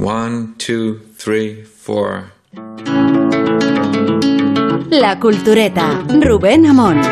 One, 0.00 0.54
two, 0.56 0.98
three, 1.18 1.62
four. 1.62 2.32
La 4.88 5.18
Cultureta, 5.20 6.02
Rubén 6.22 6.64
Amón. 6.64 7.02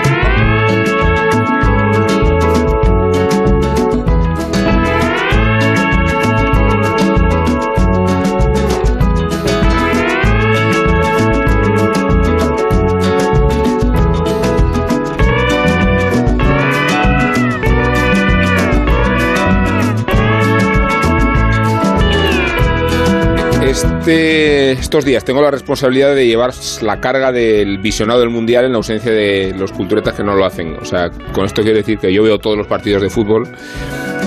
Christ. 23.80 23.98
Este, 24.09 24.72
estos 24.72 25.05
días 25.05 25.23
tengo 25.23 25.42
la 25.42 25.51
responsabilidad 25.51 26.14
de 26.14 26.27
llevar 26.27 26.51
la 26.80 26.98
carga 26.98 27.30
del 27.30 27.77
visionado 27.77 28.20
del 28.20 28.30
Mundial 28.30 28.64
en 28.64 28.70
la 28.73 28.78
ausencia 28.78 29.12
de 29.12 29.52
los 29.55 29.70
culturetas 29.70 30.14
que 30.14 30.24
no 30.24 30.34
lo 30.34 30.46
hacen. 30.46 30.77
O 30.80 30.84
sea, 30.87 31.10
con 31.34 31.45
esto 31.45 31.60
quiero 31.60 31.77
decir 31.77 31.98
que 31.98 32.10
yo 32.10 32.23
veo 32.23 32.38
todos 32.38 32.56
los 32.56 32.66
partidos 32.66 33.02
de 33.02 33.10
fútbol 33.10 33.47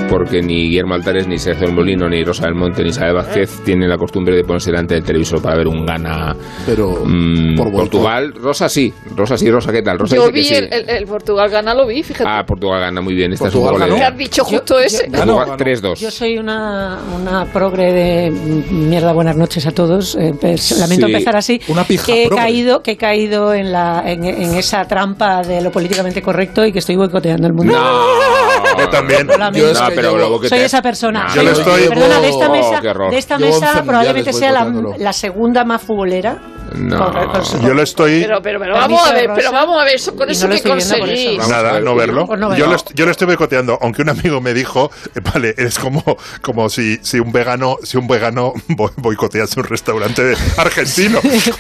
porque 0.10 0.42
ni 0.42 0.68
Guillermo 0.68 0.94
Altares, 0.94 1.26
ni 1.28 1.38
Sergio 1.38 1.72
Molino, 1.72 2.08
ni 2.10 2.22
Rosa 2.24 2.46
del 2.46 2.54
Monte, 2.56 2.84
ni 2.84 2.90
Isabel 2.90 3.14
Vázquez 3.16 3.62
tienen 3.64 3.88
la 3.90 3.98
costumbre 3.98 4.36
de 4.36 4.44
ponerse 4.44 4.70
delante 4.70 4.94
del 4.96 5.04
televisor 5.06 5.42
para 5.42 5.56
ver 5.56 5.68
un 5.68 5.86
gana 5.86 6.36
Pero 6.66 7.02
mm, 7.06 7.56
por. 7.56 7.72
Portugal. 7.72 8.34
Rosa 8.36 8.68
sí, 8.68 8.94
Rosa 9.16 9.38
sí, 9.38 9.50
Rosa, 9.50 9.72
¿qué 9.72 9.82
tal? 9.82 9.98
Rosa 10.00 10.16
Yo 10.18 10.30
dice 10.30 10.34
que 10.34 10.40
vi 10.40 10.44
sí. 10.44 10.56
el, 10.56 10.74
el- 10.74 10.90
el 10.90 11.06
Portugal 11.06 11.50
gana, 11.50 11.74
lo 11.74 11.88
vi, 11.88 12.04
fíjate. 12.04 12.30
Ah, 12.30 12.44
Portugal 12.46 12.82
gana 12.82 13.00
muy 13.02 13.16
bien. 13.16 13.32
Este 13.34 13.48
es 13.48 13.56
un 13.56 13.62
Portugal 13.62 13.90
gol 13.90 13.98
¿Qué 13.98 14.04
de- 14.04 14.08
has 14.08 14.18
dicho 14.18 14.44
justo 14.44 14.80
ese? 14.80 15.06
Portugal 15.10 15.46
ganó. 15.48 15.58
3-2. 15.58 15.96
Yo 16.00 16.12
soy 16.12 16.38
una, 16.38 17.00
una 17.16 17.46
progre 17.46 17.94
de 17.94 18.32
mierda, 18.32 19.14
buenas 19.14 19.38
noches 19.38 19.66
a 19.72 19.76
todos. 19.76 20.16
Eh, 20.16 20.34
pues, 20.40 20.72
lamento 20.78 21.08
Sí. 21.08 21.12
empezar 21.14 21.36
así. 21.36 21.60
Una 21.68 21.84
pija 21.84 22.06
que 22.06 22.24
he 22.24 22.28
progre. 22.28 22.44
caído, 22.44 22.82
que 22.84 22.92
he 22.92 22.98
caído 22.98 23.54
en, 23.54 23.72
la, 23.72 24.04
en, 24.06 24.24
en 24.24 24.56
esa 24.56 24.86
trampa 24.86 25.42
de 25.42 25.62
lo 25.62 25.72
políticamente 25.72 26.22
correcto 26.22 26.66
y 26.66 26.72
que 26.72 26.80
estoy 26.80 26.96
boicoteando 26.96 27.48
el 27.48 27.54
mundo. 27.54 27.74
No, 27.74 28.78
Yo 28.78 28.90
también. 28.90 29.28
Yo 29.54 29.70
es 29.72 29.80
No, 29.82 29.90
que 29.90 29.96
pero 29.96 30.40
Soy 30.48 30.60
esa 30.60 30.82
persona. 30.82 31.28
Yo 31.36 31.44
lo 31.44 31.52
estoy- 31.52 31.88
Perdona, 31.90 32.20
de 32.22 32.30
esta 32.30 32.48
Oh, 32.48 32.52
mesa, 32.52 32.82
de 33.10 33.18
esta 33.18 33.38
mesa 33.38 33.70
11 33.72 33.84
probablemente 33.84 34.34
sea 34.34 34.52
la, 34.52 34.72
la 34.98 35.14
segunda 35.14 35.64
más 35.66 35.82
futbolera. 35.82 36.38
No. 36.76 37.12
Con- 37.12 37.28
con 37.28 37.46
su- 37.46 37.62
Yo 37.62 37.74
lo 37.74 37.82
estoy. 37.84 38.22
Pero, 38.22 38.42
pero, 38.42 38.60
pero 38.60 38.74
vamos 38.76 39.08
a 39.08 39.14
ver, 39.14 39.28
Rosa. 39.28 39.36
pero 39.40 39.52
vamos 39.52 39.82
a 39.82 39.84
ver, 39.86 39.96
eso, 39.96 40.16
con 40.16 40.30
Y 40.30 40.32
eso 40.32 40.46
no 40.48 40.52
que 40.52 40.56
estoy 40.58 40.78
eso. 40.80 40.98
conseguís. 40.98 41.48
Nada, 41.48 41.74
ver, 41.74 41.84
no 41.84 41.96
verlo. 41.96 42.26
Pues 42.28 42.40
no 42.40 42.56
yo, 42.56 42.68
lo, 42.68 42.76
est- 42.76 42.92
yo 42.94 43.06
lo 43.06 43.12
estoy 43.12 43.28
boicoteando, 43.28 43.78
aunque 43.82 44.02
un 44.02 44.10
amigo 44.10 44.40
me 44.42 44.54
dijo, 44.54 44.92
eh, 45.16 45.20
vale, 45.34 45.54
es 45.58 45.78
como, 45.80 46.04
como 46.42 46.70
si, 46.70 46.98
si 47.02 47.20
un 47.20 47.32
vegano, 47.32 47.78
si 47.84 47.98
un 47.98 48.08
vegano 48.08 48.54
bo- 48.70 48.92
boicotease 48.98 49.60
un 49.60 49.66
restaurante 49.66 50.34
argentino, 50.58 51.20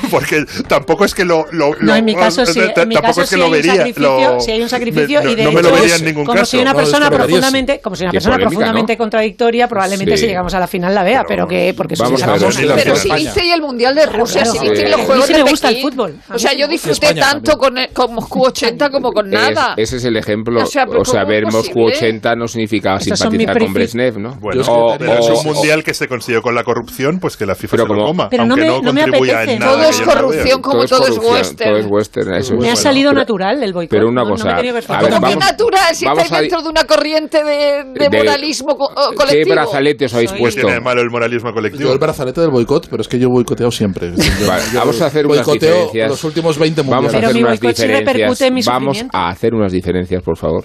porque 0.09 0.45
tampoco 0.67 1.05
es 1.05 1.13
que 1.13 1.25
lo, 1.25 1.45
lo- 1.51 1.75
No, 1.79 1.95
en 1.95 2.05
mi 2.05 2.15
caso 2.15 2.45
sí, 2.45 2.53
t- 2.53 2.81
en 2.81 2.87
mi 2.87 2.95
tampoco 2.95 3.01
caso 3.07 3.21
es 3.23 3.29
que 3.29 3.35
sí 3.35 3.39
lo 3.39 3.45
hay 3.45 3.49
un 3.51 3.57
vería, 3.57 3.75
sacrificio, 3.75 4.19
lo- 4.33 4.39
sí 4.41 4.51
hay 4.51 4.61
un 4.61 4.69
sacrificio 4.69 5.19
me- 5.19 5.25
no, 5.25 5.31
y 5.31 5.35
de 5.35 5.43
no 5.43 5.51
me 5.51 5.59
hecho, 5.59 5.69
lo 5.69 5.75
vería 5.75 5.95
en 5.95 6.05
ningún 6.05 6.25
como 6.25 6.39
caso. 6.39 6.51
soy 6.51 6.61
una 6.61 6.71
es 6.71 6.77
persona 6.77 7.09
profundamente, 7.11 7.79
como 7.81 7.95
soy 7.95 8.05
una 8.05 8.11
persona 8.13 8.35
polémica, 8.35 8.49
profundamente 8.49 8.93
¿no? 8.93 8.97
contradictoria, 8.97 9.67
probablemente 9.67 10.15
Sí. 10.17 10.21
si 10.23 10.27
llegamos 10.27 10.53
a 10.53 10.59
la 10.59 10.67
final 10.67 10.93
la 10.95 11.03
vea, 11.03 11.23
pero 11.27 11.47
que 11.47 11.73
porque 11.75 11.95
la 11.95 12.75
Pero 12.75 12.95
si 12.95 13.11
viste 13.11 13.51
el 13.51 13.61
Mundial 13.61 13.95
de 13.95 14.05
Rusia, 14.05 14.45
si 14.45 14.59
viste 14.59 14.87
Juegos 15.05 15.25
sí 15.25 15.33
de 15.33 15.43
me 15.43 15.49
gusta 15.49 15.69
el 15.69 15.75
Pekín. 15.75 15.89
fútbol. 15.91 16.15
A 16.29 16.35
O 16.35 16.39
sea, 16.39 16.53
yo 16.53 16.67
disfruté 16.67 17.05
España 17.07 17.21
tanto 17.31 17.57
con, 17.57 17.77
el- 17.77 17.89
con 17.93 18.13
Moscú 18.13 18.45
80 18.45 18.89
como 18.89 19.11
con 19.11 19.29
nada. 19.29 19.73
Es- 19.77 19.89
ese 19.89 19.97
es 19.97 20.05
el 20.05 20.17
ejemplo. 20.17 20.61
O 20.61 20.65
sea, 20.65 20.85
o 20.85 21.05
sea, 21.05 21.21
¿cómo 21.21 21.31
ver 21.31 21.43
Moscú 21.45 21.59
posible? 21.83 21.95
80 21.97 22.35
no 22.35 22.47
significaba 22.47 22.99
simpatizar 22.99 23.57
con. 23.59 23.73
Brezhnev, 23.73 24.17
¿no? 24.19 24.35
Bueno, 24.39 24.61
O- 24.67 24.95
pero 24.97 25.13
es 25.19 25.29
un 25.29 25.53
mundial 25.53 25.83
que 25.83 25.93
se 25.93 26.07
consiguió 26.07 26.41
con 26.41 26.55
la 26.55 26.63
corrupción, 26.63 27.19
pues 27.19 27.37
que 27.37 27.45
la 27.45 27.55
FIFA 27.55 27.71
Pero 27.71 27.83
se 27.83 27.87
lo 27.89 27.95
como- 27.95 28.07
coma, 28.07 28.29
Pero 28.29 28.45
no 28.45 28.53
aunque 28.53 28.61
me- 28.61 28.67
no, 28.67 28.81
no 28.81 28.93
me 28.93 29.01
contribuya 29.01 29.33
apetece. 29.37 29.53
en 29.53 29.59
nada. 29.59 29.71
Todo 29.73 29.83
es 29.89 29.99
yo 29.99 30.05
no 30.05 30.11
corrupción, 30.13 30.61
como 30.61 30.85
todo 30.85 31.07
es 31.07 31.17
western. 31.17 31.69
Todo 31.71 31.79
es 31.79 31.85
western, 31.89 32.35
eso 32.35 32.55
Me 32.55 32.69
ha 32.71 32.75
salido 32.75 33.09
Pero- 33.11 33.19
natural 33.21 33.63
el 33.63 33.73
boicot. 33.73 33.89
pero 33.91 34.07
una 34.09 34.21
no- 34.23 34.29
no 34.29 34.35
cosa, 34.35 34.55
¿Cómo 34.99 35.35
natural? 35.35 35.95
Si 35.95 36.05
estáis 36.05 36.29
dentro 36.31 36.61
de 36.61 36.69
una 36.69 36.83
corriente 36.83 37.43
de, 37.43 37.85
moralismo 38.11 38.77
¿Qué 38.77 39.15
colectivo. 39.15 39.55
brazalete 39.55 40.05
os 40.05 40.13
habéis 40.13 40.31
puesto? 40.33 40.61
Tiene 40.61 40.75
de 40.75 40.81
malo 40.81 41.01
el 41.01 41.09
moralismo 41.09 41.49
Yo 41.49 41.53
colectivo. 41.55 41.91
el 41.93 41.99
brazalete 41.99 42.41
del 42.41 42.49
boicot, 42.51 42.87
pero 42.89 43.01
es 43.01 43.07
que 43.07 43.19
yo 43.19 43.29
boicoteo 43.29 43.71
siempre. 43.71 44.11
Yo- 44.11 44.47
Vale, 44.47 44.63
yo 44.73 44.81
vamos 44.91 45.01
a 45.01 45.05
hacer 45.07 45.25
unas 45.27 45.45
diferencias. 45.47 46.09
los 46.09 46.23
últimos 46.23 46.57
20 46.59 46.81
Vamos 46.83 47.13
a. 47.13 47.17
Pero 47.17 47.27
hacer 47.29 47.43
unas 47.43 47.59
sí 47.59 47.67
diferencias. 47.67 48.41
en 48.41 48.53
mi 48.53 48.61
Vamos 48.63 49.05
a 49.13 49.29
hacer 49.29 49.53
unas 49.53 49.71
diferencias, 49.71 50.23
por 50.23 50.37
favor, 50.37 50.63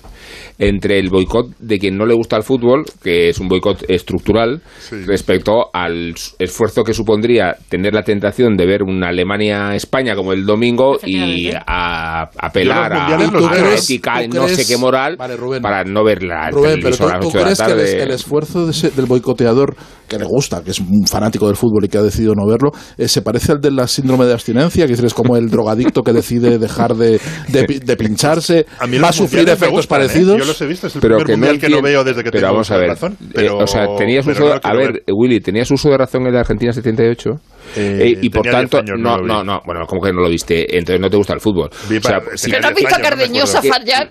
entre 0.59 0.99
el 0.99 1.09
boicot 1.11 1.49
de 1.59 1.79
quien 1.79 1.97
no 1.97 2.07
le 2.07 2.15
gusta 2.15 2.37
el 2.37 2.43
fútbol, 2.43 2.85
que 3.03 3.29
es 3.31 3.39
un 3.39 3.49
boicot 3.49 3.85
estructural, 3.89 4.61
Sí. 4.79 4.97
respecto 5.07 5.67
al 5.73 6.15
esfuerzo 6.39 6.83
que 6.85 6.93
supondría 6.95 7.57
tener 7.69 7.95
la 7.95 8.03
tentación 8.03 8.57
de 8.57 8.67
ver 8.67 8.83
una 8.83 9.09
Alemania-España 9.09 10.15
como 10.17 10.33
el 10.33 10.45
domingo 10.47 10.99
y 11.05 11.51
a 11.67 12.29
apelar 12.39 12.93
a, 12.93 13.09
la 13.17 13.75
ética 13.75 14.23
y 14.25 14.29
¿Tú 14.29 14.37
no 14.39 14.49
sé 14.49 14.67
qué 14.67 14.77
moral 14.77 15.17
Vale, 15.17 15.37
Rubén. 15.37 15.63
para 15.63 15.85
no 15.85 16.05
verla 16.05 16.51
Rubén, 16.51 16.81
pero 16.83 16.97
televisor 16.97 17.07
¿tú, 17.07 17.09
a 17.09 17.13
las 17.15 17.21
tú 17.21 17.29
8 17.29 17.39
de 17.39 17.45
la 17.45 17.45
crees 17.45 17.59
que 17.59 17.65
el, 17.73 17.81
es- 17.81 17.91
tarde. 17.91 18.03
el 18.03 18.11
esfuerzo 18.11 18.65
de 18.67 18.71
ese- 18.73 18.91
del 18.91 19.07
boicoteador, 19.07 19.77
que 20.09 20.19
le 20.19 20.25
gusta, 20.25 20.63
que 20.63 20.71
es 20.71 20.81
un 20.81 21.07
fanático 21.07 21.47
del 21.47 21.57
fútbol 21.57 21.85
y 21.85 21.89
que 21.89 21.99
ha 21.99 22.03
decidido 22.03 22.35
no 22.35 22.47
verlo, 22.47 22.71
eh, 22.97 23.09
se 23.09 23.23
parece 23.23 23.53
al 23.53 23.61
de 23.61 23.71
la 23.71 23.87
síndrome 23.87 24.25
de 24.27 24.33
abstinencia, 24.33 24.87
que 24.87 24.93
es 24.93 25.15
como 25.15 25.37
el 25.37 25.51
drogadicto 25.51 26.03
que 26.03 26.13
decide 26.13 26.59
dejar 26.59 26.95
de, 26.97 27.21
de 27.49 27.65
pi- 27.65 27.79
de 27.79 27.97
pincharse, 27.97 28.67
A 28.79 28.87
mí 28.87 28.99
va 28.99 29.09
a 29.09 29.13
sufrir 29.13 29.49
efectos 29.49 29.71
gustan, 29.71 30.01
¿eh? 30.03 30.05
parecidos. 30.07 30.39
Yo 30.39 30.45
los 30.45 30.61
he 30.61 30.67
visto, 30.67 30.87
es 30.87 30.95
el 30.95 31.01
pero 31.01 31.19
primer 31.19 31.27
que 31.27 31.33
no 31.33 31.39
mundial 31.47 31.61
que 31.61 31.69
no 31.77 31.83
veo 31.83 32.05
desde 32.05 32.23
que 32.25 32.31
pero 32.31 32.41
tengo 32.43 32.53
vamos 32.55 32.71
a 32.71 32.77
ver 32.77 32.89
razón. 32.89 33.13
eh, 33.21 33.31
Pero, 33.35 33.59
o 33.59 33.67
sea 33.67 33.87
tenías 33.97 34.25
pero 34.27 34.45
uso 34.47 34.55
no 34.55 34.61
a 34.63 34.75
ver, 34.75 35.03
Willy 35.13 35.41
tenías 35.41 35.71
uso 35.71 35.89
de 35.91 35.99
razón 35.99 36.27
en 36.27 36.33
la 36.35 36.41
Argentina 36.41 36.73
78 36.73 37.31
Eh, 37.75 38.15
Eh, 38.15 38.19
y 38.23 38.31
por 38.31 38.47
tanto 38.47 38.81
10 38.83 38.91
años, 38.93 39.01
no 39.01 39.17
no 39.19 39.27
no 39.27 39.45
no. 39.45 39.63
Bueno 39.65 39.87
como 39.87 40.01
que 40.03 40.13
no 40.13 40.21
lo 40.21 40.29
viste 40.29 40.77
entonces 40.79 41.01
no 41.01 41.11
te 41.11 41.17
gusta 41.17 41.33
el 41.33 41.41
fútbol 41.41 41.71
o 41.71 42.01
sea, 42.01 42.21
si 42.35 42.51
Que 42.51 42.61
no 42.61 42.69
has 42.69 42.75
10 42.75 42.87
visto 42.89 42.97
a 42.97 43.01
Cardeñosa 43.03 43.63
fallar. 43.63 44.11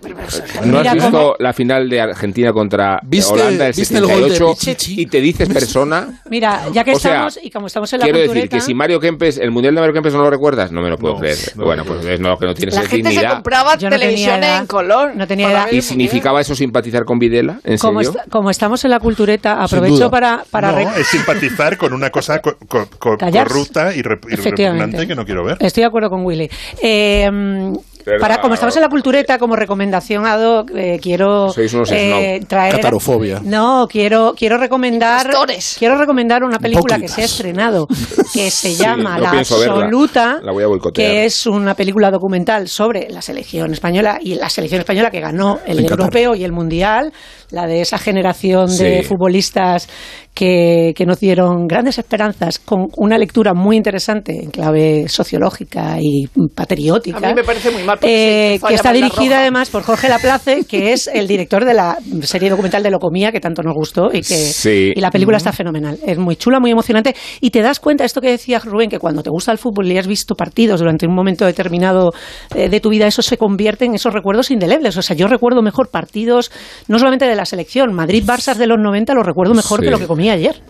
no 0.66 0.80
has 0.80 0.94
visto 0.94 1.12
cómo- 1.12 1.36
la 1.40 1.54
final 1.54 1.90
de 1.90 2.02
Argentina 2.02 2.52
contra 2.52 3.00
¿Viste- 3.04 3.34
Holanda 3.34 3.68
el 3.68 3.74
gol 3.74 3.76
de 3.76 3.86
78 3.86 4.48
Pichichi? 4.50 5.02
y 5.02 5.06
te 5.06 5.22
dices 5.22 5.48
persona 5.50 6.22
Mira, 6.30 6.64
ya 6.74 6.84
que 6.84 6.94
o 6.94 7.00
sea, 7.00 7.12
estamos 7.28 7.40
y 7.44 7.50
como 7.52 7.68
estamos 7.68 7.92
en 7.94 8.00
la 8.00 8.04
quiero 8.06 8.20
decir 8.20 8.32
cultureta, 8.34 8.58
que 8.58 8.62
si 8.62 8.74
Mario 8.74 9.00
Kempes 9.00 9.38
el 9.38 9.52
mundial 9.52 9.76
de 9.76 9.82
Mario 9.82 9.94
Kempes 9.94 10.14
no 10.14 10.22
lo 10.22 10.30
recuerdas 10.30 10.72
no 10.72 10.82
me 10.82 10.90
lo 10.90 10.98
puedo 10.98 11.16
No, 11.16 11.20
creer. 11.22 11.38
no 11.56 11.66
bueno 11.66 11.84
pues 11.86 12.06
es 12.06 12.20
no 12.20 12.38
que 12.38 12.46
no 12.46 12.54
tienes 12.54 12.76
La 12.76 12.82
gente 12.82 13.04
se 13.10 13.10
dignidad 13.10 13.34
compraba 13.34 13.74
no 13.74 13.78
tenía 13.80 13.90
televisión 14.00 14.44
en 14.44 14.66
color. 14.68 15.16
No 15.16 15.28
tenía 15.28 15.52
edad. 15.52 15.68
y 15.72 15.78
el 15.78 15.82
significaba 15.84 16.42
eso 16.42 16.56
simpatizar 16.56 17.06
con 17.06 17.20
Videla 17.20 17.60
en 17.64 17.78
como, 17.78 18.04
serio 18.04 18.20
est- 18.20 18.30
como 18.30 18.50
estamos 18.50 18.84
en 18.86 18.92
la 18.92 19.00
cultureta, 19.00 19.62
aprovecho 19.64 20.10
para, 20.10 20.44
para 20.52 20.72
no, 20.72 20.96
es 20.96 21.08
simpatizar 21.08 21.78
con 21.78 21.94
una 21.94 22.10
cosa 22.10 22.40
co- 22.42 22.58
co- 22.68 22.88
co- 22.98 23.18
Callarse. 23.18 23.45
Corrupta 23.48 23.96
y, 23.96 24.02
rep- 24.02 24.26
y 24.32 24.36
repugnante 24.36 25.08
que 25.08 25.16
no 25.16 25.26
quiero 25.26 25.44
ver. 25.44 25.58
Estoy 25.60 25.82
de 25.82 25.88
acuerdo 25.88 26.10
con 26.10 26.26
Willy. 26.26 26.50
Eh, 26.82 27.74
para, 28.20 28.40
como 28.42 28.54
estamos 28.54 28.76
en 28.76 28.82
la 28.82 28.90
cultureta, 28.90 29.38
como 29.38 29.56
recomendación 29.56 30.26
ad 30.26 30.42
hoc, 30.44 30.72
eh, 30.76 31.00
quiero 31.02 31.50
Sois 31.50 31.74
unos 31.74 31.90
snob. 31.90 32.48
traer. 32.48 32.76
Catarofobia. 32.76 33.42
No, 33.44 33.88
quiero, 33.90 34.34
quiero 34.38 34.58
recomendar. 34.58 35.26
Pastores. 35.28 35.76
Quiero 35.80 35.98
recomendar 35.98 36.44
una 36.44 36.60
película 36.60 37.00
que 37.00 37.08
se 37.08 37.22
ha 37.22 37.26
estrenado, 37.26 37.88
que 38.34 38.50
se 38.52 38.76
llama 38.76 39.18
no 39.18 39.24
La. 39.24 39.30
Absoluta, 39.40 40.40
La 40.44 40.52
voy 40.52 40.64
a 40.64 40.68
boicotear. 40.68 41.12
que 41.12 41.26
es 41.26 41.46
una 41.46 41.74
película 41.76 42.12
documental 42.12 42.68
sobre 42.68 43.10
la 43.10 43.22
selección 43.22 43.72
española 43.74 44.20
y 44.22 44.36
la 44.36 44.50
selección 44.50 44.80
española 44.82 45.10
que 45.12 45.20
ganó 45.20 45.60
el 45.66 45.80
En 45.80 45.86
Qatar. 45.86 46.00
europeo 46.00 46.36
y 46.36 46.44
el 46.44 46.52
mundial, 46.52 47.12
la 47.52 47.66
de 47.68 47.82
esa 47.82 47.98
generación 47.98 48.76
de 48.78 49.04
futbolistas 49.04 49.88
que, 50.34 50.94
que 50.96 51.06
nos 51.06 51.20
dieron 51.20 51.66
grandes 51.68 51.98
esperanzas 51.98 52.60
con 52.60 52.88
una 52.98 53.18
lectura 53.18 53.54
muy 53.54 53.78
interesante 53.78 54.34
en 54.44 54.52
clave 54.52 55.08
sociológica 55.08 55.98
y 56.02 56.28
patriótica. 56.54 57.18
A 57.18 57.30
mí 57.30 57.36
me 57.36 57.44
parece 57.44 57.72
muy 57.72 57.84
mal, 57.84 57.95
eh, 58.02 58.60
que 58.68 58.74
está 58.76 58.92
dirigida 58.94 59.40
además 59.40 59.70
por 59.70 59.84
Jorge 59.84 60.10
Laplace, 60.10 60.66
que 60.66 60.94
es 60.94 61.08
el 61.08 61.28
director 61.28 61.66
de 61.66 61.74
la 61.74 61.98
serie 62.22 62.50
documental 62.50 62.84
de 62.84 62.92
Locomía, 62.92 63.32
que 63.32 63.40
tanto 63.40 63.62
nos 63.62 63.74
gustó 63.74 64.08
y 64.14 64.22
que 64.22 64.36
Sí. 64.36 64.92
y 64.96 65.00
la 65.02 65.12
película 65.12 65.38
está 65.38 65.52
fenomenal. 65.52 65.98
Es 66.06 66.18
muy 66.18 66.36
chula, 66.36 66.60
muy 66.60 66.72
emocionante 66.72 67.16
y 67.42 67.50
te 67.52 67.62
das 67.62 67.80
cuenta, 67.80 68.06
esto 68.06 68.22
que 68.22 68.30
decía 68.32 68.60
Rubén, 68.60 68.90
que 68.90 69.00
cuando 69.00 69.24
te 69.24 69.30
gusta 69.30 69.52
el 69.52 69.58
fútbol 69.58 69.92
y 69.92 69.98
has 69.98 70.08
visto 70.08 70.36
partidos 70.36 70.80
durante 70.80 71.06
un 71.08 71.14
momento 71.16 71.46
determinado 71.46 72.12
eh, 72.56 72.70
de 72.70 72.80
tu 72.80 72.90
vida, 72.90 73.08
eso 73.08 73.22
se 73.22 73.38
convierte 73.38 73.86
en 73.86 73.96
esos 73.96 74.14
recuerdos 74.14 74.52
indelebles. 74.52 74.98
O 74.98 75.02
sea, 75.02 75.16
yo 75.16 75.28
recuerdo 75.28 75.62
mejor 75.62 75.90
partidos, 75.90 76.52
no 76.88 76.98
solamente 77.00 77.26
de 77.26 77.36
la 77.36 77.46
selección, 77.46 77.94
Madrid-Barça 77.94 78.56
de 78.56 78.68
los 78.68 78.78
90 78.80 79.14
lo 79.14 79.24
recuerdo 79.24 79.54
mejor 79.54 79.80
Sí. 79.80 79.86
que 79.86 79.92
lo 79.92 80.00
que 80.00 80.08
comí 80.08 80.30
ayer. 80.30 80.62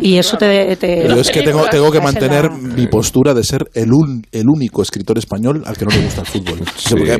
Y 0.00 0.16
eso 0.18 0.36
te... 0.36 0.76
te- 0.76 1.08
Yo 1.08 1.20
es 1.20 1.30
que 1.30 1.42
tengo, 1.42 1.64
tengo 1.68 1.90
que 1.90 2.00
mantener 2.00 2.44
la- 2.44 2.50
mi 2.50 2.86
postura 2.86 3.34
de 3.34 3.42
ser 3.44 3.64
el, 3.74 3.92
un- 3.92 4.24
el 4.32 4.44
único 4.48 4.82
escritor 4.82 5.18
español 5.18 5.62
al 5.66 5.76
que 5.76 5.84
no 5.84 5.90
le 5.90 6.02
gusta 6.04 6.20
el 6.22 6.26
fútbol. 6.26 6.60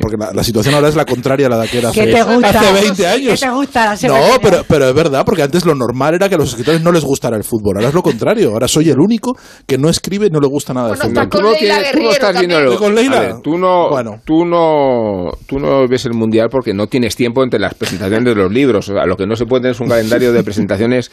Porque 0.01 0.17
la, 0.17 0.33
la 0.33 0.45
situación 0.45 0.75
ahora 0.75 0.89
es 0.89 0.97
la 0.97 1.05
contraria 1.05 1.47
a 1.47 1.51
la 1.51 1.59
de 1.59 1.69
que 1.69 1.79
era 1.79 1.91
hace, 1.91 2.05
¿Qué 2.07 2.13
te 2.13 2.23
gusta? 2.23 2.49
hace 2.61 2.73
20 2.73 3.07
años. 3.07 3.41
¿Qué 3.41 3.47
te 3.47 3.53
gusta 3.53 3.95
la 4.03 4.09
No, 4.09 4.39
pero, 4.43 4.65
pero 4.69 4.89
es 4.89 4.95
verdad, 4.95 5.25
porque 5.25 5.43
antes 5.43 5.65
lo 5.65 5.75
normal 5.75 6.15
era 6.15 6.29
que 6.29 6.35
a 6.35 6.39
los 6.39 6.51
escritores 6.51 6.81
no 6.83 6.93
les 6.93 7.05
gustara 7.05 7.37
el 7.37 7.45
fútbol. 7.45 7.77
Ahora 7.77 7.89
es 7.89 7.95
lo 7.95 8.03
contrario. 8.03 8.51
Ahora 8.53 8.69
soy 8.69 8.91
el 8.91 8.99
único 8.99 9.37
que 9.67 9.79
no 9.79 9.89
escribe 9.89 10.27
y 10.27 10.31
no 10.31 10.41
le 10.41 10.47
gusta 10.49 10.73
nada 10.75 10.93
el 10.93 10.97
Bueno, 10.97 11.11
fútbol. 11.11 11.23
está 11.25 11.39
tú 11.39 11.43
no, 11.43 11.53
tienes- 11.55 11.93
tú 11.93 11.99
no 12.03 12.11
estás 12.11 12.39
viendo 12.39 12.59
el- 12.59 13.11
ver, 13.11 13.35
tú 13.43 13.59
no, 13.59 13.89
Bueno. 13.91 14.21
tú 14.25 14.45
no, 14.45 15.31
tú 15.47 15.59
no 15.59 15.87
ves 15.89 16.05
el 16.07 16.15
mundial 16.15 16.49
porque 16.51 16.73
no 16.75 16.87
tienes 16.87 17.15
tiempo 17.17 17.43
entre 17.43 17.59
las 17.61 17.75
presentaciones 17.75 18.25
de 18.25 18.35
los 18.35 18.53
libros. 18.53 18.89
O 18.89 18.95
sea, 18.95 19.07
lo 19.07 19.17
que 19.17 19.27
no 19.27 19.37
se 19.37 19.47
puede 19.47 19.63
tener 19.63 19.75
es 19.75 19.81
un 19.81 19.89
calendario 19.89 20.33
de 20.33 20.43
presentaciones 20.43 21.11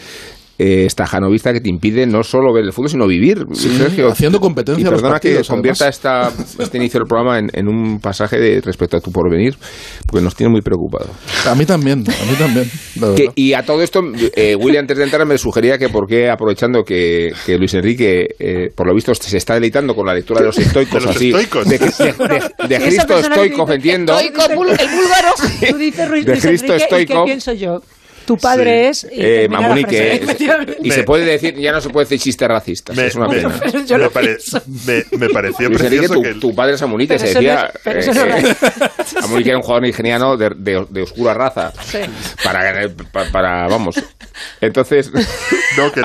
eh, 0.60 0.86
estajanovista 0.86 1.54
que 1.54 1.62
te 1.62 1.70
impide 1.70 2.06
no 2.06 2.22
solo 2.22 2.54
ver 2.54 2.66
el 2.66 2.74
fútbol, 2.74 2.90
sino 2.90 3.08
vivir. 3.08 3.46
Sí, 3.54 3.70
Sergio. 3.78 4.10
haciendo 4.12 4.40
competencia 4.42 4.84
Y 4.84 4.86
a 4.88 4.92
los 4.92 4.98
perdona 5.00 5.14
partidos, 5.16 5.48
que 5.48 5.54
convierta 5.54 5.88
esta, 5.88 6.32
este 6.60 6.78
inicio 6.78 7.00
del 7.00 7.08
programa 7.08 7.40
en, 7.40 7.50
en 7.54 7.68
un 7.70 8.00
pasaje 8.00 8.38
de 8.38 8.60
respecto 8.62 8.98
a 8.98 9.00
tu 9.00 9.10
porvenir, 9.12 9.56
porque 10.06 10.24
nos 10.24 10.36
tiene 10.36 10.52
muy 10.52 10.62
preocupados. 10.62 11.10
A 11.48 11.56
mí 11.56 11.66
también, 11.66 12.00
a 12.02 12.26
mí 12.30 12.36
también. 12.38 12.70
Que- 13.16 13.30
y 13.36 13.54
a 13.54 13.64
todo 13.64 13.82
esto, 13.82 14.02
eh, 14.36 14.56
Willy, 14.56 14.78
antes 14.78 14.98
de 14.98 15.06
entrar, 15.06 15.26
me 15.26 15.38
sugería 15.38 15.78
que, 15.78 15.88
por 15.90 16.08
qué, 16.08 16.30
aprovechando 16.30 16.84
que, 16.84 17.32
que 17.46 17.58
Luis 17.58 17.74
Enrique, 17.74 18.28
eh, 18.38 18.70
por 18.76 18.86
lo 18.86 18.94
visto, 18.94 19.16
se 19.16 19.38
está 19.38 19.54
deleitando 19.54 19.96
con 19.96 20.06
la 20.06 20.14
lectura 20.14 20.42
de 20.42 20.48
los 20.48 20.58
estoicos, 20.58 20.96
De 21.02 21.08
los 21.08 21.16
así, 21.16 21.30
estoicos. 21.30 21.68
de, 21.70 21.78
de- 21.80 22.68
de- 22.68 22.80
Cristo 22.86 23.18
estoico, 23.20 23.72
entiendo. 23.72 24.20
Estoico, 24.20 24.46
el 24.46 24.56
búlgaro. 24.58 25.34
Tú 25.70 25.78
dices 25.78 26.10
Ruiz 26.10 26.26
De 26.26 26.32
Luis 26.34 26.44
Cristo 26.44 26.74
Enrique, 26.74 26.80
¿y 26.80 26.84
estoico. 26.84 27.14
qué 27.14 27.26
pienso 27.26 27.54
yo? 27.54 27.82
Tu 28.30 28.38
padre 28.38 28.90
es... 28.90 29.06
y 29.06 29.08
Eh, 29.22 29.48
Mamunique, 29.50 29.98
eh, 30.14 30.16
Efectivamente. 30.22 30.78
y 30.84 30.92
se 30.92 31.04
puede 31.04 31.26
decir, 31.26 31.56
ya 31.58 31.72
no 31.72 31.82
se 31.82 31.90
puede 31.90 32.06
decir 32.06 32.20
chistes 32.20 32.48
racistas, 32.48 32.96
Me, 32.96 33.08
es 33.08 33.16
una 33.16 33.28
me- 33.28 33.36
pena. 33.38 33.60
Yo 33.88 33.98
me 33.98 34.10
pare- 34.12 34.38
me- 34.86 35.18
me 35.18 35.30
pareció 35.30 35.68
Luis 35.68 35.82
precioso 35.82 36.14
tu, 36.14 36.22
que 36.22 36.30
el- 36.30 36.40
tu 36.40 36.54
padre 36.54 36.76
es 36.76 36.82
Amunique, 36.84 37.16
Pero 37.18 37.28
se 37.28 37.34
no 37.34 37.40
decía. 37.40 37.72
es- 37.86 38.16
no 38.16 38.24
eh, 38.26 38.56
es 39.00 39.16
Amunique 39.24 39.50
era 39.50 39.58
un 39.58 39.64
jugador 39.64 39.82
nigeriano 39.84 40.38
de, 40.38 40.50
de- 40.56 40.86
de 40.92 41.02
oscura 41.02 41.34
raza. 41.34 41.74
Para, 42.44 42.88
para, 43.12 43.32
para- 43.32 43.68
vamos. 43.68 43.96
Entonces, 44.62 45.12
No, 45.76 45.92
que 45.92 46.02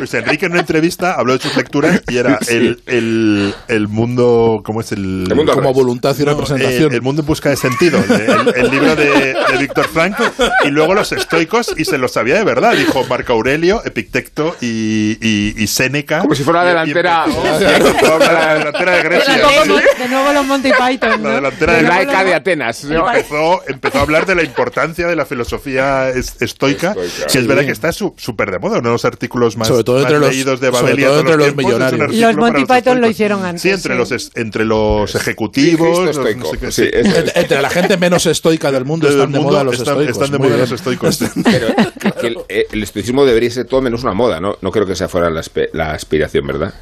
Luis, 0.00 0.14
Enrique 0.14 0.46
en 0.46 0.52
una 0.52 0.60
entrevista 0.60 1.14
habló 1.14 1.32
de 1.34 1.40
sus 1.40 1.56
lecturas 1.56 2.02
y 2.08 2.16
era 2.18 2.38
el, 2.48 2.82
el, 2.86 3.54
el 3.68 3.88
mundo, 3.88 4.62
¿cómo 4.64 4.80
es 4.80 4.92
el? 4.92 5.26
El 5.28 5.34
mundo 5.34 5.52
Como 5.54 5.72
voluntad 5.72 6.16
y 6.18 6.22
No, 6.24 6.32
representación. 6.32 6.92
eh, 6.92 6.96
el 6.96 7.02
mundo 7.02 7.22
en 7.22 7.26
busca 7.26 7.50
de 7.50 7.56
sentido, 7.56 7.98
el, 8.08 8.54
el 8.56 8.70
libro 8.70 8.96
de, 8.96 9.34
de 9.34 9.58
Víctor 9.58 9.86
Frank, 9.88 10.16
y 10.64 10.68
luego 10.68 10.94
los 10.94 11.12
estoicos, 11.12 11.74
y 11.76 11.84
se 11.84 11.98
los 11.98 12.12
sabía 12.12 12.36
de 12.36 12.44
verdad, 12.44 12.74
dijo 12.74 13.04
Marco 13.08 13.32
Aurelio, 13.34 13.82
Epicteto 13.84 14.56
y, 14.60 15.18
y, 15.20 15.54
y 15.56 15.66
Séneca. 15.66 16.20
Como 16.20 16.34
si 16.34 16.42
fuera 16.44 16.62
la 16.64 16.68
delantera. 16.84 17.24
y 17.28 17.62
la 18.24 18.54
delantera 18.54 18.96
de 18.96 19.02
Grecia. 19.02 19.34
De 19.36 19.42
nuevo, 19.42 19.80
de 19.98 20.08
nuevo 20.08 20.32
los 20.32 20.46
Monty 20.46 20.70
Python, 20.72 21.10
La 21.10 21.16
¿no? 21.18 21.34
delantera 21.36 21.72
de 21.74 21.82
la. 21.82 22.02
ECA 22.02 22.24
de 22.24 22.34
Atenas. 22.34 22.84
¿no? 22.84 23.06
Empezó, 23.10 23.62
empezó 23.68 23.98
a 23.98 24.02
hablar 24.02 24.26
de 24.26 24.34
la 24.34 24.42
importancia 24.42 25.06
de 25.06 25.16
la 25.16 25.26
filosofía 25.26 26.08
es- 26.10 26.40
estoica, 26.40 26.90
Estoica. 26.92 27.26
que 27.32 27.38
es 27.38 27.46
verdad 27.46 27.64
que 27.64 27.72
está 27.72 27.92
su- 27.92 28.14
súper 28.16 28.50
de 28.50 28.58
moda, 28.58 28.78
uno 28.78 28.88
de 28.88 28.94
los 28.94 29.04
artículos 29.04 29.56
más, 29.56 29.68
Sobre 29.68 29.84
todo 29.92 30.02
entre 30.02 30.18
los- 30.18 30.28
leídos 30.30 30.60
de 30.60 30.66
sobre 30.68 30.80
Babel 30.82 30.98
y 30.98 31.02
todo 31.02 31.16
de 31.16 31.22
todos 31.22 31.32
entre 31.32 31.46
los 31.46 31.56
millonarios. 31.56 32.14
Los 32.16 32.36
Monty 32.36 32.64
Python 32.64 33.00
lo 33.00 33.08
hicieron 33.10 33.44
antes, 33.44 33.62
Sí, 33.62 33.70
entre, 33.70 33.94
sí. 33.94 33.98
Los, 34.14 34.30
entre 34.34 34.64
los 34.64 35.14
ejecutivos, 35.14 35.88
Cristo 35.88 36.04
los 36.04 36.16
no 36.16 36.26
estoico. 36.26 36.50
sé 36.50 36.58
qué, 36.58 36.72
Sí, 36.72 36.82
sí. 36.82 36.90
es- 36.92 37.06
Entre, 37.06 37.40
entre 37.40 37.62
la 37.62 37.70
gente 37.70 37.96
menos 37.96 38.26
estoica 38.26 38.70
del 38.72 38.84
mundo 38.84 39.06
Del 39.06 39.16
están 39.16 39.32
de 39.32 39.40
moda 39.40 39.64
los 39.64 39.74
están, 39.78 40.00
estoicos. 40.00 40.22
están 40.22 40.30
de 40.32 40.38
moda 40.48 40.56
los 40.56 40.72
estoicos. 40.72 41.18
Pero 41.44 41.68
que, 42.20 42.26
el, 42.28 42.36
eh, 42.48 42.66
el 42.72 42.82
estoicismo 42.82 43.24
debería 43.24 43.50
ser 43.50 43.66
todo 43.66 43.80
menos 43.82 44.02
una 44.04 44.12
moda, 44.14 44.40
¿no? 44.40 44.56
No 44.62 44.70
creo 44.70 44.86
que 44.86 44.92
esa 44.92 45.08
fuera 45.08 45.30
la, 45.30 45.42
la 45.72 45.92
aspiración, 45.92 46.46
¿verdad? 46.46 46.74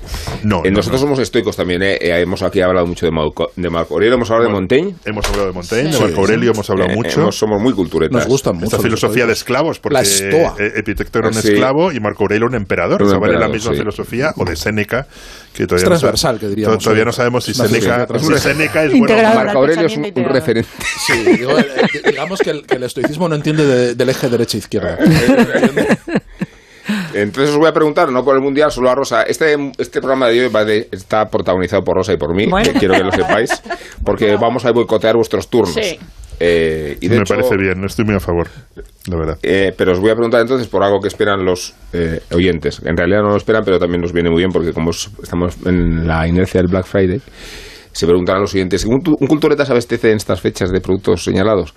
No, 0.42 0.58
Eh, 0.64 0.70
no, 0.70 0.76
nosotros 0.78 1.00
no. 1.00 1.06
somos 1.06 1.18
estoicos 1.20 1.56
también, 1.56 1.82
¿eh? 1.82 1.98
Eh, 2.00 2.20
Hemos 2.20 2.42
aquí 2.42 2.60
hablado 2.60 2.86
mucho 2.86 3.06
de 3.06 3.12
Marco, 3.12 3.50
de 3.56 3.70
Marco 3.70 3.94
Aurelio, 3.94 4.14
hemos 4.16 4.30
hablado 4.30 4.48
de 4.48 4.54
Montaigne. 4.54 4.94
Hemos 5.04 5.26
hablado 5.26 5.46
de 5.46 5.52
Montaigne, 5.52 5.92
Sí. 5.92 5.98
de 5.98 6.04
Marco 6.04 6.20
Aurelio, 6.20 6.50
hemos 6.52 6.70
hablado 6.70 6.90
Eh, 6.90 6.94
mucho. 6.96 7.20
hemos- 7.22 7.36
somos 7.38 7.60
muy 7.62 7.72
culturetas. 7.72 8.14
Nos 8.18 8.26
gustan 8.26 8.54
mucho. 8.54 8.66
Esta 8.66 8.76
los 8.78 8.84
filosofía 8.84 9.26
de 9.26 9.32
esclavos, 9.32 9.78
porque 9.78 9.94
La 9.94 10.02
estoa. 10.02 10.54
eh, 10.58 10.72
Epicteto 10.76 11.18
era 11.20 11.28
un 11.28 11.34
Sí. 11.34 11.48
esclavo 11.48 11.92
y 11.92 12.00
Marco 12.00 12.24
Aurelio 12.24 12.46
un 12.46 12.54
emperador. 12.54 13.02
Un 13.02 13.08
o 13.08 13.10
sea, 13.10 13.18
vale 13.18 13.38
la 13.38 13.48
misma 13.48 13.72
sí. 13.72 13.78
filosofía, 13.78 14.32
o 14.36 14.44
de 14.44 14.56
Séneca, 14.56 15.06
que 15.54 15.66
todavía, 15.66 15.84
Es 15.84 15.90
no, 15.90 15.96
sa- 15.96 16.00
transversal, 16.00 16.38
que 16.38 16.48
diríamos 16.48 16.78
to- 16.78 16.84
todavía 16.84 17.04
no 17.04 17.12
sabemos 17.12 17.44
si 17.44 17.54
Séneca, 17.54 18.06
filosofía 18.06 18.38
si 18.38 18.42
Séneca 18.48 18.84
es 18.84 18.90
bueno. 18.98 19.16
Marco 19.34 19.58
Aurelio 19.58 19.86
es 19.86 19.96
un, 19.96 20.04
un 20.04 20.24
referente. 20.24 20.68
Sí, 21.06 21.12
digo, 21.36 21.58
eh, 21.58 21.64
digamos 22.10 22.40
que 22.40 22.50
el, 22.50 22.66
que 22.66 22.76
el 22.76 22.82
estoicismo 22.84 23.28
no 23.28 23.34
entiende 23.36 23.64
de- 23.64 23.94
del 23.94 24.08
eje 24.08 24.28
derecha-izquierda. 24.28 24.98
Entonces 27.14 27.50
os 27.50 27.58
voy 27.58 27.68
a 27.68 27.72
preguntar, 27.72 28.10
no 28.10 28.24
por 28.24 28.34
el 28.36 28.42
Mundial, 28.42 28.70
solo 28.70 28.88
a 28.90 28.94
Rosa. 28.94 29.22
Este, 29.22 29.54
este 29.76 30.00
programa 30.00 30.28
de 30.28 30.46
hoy 30.46 30.48
va 30.52 30.64
de- 30.64 30.88
está 30.90 31.26
protagonizado 31.26 31.82
por 31.82 31.96
Rosa 31.96 32.14
y 32.14 32.16
por 32.16 32.34
mí, 32.34 32.46
Bueno. 32.46 32.72
que 32.72 32.78
quiero 32.78 32.94
que 32.94 33.04
lo 33.04 33.12
sepáis, 33.12 33.50
porque 34.04 34.36
vamos 34.40 34.64
a 34.64 34.72
boicotear 34.72 35.14
vuestros 35.16 35.48
turnos. 35.48 35.74
Sí. 35.74 35.98
Eh, 36.40 36.96
y 37.00 37.08
de 37.08 37.16
Me 37.16 37.22
hecho, 37.22 37.34
parece 37.34 37.56
bien, 37.56 37.84
estoy 37.84 38.04
muy 38.04 38.14
a 38.14 38.20
favor, 38.20 38.46
la 39.10 39.16
verdad. 39.16 39.38
Eh, 39.42 39.72
pero 39.76 39.92
os 39.92 39.98
voy 40.00 40.10
a 40.10 40.14
preguntar 40.14 40.40
entonces 40.40 40.68
por 40.68 40.82
algo 40.84 41.00
que 41.00 41.08
esperan 41.08 41.44
los 41.44 41.74
eh, 41.92 42.20
oyentes. 42.32 42.80
En 42.84 42.96
realidad 42.96 43.22
no 43.22 43.30
lo 43.30 43.36
esperan, 43.36 43.64
pero 43.64 43.78
también 43.78 44.00
nos 44.00 44.12
viene 44.12 44.30
muy 44.30 44.38
bien 44.38 44.50
porque 44.52 44.72
como 44.72 44.90
es- 44.90 45.10
estamos 45.22 45.56
en 45.66 46.06
la 46.06 46.26
inercia 46.28 46.60
del 46.62 46.70
Black 46.70 46.86
Friday, 46.86 47.20
se 47.92 48.06
preguntarán 48.06 48.42
los 48.42 48.54
oyentes, 48.54 48.84
¿un, 48.84 49.00
un 49.04 49.26
cultureta 49.26 49.66
se 49.66 49.72
abastece 49.72 50.10
en 50.12 50.18
estas 50.18 50.40
fechas 50.40 50.70
de 50.70 50.80
productos 50.80 51.24
señalados? 51.24 51.74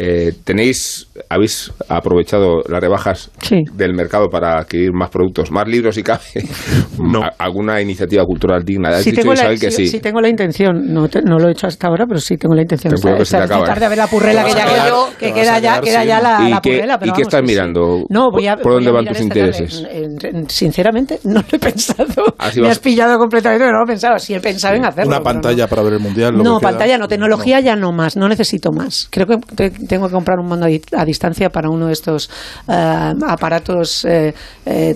Eh, 0.00 0.32
¿Tenéis, 0.44 1.08
habéis 1.28 1.72
aprovechado 1.88 2.62
las 2.68 2.80
rebajas 2.80 3.30
Sí. 3.42 3.64
del 3.74 3.94
mercado 3.94 4.28
para 4.30 4.58
adquirir 4.60 4.92
más 4.92 5.10
productos, 5.10 5.50
más 5.50 5.66
libros 5.66 5.94
si 5.96 6.02
cabe? 6.04 6.20
No. 6.98 7.22
¿A- 7.22 7.32
¿Alguna 7.38 7.80
iniciativa 7.80 8.24
cultural 8.24 8.62
digna? 8.64 8.90
Has 8.90 9.02
Sí 9.02 9.10
dicho, 9.10 9.22
tengo, 9.22 9.34
la, 9.34 9.40
Isabel, 9.42 9.60
que 9.60 9.70
sí, 9.70 9.86
sí. 9.86 9.88
sí 9.92 10.00
tengo 10.00 10.20
la 10.20 10.28
intención, 10.28 10.92
no, 10.92 11.08
te- 11.08 11.22
no 11.22 11.38
lo 11.38 11.48
he 11.48 11.52
hecho 11.52 11.66
hasta 11.66 11.86
ahora, 11.88 12.04
pero 12.06 12.20
sí 12.20 12.36
tengo 12.36 12.54
la 12.54 12.62
intención. 12.62 12.92
Ten 12.94 13.00
cuidado 13.02 13.18
que 13.20 13.24
se 13.24 13.36
te 13.36 13.42
acaba, 13.42 13.64
tarde 13.64 13.84
a 13.86 13.88
ver 13.88 13.98
la 13.98 14.06
purrela 14.08 14.44
que 14.44 14.52
Te 14.52 14.56
ya 14.58 14.64
quedar- 14.66 14.92
que 15.18 15.26
te 15.28 15.32
queda 15.34 15.58
ya, 15.58 15.80
queda 15.80 16.04
ya 16.04 16.20
la, 16.20 16.38
¿Y 16.46 16.50
la 16.50 16.60
qué- 16.60 16.70
purrela. 16.76 16.98
Pero 16.98 17.12
y 17.12 17.14
qué 17.14 17.22
estás 17.22 17.42
mirando? 17.42 18.04
No, 18.08 18.30
voy 18.30 18.46
a, 18.46 18.56
¿Por 18.56 18.72
dónde 18.74 18.90
voy 18.90 19.00
a 19.00 19.02
van 19.04 19.14
tus 19.14 19.22
intereses? 19.22 19.84
En- 19.90 20.16
en- 20.22 20.50
sinceramente, 20.50 21.18
no 21.24 21.40
lo 21.40 21.46
he 21.50 21.58
pensado. 21.58 22.34
Así 22.38 22.60
Me 22.60 22.66
vas- 22.68 22.76
has 22.76 22.78
pillado 22.80 23.18
completamente, 23.18 23.64
no 23.66 23.78
lo 23.78 23.84
he 23.84 23.86
pensado. 23.86 24.18
Sí 24.18 24.34
he 24.34 24.40
pensado 24.40 24.74
en 24.76 24.84
hacerlo. 24.84 25.08
Una 25.08 25.20
pantalla 25.22 25.64
no. 25.64 25.68
para 25.68 25.82
ver 25.82 25.92
el 25.94 26.00
mundial. 26.00 26.34
lo 26.34 26.42
No, 26.42 26.58
que 26.58 26.64
pantalla 26.64 26.98
no, 26.98 27.08
tecnología 27.08 27.60
ya 27.60 27.74
no 27.76 27.92
más, 27.92 28.16
no 28.16 28.28
necesito 28.28 28.70
más. 28.72 29.08
Creo 29.10 29.26
que 29.26 29.36
te- 29.54 29.70
tengo 29.88 30.06
que 30.06 30.12
comprar 30.12 30.38
un 30.38 30.48
mando 30.48 30.66
a, 30.66 30.68
di- 30.68 30.82
a 30.96 31.04
distancia 31.04 31.50
para 31.50 31.68
uno 31.70 31.86
de 31.86 31.92
estos 31.92 32.30
eh, 32.68 33.12
aparatos 33.26 34.04
eh, 34.04 34.34
eh, 34.66 34.94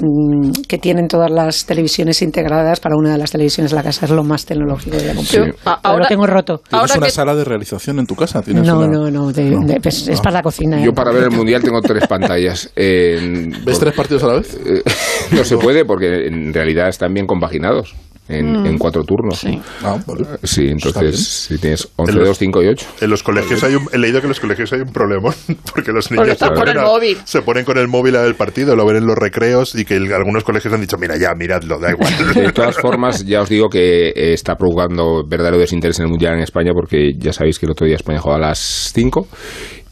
que 0.68 0.78
tienen 0.78 1.08
todas 1.08 1.30
las 1.30 1.66
televisiones 1.66 2.22
integradas 2.22 2.78
para 2.80 2.94
una 2.96 3.12
de 3.12 3.18
las 3.18 3.30
televisiones 3.30 3.70
de 3.72 3.76
la 3.76 3.82
casa. 3.82 4.04
Es 4.06 4.12
lo 4.12 4.22
más 4.22 4.44
tecnológico 4.46 4.96
que 4.96 5.02
voy 5.02 5.10
a 5.10 5.14
comprar. 5.16 5.44
Sí. 5.44 5.50
A- 5.64 5.80
Pero 5.80 5.92
ahora- 5.94 6.04
lo 6.04 6.08
tengo 6.08 6.26
roto. 6.26 6.58
¿Tienes 6.58 6.80
Ahora 6.80 6.94
una 6.98 7.06
que- 7.06 7.12
sala 7.12 7.34
de 7.34 7.44
realización 7.44 7.98
en 7.98 8.06
tu 8.06 8.14
casa? 8.14 8.42
¿Tienes 8.42 8.66
No, 8.66 8.78
una- 8.78 8.86
no, 8.88 9.10
no, 9.10 9.32
de- 9.32 9.50
de- 9.50 9.80
pues 9.80 10.06
es 10.08 10.20
para 10.20 10.34
la 10.36 10.42
cocina. 10.42 10.78
Yo 10.80 10.90
eh. 10.90 10.94
para 10.94 11.10
ver 11.10 11.24
el 11.24 11.30
Mundial 11.32 11.62
tengo 11.62 11.80
tres 11.80 12.06
pantallas. 12.06 12.70
¿Ves 12.76 13.64
por- 13.64 13.78
tres 13.78 13.94
partidos 13.94 14.22
a 14.24 14.26
la 14.28 14.34
vez? 14.34 14.58
No 15.32 15.44
se 15.44 15.56
puede 15.56 15.84
porque 15.86 16.26
en 16.26 16.52
realidad 16.52 16.88
están 16.88 17.14
bien 17.14 17.26
compaginados 17.26 17.94
en, 18.32 18.66
en 18.66 18.78
cuatro 18.78 19.02
turnos. 19.04 19.38
Sí, 19.40 19.60
Ah, 19.82 19.96
vale. 20.06 20.24
entonces 20.56 21.26
si 21.26 21.58
tienes 21.58 21.88
11, 21.96 22.12
En 22.12 22.18
los- 22.18 22.28
2, 22.28 22.38
5 22.38 22.62
y 22.62 22.66
8. 22.68 22.86
En 23.00 23.10
los 23.10 23.22
colegios 23.22 23.62
hay 23.64 23.74
un, 23.74 23.88
he 23.92 23.98
leído 23.98 24.20
que 24.20 24.26
en 24.26 24.30
los 24.30 24.40
colegios 24.40 24.72
hay 24.72 24.80
un 24.80 24.92
problema 24.92 25.30
porque 25.74 25.92
los 25.92 26.10
niños 26.10 26.28
están 26.28 26.50
se, 26.50 26.54
ponen 26.54 26.76
el 26.76 26.82
a- 26.82 26.86
móvil. 26.86 27.18
se 27.24 27.42
ponen 27.42 27.64
con 27.64 27.78
el 27.78 27.88
móvil 27.88 28.16
al 28.16 28.34
partido, 28.34 28.74
lo 28.76 28.86
ven 28.86 28.96
en 28.96 29.06
los 29.06 29.16
recreos 29.16 29.74
y 29.74 29.84
que 29.84 29.96
el- 29.96 30.12
algunos 30.12 30.44
colegios 30.44 30.72
han 30.74 30.80
dicho, 30.80 30.96
mira 30.98 31.16
ya, 31.16 31.34
miradlo, 31.36 31.78
da 31.78 31.90
igual. 31.90 32.12
De 32.34 32.52
todas 32.52 32.76
formas, 32.76 33.24
ya 33.24 33.40
os 33.42 33.48
digo 33.48 33.68
que 33.68 34.08
eh, 34.08 34.32
está 34.32 34.56
provocando 34.56 35.22
verdadero 35.26 35.58
desinterés 35.58 35.98
en 35.98 36.04
el 36.06 36.10
Mundial 36.10 36.34
en 36.34 36.40
España 36.40 36.72
porque 36.74 37.12
ya 37.18 37.32
sabéis 37.32 37.58
que 37.58 37.66
el 37.66 37.72
otro 37.72 37.86
día 37.86 37.96
España 37.96 38.18
jugó 38.20 38.34
a 38.34 38.38
las 38.38 38.58
5 38.94 39.26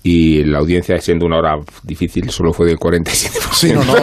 y 0.02 0.44
la 0.44 0.58
audiencia, 0.58 0.98
siendo 0.98 1.26
una 1.26 1.38
hora 1.38 1.56
difícil, 1.82 2.30
solo 2.30 2.52
fue 2.52 2.66
del 2.66 2.78
47%. 2.78 3.52
Sí, 3.52 3.72
no, 3.72 3.84
no. 3.84 3.94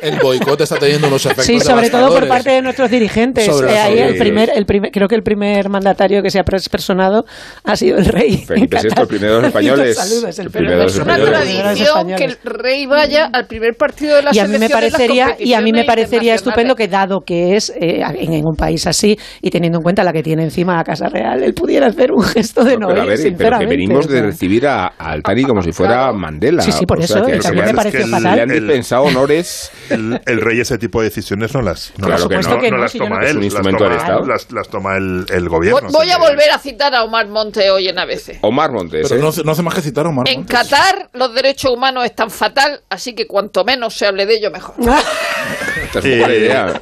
el 0.00 0.18
boicot 0.20 0.60
está 0.60 0.76
teniendo 0.76 1.08
unos 1.08 1.24
efectos 1.26 1.44
Sí, 1.46 1.60
sobre 1.60 1.90
todo 1.90 2.08
por 2.14 2.26
parte 2.26 2.50
de 2.50 2.62
nuestros 2.62 2.90
dirigentes. 2.90 3.44
Sobre 3.46 3.72
Eh, 3.74 3.78
ahí 3.78 3.98
el 3.98 4.16
primer, 4.16 4.50
el 4.54 4.64
primer, 4.64 4.90
creo 4.90 5.08
que 5.08 5.14
el 5.16 5.22
primer 5.22 5.68
mandatario 5.68 6.22
que 6.22 6.30
se 6.30 6.38
ha 6.40 6.44
personado 6.44 7.24
ha 7.64 7.76
sido 7.76 7.98
el 7.98 8.06
rey. 8.06 8.38
Felipe 8.46 8.76
VI, 8.82 8.88
el 9.02 9.06
primero 9.06 9.34
de 9.36 9.40
los 9.42 9.48
españoles. 9.48 9.96
Saludos, 9.96 10.38
el 10.38 10.46
El 10.46 10.52
primero 10.52 10.78
de 10.78 10.82
los 10.84 10.96
una 10.96 11.12
españoles. 11.16 11.38
españoles. 11.40 11.62
tradición 11.62 12.16
que 12.16 12.24
el 12.24 12.36
rey 12.44 12.86
vaya 12.86 13.26
al 13.32 13.46
primer 13.46 13.74
partido 13.76 14.16
de 14.16 14.22
la 14.22 14.30
y 14.34 14.38
a 14.38 14.46
mí 14.46 14.58
me 14.58 14.68
parecería 14.70 15.36
y 15.38 15.52
a 15.52 15.60
mí 15.60 15.72
me 15.72 15.84
parecería 15.84 16.34
estupendo 16.34 16.74
que 16.74 16.88
dado 16.88 17.20
que 17.20 17.56
es 17.56 17.70
eh, 17.70 18.00
en, 18.18 18.32
en 18.32 18.42
un 18.46 18.56
país 18.56 18.86
así 18.86 19.18
y 19.42 19.50
teniendo 19.50 19.78
en 19.78 19.82
cuenta 19.82 20.02
la 20.04 20.12
que 20.12 20.22
tiene 20.22 20.44
encima 20.44 20.76
la 20.76 20.84
casa 20.84 21.08
real 21.08 21.42
él 21.42 21.52
pudiera 21.54 21.88
hacer 21.88 22.10
un 22.12 22.22
gesto 22.22 22.64
de 22.64 22.76
No, 22.76 22.88
no, 22.88 22.88
pero 22.88 23.02
a 23.02 23.04
ir, 23.04 23.10
ver, 23.22 23.34
pero 23.36 23.58
que 23.58 23.66
venimos 23.66 24.08
de 24.08 24.22
recibir 24.22 24.66
a, 24.66 24.86
a 24.98 25.09
Altani 25.12 25.44
como 25.44 25.62
si 25.62 25.72
fuera 25.72 25.94
Claro. 25.94 26.14
Mandela. 26.14 26.62
Sí, 26.62 26.72
sí, 26.72 26.86
por 26.86 26.98
O 26.98 27.06
sea, 27.06 27.18
eso, 27.18 27.26
que 27.26 27.36
y 27.36 27.40
también 27.40 27.64
me 27.66 27.72
le- 27.72 27.76
pareció 27.76 28.00
es 28.00 28.04
que 28.06 28.10
el- 28.10 28.16
fatal. 28.22 28.36
le 28.36 28.42
han 28.42 28.50
el- 28.50 28.60
dispensado 28.66 29.02
honores. 29.04 29.70
El, 29.90 30.20
el 30.26 30.40
rey 30.40 30.60
ese 30.60 30.78
tipo 30.78 31.00
de 31.00 31.08
decisiones 31.08 31.52
no 31.54 31.62
las, 31.62 31.92
no 31.96 32.06
Claro 32.06 32.10
las, 32.10 32.18
que 32.20 32.22
supuesto 32.34 32.54
no, 32.54 32.60
que 32.60 32.70
no 32.70 32.76
las 32.78 32.92
toma 32.92 33.16
él, 33.20 33.24
Es 33.26 33.30
un 33.32 33.36
las 33.38 33.44
instrumento 33.44 33.78
toma, 33.78 33.90
del 33.90 33.98
Estado. 33.98 34.26
Las, 34.26 34.52
las 34.52 34.68
toma 34.68 34.96
el, 34.96 35.26
el 35.28 35.48
gobierno. 35.48 35.80
Voy, 35.82 35.92
voy 35.92 36.06
sea 36.06 36.16
a 36.16 36.18
que- 36.20 36.26
volver 36.28 36.50
a 36.50 36.58
citar 36.58 36.94
a 36.94 37.04
Omar 37.04 37.28
Monte 37.28 37.70
hoy 37.70 37.88
en 37.88 37.98
ABC. 37.98 38.38
Omar 38.42 38.72
Montes. 38.72 39.06
Pero 39.08 39.20
¿eh? 39.20 39.22
no, 39.22 39.28
hace- 39.28 39.42
no 39.44 39.52
hace 39.52 39.62
más 39.62 39.74
que 39.74 39.82
citar 39.82 40.06
a 40.06 40.08
Omar 40.10 40.28
En 40.28 40.40
Montes. 40.40 40.56
Qatar 40.56 41.10
los 41.14 41.34
derechos 41.34 41.72
humanos 41.72 42.04
están 42.04 42.30
fatal, 42.30 42.80
así 42.88 43.14
que 43.14 43.26
cuanto 43.26 43.64
menos 43.64 43.94
se 43.96 44.06
hable 44.06 44.26
de 44.26 44.34
ello, 44.36 44.50
mejor. 44.50 44.74
Esta 45.84 45.98
es 45.98 46.04
una 46.04 46.16
buena 46.18 46.34
idea. 46.34 46.80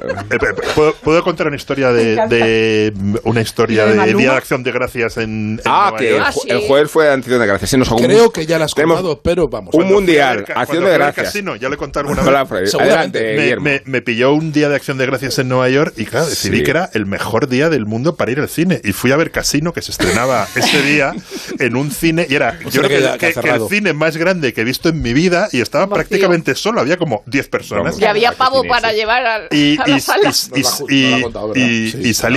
¿puedo, 0.75 0.93
puedo 0.95 1.23
contar 1.23 1.47
una 1.47 1.55
historia 1.55 1.91
de, 1.91 2.15
de 2.27 2.93
una 3.23 3.41
historia 3.41 3.85
¿Y 3.85 3.95
lo 3.95 4.01
de 4.03 4.07
de? 4.13 4.13
Día 4.19 4.31
de 4.31 4.37
Acción 4.37 4.61
de 4.63 4.71
Gracias 4.71 5.17
en, 5.17 5.53
en 5.53 5.61
Ah, 5.65 5.85
Nueva 5.91 5.97
que 5.97 6.09
el, 6.09 6.15
York? 6.17 6.25
Ah, 6.27 6.31
ju- 6.33 6.41
sí. 6.43 6.47
el 6.51 6.59
jueves 6.67 6.91
fue 6.91 7.11
Antonio 7.11 7.39
de 7.39 7.47
Gracia. 7.47 7.67
Se 7.67 7.77
nos 7.77 7.89
Creo 7.89 8.18
creo 8.19 8.31
que 8.31 8.45
ya 8.45 8.59
la 8.59 8.65
has 8.65 8.75
contado, 8.75 9.21
pero 9.21 9.47
vamos. 9.47 9.73
un 9.73 9.87
mundial, 9.87 10.45
acción 10.55 10.83
de 10.83 10.91
gracias. 10.93 11.27
casino, 11.27 11.55
ya 11.55 11.69
le 11.69 11.75
he 11.75 11.77
contado 11.77 12.09
alguna 12.09 12.43
vez. 12.43 12.73
Adelante, 12.75 13.35
me, 13.37 13.55
me- 13.57 13.81
me 13.85 14.01
pilló 14.01 14.33
un 14.33 14.51
día 14.51 14.69
de 14.69 14.75
acción 14.75 14.97
de 14.97 15.05
gracias 15.05 15.39
en 15.39 15.49
Nueva 15.49 15.69
York 15.69 15.93
y 15.97 16.05
claro, 16.05 16.25
decidí 16.27 16.57
Sí. 16.59 16.63
que 16.63 16.71
era 16.71 16.89
el 16.93 17.05
mejor 17.05 17.47
día 17.47 17.69
del 17.69 17.85
mundo 17.85 18.15
para 18.15 18.31
ir 18.31 18.39
al 18.39 18.49
cine. 18.49 18.81
Y 18.83 18.91
fui 18.91 19.11
a 19.11 19.17
ver 19.17 19.31
Casino, 19.31 19.73
que 19.73 19.81
se 19.81 19.91
estrenaba 19.91 20.47
ese 20.55 20.81
día 20.81 21.13
en 21.59 21.75
un 21.75 21.91
cine. 21.91 22.25
Y 22.29 22.35
era, 22.35 22.59
yo 22.59 22.71
sea, 22.71 22.81
creo 22.83 22.89
que 22.89 22.95
que, 23.19 23.27
que 23.27 23.33
que- 23.33 23.41
que 23.41 23.49
el 23.49 23.67
cine 23.69 23.93
más 23.93 24.17
grande 24.17 24.53
que 24.53 24.61
he 24.61 24.63
visto 24.63 24.89
en 24.89 25.01
mi 25.01 25.13
vida 25.13 25.47
y 25.51 25.61
estaba 25.61 25.87
prácticamente 25.87 26.55
solo. 26.55 26.81
Había 26.81 26.97
como 26.97 27.23
10 27.25 27.47
personas. 27.49 27.99
Y 27.99 28.05
había 28.05 28.31
pavo 28.33 28.63
para 28.65 28.91
llevar 28.93 29.25
al- 29.25 29.47
Y, 29.51 29.77
a 29.79 29.89
y- 29.89 29.99
salí 30.01 30.27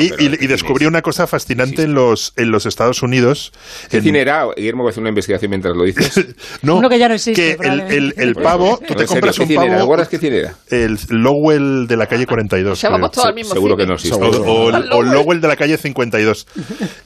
y- 0.07 0.11
¿qué 0.17 0.25
y, 0.25 0.29
cine 0.37 0.49
descubrí 0.49 0.85
es? 0.85 0.89
una 0.89 1.03
cosa 1.03 1.27
fascinante 1.27 1.83
en 1.83 1.95
los 1.95 2.33
en 2.37 2.51
los 2.51 2.67
Estados 2.67 3.03
Unidos. 3.03 3.53
¿Qué 3.91 3.99
En- 3.99 4.03
cine 4.05 4.21
era? 4.21 4.47
Guillermo, 4.57 4.87
a 4.87 4.91
hacer 4.91 5.01
una 5.01 5.09
investigación 5.11 5.51
mientras 5.51 5.72
lo 5.75 5.85
dices. 5.85 6.27
no, 6.63 6.77
Uno 6.77 6.89
que 6.89 6.99
ya 6.99 7.09
no 7.09 7.15
existe, 7.15 7.57
que 7.57 7.69
el, 7.69 7.81
el- 7.81 8.15
el 8.17 8.35
pavo, 8.35 8.79
tú 8.87 8.95
te 8.95 9.07
compras 9.07 9.37
¿qué 9.37 9.43
un 9.45 9.55
pavo. 9.55 9.69
¿Recuerdas 9.79 10.09
qué 10.09 10.19
cine 10.19 10.39
era? 10.39 10.55
El 10.71 10.99
Lowell 11.09 11.87
de 11.87 11.97
la 11.97 12.07
calle 12.07 12.27
42. 12.27 12.73
O 12.73 12.77
sea, 12.77 12.91
vamos 12.91 13.11
todos 13.13 13.27
al 13.29 13.35
mismo 13.35 13.53
Seguro 13.55 13.75
cine. 13.75 13.85
que 13.85 13.89
no 13.89 13.95
existe. 13.95 14.17
O, 14.23 14.29
o- 14.67 14.71
Lowell. 14.71 15.11
Lowell 15.13 15.41
de 15.41 15.49
la 15.49 15.57
calle 15.57 15.77
52. 15.77 16.47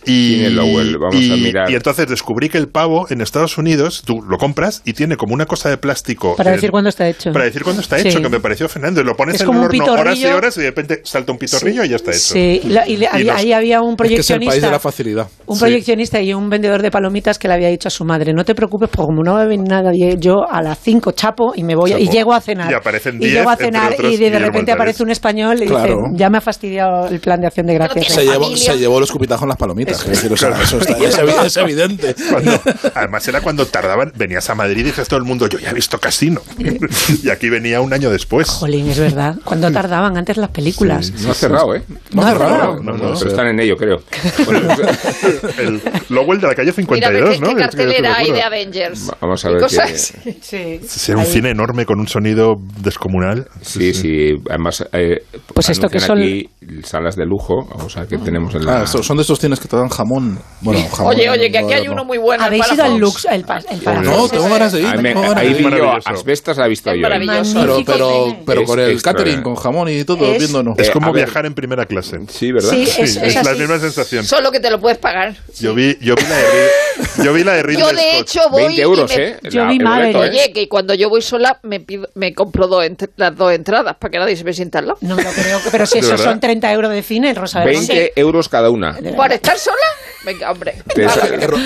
Y, 0.04 0.35
¿Quién 0.37 0.46
es 0.46 0.52
Lowell? 0.56 0.99
Vamos 0.99 1.14
y- 1.16 1.32
a 1.32 1.37
mirar. 1.37 1.70
y 1.70 1.75
entonces 1.75 2.06
descubrí 2.08 2.49
que 2.49 2.58
el 2.58 2.68
pavo 2.68 3.06
en 3.11 3.20
Estados 3.20 3.58
Unidos, 3.58 4.02
tú 4.04 4.23
lo 4.23 4.38
compras 4.38 4.82
y 4.85 4.92
tiene 4.92 5.16
como 5.16 5.35
una 5.35 5.46
cosa 5.46 5.68
de 5.68 5.76
plástico. 5.78 6.37
Para 6.37 6.50
en- 6.50 6.56
decir 6.56 6.70
cuándo 6.70 6.88
está 6.90 7.08
hecho. 7.08 7.32
Para 7.32 7.44
decir 7.44 7.62
cuándo 7.62 7.82
está 7.82 7.99
Sí. 7.99 8.08
hecho, 8.08 8.20
que 8.20 8.28
me 8.28 8.40
pareció 8.40 8.68
fenómeno. 8.68 9.02
Lo 9.02 9.16
pones 9.16 9.37
Es 9.37 9.40
en 9.42 9.46
como 9.46 9.64
el 9.66 9.70
un 9.75 9.80
horno 9.82 9.92
horas 10.00 10.18
y 10.18 10.26
horas 10.26 10.56
y 10.56 10.61
de 10.61 10.66
repente 10.66 11.00
salta 11.04 11.32
un 11.32 11.38
pitorrillo 11.38 11.82
y 11.85 11.88
ya 11.88 11.96
está 11.96 12.11
hecho. 12.11 12.20
Sí, 12.20 12.61
y 12.64 12.68
la- 12.68 12.87
y 12.87 12.96
le- 12.96 13.06
Y 13.06 13.08
ahí, 13.11 13.25
los- 13.25 13.37
ahí 13.37 13.52
había 13.52 13.80
un 13.80 13.92
Es 13.92 13.96
que 13.96 14.02
es 14.14 14.30
el 14.30 14.37
proyeccionista. 14.38 14.50
país 14.52 14.62
de 14.62 14.70
la 14.70 14.78
facilidad. 14.78 15.28
Un 15.46 15.56
Sí. 15.56 15.61
proyeccionista 15.61 16.20
y 16.20 16.35
un 16.35 16.49
vendedor 16.50 16.82
de 16.82 16.90
palomitas 16.90 17.38
que 17.38 17.49
le 17.49 17.54
había 17.54 17.68
dicho 17.68 17.88
a 17.88 17.90
su 17.90 18.04
madre, 18.04 18.32
no 18.32 18.44
te 18.44 18.54
preocupes, 18.56 18.88
porque 18.90 19.06
como 19.06 19.22
no 19.22 19.34
va 19.34 19.42
a 19.42 19.46
venir 19.46 19.68
nadie, 19.68 20.16
yo 20.18 20.34
a 20.50 20.60
las 20.62 20.78
5 20.80 21.12
chapo 21.12 21.52
y 21.54 21.62
me 21.62 21.76
voy 21.76 21.92
a- 21.92 21.98
y 22.00 22.04
Chapo. 22.06 22.12
llego 22.16 22.32
a 22.34 22.40
cenar. 22.40 22.72
Y 22.72 22.75
aparecen 22.75 23.14
Y 23.16 23.18
10, 23.26 23.32
llego 23.34 23.50
a 23.50 23.56
cenar 23.56 23.92
otros, 23.92 24.12
y 24.12 24.16
de, 24.16 24.30
de 24.30 24.38
repente 24.40 24.72
aparece 24.72 25.02
un 25.04 25.10
español 25.10 25.62
y 25.62 25.66
Claro. 25.66 25.82
dice, 25.84 25.96
ya 26.14 26.28
me 26.30 26.38
ha 26.38 26.40
fastidiado 26.40 27.06
el 27.06 27.20
plan 27.20 27.40
de 27.40 27.46
acción 27.46 27.66
de 27.66 27.75
gracias. 27.75 28.06
tiene 28.08 28.22
Se 28.22 28.28
llevó, 28.32 28.56
se 28.56 28.78
llevó 28.78 28.98
los 28.98 29.12
cupitazos 29.12 29.42
en 29.44 29.48
las 29.50 29.58
palomitas. 29.58 30.00
es 30.02 30.08
decir, 30.08 30.32
o 30.32 30.36
sea, 30.36 30.50
eso 30.60 30.78
está- 30.78 30.96
es, 30.98 31.18
evi- 31.18 31.44
es 31.44 31.56
evidente. 31.56 32.14
Cuando- 32.30 32.60
además 32.94 33.28
era 33.28 33.40
cuando 33.40 33.66
tardaban, 33.66 34.10
venías 34.16 34.48
a 34.50 34.54
Madrid 34.54 34.78
y 34.80 34.82
dices 34.84 35.06
todo 35.06 35.18
el 35.18 35.25
mundo, 35.25 35.46
yo 35.48 35.58
ya 35.58 35.70
he 35.70 35.75
visto 35.75 35.98
Casino. 35.98 36.40
y 37.22 37.28
aquí 37.30 37.48
venía 37.48 37.80
un 37.80 37.92
año 37.92 38.10
después. 38.10 38.48
Jolín, 38.48 38.88
es 38.88 38.98
verdad. 38.98 39.36
¿Cuándo 39.44 39.70
tardaban 39.70 40.16
antes 40.16 40.36
las 40.36 40.50
películas? 40.50 41.12
No 41.22 41.30
ha 41.30 41.34
cerrado, 41.34 41.75
¿eh? 41.75 41.82
No 42.12 42.22
ha 42.22 42.30
cerrado. 42.32 42.76
No, 42.82 42.92
no, 42.92 42.96
Pero 42.96 43.08
no. 43.08 43.14
están 43.14 43.46
en 43.48 43.60
ello, 43.60 43.76
creo. 43.76 43.98
Bueno, 44.44 44.60
El 45.58 45.80
Lowell 46.08 46.40
de 46.40 46.46
la 46.46 46.54
calle 46.54 46.72
Mira, 46.76 47.08
a 47.08 47.10
ver 47.10 47.22
52, 47.22 47.30
qué, 47.34 47.40
¿no? 47.40 47.48
qué 47.48 47.54
cartelera 47.56 48.16
hay 48.18 48.30
de 48.32 48.42
Avengers. 48.46 49.10
Vamos 49.20 49.44
a 49.44 49.48
ver 49.50 49.60
cosas. 49.60 50.12
Sí. 50.40 50.80
Un 51.12 51.20
Ahí. 51.20 51.26
cine 51.26 51.50
enorme 51.50 51.84
con 51.86 51.98
un 52.00 52.08
sonido 52.08 52.54
descomunal. 52.80 53.46
Sí, 53.62 53.92
sí. 53.94 54.34
Además, 54.48 54.84
eh, 54.92 55.22
Pues 55.52 55.68
esto 55.70 55.88
que 55.88 56.00
son- 56.00 56.18
aquí 56.18 56.48
salas 56.84 57.16
de 57.16 57.24
lujo, 57.24 57.54
o 57.72 57.88
sea, 57.88 58.06
que 58.06 58.18
tenemos 58.18 58.54
en 58.54 58.64
la... 58.64 58.82
Ah, 58.82 58.86
son 58.86 59.16
de 59.16 59.22
estos 59.22 59.38
cines 59.38 59.60
que 59.60 59.68
te 59.68 59.76
dan 59.76 59.88
jamón. 59.88 60.38
Bueno, 60.60 60.80
jamón. 60.90 61.14
Oye, 61.14 61.28
oye, 61.30 61.50
que 61.50 61.58
aquí 61.58 61.72
hay 61.72 61.88
uno 61.88 62.04
muy 62.04 62.18
bueno. 62.18 62.44
¿Habéis 62.44 62.66
el 62.68 62.74
ido 62.74 62.84
al. 62.84 62.98
Lux? 62.98 63.24
El, 63.30 63.44
pa- 63.44 63.58
el 63.70 63.80
Palafox? 63.80 64.06
No, 64.16 64.28
tengo 64.28 64.48
ganas 64.48 64.72
de 64.72 64.80
ir. 64.80 64.86
Ahí, 64.86 64.98
me- 65.02 65.14
ahí 65.36 65.54
de 65.54 65.62
vi 65.62 65.76
yo. 65.76 65.92
Asbestas 66.04 66.56
la 66.58 66.66
he 66.66 66.68
visto 66.68 66.94
yo. 66.94 67.02
Maravilloso. 67.02 67.60
Pero, 67.60 67.82
pero, 67.84 68.36
pero 68.46 68.60
Es 68.62 68.66
con 68.66 68.80
el 68.80 68.90
extra. 68.92 69.12
catering, 69.12 69.42
con 69.42 69.54
jamón 69.56 69.88
y 69.88 70.04
todo, 70.04 70.24
Es- 70.32 70.38
viendo 70.38 70.62
no. 70.62 70.74
Es 70.76 70.88
Eh, 70.88 70.92
como 70.92 71.12
ver. 71.12 71.24
viajar 71.24 71.46
en 71.46 71.54
primera 71.54 71.86
clase. 71.86 72.18
Sí, 72.28 72.52
¿verdad? 72.52 72.70
Sí, 72.70 72.86
Sí, 72.86 73.02
es, 73.22 73.44
la 73.44 73.54
misma 73.54 73.78
sensación. 73.78 74.24
Solo 74.24 74.50
que 74.50 74.60
te 74.60 74.70
lo 74.70 74.80
puedes 74.80 74.98
pagar. 74.98 75.34
Yo 75.60 75.74
vi, 75.74 75.96
yo 76.00 76.14
vi 76.14 76.22
la 76.22 76.36
de, 76.36 77.24
yo 77.24 77.32
vi 77.32 77.44
la 77.44 77.52
de 77.54 77.62
Ridley 77.62 77.80
Yo, 77.82 77.88
de 77.92 78.02
Scott. 78.18 78.28
Hecho, 78.40 78.50
voy 78.50 78.62
20 78.64 78.82
euros, 78.82 79.12
y 79.12 79.16
me, 79.16 79.24
¿eh? 79.28 79.36
Yo 79.50 79.64
La- 79.64 79.70
vi 79.70 79.78
Maverick. 79.78 80.16
¿eh? 80.16 80.18
Oye, 80.18 80.52
que 80.52 80.68
cuando 80.68 80.94
yo 80.94 81.08
voy 81.10 81.22
sola 81.22 81.58
me 81.62 81.80
pido, 81.80 82.08
me 82.14 82.34
compro 82.34 82.66
dos 82.66 82.84
las 83.16 83.36
dos 83.36 83.52
entradas 83.52 83.96
para 83.98 84.10
que 84.10 84.18
nadie 84.18 84.36
se 84.36 84.44
me 84.44 84.52
sienta 84.52 84.78
al 84.80 84.86
lado. 84.88 84.98
No 85.00 85.16
me 85.16 85.22
lo 85.24 85.30
creo. 85.30 85.58
Pero 85.70 85.86
si 85.86 85.94
¿De 86.00 86.00
esos 86.00 86.12
verdad? 86.12 86.24
son 86.32 86.40
30 86.40 86.72
euros 86.72 86.90
de 86.90 87.02
cine, 87.02 87.30
el 87.30 87.36
Rosa 87.36 87.64
20 87.64 88.12
euros 88.16 88.48
cada 88.48 88.70
una. 88.70 88.96
¿Por 89.16 89.32
estar 89.32 89.58
sola? 89.58 89.76
Venga, 90.24 90.50
hombre. 90.50 90.74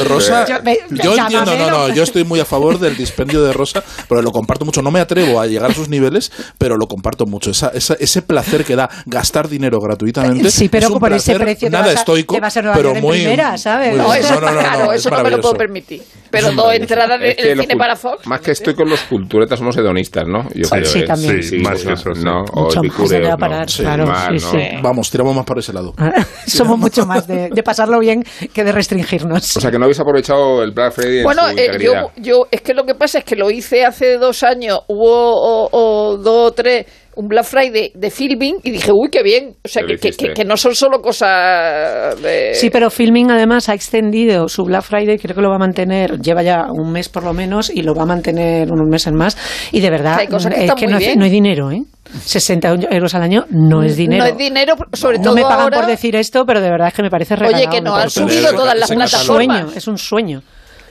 Rosa, 0.05 0.47
Yo- 0.47 0.63
me- 0.63 0.79
yo 0.91 1.17
entiendo, 1.17 1.57
no, 1.57 1.71
no, 1.71 1.89
yo 1.95 2.03
estoy 2.03 2.25
muy 2.25 2.41
a 2.41 2.45
favor 2.45 2.79
del 2.79 2.97
dispendio 2.97 3.43
de 3.43 3.53
Rosa, 3.53 3.83
pero 4.09 4.23
lo 4.23 4.33
comparto 4.33 4.65
mucho. 4.65 4.83
No 4.83 4.91
me 4.91 5.01
atrevo 5.01 5.41
a 5.41 5.47
llegar 5.47 5.71
a 5.71 5.75
sus 5.75 5.89
niveles, 5.89 6.31
pero 6.59 6.77
lo 6.77 6.87
comparto 6.87 7.27
mucho. 7.27 7.51
Esa, 7.51 7.69
esa- 7.69 7.95
ese 7.99 8.23
placer 8.23 8.65
que 8.65 8.77
da 8.77 8.89
gastar 9.07 9.49
dinero 9.49 9.81
gratuitamente. 9.81 10.51
Sí, 10.51 10.69
pero 10.69 10.87
es 10.87 10.93
un 10.93 10.99
por 11.01 11.13
ese 11.13 11.39
precio 11.39 11.69
te 11.69 11.73
nada 11.73 11.87
vas 11.87 11.97
a- 11.97 11.99
estoico, 12.01 12.35
te 12.35 12.41
vas 12.41 12.57
a 12.57 12.63
Nueva 12.63 12.77
pero 12.77 12.89
York 12.91 12.97
en 12.99 13.03
muy, 13.03 13.19
primera, 13.19 13.57
¿sabes? 13.59 13.91
muy- 13.97 13.99
No, 13.99 14.15
eso 14.15 14.29
no, 14.29 14.35
está 14.35 14.41
no, 14.51 14.53
no, 14.53 14.61
claro, 14.61 14.85
no, 14.85 14.93
es 14.93 15.01
eso 15.01 15.11
no 15.11 15.23
me 15.23 15.31
lo 15.31 15.41
puedo 15.41 15.55
permitir. 15.55 16.03
Pero 16.31 16.53
maravilloso. 16.53 16.73
entradas 16.83 17.21
de 17.21 17.37
que 17.37 17.53
el 17.53 17.61
cine 17.61 17.77
para 17.77 17.97
Fox. 17.97 18.27
Más 18.27 18.41
que 18.41 18.53
estoy 18.53 18.75
con 18.75 18.89
los 18.89 19.01
culturetas, 19.03 19.59
somos 19.59 19.77
hedonistas, 19.77 20.25
¿no? 20.27 20.49
Yo 20.55 20.65
Sí, 20.65 20.85
sí, 20.85 21.05
también. 21.05 21.43
Sí, 21.43 21.59
más 21.59 21.83
que 21.83 21.93
eso, 21.93 22.15
sí. 22.15 22.23
¿no? 22.25 22.43
O 22.53 22.65
Mucho 22.65 22.77
más, 22.77 22.85
epicúreos, 22.87 23.11
¿dónde 23.11 23.27
va 23.29 23.29
a 23.29 23.37
¿no? 23.37 23.39
parar? 23.39 23.71
Sí, 23.71 23.83
Claro, 23.83 24.07
más, 24.07 24.27
sí, 24.27 24.33
¿no? 24.33 24.39
sí. 24.53 24.69
Vamos, 24.83 25.11
tiramos 25.11 25.35
más 25.35 25.45
por 25.45 25.59
ese 25.59 25.73
lado. 25.73 25.95
Somos 26.47 26.79
mucho 26.79 27.05
más 27.07 27.27
de, 27.27 27.49
de 27.51 27.63
pasarlo 27.63 27.99
bien 27.99 28.23
que 28.53 28.65
de 28.65 28.73
restringirnos. 28.73 29.57
O 29.57 29.61
sea, 29.61 29.71
que 29.71 29.79
no 29.79 29.85
habéis 29.85 30.01
aprovechado 30.01 30.63
el 30.63 30.73
Black 30.73 30.93
Friday 30.93 31.19
en 31.19 31.25
Bueno, 31.25 31.49
su 31.51 31.59
eh, 31.59 31.79
yo, 31.81 31.93
yo, 32.17 32.47
es 32.51 32.61
que 32.63 32.75
lo 32.75 32.85
que 32.85 32.95
pasa 32.95 33.19
es 33.19 33.25
que 33.25 33.37
lo 33.37 33.51
hice 33.51 33.85
hace 33.85 34.17
dos 34.19 34.43
años, 34.43 34.81
hubo 34.89 35.11
o, 35.11 35.69
o 35.73 36.17
dos 36.17 36.51
o 36.51 36.53
tres, 36.53 36.87
un 37.17 37.27
Black 37.29 37.45
Friday 37.45 37.93
de 37.95 38.11
filming 38.11 38.57
y 38.63 38.71
dije, 38.71 38.91
uy, 38.93 39.09
qué 39.11 39.23
bien. 39.23 39.57
O 39.65 39.69
sea, 39.69 39.83
que, 39.83 39.97
que, 39.97 40.09
hiciste. 40.09 40.29
que- 40.29 40.35
que 40.35 40.45
no 40.45 40.57
son 40.57 40.75
solo 40.75 41.01
cosas 41.03 42.21
de... 42.23 42.53
Sí, 42.55 42.71
pero 42.71 42.91
Filming 42.91 43.31
además 43.31 43.69
ha 43.69 43.75
extendido 43.75 44.49
su 44.49 44.63
Black 44.65 44.83
Friday, 44.83 45.19
creo 45.19 45.35
que 45.35 45.43
lo 45.43 45.49
va 45.51 45.57
a 45.57 45.59
mantener, 45.59 46.19
lleva 46.21 46.43
ya 46.43 46.67
un 46.71 46.93
mes 46.93 47.09
por 47.09 47.25
lo 47.25 47.33
menos 47.33 47.71
y 47.71 47.83
lo 47.83 47.95
va 47.95 48.03
a 48.05 48.07
mantener 48.07 48.71
unos 48.73 48.89
meses 48.89 49.13
más. 49.13 49.37
Y 49.73 49.81
de 49.81 49.91
verdad, 49.91 50.19
hay 50.21 50.29
cosas 50.29 50.55
que 50.55 50.65
es 50.67 50.75
que 50.75 50.87
no, 50.87 50.99
no 51.17 51.25
hay 51.25 51.31
dinero, 51.31 51.71
¿eh? 51.71 51.83
60 52.25 52.69
euros 52.91 53.15
al 53.15 53.23
año 53.23 53.45
no 53.51 53.83
es 53.83 53.97
dinero. 53.97 54.25
No 54.25 54.31
es 54.31 54.37
dinero, 54.37 54.75
sobre 54.93 55.19
No 55.19 55.25
todo 55.25 55.35
me 55.35 55.43
pagan 55.43 55.61
ahora. 55.61 55.79
por 55.79 55.87
decir 55.87 56.17
esto, 56.17 56.45
pero 56.45 56.61
de 56.61 56.71
verdad 56.71 56.89
es 56.89 56.95
que 56.95 57.03
me 57.03 57.11
parece 57.11 57.37
regalado. 57.37 57.63
Oye, 57.63 57.71
que 57.71 57.81
no 57.83 57.95
han 57.95 58.11
subido 58.11 58.51
todas 58.53 58.75
las 58.75 58.85
ese 58.91 58.95
un 58.95 58.99
plataformas. 59.01 59.59
sueño, 59.61 59.73
es 59.77 59.89
un 59.89 59.99
sueño. 59.99 60.43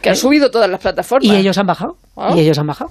Que 0.02 0.10
han 0.10 0.16
subido 0.16 0.50
todas 0.50 0.70
las 0.70 0.80
plataformas. 0.80 1.26
Y 1.30 1.36
ellos 1.36 1.58
han 1.58 1.66
bajado. 1.66 1.94
Ah. 2.16 2.34
Y 2.36 2.40
ellos 2.40 2.58
han 2.58 2.68
bajado. 2.68 2.90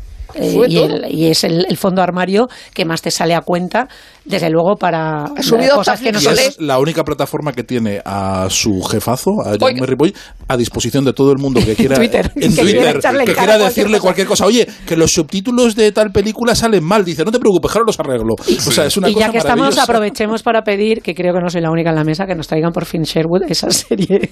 Y, 0.69 0.79
el- 0.79 1.07
y 1.11 1.27
es 1.27 1.45
el, 1.45 1.67
el 1.69 1.77
fondo 1.77 2.03
armario 2.03 2.49
que 2.75 2.85
más 2.85 3.03
te 3.03 3.11
sale 3.11 3.35
a 3.35 3.41
cuenta, 3.43 3.89
desde 4.29 4.51
luego, 4.51 4.77
para 4.77 5.25
Ha 5.25 5.43
subido 5.43 5.77
cosas 5.77 6.01
que 6.01 6.13
no 6.13 6.21
son 6.21 6.35
es 6.39 6.61
la 6.61 6.79
única 6.79 7.03
plataforma 7.05 7.53
que 7.53 7.65
tiene 7.65 8.01
a 8.05 8.47
su 8.51 8.83
jefazo, 8.83 9.31
a. 9.45 9.57
Jaime 9.59 9.87
Ripoll, 9.87 10.15
a 10.49 10.57
disposición 10.57 11.05
de 11.05 11.13
todo 11.13 11.33
el 11.33 11.39
mundo 11.39 11.61
que 11.65 11.75
quiera 11.75 11.97
Twitter, 11.99 12.31
en 12.37 12.55
que 12.55 12.63
quiera 12.63 12.63
Twitter, 12.63 12.97
echarle 12.97 13.21
en 13.21 13.27
que 13.27 13.33
quiera 13.35 13.47
cualquier 13.47 13.69
decirle 13.69 13.93
cosa. 13.93 14.03
cualquier 14.03 14.27
cosa. 14.27 14.47
Oye, 14.47 14.69
que 14.87 14.97
los 14.97 15.13
subtítulos 15.13 15.75
de 15.75 15.93
tal 15.93 16.11
película 16.13 16.55
salen 16.55 16.85
mal. 16.85 17.05
Dice, 17.05 17.25
no 17.25 17.31
te 17.33 17.39
preocupes, 17.39 17.71
ahora 17.73 17.85
los 17.87 17.99
arreglo. 18.01 18.35
O 18.39 18.71
sea, 18.71 18.87
es 18.87 18.97
una 18.97 19.09
y 19.11 19.15
cosa 19.15 19.27
ya 19.27 19.33
que 19.33 19.39
estamos, 19.39 19.79
aprovechemos 19.79 20.43
para 20.43 20.63
pedir, 20.63 21.03
que 21.03 21.15
creo 21.15 21.33
que 21.35 21.41
no 21.41 21.49
soy 21.51 21.61
la 21.61 21.71
única 21.71 21.91
en 21.91 21.97
la 21.97 22.05
mesa, 22.05 22.27
que 22.27 22.35
nos 22.35 22.47
traigan 22.47 22.73
por 22.73 22.85
fin 22.85 23.03
Sherwood, 23.03 23.43
esa 23.49 23.71
serie 23.71 24.31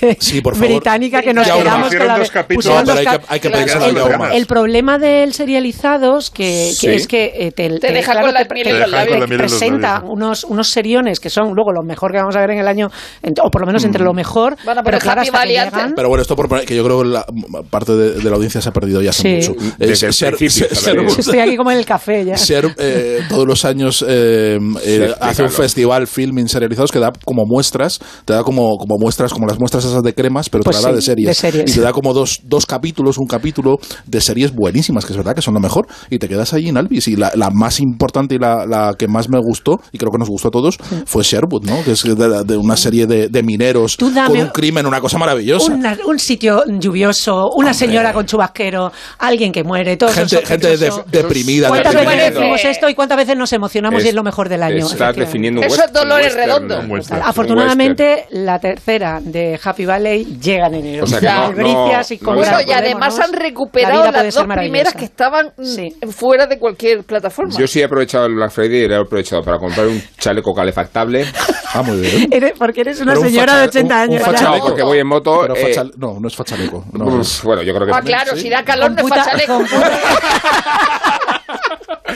de 0.00 0.16
Sí, 0.20 0.40
por 0.40 0.54
favor. 0.54 0.68
británica 0.68 1.22
que 1.22 1.32
nos 1.34 1.46
Ya, 1.46 1.56
quedamos 1.56 1.94
con 1.94 2.06
la 2.06 2.18
dos 2.18 2.30
capítulos. 2.30 2.66
No, 2.86 2.92
hay 2.92 3.04
que- 3.04 3.20
hay 3.28 3.40
que 3.40 3.48
Claro. 3.48 3.64
pensar 3.64 3.78
Quedan 3.82 3.96
algo 3.96 4.04
ganas. 4.08 4.18
más. 4.28 4.36
el 4.36 4.46
problema 4.46 4.98
del 4.98 5.32
serializados 5.32 6.30
que, 6.30 6.70
que 6.70 6.74
Sí. 6.74 6.86
es 6.88 7.06
que 7.06 7.32
eh, 7.34 7.52
te, 7.52 7.68
Te 7.78 7.92
deja 7.92 8.14
los 8.14 8.32
labios. 8.32 9.10
Con 9.10 9.20
la 9.20 9.26
presenta 9.38 10.02
unos, 10.06 10.44
unos 10.44 10.68
seriones 10.70 11.20
que 11.20 11.30
son 11.30 11.52
luego 11.54 11.72
lo 11.72 11.82
mejor 11.82 12.12
que 12.12 12.18
vamos 12.18 12.36
a 12.36 12.40
ver 12.40 12.50
en 12.52 12.58
el 12.58 12.68
año, 12.68 12.88
en- 13.22 13.34
o 13.42 13.50
por 13.50 13.60
lo 13.62 13.66
menos 13.66 13.84
entre 13.84 14.04
lo 14.04 14.12
mejor, 14.12 14.56
Van 14.64 14.78
a 14.78 14.82
pero 14.82 14.98
poner 14.98 15.02
claro, 15.02 15.20
hasta 15.22 15.42
que 15.42 15.48
llegan... 15.48 15.92
Pero 15.94 16.08
bueno, 16.08 16.22
esto 16.22 16.36
por 16.36 16.48
poner- 16.48 16.64
que 16.66 16.74
yo 16.76 16.84
creo 16.84 17.02
que 17.02 17.08
la 17.08 17.24
parte 17.70 17.92
de, 17.92 18.10
de 18.14 18.24
la 18.30 18.36
audiencia 18.36 18.60
se 18.60 18.68
ha 18.68 18.72
perdido 18.72 19.00
ya 19.02 19.10
hace 19.10 19.42
Sí. 19.42 19.50
mucho. 19.50 19.74
Desde 19.78 20.12
ser- 20.12 20.34
ser-. 20.36 20.98
Estoy 21.18 21.38
aquí 21.38 21.56
como 21.56 21.70
en 21.70 21.78
el 21.78 21.84
café 21.86 22.24
ya. 22.24 22.36
Ser 22.36 22.74
eh, 22.78 23.20
todos 23.28 23.46
los 23.46 23.64
años 23.64 24.04
eh, 24.06 24.58
eh, 24.84 25.08
Sí, 25.08 25.14
hace 25.20 25.42
un 25.44 25.50
festival 25.50 26.06
filming 26.06 26.48
serializados 26.48 26.90
que 26.92 26.98
da 26.98 27.12
como 27.24 27.44
muestras, 27.46 27.98
te 28.24 28.32
da 28.32 28.42
como, 28.42 28.76
como 28.76 28.96
muestras, 28.98 29.32
como 29.32 29.46
las 29.46 29.58
muestras 29.58 29.84
esas 29.84 30.02
de 30.02 30.14
cremas, 30.14 30.48
pero 30.48 30.64
Pues 30.64 30.76
te 30.76 30.82
la 30.82 30.88
da 30.90 30.94
de 30.96 31.02
series. 31.02 31.28
de 31.28 31.34
series. 31.34 31.70
Y 31.70 31.74
te 31.74 31.80
da 31.80 31.92
como 31.92 32.12
dos, 32.14 32.40
dos 32.44 32.66
capítulos, 32.66 33.18
un 33.18 33.26
capítulo 33.26 33.76
de 34.06 34.20
series 34.20 34.52
buenísimas, 34.54 35.04
que 35.04 35.12
es 35.12 35.16
verdad 35.16 35.34
que 35.34 35.42
son 35.42 35.54
lo 35.54 35.60
mejor, 35.60 35.86
y 36.10 36.18
te 36.18 36.28
quedas 36.28 36.52
allí 36.52 36.68
en 36.68 36.76
Alvis. 36.76 37.08
Y 37.08 37.16
la, 37.16 37.32
la 37.34 37.50
más 37.50 37.80
importante 37.80 38.34
y 38.34 38.38
la, 38.38 38.66
la 38.66 38.94
que 38.98 39.08
más 39.10 39.28
me 39.28 39.38
gustó, 39.38 39.80
y 39.92 39.98
creo 39.98 40.10
que 40.10 40.18
nos 40.18 40.28
gustó 40.28 40.48
a 40.48 40.50
todos, 40.50 40.78
fue 41.06 41.22
Sherwood, 41.22 41.64
¿no? 41.64 41.82
Que 41.84 41.92
es 41.92 42.02
de, 42.02 42.44
de 42.44 42.56
una 42.56 42.76
serie 42.76 43.06
de, 43.06 43.28
de 43.28 43.42
mineros 43.42 43.96
Tú 43.96 44.10
dame- 44.10 44.28
con 44.28 44.38
un 44.40 44.48
crimen, 44.48 44.86
una 44.86 45.00
cosa 45.00 45.18
maravillosa. 45.18 45.72
Una- 45.72 45.98
un 46.06 46.18
sitio 46.18 46.64
lluvioso, 46.66 47.50
una 47.52 47.74
señora 47.74 48.12
con 48.12 48.26
chubasquero, 48.26 48.92
alguien 49.18 49.52
que 49.52 49.64
muere, 49.64 49.96
todo 49.96 50.10
gente 50.10 50.44
gente 50.44 50.76
de- 50.76 50.92
deprimida, 51.10 51.68
¿Cuántas 51.68 51.94
veces 51.94 52.34
decimos 52.34 52.64
esto 52.64 52.88
y 52.88 52.94
cuántas 52.94 53.18
veces 53.18 53.36
nos 53.36 53.52
emocionamos 53.52 54.04
y 54.04 54.08
es 54.08 54.14
lo 54.14 54.22
mejor 54.22 54.48
del 54.48 54.62
año? 54.62 54.86
Estás 54.86 55.16
definiendo 55.16 55.60
un 55.60 55.66
Eso 55.66 55.84
es 55.84 55.92
Dolores 55.92 56.34
Redondo. 56.34 56.82
¿no? 56.82 56.96
Afortunadamente, 57.22 58.26
la 58.30 58.58
tercera 58.58 59.20
de 59.22 59.58
Happy 59.62 59.84
Valley 59.86 60.38
llega 60.40 60.66
en 60.68 60.74
enero. 60.74 61.04
O 61.04 61.06
sea 61.06 61.20
que 61.20 61.26
no- 61.26 61.32
Albricias 61.44 62.10
y 62.12 62.14
no- 62.18 62.24
con 62.24 62.34
no 62.36 62.40
Bueno, 62.42 62.58
y 62.66 62.72
además 62.72 63.18
han 63.18 63.32
recuperado 63.32 64.10
las 64.10 64.34
dos 64.34 64.46
primeras 64.46 64.94
que 64.94 65.04
estaban 65.04 65.52
Sí. 65.62 65.94
fuera 66.10 66.46
de 66.46 66.58
cualquier 66.58 67.02
plataforma. 67.04 67.54
Yo 67.58 67.66
sí 67.66 67.80
he 67.80 67.84
aprovechado 67.84 68.26
el 68.26 68.34
Black 68.34 68.50
Friday 68.50 68.84
y 68.84 68.88
he 69.00 69.04
aprovechado 69.04 69.42
para 69.42 69.58
comprar 69.58 69.86
un 69.86 70.02
chaleco 70.18 70.54
calefactable 70.54 71.26
Ah, 71.72 71.82
muy 71.82 72.00
bien. 72.00 72.28
Eres- 72.32 72.54
porque 72.58 72.80
eres 72.80 73.00
una 73.00 73.12
Pero 73.12 73.20
un 73.20 73.26
señora 73.28 73.56
de 73.58 73.68
80 73.68 73.94
un- 73.94 74.00
un 74.10 74.16
años. 74.16 74.26
No, 74.26 74.34
Chaleco. 74.34 74.66
porque 74.66 74.82
voy 74.82 74.98
en 74.98 75.06
moto. 75.06 75.38
Pero 75.42 75.54
eh, 75.56 75.72
no, 75.98 76.18
no 76.18 76.26
es 76.26 76.34
fachaleco. 76.34 76.84
No, 76.92 77.04
pues, 77.04 77.28
es- 77.36 77.42
bueno, 77.44 77.62
yo 77.62 77.72
creo 77.72 77.86
que 77.86 77.92
Ah, 77.92 78.00
sí. 78.00 78.06
claro, 78.08 78.36
si 78.36 78.48
da 78.50 78.64
calor 78.64 78.90
no 78.90 79.02
es 79.02 79.08
fachaleco. 79.08 79.62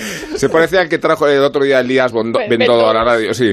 Se 0.37 0.49
parece 0.49 0.79
al 0.79 0.89
que 0.89 0.99
trajo 0.99 1.27
el 1.29 1.41
otro 1.41 1.65
día 1.65 1.81
Elías 1.81 2.13
Ven- 2.13 2.33
Bendodo 2.49 2.89
a 2.91 2.95
la 2.95 3.05
radio, 3.05 3.33
sí, 3.35 3.53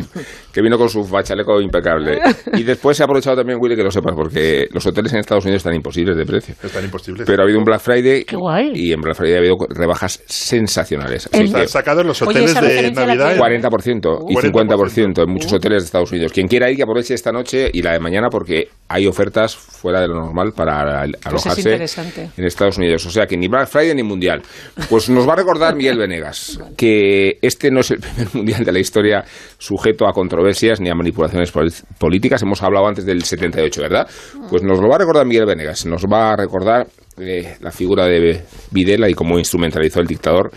que 0.51 0.61
vino 0.61 0.77
con 0.77 0.89
su 0.89 1.03
fachaleco 1.03 1.59
impecable. 1.61 2.19
Y 2.53 2.63
después 2.63 2.97
se 2.97 3.03
ha 3.03 3.05
aprovechado 3.05 3.37
también, 3.37 3.59
Willy, 3.61 3.75
que 3.75 3.83
lo 3.83 3.91
sepas, 3.91 4.13
porque 4.15 4.67
los 4.71 4.85
hoteles 4.85 5.13
en 5.13 5.19
Estados 5.19 5.45
Unidos 5.45 5.59
están 5.59 5.73
imposibles 5.73 6.17
de 6.17 6.25
precio. 6.25 6.55
Es 6.61 6.71
tan 6.71 6.83
imposible. 6.83 7.23
Pero 7.25 7.41
ha 7.41 7.45
habido 7.45 7.59
un 7.59 7.65
Black 7.65 7.79
Friday 7.81 8.23
Qué 8.25 8.35
guay. 8.35 8.71
y 8.73 8.91
en 8.91 9.01
Black 9.01 9.15
Friday 9.15 9.35
ha 9.35 9.37
habido 9.39 9.55
rebajas 9.69 10.21
sensacionales. 10.25 11.27
Así 11.31 11.43
El- 11.43 11.53
que 11.53 11.61
Han 11.61 11.67
sacado 11.67 12.01
en 12.01 12.07
los 12.07 12.21
hoteles 12.21 12.53
de 12.53 12.91
Navidad. 12.91 13.33
que- 13.33 13.39
40% 13.39 14.25
y 14.29 14.35
50% 14.35 15.23
en 15.23 15.29
muchos 15.31 15.53
hoteles 15.53 15.83
de 15.83 15.85
Estados 15.85 16.11
Unidos. 16.11 16.31
Quien 16.33 16.47
quiera 16.47 16.69
ir, 16.69 16.75
que 16.77 16.83
aproveche 16.83 17.13
esta 17.13 17.31
noche 17.31 17.69
y 17.73 17.81
la 17.81 17.93
de 17.93 17.99
mañana 17.99 18.27
porque 18.29 18.67
hay 18.89 19.07
ofertas 19.07 19.55
fuera 19.55 20.01
de 20.01 20.07
lo 20.07 20.15
normal 20.15 20.51
para 20.55 21.01
al- 21.01 21.17
alojarse 21.23 21.75
en 21.75 22.45
Estados 22.45 22.77
Unidos. 22.77 23.05
O 23.05 23.09
sea 23.11 23.25
que 23.25 23.37
ni 23.37 23.47
Black 23.47 23.67
Friday 23.67 23.95
ni 23.95 24.03
Mundial. 24.03 24.41
Pues 24.89 25.09
nos 25.09 25.27
va 25.27 25.33
a 25.33 25.37
recordar 25.37 25.75
Miguel 25.75 25.97
Venegas 25.97 26.40
que 26.77 27.37
este 27.41 27.71
no 27.71 27.79
es 27.81 27.91
el 27.91 27.99
primer 28.01 28.27
Mundial 28.33 28.63
de 28.63 28.71
la 28.71 28.79
historia 28.79 29.23
sujeto 29.57 30.07
a 30.07 30.13
controversias 30.13 30.79
ni 30.81 30.89
a 30.89 30.95
manipulaciones 30.95 31.51
pol- 31.51 31.71
políticas. 31.99 32.41
Hemos 32.41 32.61
hablado 32.63 32.87
antes 32.87 33.05
del 33.05 33.23
78, 33.23 33.81
¿verdad? 33.81 34.07
Pues 34.49 34.63
nos 34.63 34.79
lo 34.79 34.87
va 34.89 34.95
a 34.95 34.99
recordar 34.99 35.25
Miguel 35.25 35.45
Venegas. 35.45 35.85
Nos 35.85 36.03
va 36.05 36.31
a 36.33 36.35
recordar 36.35 36.87
eh, 37.19 37.55
la 37.59 37.71
figura 37.71 38.05
de 38.05 38.41
Videla 38.71 39.09
y 39.09 39.13
cómo 39.13 39.37
instrumentalizó 39.37 39.99
el 39.99 40.07
dictador 40.07 40.51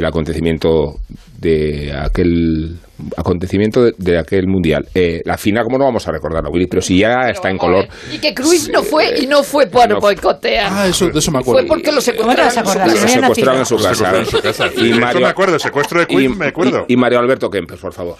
el 0.00 0.06
acontecimiento 0.06 0.96
de 1.38 1.92
aquel 1.96 2.76
acontecimiento 3.16 3.82
de, 3.84 3.94
de 3.96 4.18
aquel 4.18 4.46
mundial. 4.46 4.86
Eh, 4.94 5.22
la 5.24 5.38
final, 5.38 5.64
¿cómo 5.64 5.78
no 5.78 5.84
vamos 5.84 6.06
a 6.06 6.12
recordarla, 6.12 6.50
Willy? 6.50 6.66
Pero 6.66 6.82
si 6.82 6.98
ya 6.98 7.30
está 7.30 7.48
en 7.50 7.56
color. 7.56 7.86
Y 8.12 8.18
que 8.18 8.34
Cruyff 8.34 8.68
no 8.68 8.82
fue 8.82 9.18
y 9.22 9.26
no 9.26 9.42
fue 9.42 9.66
por 9.68 9.88
No. 9.88 10.00
boicotear. 10.00 10.70
Ah, 10.70 10.86
eso, 10.86 11.08
de 11.08 11.18
eso 11.18 11.30
me 11.30 11.38
acuerdo. 11.38 11.60
Fue 11.60 11.66
porque 11.68 11.92
lo 11.92 12.00
¿Cómo 12.18 12.34
te 12.34 12.40
vas 12.42 12.56
a 12.58 12.60
secuestraron. 12.60 12.90
acordar? 12.90 12.96
en 12.96 13.00
su 13.02 13.08
Si 13.08 13.14
Lo 13.14 13.20
no 13.20 13.26
había 13.26 13.34
secuestraron 13.34 13.60
en 13.60 13.66
su 13.66 13.74
nacido. 13.76 13.90
casa. 14.04 14.18
En 14.18 14.26
su 14.26 14.40
casa. 14.40 14.66
Y 14.76 14.82
De 14.84 14.90
eso 14.90 15.00
Mario- 15.00 15.20
me 15.22 15.26
acuerdo, 15.28 15.58
secuestro 15.58 16.00
de 16.00 16.06
Queen, 16.06 16.32
y, 16.32 16.36
me 16.36 16.46
acuerdo. 16.48 16.84
y- 16.88 16.92
y 16.92 16.96
Mario 16.96 17.18
Alberto 17.20 17.48
Kempes, 17.48 17.78
por 17.80 17.92
favor. 17.94 18.16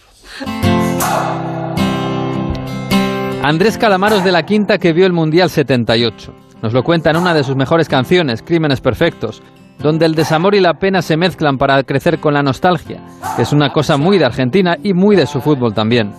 Andrés 3.43 3.79
Calamaros 3.79 4.23
de 4.25 4.33
la 4.33 4.45
Quinta 4.45 4.79
que 4.79 4.93
vio 4.93 5.07
el 5.07 5.13
Mundial 5.13 5.51
78. 5.51 6.35
Nos 6.63 6.73
lo 6.75 6.83
cuenta 6.83 7.11
en 7.11 7.17
una 7.17 7.33
de 7.35 7.43
sus 7.43 7.57
mejores 7.57 7.89
canciones, 7.89 8.43
Crímenes 8.43 8.81
Perfectos, 8.81 9.43
donde 9.81 10.07
el 10.07 10.15
desamor 10.15 10.55
y 10.55 10.61
la 10.61 10.75
pena 10.75 11.03
se 11.03 11.17
mezclan 11.17 11.59
para 11.59 11.83
crecer 11.83 12.19
con 12.19 12.35
la 12.35 12.43
nostalgia, 12.43 13.01
que 13.37 13.43
es 13.43 13.53
una 13.53 13.73
cosa 13.73 13.97
muy 13.97 14.19
de 14.19 14.27
Argentina 14.27 14.77
y 14.83 14.93
muy 14.93 15.17
de 15.17 15.27
su 15.27 15.41
fútbol 15.41 15.75
también. 15.75 16.13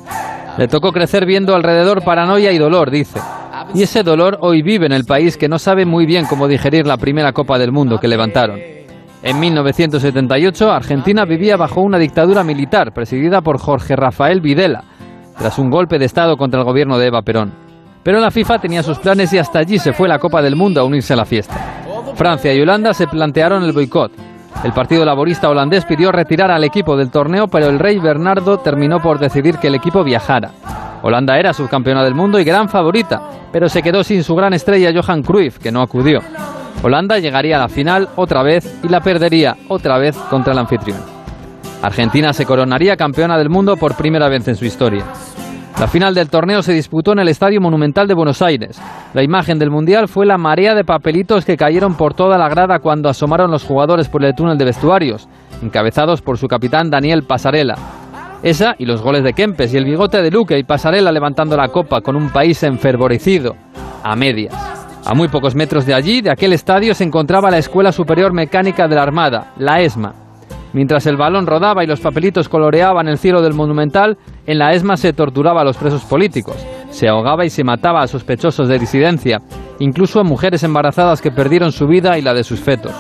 Le 0.58 0.68
tocó 0.68 0.92
crecer 0.92 1.26
viendo 1.26 1.56
alrededor 1.56 2.04
paranoia 2.04 2.52
y 2.52 2.58
dolor, 2.58 2.92
dice. 2.92 3.20
Y 3.74 3.84
ese 3.84 4.04
dolor 4.04 4.38
hoy 4.42 4.62
vive 4.62 4.86
en 4.86 4.92
el 4.92 5.06
país 5.06 5.38
que 5.38 5.48
no 5.48 5.60
sabe 5.60 5.86
muy 5.86 6.06
bien 6.06 6.26
cómo 6.26 6.48
digerir 6.48 6.86
la 6.86 6.98
primera 6.98 7.32
Copa 7.32 7.58
del 7.58 7.72
Mundo 7.72 8.00
que 8.00 8.08
levantaron. 8.08 8.60
En 9.24 9.40
1978, 9.40 10.72
Argentina 10.72 11.26
vivía 11.26 11.56
bajo 11.56 11.82
una 11.82 12.00
dictadura 12.00 12.44
militar 12.44 12.92
presidida 12.92 13.42
por 13.42 13.60
Jorge 13.60 13.96
Rafael 13.96 14.42
Videla, 14.42 14.84
tras 15.38 15.60
un 15.60 15.70
golpe 15.70 16.00
de 16.00 16.06
Estado 16.06 16.36
contra 16.38 16.60
el 16.60 16.66
gobierno 16.66 16.98
de 16.98 17.08
Eva 17.08 17.22
Perón. 17.22 17.54
Pero 18.04 18.20
la 18.20 18.32
FIFA 18.32 18.60
tenía 18.60 18.82
sus 18.82 18.98
planes 18.98 19.32
y 19.32 19.38
hasta 19.38 19.60
allí 19.60 19.78
se 19.78 19.94
fue 19.94 20.08
la 20.08 20.18
Copa 20.18 20.42
del 20.42 20.56
Mundo 20.56 20.82
a 20.82 20.84
unirse 20.84 21.14
a 21.14 21.18
la 21.18 21.26
fiesta. 21.26 21.56
Francia 22.16 22.54
y 22.54 22.62
Holanda 22.62 22.94
se 22.94 23.08
plantearon 23.08 23.64
el 23.64 23.72
boicot. 23.72 24.12
El 24.64 24.74
Partido 24.74 25.04
Laborista 25.06 25.50
holandés 25.50 25.86
pidió 25.86 26.12
retirar 26.12 26.52
al 26.52 26.64
equipo 26.64 26.96
del 26.96 27.10
torneo, 27.10 27.48
pero 27.48 27.68
el 27.68 27.80
rey 27.80 27.98
Bernardo 27.98 28.60
terminó 28.60 29.02
por 29.02 29.18
decidir 29.18 29.58
que 29.58 29.68
el 29.68 29.76
equipo 29.76 30.04
viajara. 30.04 30.52
Holanda 31.02 31.40
era 31.40 31.54
subcampeona 31.54 32.04
del 32.04 32.14
mundo 32.14 32.40
y 32.40 32.44
gran 32.44 32.70
favorita, 32.70 33.22
pero 33.52 33.70
se 33.70 33.82
quedó 33.82 34.04
sin 34.04 34.24
su 34.24 34.36
gran 34.36 34.54
estrella 34.54 34.92
Johan 34.94 35.24
Cruyff, 35.24 35.58
que 35.58 35.72
no 35.72 35.82
acudió. 35.82 36.20
Holanda 36.84 37.18
llegaría 37.18 37.58
a 37.58 37.62
la 37.62 37.70
final 37.70 38.10
otra 38.16 38.44
vez 38.44 38.80
y 38.84 38.88
la 38.88 39.02
perdería 39.02 39.58
otra 39.68 39.98
vez 39.98 40.16
contra 40.30 40.54
el 40.54 40.60
anfitrión. 40.60 41.00
Argentina 41.82 42.32
se 42.34 42.46
coronaría 42.46 42.98
campeona 42.98 43.38
del 43.38 43.50
mundo 43.50 43.78
por 43.78 43.96
primera 43.96 44.30
vez 44.30 44.48
en 44.48 44.56
su 44.56 44.66
historia. 44.66 45.04
La 45.80 45.88
final 45.88 46.14
del 46.14 46.30
torneo 46.30 46.62
se 46.62 46.74
disputó 46.74 47.14
en 47.14 47.20
el 47.20 47.28
Estadio 47.28 47.60
Monumental 47.60 48.08
de 48.08 48.14
Buenos 48.14 48.42
Aires. 48.42 48.80
La 49.14 49.24
imagen 49.24 49.58
del 49.58 49.72
Mundial 49.72 50.08
fue 50.08 50.26
la 50.26 50.38
marea 50.38 50.76
de 50.76 50.84
papelitos 50.84 51.44
que 51.44 51.58
cayeron 51.58 51.96
por 51.96 52.14
toda 52.14 52.38
la 52.38 52.50
grada 52.50 52.80
cuando 52.80 53.10
asomaron 53.10 53.50
los 53.50 53.64
jugadores 53.64 54.08
por 54.08 54.24
el 54.24 54.36
túnel 54.36 54.58
de 54.58 54.66
vestuarios, 54.66 55.28
encabezados 55.64 56.22
por 56.22 56.38
su 56.38 56.48
capitán 56.48 56.92
Daniel 56.92 57.24
Pasarela. 57.24 57.76
Esa 58.44 58.76
y 58.78 58.86
los 58.86 59.02
goles 59.02 59.24
de 59.24 59.34
Kempes 59.34 59.74
y 59.74 59.78
el 59.78 59.86
bigote 59.86 60.22
de 60.22 60.32
Luque 60.32 60.58
y 60.58 60.64
Pasarela 60.64 61.12
levantando 61.12 61.58
la 61.58 61.70
copa 61.70 62.02
con 62.02 62.16
un 62.16 62.30
país 62.30 62.62
enfervorecido, 62.64 63.56
a 64.04 64.16
medias. 64.16 64.54
A 65.06 65.16
muy 65.16 65.30
pocos 65.30 65.56
metros 65.56 65.86
de 65.88 65.96
allí, 65.96 66.22
de 66.22 66.32
aquel 66.32 66.54
estadio, 66.54 66.94
se 66.94 67.04
encontraba 67.04 67.50
la 67.50 67.58
Escuela 67.58 67.92
Superior 67.92 68.34
Mecánica 68.34 68.88
de 68.88 68.96
la 68.96 69.04
Armada, 69.04 69.54
la 69.58 69.82
ESMA. 69.82 70.14
Mientras 70.74 71.06
el 71.06 71.18
balón 71.18 71.48
rodaba 71.48 71.84
y 71.84 71.88
los 71.88 72.00
papelitos 72.00 72.48
coloreaban 72.48 73.08
el 73.08 73.18
cielo 73.18 73.42
del 73.42 73.54
monumental, 73.54 74.18
en 74.46 74.58
la 74.58 74.74
ESMA 74.74 74.96
se 74.98 75.14
torturaba 75.14 75.62
a 75.62 75.66
los 75.66 75.78
presos 75.78 76.04
políticos, 76.04 76.56
se 76.90 77.10
ahogaba 77.10 77.46
y 77.46 77.50
se 77.50 77.64
mataba 77.64 78.02
a 78.02 78.08
sospechosos 78.08 78.68
de 78.68 78.80
disidencia, 78.80 79.42
incluso 79.80 80.20
a 80.20 80.24
mujeres 80.24 80.64
embarazadas 80.64 81.22
que 81.22 81.32
perdieron 81.32 81.72
su 81.72 81.88
vida 81.88 82.18
y 82.18 82.22
la 82.22 82.34
de 82.34 82.44
sus 82.44 82.62
fetos. 82.62 82.94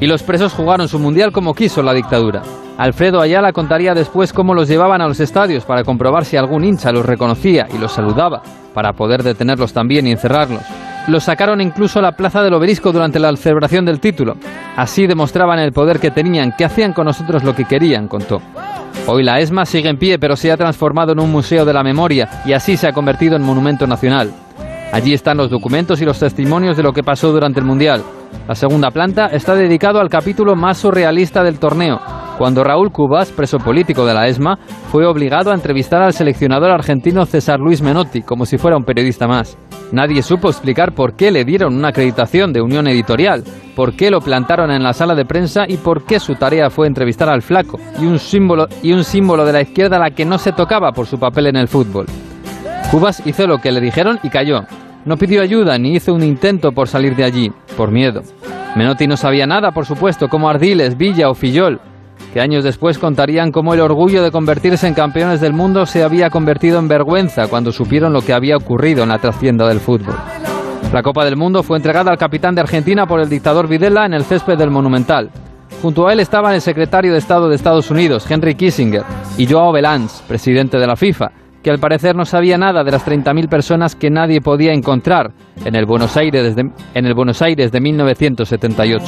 Y 0.00 0.06
los 0.06 0.22
presos 0.22 0.52
jugaron 0.52 0.88
su 0.88 0.98
mundial 0.98 1.32
como 1.32 1.54
quiso 1.54 1.82
la 1.82 1.92
dictadura. 1.92 2.42
Alfredo 2.78 3.20
Ayala 3.20 3.52
contaría 3.52 3.92
después 3.92 4.32
cómo 4.32 4.54
los 4.54 4.68
llevaban 4.68 5.02
a 5.02 5.08
los 5.08 5.18
estadios 5.18 5.64
para 5.64 5.82
comprobar 5.82 6.24
si 6.24 6.36
algún 6.36 6.64
hincha 6.64 6.92
los 6.92 7.04
reconocía 7.04 7.66
y 7.74 7.78
los 7.78 7.92
saludaba, 7.92 8.42
para 8.72 8.92
poder 8.92 9.24
detenerlos 9.24 9.72
también 9.72 10.06
y 10.06 10.12
encerrarlos. 10.12 10.62
Los 11.06 11.24
sacaron 11.24 11.60
incluso 11.60 11.98
a 11.98 12.02
la 12.02 12.12
plaza 12.12 12.42
del 12.42 12.54
obelisco 12.54 12.92
durante 12.92 13.18
la 13.18 13.34
celebración 13.36 13.84
del 13.84 14.00
título. 14.00 14.34
Así 14.76 15.06
demostraban 15.06 15.58
el 15.58 15.72
poder 15.72 16.00
que 16.00 16.10
tenían, 16.10 16.52
que 16.56 16.64
hacían 16.64 16.92
con 16.92 17.06
nosotros 17.06 17.44
lo 17.44 17.54
que 17.54 17.64
querían, 17.64 18.08
contó. 18.08 18.42
Hoy 19.06 19.22
la 19.22 19.40
ESMA 19.40 19.64
sigue 19.64 19.88
en 19.88 19.96
pie, 19.96 20.18
pero 20.18 20.36
se 20.36 20.52
ha 20.52 20.56
transformado 20.56 21.12
en 21.12 21.20
un 21.20 21.32
museo 21.32 21.64
de 21.64 21.72
la 21.72 21.82
memoria 21.82 22.28
y 22.44 22.52
así 22.52 22.76
se 22.76 22.88
ha 22.88 22.92
convertido 22.92 23.36
en 23.36 23.42
monumento 23.42 23.86
nacional. 23.86 24.32
Allí 24.92 25.14
están 25.14 25.36
los 25.36 25.50
documentos 25.50 26.00
y 26.00 26.04
los 26.04 26.18
testimonios 26.18 26.76
de 26.76 26.82
lo 26.82 26.92
que 26.92 27.02
pasó 27.02 27.32
durante 27.32 27.60
el 27.60 27.66
Mundial. 27.66 28.02
La 28.46 28.54
segunda 28.54 28.90
planta 28.90 29.26
está 29.26 29.54
dedicado 29.54 30.00
al 30.00 30.08
capítulo 30.08 30.56
más 30.56 30.78
surrealista 30.78 31.42
del 31.42 31.58
torneo, 31.58 32.00
cuando 32.38 32.62
Raúl 32.62 32.92
Cubas, 32.92 33.32
preso 33.32 33.58
político 33.58 34.06
de 34.06 34.14
la 34.14 34.28
ESMA, 34.28 34.58
fue 34.92 35.04
obligado 35.06 35.50
a 35.50 35.54
entrevistar 35.54 36.02
al 36.02 36.12
seleccionador 36.12 36.70
argentino 36.70 37.26
César 37.26 37.58
Luis 37.58 37.82
Menotti 37.82 38.22
como 38.22 38.46
si 38.46 38.58
fuera 38.58 38.76
un 38.76 38.84
periodista 38.84 39.26
más. 39.26 39.58
Nadie 39.90 40.22
supo 40.22 40.48
explicar 40.48 40.92
por 40.92 41.14
qué 41.14 41.30
le 41.30 41.44
dieron 41.44 41.74
una 41.74 41.88
acreditación 41.88 42.52
de 42.52 42.60
Unión 42.60 42.86
Editorial, 42.88 43.42
por 43.74 43.94
qué 43.94 44.10
lo 44.10 44.20
plantaron 44.20 44.70
en 44.70 44.82
la 44.82 44.92
sala 44.92 45.14
de 45.14 45.24
prensa 45.24 45.64
y 45.66 45.78
por 45.78 46.04
qué 46.04 46.20
su 46.20 46.34
tarea 46.34 46.68
fue 46.68 46.86
entrevistar 46.86 47.30
al 47.30 47.42
flaco 47.42 47.80
y 47.98 48.04
un 48.04 48.18
símbolo, 48.18 48.68
y 48.82 48.92
un 48.92 49.02
símbolo 49.02 49.46
de 49.46 49.52
la 49.52 49.62
izquierda 49.62 49.96
a 49.96 50.00
la 50.00 50.10
que 50.10 50.26
no 50.26 50.36
se 50.38 50.52
tocaba 50.52 50.92
por 50.92 51.06
su 51.06 51.18
papel 51.18 51.46
en 51.46 51.56
el 51.56 51.68
fútbol. 51.68 52.06
Cubas 52.90 53.22
hizo 53.26 53.46
lo 53.46 53.58
que 53.58 53.72
le 53.72 53.80
dijeron 53.80 54.18
y 54.22 54.28
cayó. 54.28 54.64
No 55.06 55.16
pidió 55.16 55.40
ayuda 55.40 55.78
ni 55.78 55.94
hizo 55.94 56.12
un 56.12 56.22
intento 56.22 56.72
por 56.72 56.88
salir 56.88 57.16
de 57.16 57.24
allí, 57.24 57.52
por 57.76 57.90
miedo. 57.90 58.22
Menotti 58.76 59.06
no 59.06 59.16
sabía 59.16 59.46
nada, 59.46 59.72
por 59.72 59.86
supuesto, 59.86 60.28
como 60.28 60.50
Ardiles, 60.50 60.98
Villa 60.98 61.30
o 61.30 61.34
Fillol, 61.34 61.80
que 62.32 62.40
años 62.40 62.64
después 62.64 62.98
contarían 62.98 63.52
cómo 63.52 63.74
el 63.74 63.80
orgullo 63.80 64.22
de 64.22 64.30
convertirse 64.30 64.86
en 64.86 64.94
campeones 64.94 65.40
del 65.40 65.52
mundo 65.52 65.86
se 65.86 66.02
había 66.02 66.30
convertido 66.30 66.78
en 66.78 66.88
vergüenza 66.88 67.48
cuando 67.48 67.72
supieron 67.72 68.12
lo 68.12 68.20
que 68.20 68.32
había 68.32 68.56
ocurrido 68.56 69.02
en 69.02 69.08
la 69.08 69.18
trascienda 69.18 69.66
del 69.66 69.80
fútbol. 69.80 70.16
La 70.92 71.02
Copa 71.02 71.24
del 71.24 71.36
Mundo 71.36 71.62
fue 71.62 71.76
entregada 71.76 72.10
al 72.10 72.16
capitán 72.16 72.54
de 72.54 72.62
Argentina 72.62 73.06
por 73.06 73.20
el 73.20 73.28
dictador 73.28 73.68
Videla 73.68 74.06
en 74.06 74.14
el 74.14 74.24
césped 74.24 74.56
del 74.56 74.70
Monumental. 74.70 75.30
Junto 75.82 76.08
a 76.08 76.12
él 76.12 76.20
estaban 76.20 76.54
el 76.54 76.62
secretario 76.62 77.12
de 77.12 77.18
Estado 77.18 77.48
de 77.48 77.56
Estados 77.56 77.90
Unidos, 77.90 78.28
Henry 78.28 78.54
Kissinger, 78.54 79.04
y 79.36 79.46
Joao 79.46 79.70
Belans, 79.70 80.24
presidente 80.26 80.78
de 80.78 80.86
la 80.86 80.96
FIFA, 80.96 81.30
que 81.62 81.70
al 81.70 81.78
parecer 81.78 82.16
no 82.16 82.24
sabía 82.24 82.56
nada 82.56 82.82
de 82.84 82.90
las 82.90 83.06
30.000 83.06 83.48
personas 83.48 83.94
que 83.94 84.10
nadie 84.10 84.40
podía 84.40 84.72
encontrar 84.72 85.32
en 85.64 85.74
el 85.74 85.84
Buenos 85.84 86.16
Aires, 86.16 86.56
de, 86.56 86.70
en 86.94 87.06
el 87.06 87.14
Buenos 87.14 87.42
Aires 87.42 87.70
de 87.70 87.80
1978. 87.80 89.04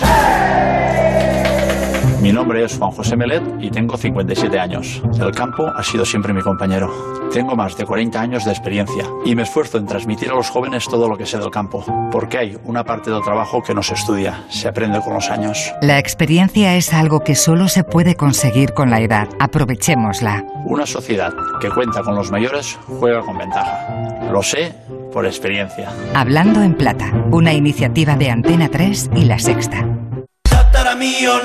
Mi 2.21 2.33
nombre 2.33 2.63
es 2.63 2.77
Juan 2.77 2.91
José 2.91 3.17
Melet 3.17 3.43
y 3.61 3.71
tengo 3.71 3.97
57 3.97 4.59
años. 4.59 5.03
El 5.19 5.31
campo 5.33 5.67
ha 5.75 5.83
sido 5.83 6.05
siempre 6.05 6.35
mi 6.35 6.43
compañero. 6.43 6.93
Tengo 7.33 7.57
más 7.57 7.79
de 7.79 7.87
40 7.87 8.21
años 8.21 8.45
de 8.45 8.51
experiencia 8.51 9.05
y 9.25 9.35
me 9.35 9.45
esfuerzo 9.45 9.79
en 9.79 9.87
transmitir 9.87 10.31
a 10.31 10.35
los 10.35 10.51
jóvenes 10.51 10.85
todo 10.85 11.09
lo 11.09 11.17
que 11.17 11.25
sé 11.25 11.39
del 11.39 11.51
campo, 11.51 11.83
porque 12.13 12.37
hay 12.37 12.59
una 12.65 12.85
parte 12.85 13.11
del 13.11 13.23
trabajo 13.23 13.63
que 13.63 13.73
no 13.73 13.83
se 13.83 13.95
estudia, 13.95 14.45
se 14.51 14.69
aprende 14.69 15.01
con 15.01 15.15
los 15.15 15.31
años. 15.31 15.73
La 15.81 15.99
experiencia 15.99 16.77
es 16.77 16.93
algo 16.93 17.21
que 17.21 17.35
solo 17.35 17.69
se 17.69 17.85
puede 17.85 18.17
conseguir 18.17 18.75
con 18.75 18.91
la 18.91 19.01
edad. 19.01 19.29
Aprovechémosla. 19.39 20.45
Una 20.67 20.85
sociedad 20.85 21.33
que 21.59 21.71
cuenta 21.71 22.03
con 22.03 22.17
los 22.17 22.31
mayores 22.31 22.79
juega 22.99 23.21
con 23.21 23.39
ventaja. 23.39 24.31
Lo 24.31 24.43
sé 24.43 24.75
por 25.11 25.25
experiencia. 25.25 25.89
Hablando 26.15 26.63
en 26.63 26.75
Plata, 26.75 27.13
una 27.31 27.55
iniciativa 27.55 28.15
de 28.17 28.31
Antena 28.31 28.69
3 28.69 29.11
y 29.17 29.25
La 29.25 29.39
Sexta. 29.39 29.87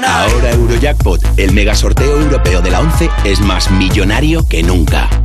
Ahora 0.05 0.51
Eurojackpot, 0.51 1.21
el 1.37 1.53
mega 1.53 1.75
sorteo 1.75 2.19
europeo 2.19 2.61
de 2.61 2.71
la 2.71 2.81
11, 2.81 3.09
es 3.23 3.39
más 3.39 3.71
millonario 3.71 4.45
que 4.45 4.61
nunca. 4.61 5.24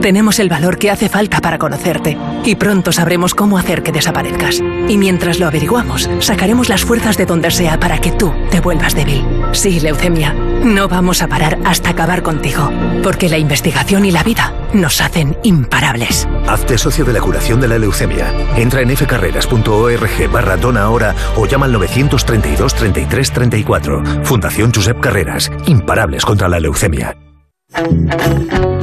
Tenemos 0.00 0.38
el 0.38 0.48
valor 0.48 0.78
que 0.78 0.90
hace 0.90 1.08
falta 1.08 1.40
para 1.40 1.58
conocerte 1.58 2.16
y 2.44 2.54
pronto 2.54 2.92
sabremos 2.92 3.34
cómo 3.34 3.58
hacer 3.58 3.82
que 3.82 3.92
desaparezcas. 3.92 4.60
Y 4.88 4.98
mientras 4.98 5.40
lo 5.40 5.46
averiguamos, 5.46 6.08
sacaremos 6.20 6.68
las 6.68 6.84
fuerzas 6.84 7.16
de 7.16 7.26
donde 7.26 7.50
sea 7.50 7.80
para 7.80 7.98
que 7.98 8.12
tú 8.12 8.32
te 8.50 8.60
vuelvas 8.60 8.94
débil. 8.94 9.24
Sí, 9.52 9.80
leucemia, 9.80 10.32
no 10.32 10.88
vamos 10.88 11.22
a 11.22 11.28
parar 11.28 11.58
hasta 11.64 11.90
acabar 11.90 12.22
contigo, 12.22 12.70
porque 13.02 13.28
la 13.28 13.38
investigación 13.38 14.04
y 14.04 14.10
la 14.10 14.22
vida 14.22 14.52
nos 14.72 15.00
hacen 15.00 15.36
imparables. 15.42 16.28
Hazte 16.46 16.78
socio 16.78 17.04
de 17.04 17.12
la 17.12 17.20
curación 17.20 17.60
de 17.60 17.68
la 17.68 17.78
leucemia. 17.78 18.32
Entra 18.56 18.82
en 18.82 18.96
fcarreras.org 18.96 20.30
barra 20.30 20.56
dona 20.56 20.82
ahora 20.82 21.14
o 21.36 21.46
llama 21.46 21.66
al 21.66 21.72
932 21.72 22.74
33 22.74 23.32
34. 23.32 24.02
Fundación 24.24 24.72
Josep 24.72 25.00
Carreras. 25.00 25.50
Imparables 25.66 26.24
contra 26.24 26.48
la 26.48 26.60
leucemia. 26.60 27.16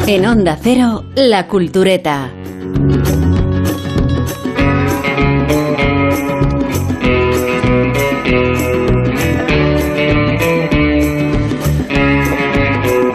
En 0.06 0.26
Onda 0.28 0.56
Cero, 0.62 1.06
La 1.16 1.48
Cultureta. 1.48 2.32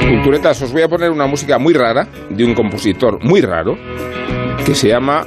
Culturetas, 0.01 0.63
os 0.63 0.73
voy 0.73 0.83
a 0.83 0.89
poner 0.89 1.11
una 1.11 1.27
música 1.27 1.59
muy 1.59 1.75
rara 1.75 2.09
de 2.29 2.45
un 2.45 2.55
compositor 2.55 3.23
muy 3.23 3.41
raro 3.41 3.77
que 4.67 4.75
se 4.75 4.89
llama 4.89 5.25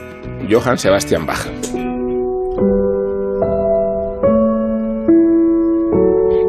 Johann 0.50 0.78
Sebastian 0.78 1.26
Bach. 1.26 1.48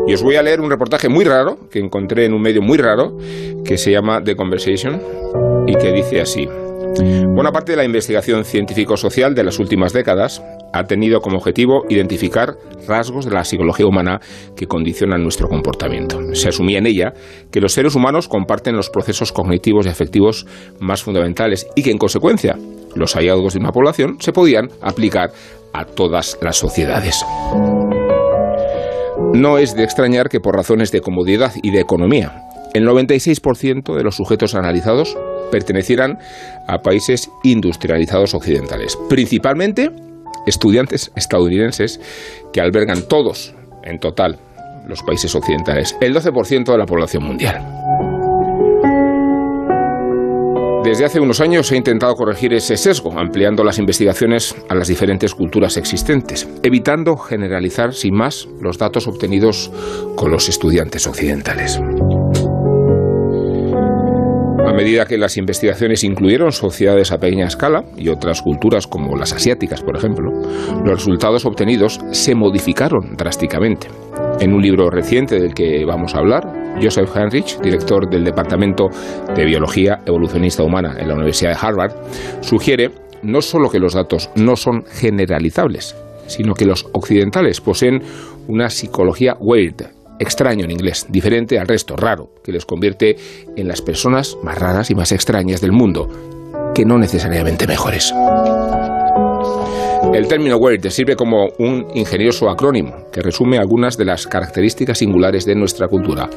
Y 0.06 0.14
os 0.14 0.22
voy 0.22 0.36
a 0.36 0.42
leer 0.42 0.60
un 0.60 0.70
reportaje 0.70 1.08
muy 1.08 1.24
raro 1.24 1.58
que 1.70 1.78
encontré 1.78 2.26
en 2.26 2.34
un 2.34 2.42
medio 2.42 2.62
muy 2.62 2.78
raro 2.78 3.16
que 3.64 3.78
se 3.78 3.92
llama 3.92 4.22
The 4.22 4.36
Conversation 4.36 5.00
y 5.66 5.76
que 5.76 5.92
dice 5.92 6.20
así. 6.20 6.48
Buena 7.28 7.52
parte 7.52 7.72
de 7.72 7.76
la 7.76 7.84
investigación 7.84 8.44
científico-social 8.44 9.34
de 9.34 9.44
las 9.44 9.58
últimas 9.58 9.92
décadas 9.94 10.42
ha 10.74 10.84
tenido 10.84 11.20
como 11.20 11.38
objetivo 11.38 11.84
identificar 11.88 12.56
rasgos 12.86 13.24
de 13.24 13.30
la 13.30 13.44
psicología 13.44 13.86
humana 13.86 14.20
que 14.56 14.66
condicionan 14.66 15.22
nuestro 15.22 15.48
comportamiento. 15.48 16.18
Se 16.34 16.48
asumía 16.48 16.78
en 16.78 16.86
ella 16.86 17.14
que 17.50 17.60
los 17.60 17.72
seres 17.72 17.94
humanos 17.94 18.28
comparten 18.28 18.76
los 18.76 18.90
procesos 18.90 19.32
cognitivos 19.32 19.86
y 19.86 19.90
afectivos 19.90 20.46
más 20.80 21.02
fundamentales 21.02 21.66
y 21.76 21.82
que, 21.82 21.90
en 21.90 21.98
consecuencia, 21.98 22.58
los 22.94 23.14
hallazgos 23.14 23.54
de 23.54 23.60
una 23.60 23.72
población 23.72 24.16
se 24.20 24.32
podían 24.32 24.68
aplicar 24.82 25.30
a 25.72 25.86
todas 25.86 26.38
las 26.42 26.56
sociedades. 26.56 27.24
No 29.34 29.56
es 29.56 29.74
de 29.74 29.82
extrañar 29.82 30.28
que 30.28 30.40
por 30.40 30.54
razones 30.54 30.92
de 30.92 31.00
comodidad 31.00 31.52
y 31.62 31.70
de 31.70 31.80
economía, 31.80 32.48
el 32.74 32.86
96% 32.86 33.96
de 33.96 34.02
los 34.02 34.16
sujetos 34.16 34.54
analizados 34.54 35.16
pertenecieran 35.50 36.18
a 36.68 36.78
países 36.78 37.30
industrializados 37.42 38.34
occidentales, 38.34 38.98
principalmente 39.08 39.90
estudiantes 40.46 41.12
estadounidenses 41.16 42.00
que 42.52 42.60
albergan 42.60 43.08
todos, 43.08 43.54
en 43.84 43.98
total, 43.98 44.38
los 44.86 45.02
países 45.02 45.34
occidentales, 45.34 45.96
el 46.00 46.14
12% 46.14 46.70
de 46.70 46.78
la 46.78 46.86
población 46.86 47.24
mundial. 47.24 48.11
Desde 50.84 51.04
hace 51.04 51.20
unos 51.20 51.40
años 51.40 51.70
ha 51.70 51.76
intentado 51.76 52.14
corregir 52.16 52.52
ese 52.54 52.76
sesgo, 52.76 53.16
ampliando 53.16 53.62
las 53.62 53.78
investigaciones 53.78 54.54
a 54.68 54.74
las 54.74 54.88
diferentes 54.88 55.32
culturas 55.32 55.76
existentes, 55.76 56.48
evitando 56.64 57.16
generalizar 57.16 57.94
sin 57.94 58.16
más 58.16 58.48
los 58.60 58.78
datos 58.78 59.06
obtenidos 59.06 59.70
con 60.16 60.32
los 60.32 60.48
estudiantes 60.48 61.06
occidentales. 61.06 61.80
A 64.66 64.74
medida 64.74 65.06
que 65.06 65.18
las 65.18 65.36
investigaciones 65.36 66.02
incluyeron 66.02 66.50
sociedades 66.50 67.12
a 67.12 67.18
pequeña 67.18 67.46
escala 67.46 67.84
y 67.96 68.08
otras 68.08 68.42
culturas 68.42 68.88
como 68.88 69.16
las 69.16 69.32
asiáticas, 69.32 69.82
por 69.82 69.96
ejemplo, 69.96 70.32
los 70.84 70.94
resultados 70.94 71.44
obtenidos 71.44 72.00
se 72.10 72.34
modificaron 72.34 73.14
drásticamente. 73.16 73.86
En 74.40 74.52
un 74.52 74.62
libro 74.62 74.90
reciente 74.90 75.38
del 75.38 75.54
que 75.54 75.84
vamos 75.84 76.14
a 76.14 76.18
hablar, 76.18 76.61
Joseph 76.80 77.10
Heinrich, 77.14 77.60
director 77.60 78.08
del 78.08 78.24
Departamento 78.24 78.90
de 79.34 79.44
Biología 79.44 80.00
Evolucionista 80.06 80.62
Humana 80.62 80.96
en 80.98 81.08
la 81.08 81.14
Universidad 81.14 81.50
de 81.50 81.66
Harvard, 81.66 81.92
sugiere 82.40 82.90
no 83.22 83.40
solo 83.40 83.70
que 83.70 83.78
los 83.78 83.94
datos 83.94 84.30
no 84.34 84.56
son 84.56 84.84
generalizables, 84.86 85.94
sino 86.26 86.54
que 86.54 86.66
los 86.66 86.86
occidentales 86.92 87.60
poseen 87.60 88.02
una 88.48 88.70
psicología 88.70 89.36
weird, 89.38 89.86
extraño 90.18 90.64
en 90.64 90.70
inglés, 90.70 91.06
diferente 91.08 91.58
al 91.58 91.68
resto, 91.68 91.96
raro, 91.96 92.30
que 92.42 92.52
les 92.52 92.66
convierte 92.66 93.16
en 93.56 93.68
las 93.68 93.82
personas 93.82 94.36
más 94.42 94.58
raras 94.58 94.90
y 94.90 94.94
más 94.94 95.12
extrañas 95.12 95.60
del 95.60 95.72
mundo, 95.72 96.72
que 96.74 96.84
no 96.84 96.98
necesariamente 96.98 97.66
mejores. 97.66 98.12
El 100.14 100.28
término 100.28 100.56
weird 100.56 100.86
sirve 100.90 101.16
como 101.16 101.48
un 101.58 101.86
ingenioso 101.94 102.50
acrónimo 102.50 103.06
que 103.10 103.22
resume 103.22 103.58
algunas 103.58 103.96
de 103.96 104.04
las 104.04 104.26
características 104.26 104.98
singulares 104.98 105.46
de 105.46 105.54
nuestra 105.54 105.88
cultura. 105.88 106.28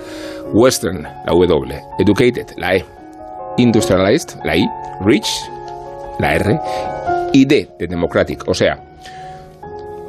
Western, 0.54 1.04
la 1.04 1.34
W, 1.34 1.82
Educated, 2.00 2.56
la 2.58 2.76
E, 2.76 2.86
Industrialized, 3.58 4.40
la 4.46 4.56
I, 4.56 4.66
Rich, 5.02 5.28
la 6.20 6.36
R, 6.36 6.60
y 7.34 7.46
D 7.46 7.70
de 7.78 7.88
Democratic, 7.88 8.48
o 8.48 8.54
sea, 8.54 8.82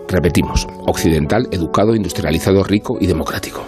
repetimos, 0.08 0.68
occidental, 0.86 1.48
educado, 1.50 1.96
industrializado, 1.96 2.62
rico 2.62 2.98
y 3.00 3.08
democrático. 3.08 3.64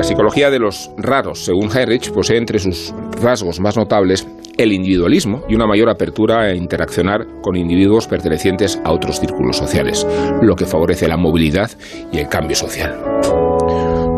La 0.00 0.04
psicología 0.04 0.50
de 0.50 0.58
los 0.58 0.90
raros, 0.96 1.44
según 1.44 1.70
Heinrich, 1.70 2.10
posee 2.10 2.38
entre 2.38 2.58
sus 2.58 2.94
rasgos 3.20 3.60
más 3.60 3.76
notables 3.76 4.26
el 4.56 4.72
individualismo 4.72 5.42
y 5.46 5.54
una 5.54 5.66
mayor 5.66 5.90
apertura 5.90 6.40
a 6.40 6.54
interaccionar 6.54 7.26
con 7.42 7.54
individuos 7.54 8.06
pertenecientes 8.06 8.80
a 8.82 8.92
otros 8.92 9.20
círculos 9.20 9.58
sociales, 9.58 10.06
lo 10.40 10.56
que 10.56 10.64
favorece 10.64 11.06
la 11.06 11.18
movilidad 11.18 11.70
y 12.10 12.16
el 12.16 12.28
cambio 12.28 12.56
social. 12.56 12.98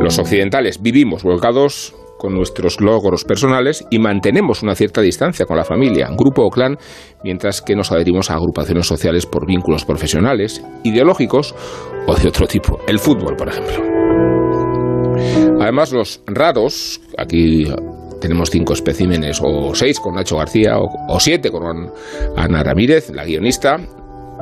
Los 0.00 0.20
occidentales 0.20 0.80
vivimos 0.80 1.24
volcados 1.24 1.96
con 2.16 2.32
nuestros 2.32 2.80
logros 2.80 3.24
personales 3.24 3.84
y 3.90 3.98
mantenemos 3.98 4.62
una 4.62 4.76
cierta 4.76 5.00
distancia 5.00 5.46
con 5.46 5.56
la 5.56 5.64
familia, 5.64 6.10
grupo 6.16 6.44
o 6.44 6.50
clan, 6.50 6.78
mientras 7.24 7.60
que 7.60 7.74
nos 7.74 7.90
adherimos 7.90 8.30
a 8.30 8.34
agrupaciones 8.34 8.86
sociales 8.86 9.26
por 9.26 9.48
vínculos 9.48 9.84
profesionales, 9.84 10.64
ideológicos 10.84 11.56
o 12.06 12.14
de 12.14 12.28
otro 12.28 12.46
tipo. 12.46 12.78
El 12.86 13.00
fútbol, 13.00 13.34
por 13.34 13.48
ejemplo. 13.48 14.41
Además, 15.62 15.92
los 15.92 16.20
raros, 16.26 17.00
aquí 17.16 17.68
tenemos 18.20 18.50
cinco 18.50 18.72
especímenes, 18.72 19.40
o 19.40 19.72
seis 19.76 20.00
con 20.00 20.16
Nacho 20.16 20.36
García, 20.36 20.76
o, 20.76 21.20
siete 21.20 21.52
con 21.52 21.92
Ana 22.36 22.64
Ramírez, 22.64 23.10
la 23.10 23.24
guionista, 23.24 23.76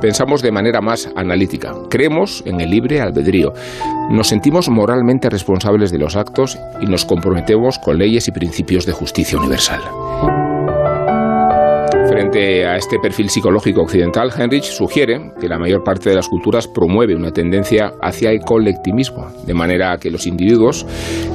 pensamos 0.01 0.41
de 0.41 0.51
manera 0.51 0.81
más 0.81 1.07
analítica. 1.15 1.75
Creemos 1.91 2.41
en 2.47 2.59
el 2.59 2.71
libre 2.71 3.01
albedrío. 3.01 3.53
Nos 4.09 4.29
sentimos 4.29 4.67
moralmente 4.67 5.29
responsables 5.29 5.91
de 5.91 5.99
los 5.99 6.15
actos 6.15 6.57
y 6.81 6.87
nos 6.87 7.05
comprometemos 7.05 7.77
con 7.77 7.99
leyes 7.99 8.27
y 8.27 8.31
principios 8.31 8.87
de 8.87 8.93
justicia 8.93 9.37
universal. 9.37 10.50
Frente 12.21 12.67
a 12.67 12.75
este 12.75 12.99
perfil 12.99 13.31
psicológico 13.31 13.81
occidental, 13.81 14.29
Heinrich 14.37 14.65
sugiere 14.65 15.31
que 15.39 15.47
la 15.47 15.57
mayor 15.57 15.83
parte 15.83 16.11
de 16.11 16.15
las 16.15 16.27
culturas 16.27 16.67
promueve 16.67 17.15
una 17.15 17.31
tendencia 17.31 17.93
hacia 17.99 18.29
el 18.29 18.41
colectivismo, 18.41 19.31
de 19.43 19.55
manera 19.55 19.97
que 19.97 20.11
los 20.11 20.27
individuos 20.27 20.85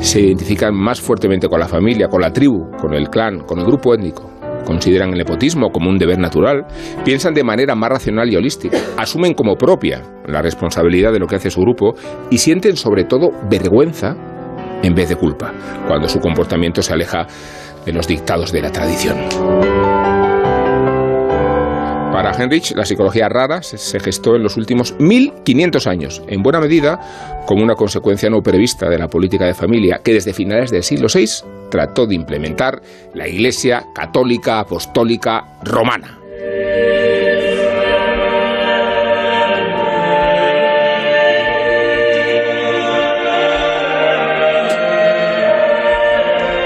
se 0.01 0.21
identifican 0.21 0.77
más 0.77 1.01
fuertemente 1.01 1.49
con 1.49 1.59
la 1.59 1.67
familia, 1.67 2.07
con 2.07 2.21
la 2.21 2.33
tribu, 2.33 2.71
con 2.81 2.95
el 2.95 3.11
clan, 3.11 3.41
con 3.41 3.59
el 3.59 3.67
grupo 3.67 3.95
étnico. 3.95 4.31
Consideran 4.65 5.11
el 5.11 5.19
nepotismo 5.19 5.73
como 5.73 5.91
un 5.91 5.99
deber 5.99 6.21
natural, 6.21 6.65
piensan 7.05 7.35
de 7.35 7.43
manera 7.43 7.75
más 7.75 7.91
racional 7.91 8.33
y 8.33 8.37
holística, 8.37 8.79
asumen 8.97 9.35
como 9.35 9.57
propia 9.57 10.05
la 10.29 10.41
responsabilidad 10.41 11.13
de 11.13 11.19
lo 11.19 11.27
que 11.27 11.35
hace 11.35 11.51
su 11.51 11.63
grupo 11.63 11.97
y 12.31 12.39
sienten 12.39 12.77
sobre 12.77 13.03
todo 13.03 13.33
vergüenza 13.51 14.15
en 14.85 14.95
vez 14.95 15.09
de 15.09 15.17
culpa, 15.17 15.53
cuando 15.89 16.09
su 16.09 16.21
comportamiento 16.21 16.81
se 16.81 16.93
aleja 16.93 17.27
de 17.85 17.93
los 17.93 18.07
dictados 18.07 18.53
de 18.53 18.63
la 18.63 18.71
tradición. 18.71 19.17
Para 22.17 22.33
Heinrich, 22.33 22.75
la 22.75 22.87
psicología 22.87 23.29
rara 23.29 23.63
se 23.63 24.01
gestó 24.01 24.37
en 24.37 24.43
los 24.43 24.57
últimos 24.57 24.95
1500 24.99 25.87
años, 25.87 26.23
en 26.29 26.43
buena 26.43 26.61
medida 26.61 27.45
como 27.45 27.63
una 27.63 27.75
consecuencia 27.75 28.31
no 28.31 28.43
prevista 28.43 28.89
de 28.89 28.97
la 28.97 29.07
política 29.07 29.45
de 29.45 29.53
familia 29.53 30.01
que 30.03 30.15
desde 30.15 30.33
finales 30.33 30.71
del 30.71 30.83
siglo 30.83 31.09
VI 31.15 31.45
trató 31.71 32.07
de 32.07 32.15
implementar 32.15 32.81
la 33.13 33.29
Iglesia 33.29 33.85
católica 33.95 34.61
apostólica 34.61 35.59
romana. 35.63 36.19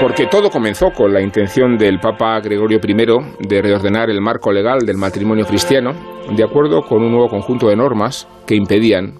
Porque 0.01 0.25
todo 0.25 0.49
comenzó 0.49 0.89
con 0.89 1.13
la 1.13 1.21
intención 1.21 1.77
del 1.77 1.99
Papa 1.99 2.39
Gregorio 2.39 2.79
I 2.83 3.47
de 3.47 3.61
reordenar 3.61 4.09
el 4.09 4.19
marco 4.19 4.51
legal 4.51 4.79
del 4.79 4.97
matrimonio 4.97 5.45
cristiano 5.45 5.91
de 6.35 6.43
acuerdo 6.43 6.81
con 6.81 7.03
un 7.03 7.11
nuevo 7.11 7.27
conjunto 7.27 7.67
de 7.67 7.75
normas 7.75 8.27
que 8.47 8.55
impedían 8.55 9.19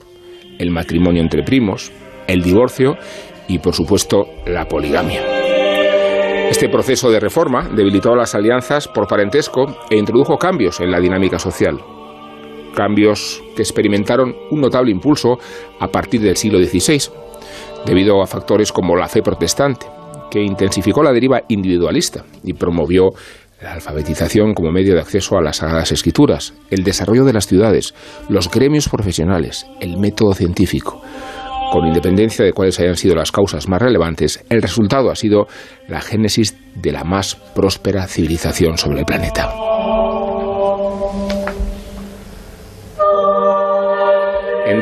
el 0.58 0.72
matrimonio 0.72 1.22
entre 1.22 1.44
primos, 1.44 1.92
el 2.26 2.42
divorcio 2.42 2.98
y, 3.48 3.60
por 3.60 3.76
supuesto, 3.76 4.26
la 4.48 4.66
poligamia. 4.66 5.22
Este 6.50 6.68
proceso 6.68 7.12
de 7.12 7.20
reforma 7.20 7.70
debilitó 7.70 8.16
las 8.16 8.34
alianzas 8.34 8.88
por 8.88 9.08
parentesco 9.08 9.86
e 9.88 9.98
introdujo 9.98 10.38
cambios 10.38 10.80
en 10.80 10.90
la 10.90 11.00
dinámica 11.00 11.38
social. 11.38 11.80
Cambios 12.74 13.44
que 13.56 13.62
experimentaron 13.62 14.36
un 14.50 14.62
notable 14.62 14.90
impulso 14.90 15.38
a 15.80 15.88
partir 15.90 16.22
del 16.22 16.38
siglo 16.38 16.58
XVI, 16.58 17.12
debido 17.86 18.20
a 18.20 18.26
factores 18.26 18.72
como 18.72 18.96
la 18.96 19.08
fe 19.08 19.22
protestante, 19.22 19.86
que 20.32 20.42
intensificó 20.42 21.04
la 21.04 21.12
deriva 21.12 21.42
individualista 21.50 22.24
y 22.44 22.54
promovió 22.54 23.10
la 23.62 23.74
alfabetización 23.74 24.54
como 24.56 24.72
medio 24.72 24.96
de 24.96 25.02
acceso 25.02 25.38
a 25.38 25.42
las 25.42 25.58
sagradas 25.58 25.92
escrituras, 25.92 26.54
el 26.72 26.84
desarrollo 26.84 27.26
de 27.26 27.34
las 27.34 27.46
ciudades, 27.46 27.94
los 28.28 28.50
gremios 28.50 28.90
profesionales, 28.90 29.68
el 29.80 29.98
método 29.98 30.34
científico. 30.34 31.04
Con 31.72 31.86
independencia 31.88 32.44
de 32.44 32.54
cuáles 32.54 32.80
hayan 32.80 32.98
sido 32.98 33.16
las 33.16 33.32
causas 33.32 33.70
más 33.70 33.82
relevantes, 33.82 34.44
el 34.50 34.62
resultado 34.62 35.12
ha 35.12 35.16
sido 35.16 35.48
la 35.88 36.02
génesis 36.02 36.58
de 36.76 36.92
la 36.92 37.04
más 37.04 37.36
próspera 37.36 38.08
civilización 38.08 38.78
sobre 38.78 39.00
el 39.00 39.06
planeta. 39.06 39.54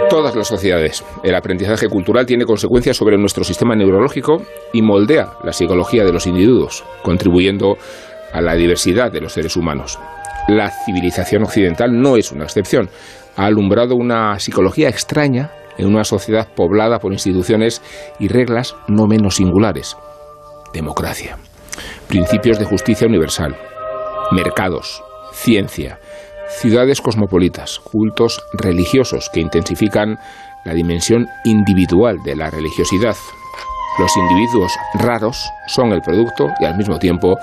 Todas 0.09 0.35
las 0.35 0.47
sociedades, 0.47 1.03
el 1.23 1.35
aprendizaje 1.35 1.87
cultural 1.87 2.25
tiene 2.25 2.45
consecuencias 2.45 2.97
sobre 2.97 3.17
nuestro 3.17 3.43
sistema 3.43 3.75
neurológico 3.75 4.41
y 4.73 4.81
moldea 4.81 5.33
la 5.43 5.53
psicología 5.53 6.03
de 6.03 6.11
los 6.11 6.25
individuos, 6.25 6.83
contribuyendo 7.03 7.77
a 8.33 8.41
la 8.41 8.55
diversidad 8.55 9.11
de 9.11 9.21
los 9.21 9.33
seres 9.33 9.55
humanos. 9.55 9.99
La 10.47 10.71
civilización 10.71 11.43
occidental 11.43 11.91
no 11.91 12.17
es 12.17 12.31
una 12.31 12.45
excepción. 12.45 12.89
Ha 13.35 13.45
alumbrado 13.45 13.95
una 13.95 14.39
psicología 14.39 14.89
extraña 14.89 15.51
en 15.77 15.87
una 15.87 16.03
sociedad 16.03 16.47
poblada 16.55 16.99
por 16.99 17.13
instituciones 17.13 17.81
y 18.19 18.27
reglas 18.27 18.75
no 18.87 19.05
menos 19.05 19.35
singulares. 19.35 19.95
Democracia, 20.73 21.37
principios 22.07 22.57
de 22.57 22.65
justicia 22.65 23.07
universal, 23.07 23.55
mercados, 24.31 25.03
ciencia, 25.33 25.99
ciudades 26.49 27.01
cosmopolitas, 27.01 27.79
cultos 27.79 28.41
religiosos 28.53 29.29
que 29.33 29.39
intensifican 29.39 30.17
la 30.65 30.73
dimensión 30.73 31.27
individual 31.45 32.17
de 32.23 32.35
la 32.35 32.49
religiosidad. 32.49 33.15
Los 33.97 34.15
individuos 34.17 34.71
raros 34.95 35.49
son 35.67 35.91
el 35.91 36.01
producto 36.01 36.47
y 36.59 36.65
al 36.65 36.77
mismo 36.77 36.99
tiempo 36.99 37.37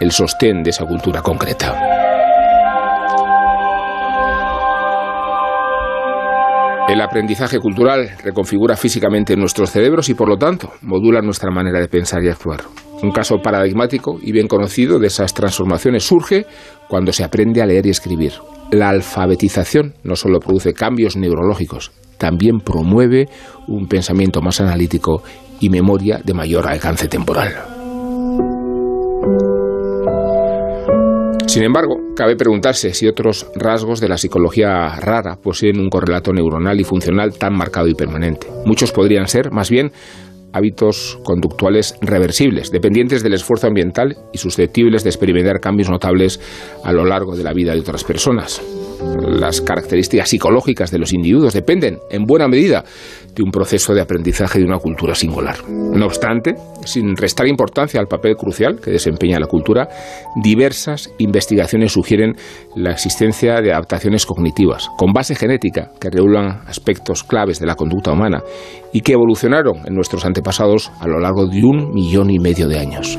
el 0.00 0.10
sostén 0.12 0.62
de 0.62 0.70
esa 0.70 0.86
cultura 0.86 1.22
concreta. 1.22 1.98
El 6.88 7.02
aprendizaje 7.02 7.58
cultural 7.58 8.08
reconfigura 8.24 8.74
físicamente 8.74 9.36
nuestros 9.36 9.70
cerebros 9.70 10.08
y 10.08 10.14
por 10.14 10.28
lo 10.28 10.38
tanto 10.38 10.72
modula 10.80 11.20
nuestra 11.20 11.50
manera 11.50 11.80
de 11.80 11.88
pensar 11.88 12.22
y 12.22 12.30
actuar. 12.30 12.60
Un 13.02 13.12
caso 13.12 13.36
paradigmático 13.42 14.18
y 14.20 14.32
bien 14.32 14.48
conocido 14.48 14.98
de 14.98 15.06
esas 15.06 15.32
transformaciones 15.32 16.04
surge 16.04 16.46
cuando 16.88 17.12
se 17.12 17.22
aprende 17.22 17.62
a 17.62 17.66
leer 17.66 17.86
y 17.86 17.90
escribir. 17.90 18.32
La 18.72 18.88
alfabetización 18.88 19.94
no 20.02 20.16
solo 20.16 20.40
produce 20.40 20.74
cambios 20.74 21.16
neurológicos, 21.16 21.92
también 22.18 22.58
promueve 22.58 23.28
un 23.68 23.86
pensamiento 23.86 24.42
más 24.42 24.60
analítico 24.60 25.22
y 25.60 25.70
memoria 25.70 26.20
de 26.24 26.34
mayor 26.34 26.66
alcance 26.66 27.08
temporal. 27.08 27.54
Sin 31.46 31.62
embargo, 31.62 31.96
cabe 32.14 32.36
preguntarse 32.36 32.92
si 32.92 33.06
otros 33.06 33.46
rasgos 33.54 34.00
de 34.00 34.08
la 34.08 34.18
psicología 34.18 34.94
rara 35.00 35.36
poseen 35.36 35.80
un 35.80 35.88
correlato 35.88 36.30
neuronal 36.32 36.78
y 36.78 36.84
funcional 36.84 37.38
tan 37.38 37.54
marcado 37.56 37.88
y 37.88 37.94
permanente. 37.94 38.48
Muchos 38.66 38.92
podrían 38.92 39.28
ser, 39.28 39.50
más 39.50 39.70
bien, 39.70 39.90
hábitos 40.52 41.18
conductuales 41.24 41.94
reversibles, 42.00 42.70
dependientes 42.70 43.22
del 43.22 43.34
esfuerzo 43.34 43.66
ambiental 43.66 44.16
y 44.32 44.38
susceptibles 44.38 45.04
de 45.04 45.10
experimentar 45.10 45.60
cambios 45.60 45.90
notables 45.90 46.40
a 46.84 46.92
lo 46.92 47.04
largo 47.04 47.36
de 47.36 47.44
la 47.44 47.52
vida 47.52 47.74
de 47.74 47.80
otras 47.80 48.04
personas. 48.04 48.60
Las 49.00 49.60
características 49.60 50.28
psicológicas 50.28 50.90
de 50.90 50.98
los 50.98 51.12
individuos 51.12 51.54
dependen, 51.54 51.98
en 52.10 52.24
buena 52.24 52.48
medida, 52.48 52.84
de 53.34 53.42
un 53.42 53.50
proceso 53.50 53.94
de 53.94 54.00
aprendizaje 54.00 54.58
de 54.58 54.64
una 54.64 54.78
cultura 54.78 55.14
singular. 55.14 55.56
No 55.68 56.06
obstante, 56.06 56.54
sin 56.84 57.16
restar 57.16 57.46
importancia 57.46 58.00
al 58.00 58.06
papel 58.06 58.36
crucial 58.36 58.80
que 58.80 58.90
desempeña 58.90 59.38
la 59.38 59.46
cultura, 59.46 59.88
diversas 60.42 61.10
investigaciones 61.18 61.92
sugieren 61.92 62.34
la 62.74 62.92
existencia 62.92 63.60
de 63.60 63.72
adaptaciones 63.72 64.26
cognitivas 64.26 64.88
con 64.96 65.12
base 65.12 65.34
genética 65.34 65.92
que 66.00 66.10
regulan 66.10 66.62
aspectos 66.66 67.22
claves 67.24 67.60
de 67.60 67.66
la 67.66 67.74
conducta 67.74 68.12
humana 68.12 68.42
y 68.92 69.02
que 69.02 69.12
evolucionaron 69.12 69.86
en 69.86 69.94
nuestros 69.94 70.24
antepasados 70.24 70.90
a 71.00 71.06
lo 71.06 71.20
largo 71.20 71.46
de 71.46 71.62
un 71.64 71.92
millón 71.92 72.30
y 72.30 72.38
medio 72.38 72.68
de 72.68 72.78
años. 72.78 73.18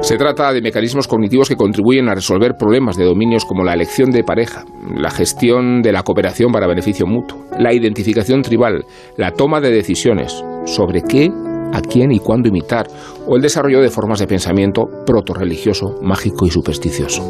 Se 0.00 0.16
trata 0.16 0.52
de 0.52 0.62
mecanismos 0.62 1.08
cognitivos 1.08 1.48
que 1.48 1.56
contribuyen 1.56 2.08
a 2.08 2.14
resolver 2.14 2.54
problemas 2.56 2.96
de 2.96 3.04
dominios 3.04 3.44
como 3.44 3.64
la 3.64 3.74
elección 3.74 4.10
de 4.10 4.22
pareja, 4.22 4.64
la 4.94 5.10
gestión 5.10 5.82
de 5.82 5.92
la 5.92 6.02
cooperación 6.02 6.52
para 6.52 6.68
beneficio 6.68 7.06
mutuo, 7.06 7.44
la 7.58 7.74
identificación 7.74 8.42
tribal, 8.42 8.84
la 9.16 9.32
toma 9.32 9.60
de 9.60 9.70
decisiones. 9.70 10.44
Sobre 10.64 11.02
qué, 11.02 11.30
a 11.72 11.80
quién 11.80 12.12
y 12.12 12.18
cuándo 12.18 12.48
imitar, 12.48 12.86
o 13.26 13.36
el 13.36 13.42
desarrollo 13.42 13.80
de 13.80 13.90
formas 13.90 14.18
de 14.18 14.26
pensamiento 14.26 14.84
proto-religioso, 15.06 15.98
mágico 16.02 16.46
y 16.46 16.50
supersticioso. 16.50 17.22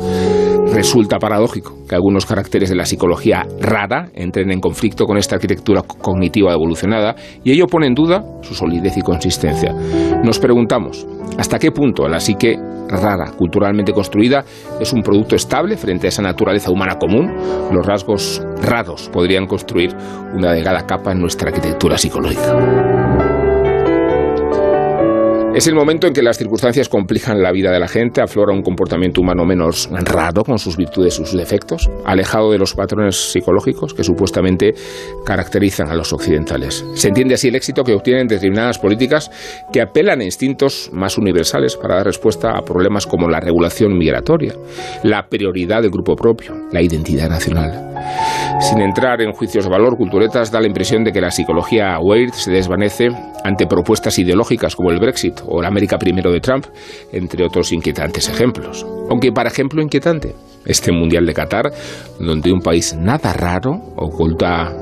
Resulta 0.72 1.18
paradójico 1.18 1.74
que 1.88 1.94
algunos 1.94 2.26
caracteres 2.26 2.68
de 2.68 2.76
la 2.76 2.84
psicología 2.84 3.46
rara 3.60 4.10
entren 4.14 4.50
en 4.50 4.60
conflicto 4.60 5.06
con 5.06 5.16
esta 5.16 5.36
arquitectura 5.36 5.82
cognitiva 5.82 6.52
evolucionada 6.52 7.14
y 7.44 7.52
ello 7.52 7.66
pone 7.66 7.86
en 7.86 7.94
duda 7.94 8.24
su 8.42 8.54
solidez 8.54 8.96
y 8.96 9.02
consistencia. 9.02 9.72
Nos 10.22 10.38
preguntamos, 10.38 11.06
¿hasta 11.38 11.58
qué 11.58 11.70
punto 11.70 12.08
la 12.08 12.20
psique 12.20 12.58
rara, 12.88 13.32
culturalmente 13.36 13.92
construida, 13.92 14.44
es 14.80 14.92
un 14.92 15.02
producto 15.02 15.36
estable 15.36 15.76
frente 15.76 16.06
a 16.06 16.10
esa 16.10 16.22
naturaleza 16.22 16.70
humana 16.70 16.98
común? 16.98 17.32
Los 17.72 17.86
rasgos 17.86 18.42
raros 18.60 19.08
podrían 19.12 19.46
construir 19.46 19.94
una 20.34 20.52
delgada 20.52 20.86
capa 20.86 21.12
en 21.12 21.20
nuestra 21.20 21.48
arquitectura 21.48 21.96
psicológica. 21.96 23.05
Es 25.56 25.66
el 25.66 25.74
momento 25.74 26.06
en 26.06 26.12
que 26.12 26.20
las 26.20 26.36
circunstancias 26.36 26.86
complican 26.86 27.42
la 27.42 27.50
vida 27.50 27.72
de 27.72 27.80
la 27.80 27.88
gente, 27.88 28.20
aflora 28.20 28.52
un 28.52 28.60
comportamiento 28.60 29.22
humano 29.22 29.46
menos 29.46 29.88
raro 29.90 30.44
con 30.44 30.58
sus 30.58 30.76
virtudes 30.76 31.14
y 31.14 31.24
sus 31.24 31.32
defectos, 31.32 31.88
alejado 32.04 32.52
de 32.52 32.58
los 32.58 32.74
patrones 32.74 33.32
psicológicos 33.32 33.94
que 33.94 34.04
supuestamente 34.04 34.74
caracterizan 35.24 35.88
a 35.88 35.94
los 35.94 36.12
occidentales. 36.12 36.84
Se 36.92 37.08
entiende 37.08 37.32
así 37.32 37.48
el 37.48 37.54
éxito 37.54 37.84
que 37.84 37.94
obtienen 37.94 38.26
determinadas 38.26 38.78
políticas 38.78 39.30
que 39.72 39.80
apelan 39.80 40.20
a 40.20 40.24
instintos 40.24 40.90
más 40.92 41.16
universales 41.16 41.74
para 41.74 41.94
dar 41.94 42.04
respuesta 42.04 42.50
a 42.50 42.60
problemas 42.60 43.06
como 43.06 43.26
la 43.26 43.40
regulación 43.40 43.96
migratoria, 43.96 44.52
la 45.04 45.26
prioridad 45.26 45.80
del 45.80 45.90
grupo 45.90 46.16
propio, 46.16 46.54
la 46.70 46.82
identidad 46.82 47.30
nacional. 47.30 47.94
Sin 48.60 48.80
entrar 48.80 49.20
en 49.20 49.32
juicios 49.32 49.64
de 49.64 49.70
valor, 49.70 49.96
Culturetas 49.96 50.50
da 50.50 50.60
la 50.60 50.66
impresión 50.66 51.04
de 51.04 51.12
que 51.12 51.20
la 51.20 51.30
psicología 51.30 51.98
weird 52.00 52.32
se 52.32 52.50
desvanece 52.50 53.08
ante 53.44 53.66
propuestas 53.66 54.18
ideológicas 54.18 54.74
como 54.74 54.90
el 54.90 54.98
Brexit 54.98 55.40
o 55.46 55.60
la 55.60 55.68
América 55.68 55.98
primero 55.98 56.32
de 56.32 56.40
Trump, 56.40 56.66
entre 57.12 57.44
otros 57.44 57.72
inquietantes 57.72 58.28
ejemplos. 58.28 58.84
Aunque, 59.10 59.30
para 59.30 59.50
ejemplo 59.50 59.82
inquietante, 59.82 60.34
este 60.64 60.90
Mundial 60.90 61.26
de 61.26 61.34
Qatar, 61.34 61.70
donde 62.18 62.50
un 62.50 62.60
país 62.60 62.96
nada 62.98 63.32
raro 63.32 63.72
oculta 63.96 64.72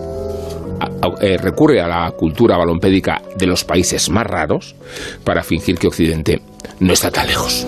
eh, 1.20 1.36
recurre 1.36 1.80
a 1.80 1.88
la 1.88 2.10
cultura 2.12 2.56
balompédica 2.56 3.22
de 3.36 3.46
los 3.46 3.64
países 3.64 4.08
más 4.08 4.26
raros 4.26 4.74
para 5.24 5.42
fingir 5.42 5.78
que 5.78 5.88
Occidente 5.88 6.40
no 6.80 6.92
está 6.92 7.10
tan 7.10 7.26
lejos. 7.26 7.66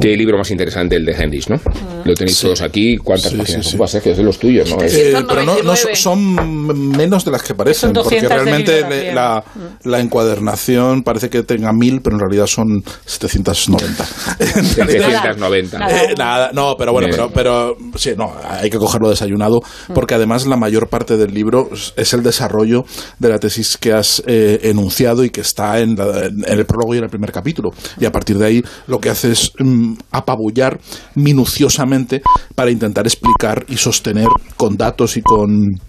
Qué 0.00 0.16
libro 0.16 0.38
más 0.38 0.50
interesante 0.50 0.96
el 0.96 1.04
de 1.04 1.12
Hendrix, 1.12 1.50
¿no? 1.50 1.60
Lo 2.04 2.14
tenéis 2.14 2.40
todos 2.40 2.62
aquí. 2.62 2.96
¿Cuántas 2.96 3.34
páginas 3.34 3.66
son? 3.66 3.78
Pues 3.78 3.98
que 4.02 4.12
es 4.12 4.16
de 4.16 4.22
los 4.22 4.38
tuyos, 4.38 4.70
¿no? 4.70 4.82
Eh, 4.82 5.14
pero 5.28 5.44
no, 5.44 5.62
no, 5.62 5.74
son 5.76 6.96
menos 6.96 7.24
de 7.24 7.30
las 7.30 7.42
que 7.42 7.54
parecen, 7.54 7.92
porque 7.92 8.20
realmente 8.20 9.12
la, 9.12 9.44
la, 9.84 10.00
encuadernación 10.00 11.02
parece 11.02 11.28
que 11.28 11.42
tenga 11.42 11.72
mil, 11.72 12.00
pero 12.00 12.16
en 12.16 12.20
realidad 12.20 12.46
son 12.46 12.82
790. 13.04 14.04
790. 14.04 15.78
Eh, 15.90 16.14
nada, 16.16 16.50
no, 16.52 16.76
pero 16.78 16.92
bueno, 16.92 17.08
pero, 17.10 17.30
pero 17.32 17.76
sí, 17.96 18.12
no, 18.16 18.32
hay 18.48 18.70
que 18.70 18.78
cogerlo 18.78 19.10
desayunado, 19.10 19.60
mm. 19.88 19.92
porque 19.92 20.14
además 20.14 20.46
la 20.46 20.56
mayor 20.56 20.88
parte 20.88 21.16
del 21.16 21.34
libro 21.34 21.68
es 21.96 22.12
el 22.12 22.22
desarrollo 22.22 22.84
de 23.18 23.28
la 23.28 23.38
tesis 23.38 23.76
que 23.76 23.92
has 23.92 24.22
eh, 24.26 24.60
enunciado 24.64 25.24
y 25.24 25.30
que 25.30 25.40
está 25.40 25.80
en, 25.80 25.96
en, 25.98 26.44
el 26.46 26.64
prólogo 26.64 26.94
y 26.94 26.98
en 26.98 27.04
el 27.04 27.10
primer 27.10 27.32
capítulo. 27.32 27.70
Y 27.98 28.04
a 28.04 28.12
partir 28.12 28.38
de 28.38 28.46
ahí 28.46 28.62
lo 28.86 29.00
que 29.00 29.10
hace 29.10 29.32
es 29.32 29.52
mm, 29.58 29.89
apabullar 30.10 30.78
minuciosamente 31.14 32.22
para 32.54 32.70
intentar 32.70 33.06
explicar 33.06 33.64
y 33.68 33.76
sostener 33.76 34.28
con 34.56 34.76
datos 34.76 35.16
y 35.16 35.22
con 35.22 35.80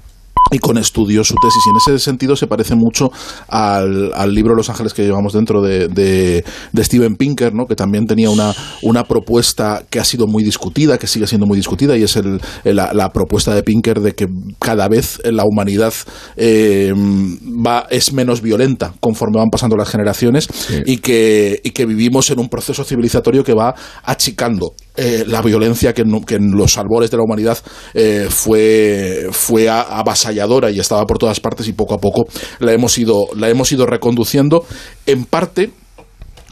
y 0.52 0.60
con 0.60 0.78
estudios 0.78 1.28
su 1.28 1.36
tesis. 1.36 1.64
Y 1.66 1.70
en 1.70 1.76
ese 1.78 2.04
sentido 2.04 2.36
se 2.36 2.48
parece 2.48 2.76
mucho 2.76 3.12
al, 3.48 4.12
al 4.14 4.34
libro 4.34 4.54
Los 4.54 4.70
Ángeles 4.70 4.94
que 4.94 5.04
llevamos 5.04 5.34
dentro 5.34 5.62
de, 5.62 5.88
de, 5.88 6.44
de 6.72 6.84
Steven 6.84 7.16
Pinker, 7.16 7.54
¿no? 7.54 7.66
que 7.66 7.76
también 7.76 8.06
tenía 8.06 8.30
una, 8.30 8.54
una 8.84 9.04
propuesta 9.04 9.84
que 9.90 10.00
ha 10.00 10.04
sido 10.04 10.28
muy 10.28 10.44
discutida, 10.44 10.98
que 10.98 11.08
sigue 11.08 11.28
siendo 11.28 11.48
muy 11.48 11.58
discutida, 11.58 11.98
y 11.98 12.04
es 12.04 12.16
el, 12.18 12.42
la, 12.64 12.94
la 12.94 13.10
propuesta 13.10 13.56
de 13.56 13.64
Pinker 13.64 14.02
de 14.02 14.14
que 14.14 14.28
cada 14.60 14.88
vez 14.88 15.22
la 15.24 15.44
humanidad 15.46 15.94
eh, 16.36 16.94
va, 16.96 17.88
es 17.90 18.14
menos 18.14 18.42
violenta 18.42 18.94
conforme 19.00 19.40
van 19.40 19.50
pasando 19.50 19.78
las 19.78 19.90
generaciones 19.90 20.48
y, 20.86 20.98
que, 20.98 21.60
y 21.64 21.72
que 21.72 21.86
vivimos 21.86 22.30
en 22.30 22.40
un 22.40 22.50
proceso 22.50 22.84
civilizatorio 22.84 23.44
que 23.44 23.54
va 23.54 23.74
achicando 24.04 24.74
eh, 25.04 25.24
la 25.26 25.42
violencia 25.42 25.96
que 25.96 26.04
en, 26.04 26.52
los 26.52 26.78
albores 26.78 27.10
de 27.10 27.18
la 27.18 27.24
humanidad 27.24 27.58
eh, 27.96 28.28
fue, 28.30 29.30
fue 29.32 29.68
avasalladora 29.68 30.70
y 30.70 30.80
estaba 30.80 31.08
por 31.08 31.18
todas 31.18 31.40
partes 31.40 31.68
y 31.68 31.74
poco 31.74 31.96
a 31.96 31.98
poco 31.98 32.28
la 32.60 32.72
hemos 32.72 33.00
ido, 33.00 33.26
la 33.36 33.50
hemos 33.50 33.72
ido 33.72 33.88
reconduciendo 33.88 34.64
en 35.08 35.26
parte 35.26 35.72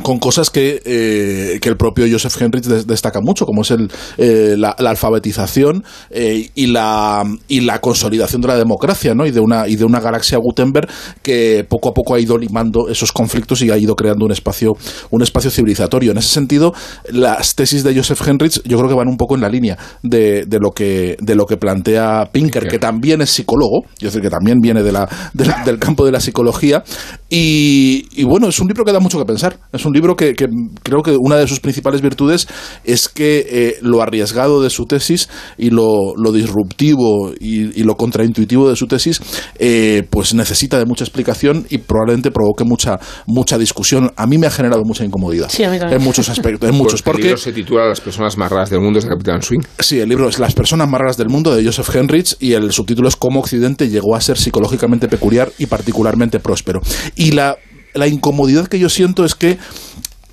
con 0.02 0.20
cosas 0.20 0.50
que, 0.50 0.82
eh, 0.86 1.60
que 1.60 1.70
el 1.70 1.78
propio 1.78 2.06
Joseph 2.10 2.42
Henrich 2.42 2.66
destaca 2.66 3.20
mucho, 3.22 3.46
como 3.46 3.62
es 3.62 3.72
el, 3.72 3.92
eh, 4.18 4.56
la, 4.58 4.76
la, 4.80 4.90
alfabetización 4.92 5.84
eh, 6.10 6.50
y, 6.56 6.68
la, 6.68 7.24
y 7.48 7.62
la 7.62 7.80
consolidación 7.80 8.42
de 8.42 8.48
la 8.48 8.58
democracia 8.58 9.14
¿no? 9.14 9.26
y, 9.26 9.32
de 9.32 9.40
una, 9.40 9.68
y 9.68 9.76
de 9.76 9.86
una 9.86 10.00
galaxia 10.00 10.38
Gutenberg 10.38 10.88
que 11.22 11.66
poco 11.68 11.90
a 11.90 11.94
poco 11.94 12.16
ha 12.16 12.20
ido 12.20 12.38
limando 12.38 12.88
esos 12.90 13.12
conflictos 13.12 13.62
y 13.62 13.72
ha 13.72 13.78
ido 13.78 13.96
creando 13.96 14.26
un 14.26 14.32
espacio, 14.32 14.74
un 15.10 15.22
espacio 15.22 15.52
civilizatorio. 15.52 16.12
En 16.12 16.18
ese 16.18 16.30
sentido, 16.30 16.74
las 17.10 17.56
tesis 17.56 17.84
de 17.84 17.96
Joseph 17.96 18.22
Henrich 18.26 18.62
yo 18.64 18.78
creo 18.78 18.90
que 18.90 18.96
van 18.96 19.08
un 19.08 19.18
poco 19.18 19.36
en 19.36 19.42
la 19.42 19.50
línea 19.50 19.78
de, 20.02 20.46
de 20.46 20.60
lo, 20.60 20.72
que, 20.72 21.18
de 21.20 21.36
lo 21.36 21.46
que 21.46 21.58
plantea 21.58 22.30
Pinker, 22.32 22.68
que 22.68 22.80
también 22.80 23.22
es 23.22 23.30
psicólogo, 23.30 23.84
es 23.96 24.14
decir, 24.14 24.22
que 24.22 24.30
también 24.30 24.60
viene 24.60 24.84
de 24.84 24.92
la, 24.92 25.10
de 25.34 25.46
la, 25.46 25.64
del 25.66 25.80
campo 25.80 26.06
de 26.06 26.12
la 26.12 26.20
psicología. 26.20 26.84
Y, 27.30 28.08
y, 28.12 28.24
bueno, 28.24 28.48
es 28.48 28.60
un 28.60 28.68
libro 28.68 28.84
que 28.84 28.92
da 28.92 29.00
mucho 29.00 29.20
que 29.20 29.26
pensar. 29.26 29.60
Es 29.72 29.86
un 29.86 29.89
libro 29.94 30.16
que, 30.16 30.34
que 30.34 30.48
creo 30.84 31.02
que 31.02 31.18
una 31.20 31.36
de 31.36 31.48
sus 31.48 31.60
principales 31.60 32.02
virtudes 32.02 32.48
es 32.84 33.10
que 33.10 33.46
eh, 33.50 33.78
lo 33.82 34.02
arriesgado 34.02 34.62
de 34.62 34.70
su 34.70 34.86
tesis 34.86 35.30
y 35.58 35.70
lo, 35.70 36.14
lo 36.16 36.32
disruptivo 36.32 37.34
y, 37.40 37.80
y, 37.80 37.84
lo 37.84 37.96
contraintuitivo 37.96 38.70
de 38.70 38.76
su 38.76 38.88
tesis, 38.88 39.22
eh, 39.58 40.04
pues 40.10 40.34
necesita 40.34 40.78
de 40.78 40.86
mucha 40.86 41.04
explicación 41.04 41.66
y 41.70 41.80
probablemente 41.80 42.32
provoque 42.32 42.64
mucha 42.64 43.00
mucha 43.28 43.58
discusión. 43.58 44.12
A 44.16 44.28
mí 44.28 44.38
me 44.38 44.48
ha 44.48 44.52
generado 44.52 44.84
mucha 44.84 45.04
incomodidad 45.04 45.50
sí, 45.50 45.64
en 45.64 46.02
muchos 46.02 46.30
aspectos. 46.30 46.70
En 46.70 46.76
muchos, 46.80 47.02
porque 47.02 47.22
el 47.22 47.28
libro 47.28 47.38
se 47.38 47.52
titula 47.52 47.86
Las 47.86 48.02
personas 48.02 48.38
más 48.38 48.52
raras 48.52 48.70
del 48.70 48.82
mundo 48.82 49.00
es 49.00 49.06
de 49.06 49.12
Capitán 49.12 49.42
Swing. 49.42 49.62
Sí, 49.80 50.00
el 50.00 50.10
libro 50.10 50.30
es 50.30 50.40
Las 50.40 50.54
personas 50.54 50.90
más 50.90 51.00
raras 51.00 51.18
del 51.18 51.30
mundo 51.30 51.56
de 51.56 51.64
Joseph 51.64 51.96
Henrich 51.96 52.36
y 52.40 52.54
el 52.54 52.72
subtítulo 52.72 53.08
es 53.08 53.16
Cómo 53.16 53.40
Occidente 53.40 53.90
llegó 53.90 54.16
a 54.16 54.22
ser 54.22 54.38
psicológicamente 54.38 55.08
peculiar 55.08 55.52
y 55.58 55.66
particularmente 55.66 56.40
próspero. 56.40 56.82
Y 57.16 57.32
la, 57.32 57.58
la 58.00 58.08
incomodidad 58.08 58.68
que 58.68 58.80
yo 58.80 58.90
siento 58.90 59.26
es 59.26 59.36
que 59.36 59.58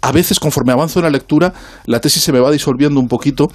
a 0.00 0.12
veces 0.12 0.38
conforme 0.38 0.72
avanzo 0.72 1.00
en 1.00 1.04
la 1.04 1.10
lectura 1.10 1.52
la 1.84 2.00
tesis 2.00 2.22
se 2.22 2.32
me 2.32 2.40
va 2.40 2.50
disolviendo 2.50 3.00
un 3.00 3.08
poquito 3.08 3.48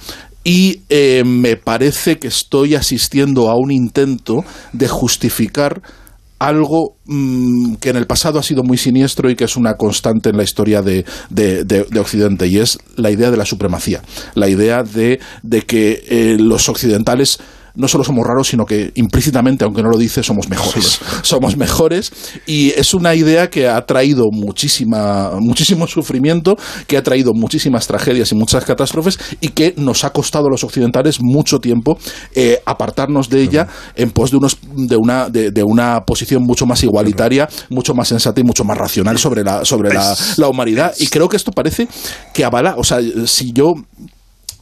y 0.44 0.82
eh, 0.88 1.22
me 1.24 1.56
parece 1.56 2.18
que 2.18 2.28
estoy 2.28 2.74
asistiendo 2.74 3.48
a 3.48 3.56
un 3.56 3.70
intento 3.70 4.44
de 4.72 4.88
justificar 4.88 5.82
algo 6.42 6.96
mmm, 7.06 7.76
que 7.76 7.90
en 7.90 7.96
el 7.96 8.06
pasado 8.06 8.40
ha 8.40 8.42
sido 8.42 8.64
muy 8.64 8.76
siniestro 8.76 9.30
y 9.30 9.36
que 9.36 9.44
es 9.44 9.56
una 9.56 9.74
constante 9.74 10.30
en 10.30 10.36
la 10.36 10.42
historia 10.42 10.82
de, 10.82 11.04
de, 11.30 11.64
de, 11.64 11.84
de 11.84 12.00
Occidente 12.00 12.48
y 12.48 12.58
es 12.58 12.78
la 12.96 13.10
idea 13.10 13.30
de 13.30 13.36
la 13.36 13.44
supremacía, 13.44 14.02
la 14.34 14.48
idea 14.48 14.82
de, 14.82 15.20
que 15.66 16.02
eh, 16.08 16.36
los 16.40 16.68
occidentales 16.68 17.38
no 17.74 17.88
solo 17.88 18.04
somos 18.04 18.26
raros, 18.26 18.48
sino 18.48 18.64
que 18.64 18.92
implícitamente, 18.94 19.64
aunque 19.64 19.82
no 19.82 19.90
lo 19.90 19.98
dice, 19.98 20.22
somos 20.22 20.48
mejores. 20.48 21.00
somos 21.22 21.56
mejores. 21.56 22.12
Y 22.46 22.70
es 22.70 22.94
una 22.94 23.14
idea 23.14 23.50
que 23.50 23.68
ha 23.68 23.80
traído 23.86 24.26
muchísima, 24.30 25.32
muchísimo 25.40 25.86
sufrimiento, 25.86 26.56
que 26.86 26.96
ha 26.96 27.02
traído 27.02 27.32
muchísimas 27.34 27.86
tragedias 27.86 28.32
y 28.32 28.34
muchas 28.34 28.64
catástrofes 28.64 29.18
y 29.40 29.48
que 29.48 29.74
nos 29.76 30.04
ha 30.04 30.10
costado 30.10 30.46
a 30.46 30.50
los 30.50 30.64
occidentales 30.64 31.20
mucho 31.20 31.58
tiempo 31.58 31.98
eh, 32.34 32.60
apartarnos 32.66 33.28
de 33.28 33.42
ella 33.42 33.68
en 33.96 34.10
pos 34.10 34.30
de, 34.30 34.36
unos, 34.36 34.58
de, 34.74 34.96
una, 34.96 35.28
de, 35.28 35.50
de, 35.50 35.62
una 35.62 36.00
posición 36.06 36.42
mucho 36.42 36.66
más 36.66 36.82
igualitaria, 36.82 37.48
mucho 37.70 37.94
más 37.94 38.08
sensata 38.08 38.40
y 38.40 38.44
mucho 38.44 38.64
más 38.64 38.76
racional 38.76 39.18
sobre 39.18 39.42
la, 39.42 39.64
sobre 39.64 39.92
la, 39.92 40.16
la 40.36 40.48
humanidad. 40.48 40.92
Y 40.98 41.06
creo 41.08 41.28
que 41.28 41.36
esto 41.36 41.52
parece 41.52 41.88
que 42.34 42.44
avala, 42.44 42.74
o 42.76 42.84
sea, 42.84 43.00
si 43.26 43.52
yo 43.52 43.74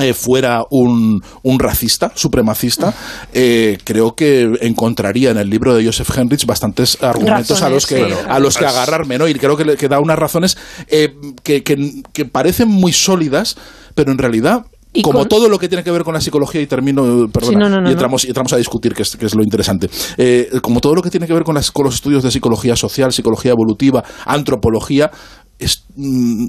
eh, 0.00 0.14
fuera 0.14 0.64
un, 0.70 1.22
un, 1.42 1.58
racista, 1.58 2.12
supremacista, 2.14 2.94
eh, 3.32 3.78
creo 3.84 4.14
que 4.14 4.48
encontraría 4.60 5.30
en 5.30 5.38
el 5.38 5.48
libro 5.50 5.74
de 5.74 5.84
Joseph 5.84 6.10
Henrich 6.16 6.46
bastantes 6.46 6.98
argumentos 7.02 7.60
razones, 7.60 7.62
a 7.62 7.70
los 7.70 7.86
que, 7.86 7.96
sí. 7.96 8.14
a 8.28 8.38
los 8.38 8.56
que 8.56 8.66
agarrarme, 8.66 9.18
¿no? 9.18 9.28
Y 9.28 9.34
creo 9.34 9.56
que, 9.56 9.76
que 9.76 9.88
da 9.88 10.00
unas 10.00 10.18
razones 10.18 10.56
eh, 10.88 11.14
que, 11.42 11.62
que, 11.62 12.02
que 12.12 12.24
parecen 12.24 12.68
muy 12.68 12.92
sólidas, 12.92 13.56
pero 13.94 14.12
en 14.12 14.18
realidad 14.18 14.66
y 14.92 15.02
como 15.02 15.20
con... 15.20 15.28
todo 15.28 15.48
lo 15.48 15.58
que 15.58 15.68
tiene 15.68 15.84
que 15.84 15.90
ver 15.90 16.02
con 16.02 16.14
la 16.14 16.20
psicología 16.20 16.60
y 16.60 16.66
termino 16.66 17.28
perdona 17.28 17.52
sí, 17.52 17.56
no, 17.56 17.68
no, 17.68 17.80
no, 17.80 17.88
y 17.88 17.92
entramos 17.92 18.24
y 18.24 18.28
entramos 18.28 18.52
a 18.52 18.56
discutir 18.56 18.92
que 18.92 19.02
es, 19.02 19.16
que 19.16 19.26
es 19.26 19.34
lo 19.36 19.44
interesante 19.44 19.88
eh, 20.16 20.50
como 20.62 20.80
todo 20.80 20.96
lo 20.96 21.02
que 21.02 21.10
tiene 21.10 21.28
que 21.28 21.32
ver 21.32 21.44
con, 21.44 21.54
las, 21.54 21.70
con, 21.70 21.84
los 21.84 21.94
estudios 21.94 22.24
de 22.24 22.30
psicología 22.32 22.74
social 22.74 23.12
psicología 23.12 23.52
evolutiva 23.52 24.02
antropología 24.26 25.10
es, 25.60 25.84
mm, 25.94 26.46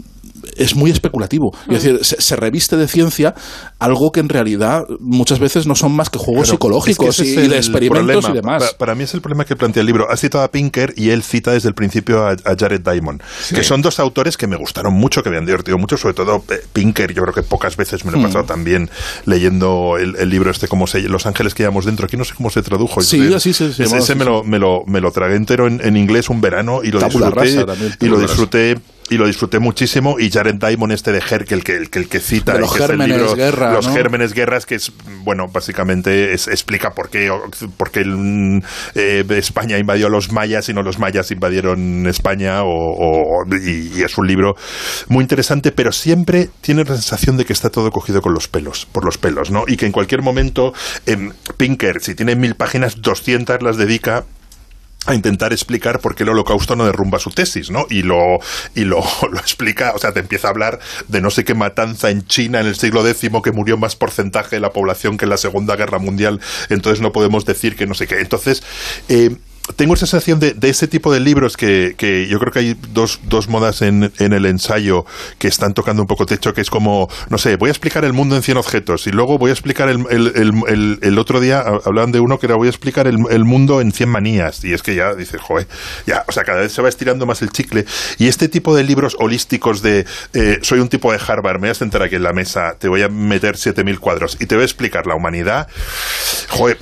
es 0.56 0.76
muy 0.76 0.92
especulativo. 0.92 1.52
Mm. 1.68 1.74
Es 1.74 1.84
decir, 1.84 2.06
se, 2.06 2.22
se, 2.22 2.36
reviste 2.36 2.78
de 2.78 2.88
ciencia 2.88 3.34
algo 3.80 4.12
que 4.12 4.20
en 4.20 4.30
realidad 4.30 4.84
muchas 5.00 5.40
veces 5.40 5.68
no 5.68 5.76
son 5.76 5.92
más 5.94 6.10
que 6.10 6.18
juegos 6.18 6.44
claro, 6.44 6.56
psicológicos 6.58 7.20
es 7.20 7.36
que 7.36 7.46
y 7.46 7.48
de 7.48 7.58
experimentos 7.58 8.26
problema. 8.26 8.30
y 8.30 8.34
demás. 8.34 8.64
Para, 8.64 8.78
para, 8.78 8.96
mí 8.96 9.04
es 9.04 9.14
el 9.14 9.22
problema 9.22 9.46
que 9.46 9.56
plantea 9.56 9.82
el 9.82 9.88
libro. 9.88 10.08
Ha 10.10 10.18
citado 10.18 10.44
a 10.44 10.52
Pinker 10.52 10.94
y 10.96 11.10
él 11.10 11.24
cita 11.24 11.52
desde 11.52 11.70
el 11.70 11.76
principio 11.76 12.24
a, 12.26 12.32
a 12.32 12.56
Jared 12.58 12.82
Diamond, 12.82 13.22
sí. 13.42 13.56
que 13.56 13.64
son 13.64 13.82
dos 13.82 14.00
autores 14.00 14.38
que 14.38 14.48
me 14.48 14.56
gustaron 14.56 14.94
mucho, 14.94 15.24
que 15.24 15.30
me 15.30 15.38
han 15.38 15.46
divertido 15.46 15.78
mucho, 15.78 15.98
sobre 15.98 16.14
todo 16.14 16.44
eh, 16.50 16.62
Pinker. 16.74 17.14
Yo 17.14 17.22
creo 17.24 17.34
que 17.34 17.44
pocas 17.44 17.76
veces 17.78 18.06
me 18.06 18.12
lo 18.12 18.20
he 18.20 18.24
pasado 18.24 18.44
mm. 18.44 18.48
también 18.48 18.90
leyendo 19.26 19.98
el, 20.00 20.16
el, 20.18 20.30
libro 20.30 20.52
este, 20.52 20.68
como 20.68 20.88
se, 20.88 21.02
Los 21.02 21.26
Ángeles 21.26 21.54
que 21.54 21.64
llevamos 21.64 21.86
dentro. 21.86 22.06
Aquí 22.06 22.18
no 22.18 22.24
sé 22.24 22.34
cómo 22.36 22.50
se 22.50 22.62
tradujo. 22.62 23.02
Sí, 23.02 23.20
ese, 23.22 23.36
así 23.36 23.54
se, 23.54 23.74
se 23.74 23.84
ese, 23.84 23.98
ese 23.98 24.16
me, 24.16 24.26
lo, 24.26 24.44
me, 24.44 24.60
lo, 24.60 24.84
me 24.86 25.02
lo 25.02 25.12
tragué 25.12 25.36
entero 25.36 25.68
en, 25.68 25.82
en 25.84 25.98
inglés 25.98 26.30
un 26.30 26.42
verano 26.42 26.82
y 26.84 26.92
lo 26.92 27.00
Tabula 27.00 27.28
disfruté. 27.28 27.66
Rasa, 27.66 27.98
y 28.00 28.06
lo 28.08 28.20
disfruté 28.20 28.78
y 29.12 29.18
lo 29.18 29.28
disfruté 29.28 29.60
muchísimo 29.60 30.16
y 30.20 30.32
Jared 30.32 30.56
Diamond 30.56 30.94
este 30.94 31.12
de 31.12 31.20
Her 31.20 31.44
que 31.44 31.54
el 31.54 31.66
que 31.66 31.76
el 31.76 31.90
que, 31.90 32.00
el 32.00 32.08
que 32.08 32.22
cita 32.22 32.58
los 32.58 32.72
que 32.72 32.80
gérmenes 32.80 33.18
libro, 33.18 33.36
guerra 33.36 33.74
los 33.74 33.88
¿no? 33.88 33.94
gérmenes 33.94 34.34
guerras 34.34 34.66
que 34.66 34.76
es 34.76 34.94
bueno 35.26 35.48
básicamente 35.52 36.34
es, 36.34 36.48
explica 36.48 36.92
por 36.92 37.10
qué 37.10 37.30
por 37.76 37.92
qué 37.92 38.00
el, 38.00 38.64
eh, 38.96 39.26
España 39.32 39.78
invadió 39.78 40.08
a 40.08 40.10
los 40.10 40.32
mayas 40.32 40.70
y 40.70 40.74
no 40.74 40.82
los 40.82 40.98
mayas 40.98 41.30
invadieron 41.32 42.08
España 42.08 42.64
o, 42.64 42.70
o 42.70 43.46
y, 43.54 44.00
y, 44.00 44.02
es 44.02 44.18
un 44.18 44.28
libro 44.28 44.54
muy 45.10 45.24
interesante 45.24 45.74
pero 45.74 45.92
siempre 45.92 46.50
tiene 46.62 46.86
la 46.86 46.96
sensación 46.96 47.36
de 47.36 47.44
que 47.44 47.52
está 47.52 47.70
todo 47.70 47.92
cogido 47.92 48.22
con 48.22 48.34
los 48.34 48.48
pelos 48.48 48.88
por 48.90 49.04
los 49.04 49.18
pelos 49.18 49.52
no 49.52 49.66
y 49.68 49.76
que 49.76 49.88
en 49.88 49.92
cualquier 49.92 50.22
momento 50.22 50.72
eh, 51.06 51.18
Pinker 51.58 52.00
si 52.00 52.16
tiene 52.16 52.38
mil 52.38 52.56
páginas 52.56 53.02
200 53.02 53.62
las 53.62 53.76
dedica 53.76 54.24
a 55.08 55.16
intentar 55.16 55.52
explicar 55.52 56.00
por 56.00 56.14
qué 56.14 56.24
el 56.24 56.30
holocausto 56.30 56.76
no 56.76 56.86
derrumba 56.86 57.18
su 57.18 57.32
tesis, 57.32 57.72
¿no? 57.72 57.86
Y 57.90 58.04
lo, 58.04 58.40
y 58.76 58.84
lo, 58.84 58.98
lo 59.32 59.40
explica, 59.40 59.94
o 59.96 60.00
sea, 60.00 60.12
te 60.14 60.20
empieza 60.20 60.48
a 60.48 60.52
hablar 60.52 60.80
de 61.08 61.22
no 61.22 61.32
sé 61.32 61.44
qué 61.44 61.56
matanza 61.56 62.10
en 62.12 62.26
China 62.28 62.60
en 62.60 62.68
el 62.68 62.76
siglo 62.76 63.06
X 63.08 63.30
que 63.44 63.52
murió 63.52 63.78
más 63.78 63.96
porcentaje 63.96 64.58
de 64.58 64.60
la 64.60 64.70
población 64.70 65.18
que 65.18 65.26
en 65.26 65.30
la 65.30 65.38
Segunda 65.38 65.76
Guerra 65.76 66.00
Mundial, 66.00 66.40
entonces 66.70 67.02
no 67.02 67.12
podemos 67.12 67.46
decir 67.46 67.76
que 67.76 67.88
no 67.88 67.94
sé 67.94 68.08
qué. 68.08 68.20
Entonces, 68.20 68.64
eh, 69.10 69.36
tengo 69.76 69.94
esa 69.94 70.06
sensación 70.06 70.40
de, 70.40 70.54
de, 70.54 70.70
ese 70.70 70.88
tipo 70.88 71.14
de 71.14 71.20
libros 71.20 71.56
que, 71.56 71.96
que 71.98 72.28
yo 72.28 72.40
creo 72.40 72.52
que 72.52 72.60
hay 72.60 72.78
dos, 72.94 73.20
dos 73.24 73.48
modas 73.48 73.82
en, 73.82 74.12
en, 74.20 74.34
el 74.34 74.46
ensayo 74.46 75.06
que 75.38 75.48
están 75.48 75.74
tocando 75.74 76.02
un 76.02 76.08
poco 76.08 76.26
techo, 76.26 76.54
que 76.54 76.62
es 76.62 76.70
como, 76.70 77.10
no 77.30 77.38
sé, 77.38 77.56
voy 77.56 77.70
a 77.70 77.72
explicar 77.72 78.04
el 78.04 78.14
mundo 78.14 78.36
en 78.36 78.44
100 78.44 78.58
objetos 78.58 79.08
y 79.08 79.12
luego 79.12 79.38
voy 79.38 79.52
a 79.52 79.54
explicar 79.54 79.90
el, 79.90 80.06
el, 80.10 80.64
el, 80.68 81.00
el 81.02 81.20
otro 81.20 81.40
día, 81.40 81.64
hablaban 81.86 82.12
de 82.12 82.20
uno 82.20 82.40
que 82.40 82.48
era 82.48 82.56
voy 82.56 82.68
a 82.68 82.70
explicar 82.70 83.08
el, 83.08 83.46
mundo 83.46 83.82
en 83.82 83.92
100 83.92 84.10
manías 84.10 84.64
y 84.64 84.74
es 84.74 84.82
que 84.82 84.96
ya 84.96 85.14
dices, 85.14 85.42
joder, 85.42 85.68
ya, 86.06 86.24
o 86.28 86.32
sea, 86.32 86.44
cada 86.44 86.62
vez 86.62 86.72
se 86.72 86.82
va 86.82 86.90
estirando 86.90 87.26
más 87.26 87.42
el 87.42 87.52
chicle 87.52 87.86
y 88.18 88.28
este 88.28 88.48
tipo 88.48 88.76
de 88.76 88.84
libros 88.84 89.16
holísticos 89.20 89.82
de 89.82 90.06
eh, 90.34 90.60
soy 90.62 90.80
un 90.80 90.90
tipo 90.90 91.12
de 91.12 91.20
Harvard, 91.26 91.56
me 91.56 91.62
voy 91.62 91.70
a 91.70 91.76
sentar 91.76 92.02
aquí 92.02 92.16
en 92.16 92.24
la 92.24 92.34
mesa, 92.34 92.76
te 92.80 92.88
voy 92.88 93.02
a 93.02 93.10
meter 93.10 93.58
7000 93.58 94.00
cuadros 94.00 94.38
y 94.40 94.46
te 94.46 94.56
voy 94.56 94.64
a 94.64 94.66
explicar 94.66 95.08
la 95.08 95.16
humanidad, 95.16 95.68
joder, 96.50 96.78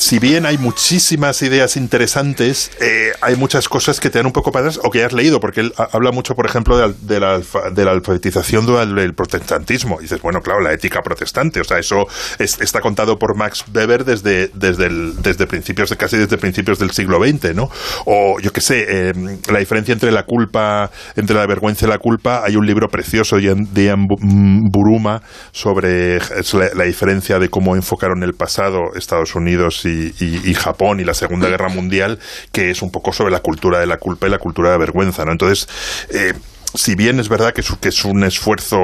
si 0.00 0.18
bien 0.18 0.46
hay 0.46 0.56
muchísimas 0.56 1.42
ideas 1.42 1.76
interesantes, 1.76 2.70
eh, 2.80 3.12
hay 3.20 3.36
muchas 3.36 3.68
cosas 3.68 4.00
que 4.00 4.08
te 4.08 4.18
dan 4.18 4.26
un 4.26 4.32
poco 4.32 4.50
para 4.50 4.68
atrás 4.68 4.80
o 4.82 4.90
que 4.90 5.04
has 5.04 5.12
leído, 5.12 5.40
porque 5.40 5.60
él 5.60 5.74
habla 5.92 6.10
mucho, 6.10 6.34
por 6.34 6.46
ejemplo, 6.46 6.78
de, 6.78 6.94
de, 7.02 7.20
la, 7.20 7.38
de 7.38 7.84
la, 7.84 7.90
alfabetización 7.90 8.64
del, 8.64 8.94
del, 8.94 9.14
protestantismo. 9.14 9.98
Y 10.00 10.04
dices, 10.04 10.22
bueno, 10.22 10.40
claro, 10.40 10.60
la 10.60 10.72
ética 10.72 11.02
protestante, 11.02 11.60
o 11.60 11.64
sea, 11.64 11.78
eso 11.78 12.06
es, 12.38 12.58
está 12.62 12.80
contado 12.80 13.18
por 13.18 13.36
Max 13.36 13.62
Weber 13.74 14.06
desde, 14.06 14.48
desde, 14.54 15.46
principios, 15.46 15.90
de, 15.90 15.98
casi 15.98 16.16
desde 16.16 16.38
principios 16.38 16.78
del 16.78 16.92
siglo 16.92 17.18
XX, 17.18 17.54
¿no? 17.54 17.68
O, 18.06 18.40
yo 18.40 18.54
qué 18.54 18.62
sé, 18.62 18.86
eh, 18.88 19.12
la 19.52 19.58
diferencia 19.58 19.92
entre 19.92 20.12
la 20.12 20.22
culpa, 20.22 20.90
entre 21.14 21.36
la 21.36 21.46
vergüenza 21.46 21.84
y 21.84 21.90
la 21.90 21.98
culpa, 21.98 22.42
hay 22.42 22.56
un 22.56 22.66
libro 22.66 22.88
precioso 22.88 23.36
de 23.36 23.84
Ian 23.84 24.06
Buruma 24.08 25.20
sobre 25.52 26.18
la, 26.18 26.70
la 26.74 26.84
diferencia 26.84 27.38
de 27.38 27.50
cómo 27.50 27.76
enfocaron 27.76 28.22
el 28.22 28.32
pasado 28.32 28.94
Estados 28.96 29.34
Unidos 29.34 29.84
y 29.84 29.89
y, 29.90 30.54
Japón 30.54 31.00
y 31.00 31.04
la 31.04 31.14
Segunda 31.14 31.48
Guerra 31.48 31.68
Mundial, 31.68 32.18
que 32.52 32.70
es 32.70 32.82
un 32.82 32.90
poco 32.90 33.12
sobre 33.12 33.32
la 33.32 33.40
cultura 33.40 33.78
de 33.78 33.86
la 33.86 33.98
culpa 33.98 34.26
y 34.26 34.30
la 34.30 34.38
cultura 34.38 34.70
de 34.70 34.74
la 34.74 34.78
vergüenza, 34.78 35.24
¿no? 35.24 35.32
Entonces, 35.32 35.68
eh, 36.10 36.34
si 36.74 36.94
bien 36.94 37.20
es 37.20 37.28
verdad 37.28 37.52
que 37.52 37.60
es, 37.62 37.68
que 37.80 37.88
es 37.88 38.04
un 38.04 38.24
esfuerzo 38.24 38.78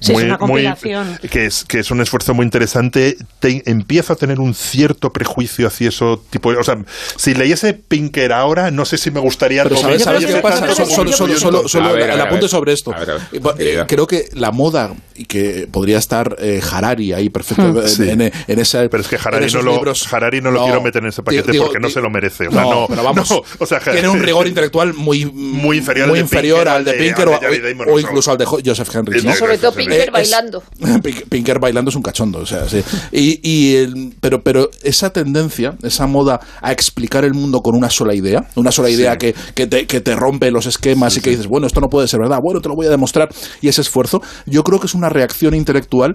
Sí, 0.00 0.10
es 0.10 0.10
muy, 0.12 0.22
una 0.24 0.38
muy 0.38 0.64
compilación. 0.64 1.18
que 1.30 1.46
es 1.46 1.64
que 1.64 1.78
es 1.80 1.90
un 1.90 2.00
esfuerzo 2.00 2.34
muy 2.34 2.44
interesante, 2.44 3.16
te 3.40 3.62
empieza 3.70 4.14
a 4.14 4.16
tener 4.16 4.40
un 4.40 4.54
cierto 4.54 5.12
prejuicio 5.12 5.66
hacia 5.66 5.88
eso 5.88 6.22
tipo, 6.30 6.50
o 6.50 6.64
sea, 6.64 6.78
si 7.16 7.34
leyese 7.34 7.74
Pinker 7.74 8.32
ahora, 8.32 8.70
no 8.70 8.84
sé 8.84 8.98
si 8.98 9.10
me 9.10 9.20
gustaría 9.20 9.62
Pero 9.64 9.76
¿sabes, 9.76 10.02
¿sabes 10.02 10.24
qué 10.26 10.36
pasa? 10.36 10.74
Solo, 10.74 11.12
solo, 11.12 11.68
solo, 11.68 11.92
ver, 11.92 12.10
el 12.10 12.20
apunte 12.20 12.48
sobre 12.48 12.72
esto. 12.72 12.94
A 12.94 12.98
ver, 13.00 13.10
a 13.10 13.14
ver. 13.14 13.22
Eh, 13.58 13.84
Creo 13.86 14.06
que 14.06 14.28
la 14.32 14.50
moda, 14.50 14.94
y 15.14 15.24
que 15.24 15.68
podría 15.70 15.98
estar 15.98 16.36
eh, 16.40 16.60
Harari 16.70 17.12
ahí 17.12 17.28
perfectamente 17.30 17.66
Hmm. 17.66 17.88
Sí. 17.88 18.08
en, 18.10 18.20
en, 18.20 18.32
en 18.46 18.58
esa. 18.58 18.88
Pero 18.88 19.02
es 19.02 19.08
que 19.08 19.16
Harari 19.16 19.50
no, 19.52 19.62
lo, 19.62 19.72
libros- 19.72 20.12
Harari 20.12 20.40
no 20.40 20.50
lo 20.50 20.62
quiero 20.64 20.80
meter 20.82 21.02
en 21.02 21.08
ese 21.08 21.22
paquete 21.22 21.52
digo- 21.52 21.64
porque 21.66 21.80
no 21.80 21.88
se 21.90 22.00
lo 22.00 22.10
merece. 22.10 22.48
O 22.48 22.50
sea, 22.52 22.62
no, 22.62 22.86
pero 22.88 23.02
vamos, 23.02 23.30
no, 23.30 23.42
o 23.58 23.66
sea, 23.66 23.78
tiene 23.80 24.08
un 24.08 24.20
rigor 24.22 24.46
intelectual 24.48 24.94
muy, 24.94 25.24
muy 25.26 25.78
inferior, 25.78 26.08
muy 26.08 26.18
al 26.18 26.22
de 26.24 26.26
inferior 26.26 26.68
al 26.68 26.84
de 26.84 26.92
Pinker 26.94 27.25
o, 27.30 27.38
de 27.38 27.46
David 27.46 27.62
Damon, 27.68 27.88
o 27.88 27.92
o 27.94 27.98
sea, 27.98 28.08
incluso 28.08 28.30
al 28.30 28.38
de 28.38 28.44
Jo- 28.44 28.58
Joseph 28.64 28.88
Henry. 28.94 29.20
Sobre 29.34 29.58
todo 29.58 29.72
Pinker 29.72 30.00
Eh, 30.00 30.04
es- 30.06 30.12
bailando. 30.12 30.62
Pink- 31.02 31.28
Pinker 31.28 31.58
bailando 31.60 31.90
es 31.90 31.96
un 31.96 32.02
cachondo, 32.02 32.38
o 32.40 32.46
sea, 32.46 32.68
sí. 32.68 32.82
Y, 33.12 33.40
y 33.42 33.76
el- 33.76 34.14
pero, 34.20 34.42
pero 34.42 34.70
esa 34.82 35.10
tendencia, 35.10 35.74
esa 35.82 36.06
moda 36.06 36.40
a 36.62 36.72
explicar 36.72 37.24
el 37.24 37.34
mundo 37.34 37.60
con 37.60 37.74
una 37.76 37.90
sola 37.90 38.14
idea, 38.14 38.48
una 38.56 38.72
sola 38.72 38.90
idea 38.90 39.16
que, 39.16 39.34
que, 39.54 39.66
te, 39.66 39.86
que 39.86 40.00
te 40.00 40.14
rompe 40.16 40.50
los 40.50 40.66
esquemas 40.66 41.16
y 41.16 41.20
que 41.20 41.30
dices, 41.30 41.46
bueno, 41.46 41.66
esto 41.66 41.80
no 41.80 41.88
puede 41.88 42.08
ser 42.08 42.20
verdad, 42.20 42.38
bueno, 42.42 42.60
te 42.60 42.68
lo 42.68 42.74
voy 42.74 42.86
a 42.86 42.90
demostrar, 42.90 43.28
y 43.60 43.68
ese 43.68 43.80
esfuerzo, 43.80 44.20
yo 44.46 44.62
creo 44.64 44.80
que 44.80 44.86
es 44.86 44.94
una 44.94 45.08
reacción 45.08 45.54
intelectual 45.54 46.14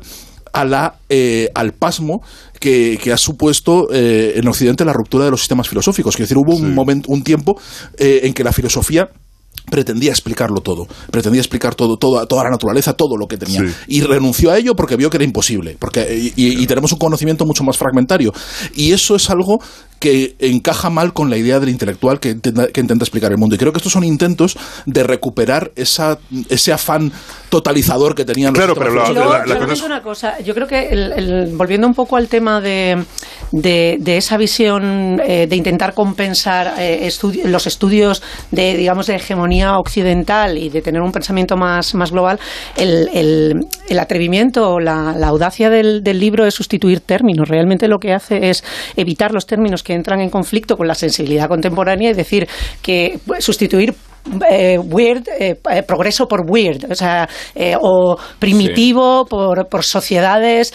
a 0.53 0.65
la, 0.65 0.95
eh, 1.07 1.49
al 1.55 1.71
pasmo 1.71 2.21
que, 2.59 2.99
que 3.01 3.13
ha 3.13 3.17
supuesto 3.17 3.87
eh, 3.93 4.33
en 4.35 4.45
Occidente 4.49 4.83
la 4.83 4.91
ruptura 4.91 5.23
de 5.23 5.31
los 5.31 5.39
sistemas 5.39 5.69
filosóficos. 5.69 6.15
Es 6.15 6.19
decir, 6.21 6.35
hubo 6.37 6.53
un 6.55 6.73
momento, 6.75 7.09
un 7.09 7.23
tiempo 7.23 7.57
eh, 7.97 8.19
en 8.23 8.33
que 8.33 8.43
la 8.43 8.51
filosofía 8.51 9.09
pretendía 9.71 10.11
explicarlo 10.11 10.61
todo, 10.61 10.87
pretendía 11.09 11.41
explicar 11.41 11.73
todo, 11.73 11.97
toda, 11.97 12.27
toda 12.27 12.43
la 12.43 12.51
naturaleza, 12.51 12.93
todo 12.93 13.17
lo 13.17 13.27
que 13.27 13.37
tenía. 13.37 13.61
Sí. 13.61 13.73
Y 13.87 14.01
renunció 14.01 14.51
a 14.51 14.57
ello 14.59 14.75
porque 14.75 14.95
vio 14.97 15.09
que 15.09 15.17
era 15.17 15.23
imposible, 15.23 15.75
porque 15.79 16.31
y, 16.35 16.39
y- 16.39 16.61
y 16.61 16.67
tenemos 16.67 16.91
un 16.91 16.99
conocimiento 16.99 17.45
mucho 17.47 17.63
más 17.63 17.77
fragmentario. 17.77 18.31
Y 18.75 18.91
eso 18.91 19.15
es 19.15 19.29
algo 19.31 19.59
que 19.99 20.35
encaja 20.39 20.89
mal 20.89 21.13
con 21.13 21.29
la 21.29 21.37
idea 21.37 21.59
del 21.59 21.69
intelectual 21.69 22.19
que 22.19 22.29
intenta, 22.31 22.67
que 22.67 22.81
intenta 22.81 23.03
explicar 23.03 23.31
el 23.31 23.37
mundo. 23.37 23.55
Y 23.55 23.57
creo 23.57 23.71
que 23.71 23.77
estos 23.77 23.93
son 23.93 24.03
intentos 24.03 24.57
de 24.85 25.03
recuperar 25.03 25.71
esa, 25.75 26.19
ese 26.49 26.73
afán 26.73 27.11
totalizador 27.51 28.15
que 28.15 28.25
tenían 28.25 28.53
Claro, 28.53 28.69
los 28.69 28.77
pero 28.79 28.89
la- 28.95 29.09
luego, 29.11 29.13
filosóficos. 29.33 29.49
solamente 29.53 29.85
una 29.85 30.01
cosa, 30.01 30.39
yo 30.39 30.55
creo 30.55 30.65
que 30.67 30.89
el- 30.89 31.11
el- 31.11 31.51
volviendo 31.55 31.85
un 31.85 31.93
poco 31.93 32.15
al 32.15 32.27
tema 32.27 32.61
de, 32.61 33.03
de, 33.51 33.97
de 33.99 34.17
esa 34.17 34.37
visión 34.37 35.21
eh, 35.23 35.45
de 35.47 35.55
intentar 35.55 35.93
compensar 35.93 36.73
eh, 36.79 37.07
estudi- 37.07 37.43
los 37.43 37.67
estudios 37.67 38.23
de, 38.51 38.75
digamos, 38.77 39.05
de 39.07 39.15
hegemonía 39.17 39.77
occidental 39.77 40.57
y 40.57 40.69
de 40.69 40.81
tener 40.81 41.01
un 41.01 41.11
pensamiento 41.11 41.57
más, 41.57 41.93
más 41.93 42.11
global, 42.11 42.39
el, 42.77 43.09
el- 43.13 43.67
el 43.89 43.99
atrevimiento, 43.99 44.79
la, 44.79 45.13
la 45.17 45.27
audacia 45.27 45.69
del, 45.69 46.01
del 46.01 46.19
libro 46.19 46.45
es 46.45 46.53
sustituir 46.55 47.01
términos. 47.01 47.49
Realmente 47.49 47.87
lo 47.89 47.99
que 47.99 48.13
hace 48.13 48.49
es 48.49 48.63
evitar 48.95 49.33
los 49.33 49.45
términos 49.45 49.83
que 49.83 49.93
entran 49.93 50.21
en 50.21 50.29
conflicto 50.29 50.77
con 50.77 50.87
la 50.87 50.95
sensibilidad 50.95 51.49
contemporánea 51.49 52.11
y 52.11 52.13
decir 52.13 52.47
que 52.81 53.19
pues, 53.27 53.43
sustituir 53.43 53.93
eh, 54.49 54.77
weird, 54.77 55.27
eh, 55.27 55.59
eh, 55.69 55.83
progreso 55.83 56.27
por 56.27 56.41
weird, 56.47 56.91
o 56.91 56.95
sea, 56.95 57.27
eh, 57.55 57.75
o 57.79 58.17
primitivo 58.39 59.25
por, 59.25 59.67
por 59.67 59.83
sociedades 59.83 60.73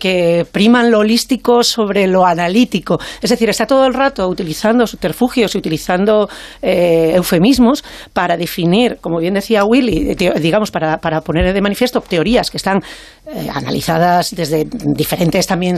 que 0.00 0.46
priman 0.50 0.90
lo 0.90 1.00
holístico 1.00 1.62
sobre 1.62 2.06
lo 2.06 2.26
analítico. 2.26 2.98
Es 3.20 3.30
decir, 3.30 3.48
está 3.48 3.66
todo 3.66 3.86
el 3.86 3.94
rato 3.94 4.28
utilizando 4.28 4.86
subterfugios 4.86 5.54
y 5.54 5.58
utilizando 5.58 6.28
eufemismos 6.62 7.84
para 8.12 8.36
definir, 8.36 8.98
como 9.00 9.18
bien 9.18 9.34
decía 9.34 9.64
Willy, 9.64 10.14
digamos, 10.14 10.70
para, 10.70 10.98
para 10.98 11.20
poner 11.20 11.52
de 11.52 11.60
manifiesto 11.60 12.00
teorías 12.00 12.50
que 12.50 12.56
están 12.56 12.80
analizadas 13.54 14.34
desde 14.34 14.66
diferentes 14.70 15.46
también 15.46 15.76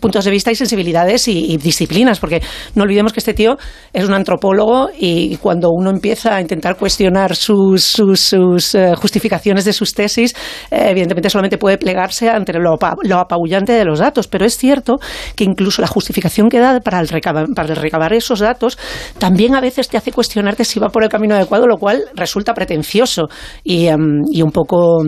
puntos 0.00 0.24
de 0.24 0.30
vista 0.30 0.50
y 0.50 0.56
sensibilidades 0.56 1.28
y, 1.28 1.52
y 1.52 1.56
disciplinas, 1.56 2.18
porque 2.18 2.42
no 2.74 2.82
olvidemos 2.82 3.12
que 3.12 3.20
este 3.20 3.34
tío 3.34 3.56
es 3.92 4.04
un 4.04 4.14
antropólogo 4.14 4.90
y 4.98 5.36
cuando 5.36 5.70
uno 5.70 5.90
empieza 5.90 6.31
intentar 6.40 6.76
cuestionar 6.76 7.36
sus, 7.36 7.84
sus, 7.84 8.74
eh, 8.74 8.94
justificaciones 8.96 9.64
de 9.64 9.72
sus 9.72 9.94
tesis, 9.94 10.34
eh, 10.70 10.86
evidentemente 10.90 11.30
solamente 11.30 11.58
puede 11.58 11.78
plegarse 11.78 12.28
ante 12.28 12.52
lo, 12.54 12.78
lo 13.02 13.18
apabullante 13.18 13.72
de 13.72 13.84
los 13.84 13.98
datos, 13.98 14.28
pero 14.28 14.44
es 14.44 14.56
cierto 14.56 14.98
que 15.36 15.44
incluso 15.44 15.82
la 15.82 15.88
justificación 15.88 16.48
que 16.48 16.58
da 16.58 16.80
para 16.80 17.00
el, 17.00 17.08
recabar, 17.08 17.46
para 17.54 17.70
el 17.70 17.76
recabar 17.76 18.12
esos 18.12 18.40
datos 18.40 18.78
también 19.18 19.54
a 19.54 19.60
veces 19.60 19.88
te 19.88 19.96
hace 19.96 20.12
cuestionarte 20.12 20.64
si 20.64 20.80
va 20.80 20.88
por 20.88 21.02
el 21.02 21.08
camino 21.08 21.34
adecuado, 21.34 21.66
lo 21.66 21.76
cual 21.76 22.04
resulta 22.14 22.54
pretencioso. 22.54 23.28
Y, 23.64 23.86
em, 23.86 24.22
y 24.30 24.42
un 24.42 24.50
poco 24.50 25.04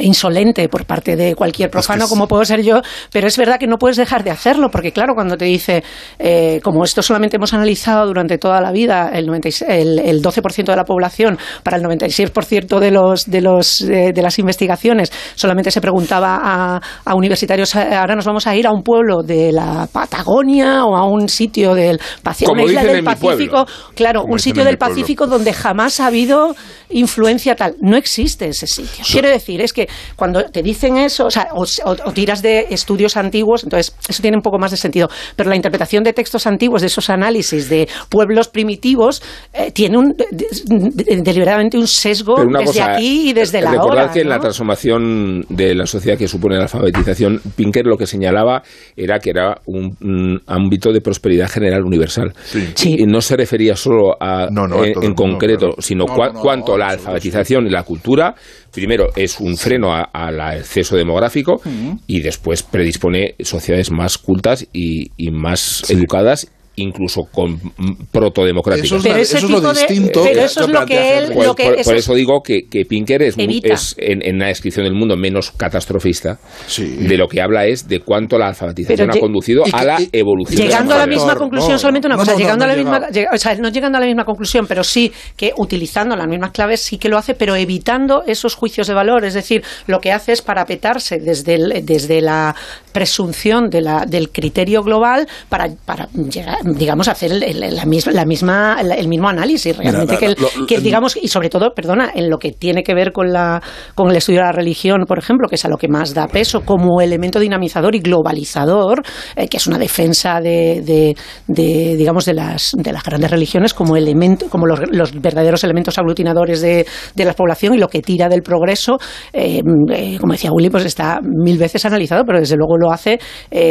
insolente 0.00 0.68
por 0.68 0.84
parte 0.84 1.16
de 1.16 1.34
cualquier 1.34 1.70
profano 1.70 2.04
es- 2.04 2.10
como 2.10 2.28
puedo 2.28 2.44
ser 2.44 2.62
yo, 2.62 2.80
pero 3.12 3.26
es 3.26 3.36
verdad 3.36 3.58
que 3.58 3.66
no 3.66 3.78
puedes 3.78 3.96
dejar 3.96 4.22
de 4.24 4.30
hacerlo, 4.30 4.70
porque 4.70 4.92
claro, 4.92 5.14
cuando 5.14 5.36
te 5.36 5.44
dice, 5.46 5.82
eh, 6.18 6.60
como 6.62 6.84
esto 6.84 7.02
solamente 7.02 7.36
hemos 7.36 7.54
analizado 7.54 8.06
durante 8.06 8.38
toda 8.38 8.60
la 8.60 8.70
vida, 8.72 9.10
el, 9.12 9.26
96 9.26 9.70
el, 9.70 9.98
el 9.98 10.22
12% 10.22 10.64
de 10.72 10.76
la 10.76 10.84
población, 10.84 11.38
para 11.62 11.76
el 11.76 11.82
96% 11.84 12.78
de, 12.78 12.90
los, 12.90 13.24
de, 13.30 13.40
los, 13.40 13.78
de 13.86 14.22
las 14.22 14.38
investigaciones, 14.38 15.10
solamente 15.34 15.70
se 15.70 15.80
preguntaba 15.80 16.38
a, 16.42 16.80
a 17.04 17.14
universitarios, 17.14 17.74
eh, 17.74 17.94
ahora 17.94 18.14
nos 18.14 18.24
vamos 18.26 18.46
a 18.46 18.54
ir 18.56 18.66
a 18.66 18.72
un 18.72 18.82
pueblo 18.82 19.22
de 19.22 19.52
la 19.52 19.88
Patagonia 19.90 20.84
o 20.84 20.96
a 20.96 21.04
un 21.06 21.28
sitio 21.28 21.74
del 21.74 22.00
Pacífico, 22.22 22.52
una 22.52 22.62
isla 22.64 22.84
del. 22.84 23.04
Pacífico, 23.04 23.66
claro, 23.94 24.22
Como 24.22 24.34
un 24.34 24.38
sitio 24.38 24.64
del. 24.64 24.76
Pacífico 24.78 25.26
donde 25.26 25.52
jamás 25.52 26.00
ha 26.00 26.06
habido 26.06 26.54
influencia 26.90 27.54
tal. 27.54 27.74
No 27.80 27.96
existe 27.96 28.48
ese 28.48 28.66
sitio. 28.66 29.04
Quiero 29.10 29.28
decir, 29.28 29.60
es 29.60 29.72
que 29.72 29.77
cuando 30.16 30.42
te 30.44 30.62
dicen 30.62 30.96
eso, 30.96 31.26
o, 31.26 31.30
sea, 31.30 31.48
o, 31.52 31.62
o- 31.62 31.96
o 32.08 32.12
tiras 32.12 32.42
de 32.42 32.66
estudios 32.70 33.16
antiguos, 33.16 33.64
entonces 33.64 33.94
eso 34.08 34.22
tiene 34.22 34.36
un 34.36 34.42
poco 34.42 34.58
más 34.58 34.70
de 34.70 34.76
sentido. 34.76 35.08
Pero 35.36 35.50
la 35.50 35.56
interpretación 35.56 36.02
de 36.04 36.12
textos 36.12 36.46
antiguos, 36.46 36.80
de 36.80 36.86
esos 36.88 37.10
análisis 37.10 37.68
de 37.68 37.88
pueblos 38.08 38.48
primitivos, 38.48 39.22
eh, 39.52 39.70
tiene 39.72 39.98
un, 39.98 40.14
de- 40.14 40.26
de- 40.32 41.22
deliberadamente 41.22 41.76
un 41.78 41.86
sesgo 41.86 42.36
desde 42.44 42.64
cosa, 42.64 42.92
aquí 42.94 43.30
y 43.30 43.32
desde 43.32 43.60
la 43.60 43.72
recordad 43.72 44.04
hora. 44.04 44.12
que 44.12 44.20
en 44.20 44.28
la 44.28 44.38
transformación 44.38 45.42
de 45.48 45.74
la 45.74 45.86
sociedad 45.86 46.16
que 46.18 46.28
supone 46.28 46.56
la 46.56 46.62
alfabetización, 46.64 47.40
Pinker 47.56 47.86
lo 47.86 47.96
que 47.96 48.06
señalaba 48.06 48.62
era 48.96 49.18
que 49.18 49.30
era 49.30 49.58
un, 49.66 49.96
un 50.02 50.40
ámbito 50.46 50.92
de 50.92 51.00
prosperidad 51.00 51.48
general 51.48 51.84
universal. 51.84 52.32
Sí. 52.74 52.96
Y 52.98 53.06
no 53.06 53.20
se 53.20 53.36
refería 53.36 53.76
solo 53.76 54.16
a, 54.20 54.48
No, 54.50 54.66
no, 54.66 54.82
a 54.82 54.86
en, 54.86 54.92
todo 54.94 55.14
concreto, 55.14 55.66
claro. 55.68 55.74
sino 55.82 56.04
No, 56.06 56.14
cua- 56.14 56.28
no, 56.28 56.32
no, 56.34 56.40
cuanto 56.40 56.76
la 56.78 56.88
alfabetización 56.88 57.66
y 57.66 57.70
la 57.70 57.82
cultura, 57.82 58.34
primero 58.72 59.10
es 59.16 59.40
un 59.40 59.56
freno 59.56 59.94
a- 59.94 60.02
al 60.12 60.40
exceso 60.58 60.96
demográfico 60.96 61.60
y 62.06 62.20
después 62.20 62.62
predispone 62.62 63.34
sociedades 63.40 63.90
más 63.90 64.18
cultas 64.18 64.66
y, 64.72 65.10
y 65.16 65.30
más 65.30 65.88
educadas 65.90 66.48
incluso 66.78 67.22
con 67.32 67.52
mm, 67.54 68.06
protodemocráticas. 68.10 68.86
Eso 68.86 68.96
es, 68.96 69.02
Pero 69.02 69.16
ese 69.16 69.36
eso 69.38 69.46
es 69.46 69.52
lo 69.52 69.60
de- 69.60 69.68
distinto. 69.80 70.22
pero 70.24 70.40
eso 70.42 70.60
es 70.62 70.68
lo 70.68 70.86
que 70.86 71.18
él-. 71.18 71.32
Por, 71.32 71.44
lo 71.46 71.54
que 71.54 71.64
por- 71.64 71.74
eso 71.74 71.90
por 71.90 71.94
es- 71.96 72.04
eso 72.04 72.14
digo 72.14 72.40
que, 72.42 72.62
que 72.70 72.84
Pinker 72.84 73.22
es, 73.22 73.36
en, 73.38 74.20
en 74.22 74.38
la 74.38 74.46
descripción 74.48 74.84
del 74.84 74.94
mundo 74.94 75.16
menos 75.16 75.50
catastrofista. 75.52 76.38
Sí. 76.66 76.84
De 76.84 77.16
lo 77.16 77.28
que 77.28 77.40
habla 77.40 77.66
es 77.66 77.86
de 77.88 78.00
cuánto 78.00 78.38
la 78.38 78.48
alfabetización 78.48 79.08
Pero 79.08 79.18
ha 79.18 79.20
conducido 79.20 79.64
que- 79.64 79.70
a 79.74 79.84
la 79.84 79.98
evolución. 80.12 80.62
Llegando 80.62 80.94
a 80.94 80.98
la 80.98 81.06
misma 81.06 81.34
conclusión, 81.36 81.72
no, 81.72 81.78
solamente 81.78 82.06
una 82.08 82.16
no, 82.16 82.20
cosa, 82.20 82.32
no, 82.32 82.38
no, 82.38 82.42
llegando 82.44 82.66
no 82.66 82.72
a 82.72 82.74
la 82.76 82.82
misma, 82.82 83.08
llega- 83.10 83.30
o 83.34 83.38
sea, 83.38 83.54
no 83.56 83.68
llegando 83.68 83.98
a 83.98 84.00
la 84.00 84.06
misma 84.06 84.24
conclusión, 84.24 84.66
pero 84.66 84.82
sí 84.84 85.12
que 85.36 85.52
utilizando 85.56 86.16
las 86.16 86.26
mismas 86.28 86.50
claves 86.52 86.80
sí 86.82 86.98
que 86.98 87.08
lo 87.08 87.18
hace, 87.18 87.34
pero 87.34 87.56
evitando 87.56 88.22
esos 88.26 88.54
juicios 88.54 88.86
de 88.86 88.94
valor, 88.94 89.24
es 89.24 89.34
decir, 89.34 89.62
lo 89.86 90.00
que 90.00 90.12
hace 90.12 90.32
es 90.32 90.42
parapetarse 90.42 91.18
desde, 91.18 91.54
el- 91.54 91.84
desde 91.84 92.20
la 92.20 92.54
presunción 92.92 93.68
de 93.70 93.80
la, 93.82 94.04
del 94.06 94.30
criterio 94.30 94.82
global 94.82 95.26
para, 95.48 95.68
para 95.84 96.08
llegar, 96.12 96.58
digamos, 96.74 97.08
hacer 97.08 97.32
el, 97.32 97.42
el- 97.42 97.76
la 97.76 97.84
misma, 97.84 98.12
la 98.12 98.24
misma, 98.24 98.76
el 98.80 99.08
mismo 99.08 99.28
análisis 99.28 99.76
realmente 99.76 100.16
Mira, 100.18 100.18
que, 100.18 100.26
el- 100.26 100.66
que 100.66 100.80
digamos 100.80 101.16
y 101.20 101.28
sobre 101.28 101.48
todo, 101.50 101.72
perdona, 101.74 102.10
en 102.14 102.28
lo 102.30 102.38
que 102.38 102.52
tiene 102.52 102.82
que 102.82 102.94
ver 102.94 103.12
con 103.12 103.32
la 103.32 103.62
con 103.94 104.10
el 104.10 104.16
estudio 104.16 104.40
de 104.40 104.46
la 104.46 104.52
religión, 104.52 105.04
por 105.06 105.18
ejemplo, 105.18 105.48
que 105.48 105.54
es 105.56 105.64
a 105.64 105.68
lo 105.68 105.76
que 105.76 105.88
más 105.88 106.14
da 106.14 106.26
peso 106.28 106.60
como 106.62 107.00
elemento 107.00 107.38
dinamizador 107.40 107.94
y 107.94 108.00
globalizador, 108.00 109.02
eh, 109.36 109.48
que 109.48 109.56
es 109.56 109.66
una 109.66 109.78
defensa 109.78 110.40
de, 110.40 110.82
de- 110.84 111.16
de, 111.46 111.96
digamos 111.96 112.24
de 112.24 112.34
las 112.34 112.72
de 112.76 112.92
las 112.92 113.02
grandes 113.02 113.30
religiones 113.30 113.74
como 113.74 113.96
elemento 113.96 114.46
como 114.48 114.66
los, 114.66 114.80
los 114.90 115.12
verdaderos 115.20 115.64
elementos 115.64 115.98
aglutinadores 115.98 116.60
de, 116.60 116.86
de 117.14 117.24
la 117.24 117.32
población 117.34 117.74
y 117.74 117.78
lo 117.78 117.88
que 117.88 118.02
tira 118.02 118.28
del 118.28 118.42
progreso, 118.42 118.98
eh, 119.32 119.62
eh, 119.90 120.16
como 120.20 120.32
decía 120.32 120.50
Willy, 120.52 120.70
pues 120.70 120.84
está 120.84 121.20
mil 121.22 121.58
veces 121.58 121.84
analizado, 121.84 122.24
pero 122.24 122.38
desde 122.40 122.56
luego 122.56 122.76
lo 122.76 122.92
hace 122.92 123.18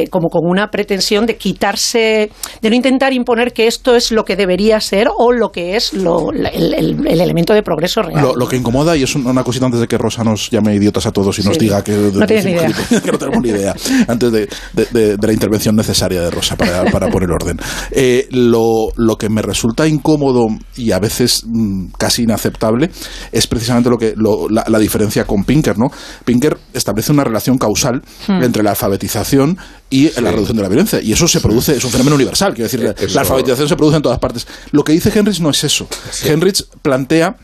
como 0.09 0.29
con 0.29 0.45
una 0.45 0.67
pretensión 0.69 1.25
de 1.25 1.35
quitarse, 1.37 2.29
de 2.61 2.69
no 2.69 2.75
intentar 2.75 2.86
imponer 2.87 3.53
que 3.53 3.67
esto 3.67 3.95
es 3.95 4.11
lo 4.11 4.23
que 4.25 4.35
debería 4.35 4.79
ser 4.79 5.07
o 5.15 5.31
lo 5.31 5.51
que 5.51 5.75
es 5.75 5.93
lo, 5.93 6.31
el, 6.31 6.45
el- 6.73 7.07
el 7.07 7.21
elemento 7.21 7.53
de 7.53 7.63
progreso 7.63 8.01
real. 8.01 8.21
Lo, 8.21 8.35
lo 8.35 8.47
que 8.47 8.55
incomoda, 8.57 8.95
y 8.97 9.03
es 9.03 9.15
un- 9.15 9.25
una 9.27 9.43
cosita 9.43 9.65
antes 9.65 9.79
de 9.81 9.87
que 9.87 9.97
Rosa 9.97 10.23
nos 10.23 10.49
llame 10.49 10.75
idiotas 10.75 11.05
a 11.05 11.11
todos 11.11 11.37
y 11.39 11.43
nos 11.43 11.53
Sí. 11.55 11.59
diga 11.61 11.83
que, 11.83 11.91
No 11.91 12.25
tienes 12.25 12.45
ni 12.45 12.51
idea. 12.51 12.71
que 13.03 13.11
no 13.11 13.17
tenemos 13.17 13.41
ni 13.43 13.49
idea, 13.49 13.75
antes 14.07 14.31
de, 14.31 14.49
de- 14.73 14.85
de- 14.91 15.17
de 15.17 15.27
la 15.27 15.33
intervención 15.33 15.75
necesaria 15.75 16.21
de 16.21 16.29
Rosa 16.31 16.55
para, 16.55 16.85
para 16.91 17.09
poner 17.09 17.29
orden. 17.31 17.57
Eh, 17.91 18.27
lo, 18.31 18.89
lo 18.95 19.15
que 19.17 19.29
me 19.29 19.41
resulta 19.41 19.87
incómodo 19.87 20.47
y 20.75 20.91
a 20.91 20.99
veces 20.99 21.43
mm, 21.45 21.87
casi 21.97 22.23
inaceptable 22.23 22.89
es 23.31 23.47
precisamente 23.47 23.89
lo 23.89 23.97
que 23.97 24.13
lo- 24.15 24.47
la, 24.49 24.63
la 24.67 24.79
diferencia 24.79 25.25
con 25.25 25.43
Pinker. 25.43 25.77
¿no? 25.77 25.87
Pinker 26.25 26.57
establece 26.73 27.11
una 27.11 27.23
relación 27.23 27.57
causal 27.57 28.01
Hmm. 28.27 28.43
entre 28.43 28.63
la 28.63 28.71
alfabetización 28.71 29.57
y 29.89 30.09
la 30.21 30.31
reducción 30.31 30.57
de 30.57 30.63
la 30.63 30.69
violencia. 30.69 30.99
Y 31.01 31.13
eso 31.13 31.27
se 31.27 31.39
produce, 31.39 31.75
es 31.77 31.83
un 31.85 31.91
fenómeno 31.91 32.15
universal. 32.15 32.53
Decir, 32.71 32.79
la- 32.83 32.91
Eso- 32.91 33.15
la 33.15 33.21
alfabetización 33.21 33.67
se 33.67 33.75
produce 33.75 33.97
en 33.97 34.03
todas 34.03 34.19
partes. 34.19 34.47
Lo 34.71 34.83
que 34.83 34.91
dice 34.93 35.11
Henrich 35.13 35.39
no 35.39 35.49
es 35.49 35.63
eso. 35.63 35.87
Henrich 36.23 36.63
plantea 36.81 37.37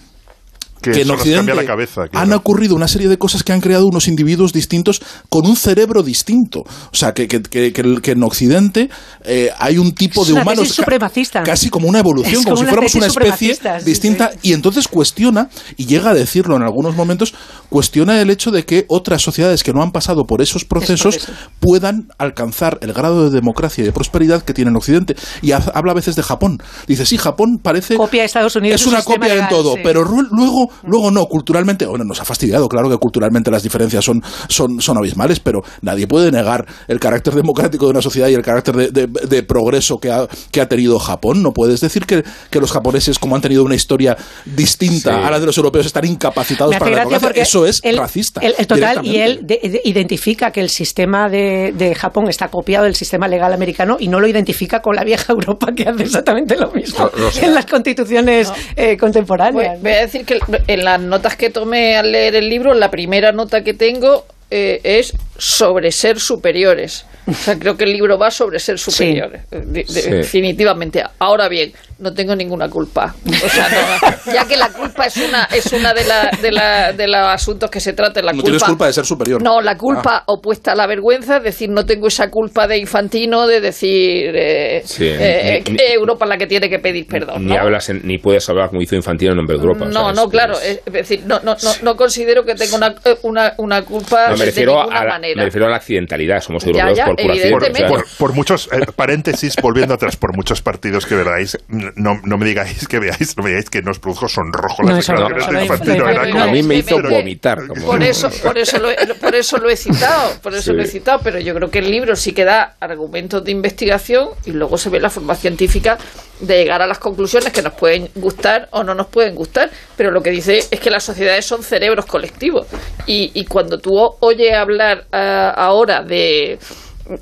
Que 0.84 0.92
que 0.92 1.02
en 1.02 1.12
Occidente 1.12 1.56
la 1.56 1.66
cabeza, 1.66 2.04
han 2.14 2.34
ocurrido 2.34 2.76
una 2.76 2.88
serie 2.88 3.08
de 3.08 3.18
cosas 3.18 3.44
que 3.44 3.54
han 3.54 3.62
creado 3.62 3.88
unos 3.88 4.08
individuos 4.08 4.54
distintos 4.54 5.02
con 5.30 5.46
un 5.48 5.56
cerebro 5.56 6.04
distinto. 6.04 6.60
O 6.62 6.96
sea, 6.96 7.14
que, 7.14 7.28
que, 7.28 7.42
que- 7.42 7.72
que 7.74 7.82
el- 7.82 8.02
que 8.02 8.12
en 8.12 8.24
Occidente 8.24 8.90
eh, 9.24 9.50
hay 9.58 9.78
un 9.78 9.94
tipo 9.94 10.22
Es 10.22 10.28
de 10.28 10.34
humanos 10.34 10.68
ca- 10.68 10.74
supremacista. 10.74 11.44
casi 11.44 11.70
como 11.70 11.88
una 11.88 12.00
evolución, 12.00 12.42
Es 12.42 12.44
como, 12.46 12.56
como 12.58 12.58
si 12.58 12.66
fuéramos 12.70 12.96
una 12.96 13.08
especie 13.08 13.56
sí, 13.56 13.62
distinta. 13.86 14.32
Y 14.42 14.54
entonces 14.54 14.88
cuestiona, 14.88 15.50
y 15.78 15.86
llega 15.86 16.12
a 16.12 16.14
decirlo 16.14 16.56
en 16.56 16.64
algunos 16.64 16.96
momentos, 16.96 17.34
cuestiona 17.70 18.22
el 18.22 18.30
hecho 18.30 18.52
de 18.52 18.66
que 18.66 18.86
otras 18.90 19.22
sociedades 19.22 19.64
que 19.64 19.74
no 19.74 19.82
han 19.82 19.92
pasado 19.92 20.26
por 20.26 20.42
esos 20.42 20.66
procesos 20.66 21.28
puedan 21.60 22.08
alcanzar 22.18 22.78
el 22.82 22.94
grado 22.94 23.24
de 23.30 23.30
democracia 23.36 23.82
y 23.84 23.86
de 23.86 23.92
prosperidad 23.94 24.44
que 24.44 24.54
tiene 24.54 24.70
en 24.72 24.78
Occidente. 24.78 25.16
Y 25.42 25.52
ha- 25.52 25.64
habla 25.74 25.92
a 25.92 25.96
veces 25.96 26.16
de 26.16 26.24
Japón. 26.24 26.58
Dice, 26.88 27.06
sí, 27.06 27.18
Japón 27.18 27.60
parece... 27.62 27.96
Copia 27.96 28.22
de 28.22 28.26
Estados 28.26 28.56
Unidos. 28.56 28.82
Es 28.82 28.88
una 28.88 29.02
copia 29.04 29.30
en 29.30 29.36
legal, 29.36 29.50
todo, 29.50 29.76
sí. 29.76 29.82
pero 29.84 30.04
ru- 30.06 30.28
luego, 30.32 30.70
luego 30.84 31.12
no, 31.12 31.26
culturalmente, 31.26 31.86
bueno, 31.86 32.04
nos 32.06 32.20
ha 32.22 32.26
fastidiado, 32.26 32.68
claro 32.68 32.90
que 32.90 32.98
culturalmente 32.98 33.52
las 33.52 33.64
diferencias 33.64 34.04
son, 34.04 34.22
son, 34.50 34.82
son 34.82 34.98
abismales, 34.98 35.40
pero 35.40 35.62
nadie 35.82 36.08
puede 36.08 36.32
negar 36.32 36.66
el 36.88 37.00
carácter 37.00 37.34
democrático 37.36 37.86
de 37.86 37.92
una 37.92 38.02
sociedad 38.02 38.28
y 38.30 38.34
el 38.34 38.42
carácter 38.42 38.76
de, 38.76 38.92
de- 38.92 39.08
de 39.08 39.44
progreso 39.44 39.98
que 39.98 40.12
ha, 40.12 40.28
que 40.52 40.62
ha 40.62 40.68
tenido 40.68 41.00
Japón. 41.00 41.42
No 41.44 41.52
puedes 41.52 41.82
decir 41.82 42.06
que, 42.06 42.24
que 42.50 42.60
los 42.60 42.72
japoneses, 42.72 43.20
como 43.20 43.36
han 43.36 43.42
tenido 43.42 43.64
una 43.64 43.76
historia 43.76 44.18
distinta 44.46 44.94
Sí. 44.94 45.10
a 45.10 45.32
la 45.32 45.40
de 45.40 45.46
los 45.46 45.58
europeos, 45.58 45.86
están 45.86 46.06
incapacitados 46.06 46.76
para 46.78 46.92
la 46.92 47.06
democracia. 47.06 47.44
Eso 47.44 47.66
es 47.66 47.82
racista. 47.98 48.42
el 48.42 48.68
total, 48.68 49.06
y 49.06 49.18
él 49.18 49.40
de- 49.44 49.60
de- 49.64 49.82
identifica 49.86 50.52
que 50.52 50.62
el 50.62 50.70
sistema 50.70 51.30
de, 51.30 51.74
de 51.76 51.96
Japón 51.96 52.30
está 52.30 52.48
copiado 52.50 52.86
del 52.86 52.96
sistema 52.96 53.28
legal 53.28 53.54
americano 53.54 53.98
y 54.00 54.08
no 54.08 54.20
lo 54.20 54.28
identifica 54.28 54.82
con 54.82 54.96
la 54.96 55.04
vieja 55.04 55.34
Europa 55.34 55.72
que 55.76 55.84
hace 55.88 56.04
exactamente 56.04 56.56
lo 56.58 56.72
mismo 56.72 57.10
No, 57.16 57.24
no 57.26 57.32
sé. 57.32 57.46
en 57.46 57.54
las 57.54 57.66
constituciones 57.66 58.52
eh, 58.76 58.98
contemporáneas. 58.98 59.54
Voy, 59.80 59.82
voy 59.82 59.92
a 59.92 60.02
decir 60.02 60.26
que 60.26 60.40
en 60.68 60.84
las 60.84 61.00
notas 61.00 61.36
que 61.36 61.50
tomé 61.50 61.98
al 61.98 62.12
leer 62.12 62.36
el 62.36 62.50
libro, 62.50 62.74
la 62.74 62.92
primera 62.92 63.32
nota 63.32 63.64
que 63.64 63.74
tengo 63.74 64.26
eh, 64.56 64.80
es 64.84 65.14
sobre 65.38 65.92
ser 65.92 66.20
superiores. 66.20 67.06
O 67.26 67.34
sea, 67.34 67.58
creo 67.58 67.76
que 67.78 67.86
el 67.86 67.94
libro 67.94 68.18
va 68.20 68.30
sobre 68.30 68.60
ser 68.60 68.78
superiores, 68.78 69.44
eh, 69.50 69.62
de- 69.66 69.84
de- 69.84 69.86
Sí. 69.86 70.10
definitivamente. 70.12 71.02
Ahora 71.20 71.48
bien, 71.48 71.72
no 72.00 72.14
tengo 72.14 72.36
ninguna 72.36 72.68
culpa. 72.70 73.16
O 73.26 73.50
sea, 73.50 73.70
no, 73.70 74.34
ya 74.34 74.46
que 74.46 74.58
la 74.58 74.70
culpa 74.70 75.06
es 75.06 75.16
una 75.18 75.46
es 75.46 75.72
una 75.72 75.94
de, 75.94 76.04
la, 76.04 76.30
de, 76.42 76.52
la- 76.52 76.92
de 76.92 77.08
los 77.08 77.22
asuntos 77.22 77.70
que 77.72 77.80
se 77.80 77.94
trata. 77.94 78.22
La 78.22 78.34
No 78.34 78.38
culpa, 78.42 78.46
tienes 78.46 78.64
culpa 78.64 78.88
de 78.88 78.94
ser 78.94 79.06
superior. 79.06 79.42
No, 79.42 79.62
la 79.62 79.78
culpa 79.78 80.24
opuesta 80.28 80.74
a 80.74 80.76
la 80.76 80.86
vergüenza, 80.86 81.38
es 81.38 81.44
decir, 81.44 81.70
no 81.70 81.86
tengo 81.86 82.08
esa 82.08 82.30
culpa 82.30 82.68
de 82.68 82.78
infantino 82.78 83.48
de 83.48 83.62
decir 83.62 84.36
eh, 84.36 84.82
Sí, 84.86 85.06
eh, 85.08 85.64
ni- 85.66 85.78
que 85.78 85.94
Europa 85.94 86.26
es 86.26 86.30
la 86.30 86.38
que 86.38 86.48
tiene 86.48 86.70
que 86.70 86.80
pedir 86.80 87.08
perdón. 87.08 87.46
Ni 87.46 87.54
¿no? 87.54 87.62
hablas 87.62 87.90
en- 87.90 88.02
ni 88.04 88.18
puedes 88.18 88.48
hablar 88.50 88.68
como 88.70 88.82
hizo 88.82 88.96
Infantino 88.96 89.32
en 89.32 89.38
nombre 89.38 89.56
de 89.58 89.64
Europa. 89.64 89.86
No, 89.86 90.12
no, 90.12 90.28
claro. 90.28 90.60
Es 90.60 90.82
es 90.86 90.94
decir, 90.94 91.22
no, 91.26 91.40
no, 91.40 91.56
no, 91.64 91.72
no 91.84 91.96
considero 91.96 92.44
que 92.44 92.54
tenga 92.56 92.76
una, 92.76 92.96
eh, 93.06 93.16
una, 93.24 93.54
una 93.58 93.82
culpa 93.84 94.30
No, 94.32 94.36
me 94.44 94.52
refiero, 94.52 94.82
a 94.82 95.04
la, 95.04 95.10
manera. 95.10 95.36
me 95.38 95.46
refiero 95.46 95.68
a 95.68 95.70
la 95.70 95.78
accidentalidad. 95.78 96.40
Somos 96.42 96.66
europeos 96.66 96.98
ya, 96.98 97.06
por 97.06 97.16
curación. 97.16 97.46
evidentemente. 97.48 97.84
o 97.86 97.88
sea, 97.88 97.98
Por, 97.98 98.18
por 98.18 98.34
muchos 98.36 98.70
eh, 98.72 98.80
paréntesis, 98.96 99.56
volviendo 99.62 99.94
atrás, 99.94 100.16
por 100.16 100.36
muchos 100.36 100.62
partidos 100.62 101.06
que 101.06 101.16
veráis, 101.16 101.58
no, 101.68 102.20
no 102.24 102.38
me 102.38 102.46
digáis 102.46 102.88
que 102.88 103.00
veáis, 103.00 103.36
no 103.38 103.44
me 103.44 103.50
digáis 103.50 103.70
que 103.70 103.82
nos 103.82 104.00
produjo 104.00 104.28
sonrojo 104.28 104.84
las 104.84 105.06
declaraciones 105.08 105.58
de 105.58 105.64
Infantino. 105.66 106.42
a 106.44 106.48
mí 106.48 106.64
me 106.64 106.76
hizo 106.76 107.02
vomitar. 107.02 107.60
Por 107.86 108.02
eso, 108.04 108.30
por 108.44 108.58
eso 108.58 108.80
lo 108.80 108.90
he, 108.92 108.96
por 109.20 109.36
eso 109.36 109.58
lo 109.58 109.70
he 109.70 109.76
citado, 109.76 110.40
por 110.42 110.54
eso 110.54 110.72
Sí. 110.72 110.74
lo 110.74 110.84
he 110.84 110.88
citado, 110.88 111.20
pero 111.24 111.40
yo 111.40 111.54
creo 111.54 111.70
que 111.70 111.80
el 111.80 111.90
libro 111.92 112.16
sí 112.16 112.32
que 112.34 112.46
da 112.46 112.76
argumentos 112.80 113.44
de 113.44 113.52
investigación 113.52 114.30
y 114.46 114.52
luego 114.52 114.78
se 114.78 114.90
ve 114.90 115.00
la 115.00 115.10
forma 115.10 115.36
científica 115.36 115.98
de 116.40 116.58
llegar 116.58 116.82
a 116.82 116.88
las 116.88 117.00
conclusiones 117.00 117.52
que 117.54 117.62
nos 117.62 117.74
pueden 117.74 118.10
gustar 118.16 118.68
o 118.72 118.84
no 118.84 118.94
nos 118.96 119.08
pueden 119.08 119.36
gustar, 119.36 119.70
pero 119.96 120.12
lo 120.12 120.22
que 120.22 120.32
dice 120.32 120.60
es 120.72 120.80
que 120.80 120.90
las 120.90 121.04
sociedades 121.04 121.46
son 121.46 121.64
cerebros 121.64 122.06
colectivos 122.06 122.68
y, 123.06 123.32
y 123.34 123.46
cuando 123.46 123.78
tú 123.78 123.92
o- 123.96 124.18
oyes 124.34 124.54
hablar 124.54 125.06
ah, 125.12 125.54
ahora 125.56 126.04
de 126.04 126.60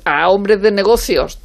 a 0.04 0.28
hombres 0.28 0.62
de 0.62 0.70
negocios 0.70 1.38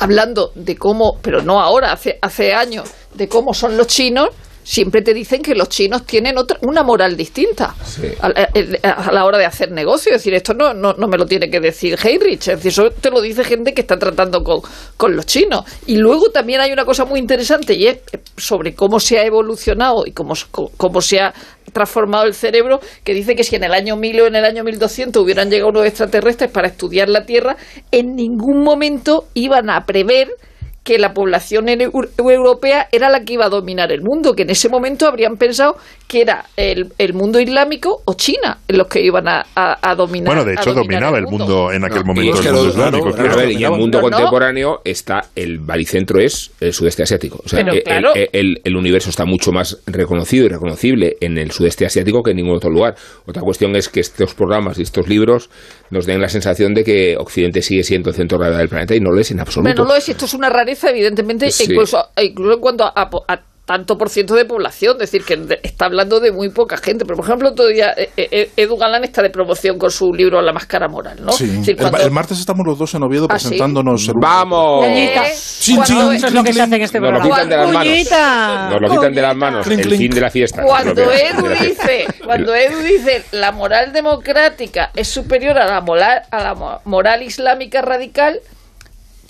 hablando 0.00 0.52
de 0.54 0.76
cómo, 0.76 1.18
pero 1.22 1.42
no 1.42 1.60
ahora, 1.60 1.92
hace, 1.92 2.18
hace 2.22 2.54
años, 2.54 2.90
de 3.14 3.28
cómo 3.28 3.54
son 3.54 3.76
los 3.76 3.86
chinos, 3.86 4.28
siempre 4.70 5.00
te 5.00 5.14
dicen 5.14 5.40
que 5.40 5.54
los 5.54 5.70
chinos 5.70 6.04
tienen 6.04 6.36
otra, 6.36 6.58
una 6.60 6.82
moral 6.82 7.16
distinta 7.16 7.74
a, 8.20 8.28
la- 8.28 8.50
a 8.92 9.12
la 9.12 9.24
hora 9.24 9.38
de 9.38 9.46
hacer 9.46 9.70
negocio. 9.72 10.12
Es 10.12 10.18
decir, 10.20 10.34
esto 10.34 10.52
no, 10.52 10.74
no, 10.74 10.92
no 10.92 11.08
me 11.08 11.16
lo 11.16 11.24
tiene 11.24 11.48
que 11.48 11.58
decir 11.58 11.96
Heinrich, 12.02 12.40
es 12.48 12.56
decir, 12.62 12.68
eso 12.72 12.90
te 12.90 13.10
lo 13.10 13.22
dice 13.22 13.44
gente 13.44 13.72
que 13.72 13.80
está 13.80 13.96
tratando 13.98 14.42
con, 14.42 14.60
con 14.98 15.16
los 15.16 15.24
chinos. 15.24 15.64
Y 15.86 15.96
luego 15.96 16.28
también 16.30 16.60
hay 16.60 16.70
una 16.70 16.84
cosa 16.84 17.06
muy 17.06 17.18
interesante 17.18 17.72
y 17.72 17.86
es 17.86 18.00
sobre 18.36 18.74
cómo 18.74 19.00
se 19.00 19.18
ha 19.18 19.24
evolucionado 19.24 20.04
y 20.06 20.12
cómo, 20.12 20.34
cómo 20.76 21.00
se 21.00 21.20
ha 21.20 21.32
transformado 21.72 22.24
el 22.26 22.34
cerebro, 22.34 22.80
que 23.04 23.14
dice 23.14 23.34
que 23.34 23.44
si 23.44 23.56
en 23.56 23.64
el 23.64 23.72
año 23.72 23.96
1000 23.96 24.20
o 24.20 24.26
en 24.26 24.36
el 24.36 24.44
año 24.44 24.64
1200 24.64 25.22
hubieran 25.22 25.48
llegado 25.50 25.70
unos 25.70 25.86
extraterrestres 25.86 26.50
para 26.50 26.68
estudiar 26.68 27.08
la 27.08 27.24
Tierra, 27.24 27.56
en 27.90 28.14
ningún 28.14 28.62
momento 28.62 29.24
iban 29.34 29.70
a 29.70 29.84
prever 29.86 30.28
que 30.88 30.98
la 30.98 31.12
población 31.12 31.66
eu- 31.66 32.08
europea 32.16 32.88
era 32.90 33.10
la 33.10 33.20
que 33.22 33.34
iba 33.34 33.44
a 33.44 33.50
dominar 33.50 33.92
el 33.92 34.00
mundo, 34.00 34.32
que 34.34 34.44
en 34.44 34.48
ese 34.50 34.70
momento 34.70 35.06
habrían 35.06 35.36
pensado 35.36 35.76
que 36.06 36.22
era 36.22 36.46
el, 36.56 36.86
el 36.96 37.12
mundo 37.12 37.38
islámico 37.38 38.00
o 38.06 38.14
China 38.14 38.56
los 38.68 38.86
que 38.86 39.02
iban 39.04 39.28
a, 39.28 39.44
a- 39.54 39.76
a 39.82 39.94
dominar. 39.94 40.28
Bueno, 40.28 40.44
de 40.46 40.54
hecho, 40.54 40.72
dominaba 40.72 41.18
el 41.18 41.26
mundo 41.26 41.70
en 41.70 41.84
aquel 41.84 42.06
momento, 42.06 42.32
es 42.32 42.38
el 42.38 42.44
que 42.46 42.52
mundo 42.52 42.64
lo- 42.64 42.70
islámico. 42.70 43.04
claro, 43.10 43.16
claro. 43.28 43.32
a 43.32 43.36
ver, 43.36 43.52
y 43.52 43.64
el 43.64 43.70
mundo 43.72 44.00
No, 44.00 44.08
no. 44.08 44.10
contemporáneo 44.16 44.78
está 44.82 45.24
el 45.36 45.58
baricentro 45.58 46.20
es 46.20 46.52
el 46.58 46.72
sudeste 46.72 47.02
asiático. 47.02 47.42
O 47.44 47.48
sea, 47.50 47.58
Pero 47.60 47.72
el, 47.74 47.82
claro. 47.82 48.14
el- 48.14 48.30
el- 48.32 48.60
el 48.64 48.76
universo 48.76 49.10
está 49.10 49.26
mucho 49.26 49.52
más 49.52 49.76
reconocido 49.86 50.46
y 50.46 50.48
reconocible 50.48 51.16
en 51.20 51.36
el 51.36 51.50
sudeste 51.50 51.84
asiático 51.84 52.22
que 52.22 52.30
en 52.30 52.38
ningún 52.38 52.56
otro 52.56 52.70
lugar. 52.70 52.94
Otra 53.26 53.42
cuestión 53.42 53.76
es 53.76 53.90
que 53.90 54.00
estos 54.00 54.32
programas 54.34 54.78
y 54.78 54.82
estos 54.82 55.06
libros 55.06 55.50
nos 55.90 56.06
den 56.06 56.20
la 56.22 56.28
sensación 56.30 56.72
de 56.72 56.84
que 56.84 57.16
Occidente 57.18 57.60
sigue 57.60 57.82
siendo 57.82 58.08
el 58.08 58.16
centro 58.16 58.38
de 58.38 58.44
gravedad 58.44 58.60
del 58.60 58.68
planeta 58.70 58.94
y 58.94 59.00
no 59.00 59.10
lo 59.10 59.20
es 59.20 59.30
en 59.30 59.40
absoluto. 59.40 59.68
Bueno, 59.68 59.82
no 59.84 59.88
lo 59.90 59.96
es, 59.96 60.08
y 60.08 60.12
esto 60.12 60.24
es 60.24 60.34
una 60.34 60.48
rareza, 60.48 60.77
evidentemente, 60.84 61.50
Sí. 61.50 61.64
incluso, 61.70 62.04
incluso 62.20 62.54
en 62.54 62.60
cuanto 62.60 62.84
a, 62.84 62.92
a- 62.94 63.42
tanto 63.64 63.98
por 63.98 64.08
ciento 64.08 64.34
de 64.34 64.46
población, 64.46 64.94
es 64.94 65.10
decir, 65.10 65.24
que 65.26 65.58
está 65.62 65.84
hablando 65.84 66.20
de 66.20 66.32
muy 66.32 66.48
poca 66.48 66.78
gente. 66.78 67.04
Pero, 67.04 67.16
por 67.16 67.26
ejemplo, 67.26 67.52
todavía 67.52 67.92
eh, 67.98 68.08
eh, 68.16 68.50
Edu 68.56 68.78
Galán 68.78 69.04
está 69.04 69.20
de 69.20 69.28
promoción 69.28 69.76
con 69.76 69.90
su 69.90 70.10
libro 70.14 70.40
La 70.40 70.54
máscara 70.54 70.88
moral, 70.88 71.18
¿no? 71.22 71.32
Sí. 71.32 71.44
Decir, 71.48 71.74
El, 71.74 71.76
cuando- 71.76 71.98
el 72.00 72.10
martes 72.10 72.38
estamos 72.40 72.66
los 72.66 72.78
dos 72.78 72.94
en 72.94 73.02
Oviedo 73.02 73.26
¿Ah, 73.28 73.38
sí? 73.38 73.44
presentándonos. 73.48 74.08
el- 74.08 74.14
¡Vamos! 74.22 74.86
Eh, 74.86 75.12
Chin, 75.60 75.82
chin, 75.82 75.98
Eso 75.98 76.28
es 76.28 76.32
lo 76.32 76.42
que 76.42 76.54
se 76.54 76.62
hace 76.62 76.76
en 76.76 76.80
este 76.82 76.98
Nos 76.98 77.12
lo 77.12 77.20
quitan 77.20 77.46
de 77.50 77.56
las 77.58 77.66
manos. 77.70 77.82
Cuñita. 77.92 78.70
Nos 78.70 78.80
lo 78.80 78.88
quitan 78.88 79.12
de 79.12 79.20
las 79.20 79.36
manos. 79.36 79.66
Clink, 79.66 79.80
el 79.80 79.96
fin 79.98 80.10
de 80.12 80.20
la 80.22 80.30
fiesta. 80.30 80.62
Cuando 80.62 81.02
Edu 81.12 81.48
dice, 81.62 82.06
cuando 82.24 82.54
Edu 82.54 82.78
dice 82.78 83.22
la 83.32 83.52
moral 83.52 83.92
democrática 83.92 84.92
es 84.96 85.08
superior 85.08 85.58
a 85.58 85.66
la 85.66 85.82
moral, 85.82 86.22
a 86.30 86.42
la 86.42 86.54
mo- 86.54 86.80
moral 86.86 87.22
islámica 87.22 87.82
radical, 87.82 88.40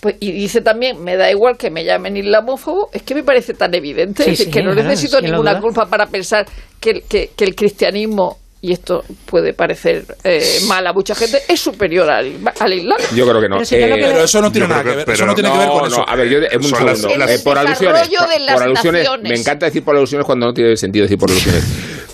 pues, 0.01 0.17
y 0.21 0.33
dice 0.33 0.61
también, 0.61 1.03
me 1.03 1.17
da 1.17 1.31
igual 1.31 1.57
que 1.57 1.71
me 1.71 1.85
llamen 1.85 2.17
islamófobo, 2.17 2.89
es 2.93 3.03
que 3.03 3.15
me 3.15 3.23
parece 3.25 3.55
tan 3.55 3.75
evidente, 3.75 4.23
Sí, 4.25 4.31
es 4.31 4.39
decir, 4.39 4.47
sí, 4.47 4.53
que 4.59 4.63
no 4.63 4.73
claro, 4.73 4.89
necesito 4.89 5.19
¿quién 5.19 5.31
lo 5.33 5.39
ninguna 5.39 5.61
culpa 5.61 5.87
para 5.87 6.07
pensar 6.07 6.47
que, 6.81 6.91
el- 6.91 7.03
que, 7.09 7.31
que 7.37 7.45
el 7.45 7.55
cristianismo, 7.55 8.37
y 8.61 8.73
esto 8.73 9.05
puede 9.27 9.53
parecer 9.55 10.05
eh, 10.25 10.59
mal 10.67 10.85
a 10.87 10.93
mucha 10.93 11.15
gente, 11.15 11.39
es 11.49 11.61
superior 11.61 12.11
al, 12.11 12.33
al 12.59 12.73
islam. 12.73 12.99
Yo 13.15 13.25
creo 13.29 13.41
que 13.41 13.49
no. 13.49 13.57
Pero 13.57 13.65
si 13.65 13.77
que 13.77 13.85
Eh, 13.85 13.97
Pero 14.01 14.25
eso 14.25 14.41
no 14.43 14.51
tiene 14.51 14.67
nada 14.69 14.83
que 14.83 14.97
ver. 14.97 15.11
Eso 15.11 15.27
no 15.27 15.35
tiene 15.35 15.53
que 15.53 15.59
ver 15.59 15.69
con 15.69 15.79
no, 15.83 15.87
eso. 15.87 15.97
no, 15.99 16.05
a 16.09 16.17
ver, 16.17 16.29
yo 16.29 16.39
un 16.39 16.63
Son 16.65 16.85
las- 16.87 16.99
segundo. 16.99 17.19
las- 17.19 17.31
Eh, 17.31 17.39
por 17.45 17.57
alusiones, 17.59 18.09
por, 18.09 18.29
de 18.29 18.39
las 18.41 18.55
por 18.55 18.63
alusiones, 18.65 19.09
me 19.23 19.35
encanta 19.37 19.67
decir 19.67 19.85
por 19.85 19.97
alusiones 19.97 20.27
cuando 20.27 20.47
no 20.47 20.53
tiene 20.53 20.77
sentido 20.77 21.05
decir 21.05 21.19
por 21.19 21.31
alusiones. 21.31 21.65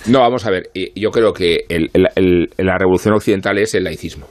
No, 0.06 0.20
vamos 0.20 0.44
a 0.44 0.50
ver, 0.50 0.68
y- 0.74 1.00
yo 1.00 1.10
creo 1.10 1.32
que 1.32 1.64
el- 1.68 1.88
el- 1.94 2.08
el- 2.14 2.50
la 2.58 2.76
revolución 2.76 3.14
occidental 3.14 3.56
es 3.58 3.74
el 3.74 3.84
laicismo. 3.84 4.26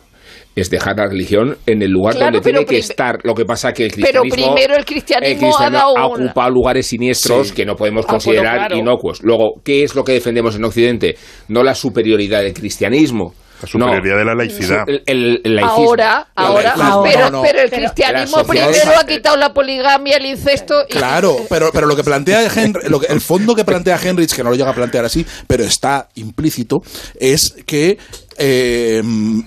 Es 0.55 0.69
dejar 0.69 0.97
la 0.97 1.07
religión 1.07 1.57
en 1.65 1.81
el 1.81 1.89
lugar 1.89 2.13
Claro, 2.15 2.33
donde 2.33 2.51
tiene 2.51 2.65
que 2.65 2.77
estar. 2.77 3.17
Lo 3.23 3.33
que 3.33 3.43
pasa 3.43 3.71
que 3.73 3.85
el 3.85 3.91
Pero 3.91 4.21
cristianismo, 4.21 4.53
primero 4.55 4.75
el 4.77 4.85
cristianismo 4.85 5.57
ha 5.59 5.69
dado 5.69 5.93
ocupado 5.95 6.49
lugares 6.51 6.85
siniestros 6.87 7.47
Sí. 7.49 7.53
que 7.55 7.65
no 7.65 7.75
podemos 7.75 8.05
Ah, 8.05 8.13
bueno, 8.13 8.23
considerar 8.23 8.57
claro. 8.57 8.77
inocuos. 8.77 9.23
Luego, 9.23 9.61
¿qué 9.63 9.83
es 9.83 9.95
lo 9.95 10.03
que 10.03 10.11
defendemos 10.13 10.55
en 10.55 10.63
Occidente? 10.65 11.15
No 11.47 11.63
la 11.63 11.73
superioridad 11.73 12.41
del 12.43 12.53
cristianismo, 12.53 13.33
La 13.61 13.67
superioridad 13.67 14.17
de 14.17 14.25
la 14.25 14.35
laicidad. 14.35 14.83
El, 14.87 15.01
el- 15.05 15.41
el 15.43 15.55
laicismo. 15.55 15.85
Ahora, 15.87 16.27
ahora, 16.35 16.75
laicismo. 16.75 17.03
pero, 17.03 17.19
no, 17.21 17.31
no. 17.31 17.41
pero 17.43 17.59
el 17.61 17.69
cristianismo 17.71 18.43
primero 18.43 18.91
ha 18.99 19.05
quitado 19.05 19.37
la 19.37 19.53
poligamia, 19.53 20.17
el 20.17 20.25
incesto 20.25 20.83
y 20.87 20.91
Claro, 20.91 21.37
pero, 21.49 21.71
pero 21.73 21.87
lo 21.87 21.95
que 21.95 22.03
plantea 22.03 22.45
Henry, 22.53 22.89
lo 22.89 22.99
que, 22.99 23.07
el 23.07 23.21
fondo 23.21 23.55
que 23.55 23.63
plantea 23.63 23.97
Henrich, 24.03 24.35
que 24.35 24.43
no 24.43 24.49
lo 24.49 24.55
llega 24.57 24.69
a 24.69 24.73
plantear 24.75 25.05
así, 25.05 25.25
pero 25.47 25.63
está 25.63 26.09
implícito, 26.15 26.81
es 27.19 27.55
que 27.65 27.97
eh, 28.37 29.01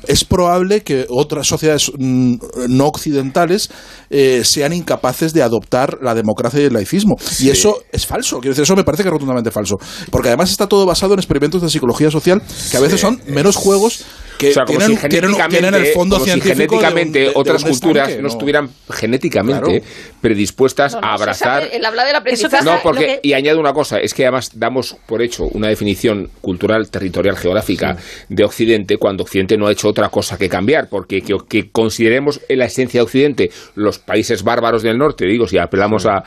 es 0.07 0.24
probable 0.24 0.82
que 0.82 1.07
otras 1.09 1.47
sociedades 1.47 1.91
mm, 1.99 2.34
no 2.68 2.87
occidentales 2.87 3.70
eh, 4.11 4.43
sean 4.45 4.72
incapaces 4.72 5.32
de 5.32 5.43
adoptar 5.43 5.99
la 6.03 6.14
democracia 6.14 6.61
y 6.61 6.64
el 6.64 6.72
laicismo. 6.72 7.16
Y 7.41 7.51
eso 7.51 7.82
es 7.93 8.07
falso. 8.07 8.39
Quiero 8.41 8.51
decir, 8.53 8.62
eso 8.64 8.76
me 8.76 8.84
parece 8.84 9.03
que 9.03 9.09
es 9.09 9.12
rotundamente 9.12 9.51
falso. 9.51 9.76
Porque 10.11 10.28
además 10.28 10.51
está 10.51 10.66
todo 10.68 10.87
basado 10.87 11.14
en 11.14 11.20
experimentos 11.20 11.62
de 11.62 11.68
psicología 11.70 12.11
social 12.11 12.43
que 12.70 12.76
a 12.76 12.80
veces 12.80 13.01
son 13.01 13.20
menos 13.26 13.57
juegos 13.57 14.05
que 14.39 14.51
O 14.51 14.53
sea, 14.53 14.64
como 14.66 14.78
tienen, 14.78 14.99
si 15.01 15.09
tienen- 15.09 15.30
genéticamente, 15.30 15.59
tienen 15.70 15.87
el 15.87 15.95
fondo 15.95 16.16
como 16.16 16.26
si 16.26 16.30
científico 16.32 16.59
de 16.59 16.64
un- 16.64 16.68
genéticamente 16.84 17.18
de- 17.20 17.32
otras 17.34 17.64
culturas 17.64 18.09
estanque, 18.09 18.22
no, 18.22 18.28
estuvieran 18.28 18.68
genéticamente 18.91 19.80
Claro. 19.80 19.84
predispuestas 20.20 20.93
No, 20.93 21.01
no, 21.01 21.07
a 21.07 21.14
abrazar 21.14 21.62
sabe, 21.70 21.87
habla 21.87 22.05
del 22.05 22.16
aprendizaje. 22.16 22.62
no, 22.62 22.78
porque, 22.82 23.07
que- 23.07 23.20
y 23.22 23.32
añado 23.32 23.59
una 23.61 23.72
cosa, 23.72 23.97
es 23.99 24.12
que 24.12 24.24
además 24.24 24.51
damos 24.55 24.97
por 25.07 25.22
hecho 25.22 25.45
una 25.53 25.68
definición 25.68 26.28
cultural, 26.43 26.91
territorial, 26.91 27.34
geográfica 27.39 27.97
de 28.28 28.45
Occidente 28.45 28.76
cuando 28.99 29.24
Occidente 29.24 29.57
no 29.57 29.66
ha 29.66 29.72
hecho 29.72 29.89
otra 29.89 30.09
cosa 30.09 30.37
que 30.37 30.49
cambiar, 30.49 30.89
porque 30.89 31.22
que, 31.22 31.37
que 31.49 31.70
consideremos 31.70 32.41
en 32.49 32.59
la 32.59 32.66
esencia 32.66 33.01
de 33.01 33.05
Occidente 33.05 33.51
los 33.74 33.99
países 33.99 34.43
bárbaros 34.43 34.83
del 34.83 34.99
norte, 34.99 35.27
digo, 35.27 35.47
si 35.47 35.59
apelamos 35.59 36.07
a 36.07 36.24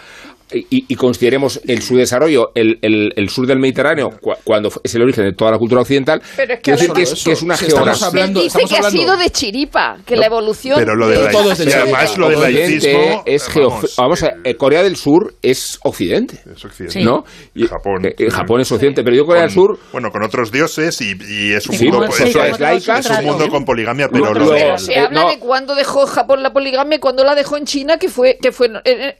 y, 0.51 0.85
y 0.87 0.95
consideremos 0.95 1.61
el 1.67 1.81
subdesarrollo, 1.81 2.51
el, 2.55 2.79
el, 2.81 3.13
el 3.15 3.29
sur 3.29 3.45
del 3.47 3.59
Mediterráneo, 3.59 4.09
cua- 4.21 4.37
cuando 4.43 4.69
es 4.83 4.95
el 4.95 5.01
origen 5.03 5.25
de 5.25 5.33
toda 5.33 5.51
la 5.51 5.57
cultura 5.57 5.81
occidental, 5.81 6.21
Pero 6.35 6.53
es 6.55 6.59
que 6.61 6.71
decir 6.71 6.91
que 6.93 7.01
es, 7.03 7.23
que 7.23 7.31
es 7.33 7.41
una 7.41 7.55
Si 7.55 7.65
estamos 7.65 7.85
geografía. 7.99 8.07
hablando- 8.07 8.41
dice 8.41 8.57
que 8.67 8.75
ha 8.75 8.77
hablando- 8.77 8.99
sido 8.99 9.17
de 9.17 9.29
chiripa, 9.29 9.97
que 10.05 10.15
la 10.15 10.25
evolución. 10.25 10.75
Pero 10.79 10.95
lo 10.95 11.07
de 11.07 11.17
de- 11.17 11.23
la- 11.25 11.31
Todo 11.31 11.51
es 11.51 11.57
de 11.59 11.73
además 11.73 12.17
lo 12.17 12.29
del 12.29 12.39
Occidente 12.39 12.93
laicismo 12.93 13.23
es 13.25 13.47
geo- 13.49 13.79
vamos, 13.97 14.23
a 14.23 14.33
eh, 14.43 14.55
Corea 14.55 14.83
del 14.83 14.95
Sur 14.95 15.33
es 15.41 15.79
occidente 15.83 16.39
es 16.51 16.65
occidente. 16.65 17.03
¿no? 17.03 17.23
Y- 17.53 17.67
Japón. 17.67 18.05
eh, 18.05 18.15
eh, 18.17 18.29
Japón 18.31 18.61
es 18.61 18.71
occidente 18.71 19.03
pero 19.03 19.15
yo 19.15 19.25
Corea 19.25 19.43
del 19.43 19.53
Con- 19.53 19.65
Sur 19.77 19.79
Bueno, 19.91 20.09
con 20.11 20.23
otros 20.23 20.51
dioses 20.51 20.99
y, 21.01 21.11
y 21.29 21.53
es 21.53 21.67
un 21.67 21.75
Sí, 21.75 21.83
mundo, 21.85 21.99
con 21.99 22.07
pues, 22.07 22.19
sociedades 22.21 22.53
es- 22.53 22.59
laicas, 22.59 23.05
es 23.09 23.19
un 23.19 23.25
mundo 23.25 23.47
con 23.49 23.65
poligamia, 23.65 24.07
pero 24.11 24.33
lo 24.33 24.49
de- 24.51 24.77
se 24.77 24.93
Eh, 24.93 24.99
habla 24.99 25.21
no. 25.23 25.29
de 25.29 25.39
cuándo 25.39 25.75
dejó 25.75 26.05
Japón 26.07 26.41
la 26.43 26.51
poligamia 26.51 26.95
y 26.97 26.99
cuándo 26.99 27.23
la 27.23 27.35
dejó 27.35 27.57
en 27.57 27.65
China, 27.65 27.97
que 27.97 28.09
fue 28.09 28.37
que 28.41 28.51
fue 28.51 28.67
en, 28.85 29.13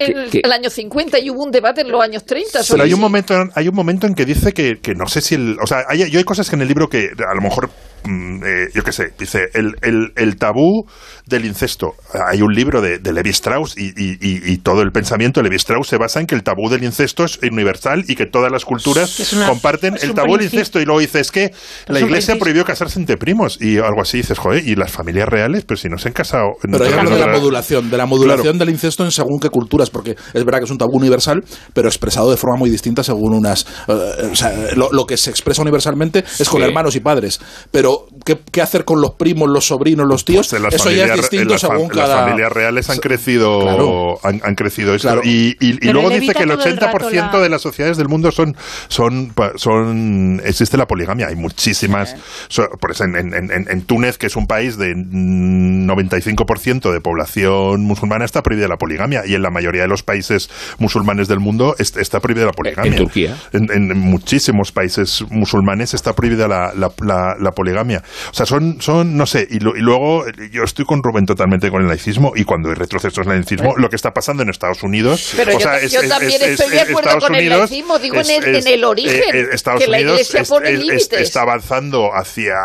el 0.44 0.52
año 0.52 0.70
50 0.70 1.19
y 1.20 1.30
hubo 1.30 1.44
un 1.44 1.52
debate 1.52 1.82
en 1.82 1.92
los 1.92 2.02
años 2.02 2.26
30. 2.26 2.64
sobre 2.64 2.78
Pero 2.78 2.84
hay 2.84 2.94
un 2.94 3.02
momento, 3.02 3.50
hay 3.54 3.68
un 3.68 3.76
momento 3.76 4.08
en 4.08 4.16
que 4.16 4.26
dice 4.26 4.54
que, 4.54 4.80
que 4.80 4.96
no 4.96 5.08
sé 5.08 5.22
si 5.22 5.36
el, 5.36 5.58
o 5.62 5.68
sea, 5.68 5.86
hay, 5.88 6.10
yo 6.10 6.18
hay 6.18 6.24
cosas 6.24 6.50
que 6.50 6.56
en 6.56 6.62
el 6.62 6.68
libro 6.68 6.90
que 6.90 7.12
a 7.28 7.34
lo 7.34 7.42
mejor, 7.42 7.70
eh, 8.06 8.68
yo 8.74 8.84
qué 8.84 8.92
sé, 8.92 9.14
dice 9.18 9.50
el, 9.54 9.76
el, 9.82 10.12
el 10.16 10.36
tabú 10.38 10.86
del 11.26 11.46
incesto. 11.46 11.94
Hay 12.32 12.42
un 12.42 12.54
libro 12.54 12.82
de, 12.82 12.98
de 13.00 13.14
Levi 13.14 13.30
Strauss 13.30 13.76
y, 13.78 13.88
y- 13.90 14.18
y- 14.22 14.52
y 14.54 14.58
todo 14.58 14.82
el 14.82 14.92
pensamiento 14.92 15.40
de 15.40 15.46
Levi 15.46 15.58
Strauss 15.58 15.88
se 15.88 15.98
basa 15.98 16.20
en 16.20 16.26
que 16.28 16.36
el 16.36 16.44
tabú 16.44 16.70
del 16.70 16.84
incesto 16.84 17.24
es 17.26 17.40
universal 17.44 18.04
y 18.08 18.16
que 18.16 18.26
todas 18.26 18.52
las 18.52 18.66
culturas 18.66 19.34
una- 19.34 19.48
comparten 19.48 19.98
el 20.02 20.14
tabú 20.14 20.36
del 20.38 20.46
incesto 20.46 20.80
y 20.80 20.86
luego 20.86 21.00
dice 21.00 21.20
es 21.20 21.32
que 21.32 21.52
la 21.88 22.00
iglesia 22.00 22.38
prohibió 22.40 22.66
casarse 22.66 23.00
entre 23.00 23.18
primos 23.18 23.58
y 23.62 23.78
algo 23.78 24.02
así 24.02 24.18
dices, 24.18 24.38
joder, 24.38 24.68
y 24.68 24.76
las 24.76 24.92
familias 24.92 25.28
reales, 25.28 25.66
pero 25.66 25.78
si 25.78 25.88
no 25.90 25.98
se 25.98 26.08
han 26.10 26.14
casado. 26.14 26.48
Pero 26.62 26.78
no- 26.78 26.86
hablo 26.86 27.10
no- 27.12 27.16
de 27.18 27.26
la 27.26 27.32
modulación, 27.32 27.90
de 27.90 27.98
la 27.98 28.06
modulación 28.06 28.44
Claro. 28.54 28.58
del 28.60 28.70
incesto 28.70 29.04
en 29.04 29.12
según 29.12 29.40
qué 29.40 29.50
culturas, 29.50 29.90
porque 29.90 30.16
es 30.34 30.46
verdad 30.46 30.60
que 30.60 30.66
es 30.66 30.72
un 30.72 30.78
tabú 30.78 30.98
universal, 30.98 31.44
pero 31.74 31.88
expresado 31.88 32.30
de 32.32 32.38
forma 32.38 32.58
muy 32.58 32.70
distinta 32.70 33.04
según 33.04 33.34
unas... 33.34 33.66
eh, 33.88 34.30
o 34.32 34.36
sea, 34.36 34.52
lo, 34.76 34.92
lo 34.92 35.06
que 35.06 35.18
se 35.18 35.30
expresa 35.30 35.62
universalmente 35.62 36.24
es 36.40 36.50
con 36.50 36.62
hermanos 36.64 36.96
y 36.96 37.00
padres, 37.00 37.40
pero 37.72 37.89
¿qué, 38.26 38.38
qué 38.52 38.62
hacer 38.62 38.86
con 38.86 39.02
los 39.02 39.12
primos, 39.12 39.50
los 39.50 39.66
sobrinos, 39.68 40.08
los 40.08 40.26
tíos? 40.26 40.48
Pues 40.50 40.74
Eso 40.76 40.92
ya 40.92 41.06
es 41.06 41.16
distinto 41.16 41.54
las 41.54 41.64
fam- 41.64 41.72
según 41.74 41.92
en 41.92 41.98
las 41.98 42.08
cada... 42.10 42.24
familias 42.26 42.52
reales 42.52 42.90
han 42.90 42.98
crecido 42.98 43.60
Claro. 43.62 44.20
han, 44.24 44.42
han 44.44 44.56
crecido 44.56 44.98
Claro. 44.98 45.22
y, 45.24 45.56
y- 45.60 45.72
y 45.72 45.78
Pero 45.80 45.94
luego 45.94 46.10
dice 46.10 46.34
que 46.34 46.44
el 46.44 46.50
todo 46.50 46.64
el 46.68 46.78
80% 46.80 47.16
rato 47.22 47.38
la- 47.38 47.44
de 47.44 47.50
las 47.50 47.62
sociedades 47.62 47.98
del 47.98 48.08
mundo 48.10 48.32
son 48.32 48.56
son 48.88 49.30
pa- 49.34 49.54
son 49.56 50.42
existe 50.46 50.78
la 50.78 50.88
poligamia 50.88 51.28
hay 51.28 51.36
muchísimas 51.36 52.16
so- 52.48 52.70
por 52.80 52.92
eso 52.92 53.04
en, 53.06 53.16
en- 53.16 53.34
en- 53.34 53.68
en 53.70 53.82
Túnez 53.84 54.18
que 54.18 54.28
es 54.28 54.36
un 54.36 54.48
país 54.48 54.78
de 54.78 54.94
mm, 54.96 55.88
95% 55.90 56.92
de 56.92 57.02
población 57.02 57.82
musulmana 57.84 58.26
está 58.26 58.42
prohibida 58.44 58.68
la 58.68 58.78
poligamia 58.78 59.24
y 59.26 59.36
en 59.36 59.42
la 59.42 59.50
mayoría 59.50 59.82
de 59.84 59.88
los 59.88 60.04
países 60.04 60.50
musulmanes 60.78 61.28
del 61.28 61.40
mundo 61.40 61.76
est- 61.80 61.98
está 61.98 62.20
prohibida 62.20 62.46
la 62.46 62.52
poligamia 62.54 62.92
En 62.92 62.98
Turquía. 62.98 63.38
en, 63.54 63.72
en 63.72 63.98
muchísimos 64.00 64.72
países 64.72 65.24
musulmanes 65.30 65.94
está 65.94 66.14
prohibida 66.14 66.48
la, 66.48 66.74
la- 66.76 66.92
la- 67.06 67.36
la 67.40 67.52
poligamia. 67.52 67.79
O 67.82 68.34
sea, 68.34 68.46
son, 68.46 68.82
son 68.82 69.16
no 69.18 69.26
sé, 69.26 69.48
y, 69.50 69.60
lo- 69.60 69.76
y 69.76 69.80
luego 69.82 70.26
yo 70.52 70.64
estoy 70.64 70.86
con 70.86 71.02
Rubén 71.04 71.26
totalmente 71.26 71.70
con 71.70 71.82
el 71.82 71.88
laicismo 71.88 72.34
y 72.36 72.44
cuando 72.44 72.70
hay 72.70 72.76
retrocesos 72.76 73.26
en 73.26 73.32
el 73.32 73.40
laicismo, 73.40 73.76
lo 73.78 73.90
que 73.90 73.96
está 73.96 74.12
pasando 74.12 74.44
en 74.44 74.50
Estados 74.50 74.84
Unidos... 74.84 75.34
Pero 75.36 75.52
o 75.56 75.60
yo, 75.60 75.60
sea, 75.60 75.86
yo 75.86 76.08
también 76.08 76.42
estoy 76.42 76.70
de 76.70 76.82
acuerdo 76.82 77.00
Estados 77.00 77.24
con 77.26 77.36
el 77.36 77.42
Unidos 77.42 77.60
laicismo, 77.60 78.00
digo 78.00 78.20
es- 78.20 78.30
en, 78.30 78.44
el, 78.44 78.56
en 78.56 78.68
el 78.68 78.84
origen, 78.84 79.24
eh, 79.36 79.48
Estados 79.52 79.82
que 79.84 79.88
la 79.90 79.98
Unidos 79.98 80.14
iglesia 80.20 80.42
es- 80.42 80.50
pone 80.50 80.70
es- 80.70 80.80
es- 80.80 80.86
límites. 80.86 81.22
está 81.22 81.42
avanzando 81.42 82.10
hacia 82.14 82.56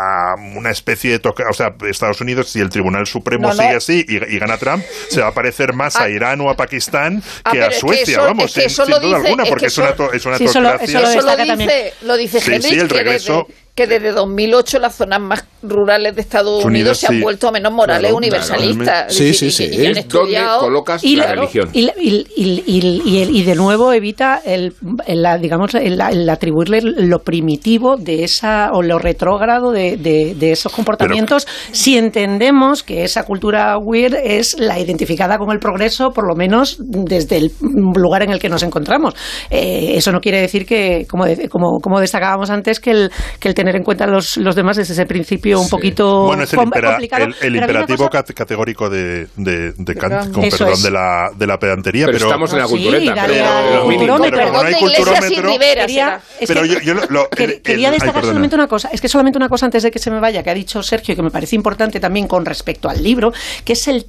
una 0.55 0.71
especie 0.71 1.11
de 1.11 1.19
toque, 1.19 1.43
o 1.49 1.53
sea, 1.53 1.73
Estados 1.89 2.21
Unidos, 2.21 2.49
si 2.49 2.59
el 2.59 2.69
Tribunal 2.69 3.05
Supremo 3.07 3.49
No, 3.49 3.53
no. 3.55 3.61
sigue 3.61 3.75
así 3.75 4.05
y, 4.07 4.15
y 4.35 4.39
gana 4.39 4.57
Trump, 4.57 4.83
se 5.09 5.21
va 5.21 5.27
a 5.27 5.33
parecer 5.33 5.73
más 5.73 5.95
a 5.95 6.03
Ah. 6.05 6.09
Irán 6.09 6.39
o 6.41 6.49
a 6.49 6.55
Pakistán 6.55 7.23
Ah, 7.43 7.51
que 7.51 7.63
a 7.63 7.69
que 7.69 7.75
Suecia, 7.75 8.17
eso- 8.17 8.21
vamos, 8.23 8.45
es 8.57 8.63
que 8.63 8.69
sin, 8.69 8.85
duda 8.85 8.99
dice- 8.99 9.15
alguna, 9.15 9.43
es 9.43 9.49
porque 9.49 9.61
que 9.63 9.67
es 9.67 9.77
una, 9.77 9.89
es 10.13 10.25
una 10.25 10.37
Sí, 10.37 10.43
eso 10.45 10.59
lo- 10.61 10.69
teocracia. 10.69 10.85
eso 10.99 10.99
lo 11.01 11.07
Eso 11.07 11.21
lo 11.21 11.25
destaca 11.25 11.45
también. 11.47 11.69
dice, 11.69 11.93
lo 12.03 12.17
dice 12.17 12.39
Sí, 12.41 12.61
sí, 12.61 12.75
el 12.79 12.87
que, 12.87 12.93
regreso- 12.93 13.45
desde, 13.47 13.64
que 13.75 13.87
desde 13.87 14.13
2008 14.13 14.79
las 14.79 14.95
zonas 14.95 15.19
más 15.19 15.45
rurales 15.61 16.15
de 16.15 16.21
Estados 16.21 16.63
Unidos, 16.63 16.65
Unidos, 16.65 16.97
se 16.99 17.07
han 17.07 17.15
sí. 17.15 17.21
vuelto 17.21 17.51
menos 17.51 17.73
morales 17.73 18.01
Claro, 18.11 18.15
universalistas. 18.17 19.13
Sí, 19.13 19.29
Es 19.29 19.37
sí, 19.39 19.45
decir, 19.47 19.69
sí. 19.73 19.75
y- 19.81 19.85
es 19.87 20.07
donde 20.07 20.39
colocas 20.59 21.03
y, 21.03 21.15
la 21.17 21.27
religión 21.33 21.69
y, 21.73 21.81
y- 21.99 22.25
y- 22.37 22.63
y- 22.67 23.01
y 23.05 23.21
el- 23.21 23.35
y 23.35 23.43
de 23.43 23.55
nuevo 23.55 23.91
evita 23.91 24.41
el, 24.45 24.73
el- 25.07 25.21
la- 25.21 25.37
digamos 25.37 25.73
el, 25.75 25.99
el 25.99 26.29
atribuirle 26.29 26.79
lo 26.81 27.19
primitivo 27.19 27.97
de 27.97 28.23
esa 28.23 28.69
o 28.71 28.81
lo 28.81 28.97
retrógrado 28.97 29.71
de, 29.71 29.97
de- 29.97 30.35
de 30.35 30.51
esos 30.53 30.71
comportamientos 30.71 31.45
si 31.71 31.97
entendemos 31.97 32.81
que 32.83 33.03
esa 33.03 33.23
cultura 33.23 33.77
weird 33.77 34.13
es 34.23 34.57
la 34.57 34.79
identificada 34.79 35.37
con 35.37 35.51
el 35.51 35.59
progreso 35.59 36.11
por 36.11 36.27
lo 36.27 36.35
menos 36.35 36.77
desde 36.79 37.37
el 37.37 37.51
lugar 37.95 38.23
en 38.23 38.29
el 38.31 38.39
que 38.39 38.47
nos 38.49 38.63
encontramos 38.63 39.15
Eh, 39.49 39.93
eso 39.97 40.11
no 40.13 40.21
quiere 40.21 40.39
decir 40.39 40.65
que 40.65 41.05
como, 41.09 41.25
de- 41.25 41.49
como, 41.49 41.79
como 41.81 41.99
destacábamos 41.99 42.49
antes 42.49 42.79
que 42.79 42.91
el, 42.91 43.11
que 43.39 43.47
el 43.49 43.53
tener 43.65 43.75
en 43.77 43.83
cuenta 43.83 44.05
los, 44.05 44.37
los 44.37 44.55
demás 44.55 44.77
es 44.77 44.89
ese 44.89 45.05
principio 45.07 45.59
un 45.59 45.69
poquito 45.69 46.27
Bueno, 46.27 46.43
es 46.43 46.53
el, 46.53 46.59
impera- 46.59 46.91
complicado. 46.91 47.25
el- 47.41 47.55
imperativo 47.55 48.09
cosa- 48.09 48.23
categórico 48.35 48.89
de, 48.89 49.27
de, 49.35 49.71
de 49.71 49.95
Kant, 49.95 50.31
con 50.31 50.43
Eso 50.43 50.57
perdón 50.59 50.73
es. 50.73 50.83
de 50.83 50.91
la, 50.91 51.31
de 51.35 51.47
la 51.47 51.57
pedantería, 51.57 52.05
pero 52.05 52.17
pero, 52.19 52.27
estamos 52.29 52.53
en 52.53 52.59
la 52.59 52.67
Sí, 52.67 52.73
cultureta 52.73 53.25
pero- 53.25 53.81
como 53.81 54.61
no 54.61 54.67
hay 54.67 54.75
culturómetro, 54.75 55.49
Quería, 55.55 56.21
Pero 56.47 56.61
que- 56.61 56.67
yo- 56.69 56.79
yo 56.81 56.93
lo- 57.09 57.29
el- 57.37 57.61
quería 57.61 57.89
ay, 57.89 57.93
destacar 57.95 58.23
solamente 58.23 58.55
una 58.55 58.67
cosa, 58.67 58.89
es 58.91 59.01
que 59.01 59.07
solamente 59.09 59.37
una 59.37 59.49
cosa 59.49 59.65
antes 59.65 59.81
de 59.83 59.91
que 59.91 59.99
se 59.99 60.11
me 60.11 60.19
vaya, 60.19 60.43
que 60.43 60.49
ha 60.49 60.53
dicho 60.53 60.81
Sergio 60.83 61.15
que 61.15 61.21
me 61.21 61.31
parece 61.31 61.55
importante 61.55 61.99
también 61.99 62.27
con 62.27 62.45
respecto 62.45 62.89
al 62.89 63.01
libro, 63.01 63.33
que 63.63 63.73
es 63.73 63.87
el, 63.87 64.05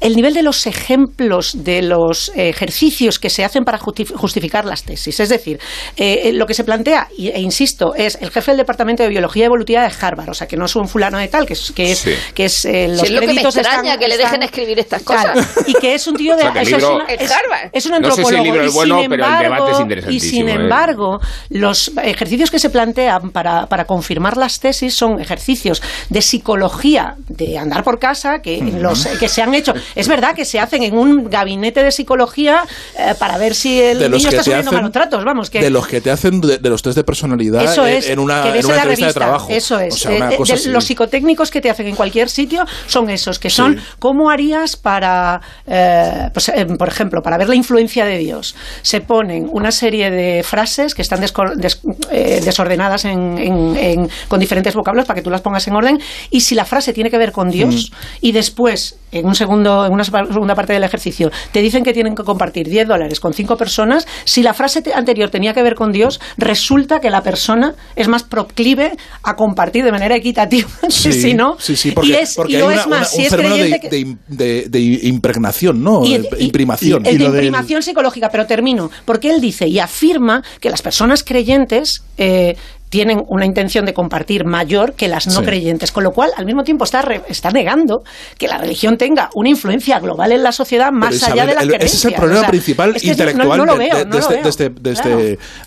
el- 0.00 0.06
el- 0.06 0.10
el 0.10 0.16
nivel 0.16 0.34
de 0.34 0.42
los 0.42 0.66
ejemplos 0.66 1.64
de 1.64 1.82
los 1.82 2.32
ejercicios 2.34 3.18
que 3.18 3.30
se 3.30 3.44
hacen 3.44 3.64
para 3.64 3.78
justi- 3.78 4.12
justificar 4.14 4.64
las 4.64 4.82
tesis. 4.82 5.18
Es 5.20 5.28
decir, 5.28 5.58
eh, 5.96 6.22
eh, 6.24 6.32
lo 6.32 6.46
que 6.46 6.54
se 6.54 6.64
plantea, 6.64 7.08
y- 7.16 7.28
e 7.28 7.40
insisto, 7.40 7.94
es 7.94 8.18
el 8.20 8.30
jefe 8.30 8.50
del 8.50 8.58
Departamento 8.58 9.02
de 9.02 9.08
Biología 9.08 9.46
Evolutiva 9.46 9.82
de 9.82 9.92
Harvard, 10.00 10.28
o 10.30 10.34
sea, 10.34 10.46
que 10.46 10.56
no 10.56 10.66
es 10.66 10.76
un 10.76 10.88
fulano 10.88 11.16
de 11.18 11.28
tal, 11.28 11.46
que 11.46 11.54
es, 11.54 11.72
que 11.72 11.92
es, 11.92 11.98
Sí. 12.00 12.10
que 12.34 12.44
es 12.46 12.64
eh, 12.64 12.88
los 12.88 13.00
Si 13.00 13.06
es 13.06 13.12
lo 13.12 13.20
que 13.20 13.26
me 13.28 13.32
créditos 13.34 13.56
extraña 13.56 13.80
están- 13.94 13.98
que 14.00 14.08
le 14.08 14.16
dejen 14.16 14.26
están- 14.34 14.42
escribir 14.42 14.78
estas 14.78 15.02
Claro, 15.02 15.32
cosas. 15.34 15.68
y 15.68 15.72
que 15.74 15.94
es 15.94 16.06
un 16.06 16.16
tío 16.16 16.36
de... 16.36 16.42
O 16.48 16.52
sea, 16.52 16.62
es 16.62 16.72
una- 16.72 17.04
Es 17.06 17.20
es- 17.22 17.30
Harvard. 17.30 17.70
es 17.72 17.86
un 17.86 17.92
No 17.92 18.10
sé 18.10 18.24
si 18.24 18.28
el 18.28 18.36
antropólogo. 18.36 18.44
libro 18.44 18.64
y 18.64 18.66
es 18.66 18.74
bueno, 18.74 19.00
sin 19.00 19.10
pero 19.10 19.24
el 19.24 19.30
embargo- 19.32 19.54
debate 19.54 19.72
es 19.72 19.78
Y 19.78 19.82
interesantísimo, 19.82 20.30
sin 20.32 20.48
¿eh? 20.48 20.52
embargo, 20.52 21.20
los 21.50 21.92
ejercicios 22.02 22.50
que 22.50 22.58
se 22.58 22.70
plantean 22.70 23.30
para, 23.30 23.66
para 23.66 23.84
confirmar 23.84 24.36
las 24.36 24.60
tesis 24.60 24.94
son 24.94 25.20
ejercicios 25.20 25.82
de 26.08 26.20
psicología, 26.22 27.14
de 27.28 27.58
andar 27.58 27.84
por 27.84 27.98
casa, 27.98 28.40
que, 28.42 28.58
los, 28.60 29.06
que 29.06 29.28
se 29.28 29.42
han 29.42 29.54
hecho. 29.54 29.72
Es 29.94 30.08
verdad 30.08 30.34
que 30.34 30.44
se 30.44 30.58
hacen 30.60 30.82
en 30.82 30.96
un 30.96 31.28
gabinete 31.28 31.82
de 31.82 31.90
psicología 31.90 32.64
eh, 32.98 33.14
para 33.18 33.38
ver 33.38 33.54
si 33.54 33.80
el 33.80 33.98
de 33.98 34.08
niño 34.08 34.28
está 34.28 34.42
sufriendo 34.42 34.72
malos 34.72 34.92
tratos. 34.92 35.24
Vamos, 35.24 35.50
que 35.50 35.60
de 35.60 35.70
los 35.70 35.86
que 35.86 36.00
te 36.00 36.10
hacen 36.10 36.40
de, 36.40 36.58
de 36.58 36.70
los 36.70 36.82
test 36.82 36.96
de 36.96 37.04
personalidad 37.04 37.64
eso 37.64 37.86
en, 37.86 37.96
es, 37.96 38.08
en 38.08 38.18
una, 38.18 38.42
que 38.42 38.48
en 38.48 38.54
ves 38.54 38.64
una 38.64 38.74
en 38.74 38.76
la 38.76 38.82
entrevista 38.82 39.06
revista. 39.06 39.20
de 39.20 39.24
trabajo 39.26 39.46
Eso 39.50 39.78
es. 39.80 39.94
O 39.94 39.96
sea, 39.98 40.10
una 40.16 40.32
Eh, 40.32 40.36
cosa 40.36 40.54
de- 40.54 40.60
así. 40.60 40.68
los 40.70 40.84
psicotécnicos 40.84 41.50
que 41.50 41.60
te 41.60 41.70
hacen 41.70 41.86
en 41.86 41.96
cualquier 41.96 42.28
sitio 42.28 42.64
son 42.86 43.10
esos, 43.10 43.38
que 43.38 43.50
son 43.50 43.76
Sí. 43.78 43.84
cómo 43.98 44.30
harías 44.30 44.76
para, 44.76 45.40
eh, 45.66 46.28
pues, 46.32 46.48
eh, 46.48 46.66
por 46.78 46.88
ejemplo, 46.88 47.20
para 47.22 47.36
ver 47.38 47.48
la 47.48 47.54
influencia 47.54 48.04
de 48.04 48.18
Dios. 48.18 48.54
Se 48.82 49.00
ponen 49.00 49.48
una 49.52 49.70
serie 49.72 50.10
de 50.10 50.42
frases 50.42 50.94
que 50.94 51.02
están 51.02 51.20
des- 51.20 51.80
eh, 52.10 52.40
desordenadas 52.44 53.04
en- 53.04 53.38
en- 53.38 53.76
en- 53.76 54.10
con 54.28 54.40
diferentes 54.40 54.74
vocablos 54.74 55.04
para 55.06 55.16
que 55.18 55.22
tú 55.22 55.30
las 55.30 55.40
pongas 55.40 55.66
en 55.68 55.74
orden 55.74 55.98
y 56.30 56.40
si 56.40 56.54
la 56.54 56.64
frase 56.64 56.92
tiene 56.92 57.10
que 57.10 57.18
ver 57.18 57.32
con 57.32 57.50
Dios 57.50 57.90
Mm. 57.90 57.94
y 58.22 58.32
después, 58.32 58.96
en 59.12 59.26
un 59.26 59.34
segundo 59.34 59.79
en 59.86 59.92
una 59.92 60.04
segunda 60.04 60.54
parte 60.54 60.72
del 60.72 60.84
ejercicio, 60.84 61.30
te 61.52 61.60
dicen 61.62 61.84
que 61.84 61.92
tienen 61.92 62.14
que 62.14 62.22
compartir 62.24 62.68
10 62.68 62.88
dólares 62.88 63.20
con 63.20 63.32
cinco 63.34 63.56
personas, 63.56 64.06
si 64.24 64.42
la 64.42 64.54
frase 64.54 64.82
te- 64.82 64.94
anterior 64.94 65.30
tenía 65.30 65.54
que 65.54 65.62
ver 65.62 65.74
con 65.74 65.92
Dios, 65.92 66.20
resulta 66.36 67.00
que 67.00 67.10
la 67.10 67.22
persona 67.22 67.74
es 67.96 68.08
más 68.08 68.22
proclive 68.22 68.92
a 69.22 69.36
compartir 69.36 69.84
de 69.84 69.92
manera 69.92 70.16
equitativa 70.16 70.68
que 70.82 71.12
si 71.12 71.34
no. 71.34 71.56
sí, 71.58 71.76
sí, 71.76 71.92
porque, 71.92 72.10
y 72.10 72.14
es, 72.14 72.34
porque 72.34 72.52
y 72.52 72.56
hay 72.56 72.60
lo 72.62 72.66
una- 72.68 72.80
es 72.80 72.86
más, 72.86 72.98
una- 72.98 73.04
si 73.06 73.18
un 73.18 73.22
es 73.24 73.30
fenómeno 73.30 73.56
de, 73.56 73.80
que- 73.80 73.88
de 73.88 74.00
im- 74.00 74.18
de- 74.28 74.66
de 74.68 74.80
impregnación, 75.08 75.82
¿no? 75.82 76.04
y- 76.04 76.20
imprimación. 76.38 77.04
El 77.06 77.18
de 77.18 77.24
imprimación 77.24 77.82
psicológica, 77.82 78.28
pero 78.30 78.46
termino. 78.46 78.90
Porque 79.04 79.30
él 79.30 79.40
dice 79.40 79.66
y 79.66 79.78
afirma 79.78 80.42
que 80.60 80.70
las 80.70 80.82
personas 80.82 81.22
creyentes 81.24 82.02
eh, 82.18 82.56
tienen 82.90 83.22
una 83.28 83.46
intención 83.46 83.86
de 83.86 83.94
compartir 83.94 84.44
mayor 84.44 84.92
que 84.94 85.08
las 85.08 85.26
no 85.28 85.40
Sí. 85.40 85.46
creyentes, 85.46 85.92
con 85.92 86.04
lo 86.04 86.10
cual 86.12 86.30
al 86.36 86.44
mismo 86.44 86.64
tiempo 86.64 86.84
está, 86.84 87.00
re- 87.02 87.22
está 87.28 87.50
negando 87.50 88.02
que 88.36 88.48
la 88.48 88.58
religión 88.58 88.98
tenga 88.98 89.30
una 89.34 89.48
influencia 89.48 89.98
global 90.00 90.32
en 90.32 90.42
la 90.42 90.52
sociedad 90.52 90.90
más 90.92 91.22
allá 91.22 91.46
de 91.46 91.54
las 91.54 91.62
el- 91.62 91.68
creencias. 91.70 91.92
ese 91.94 91.96
es 91.96 92.04
el 92.12 92.14
problema 92.14 92.40
O 92.40 92.42
sea, 92.42 92.50
principal 92.50 92.96
es 92.96 93.02
que 93.02 93.08
intelectual 93.08 93.60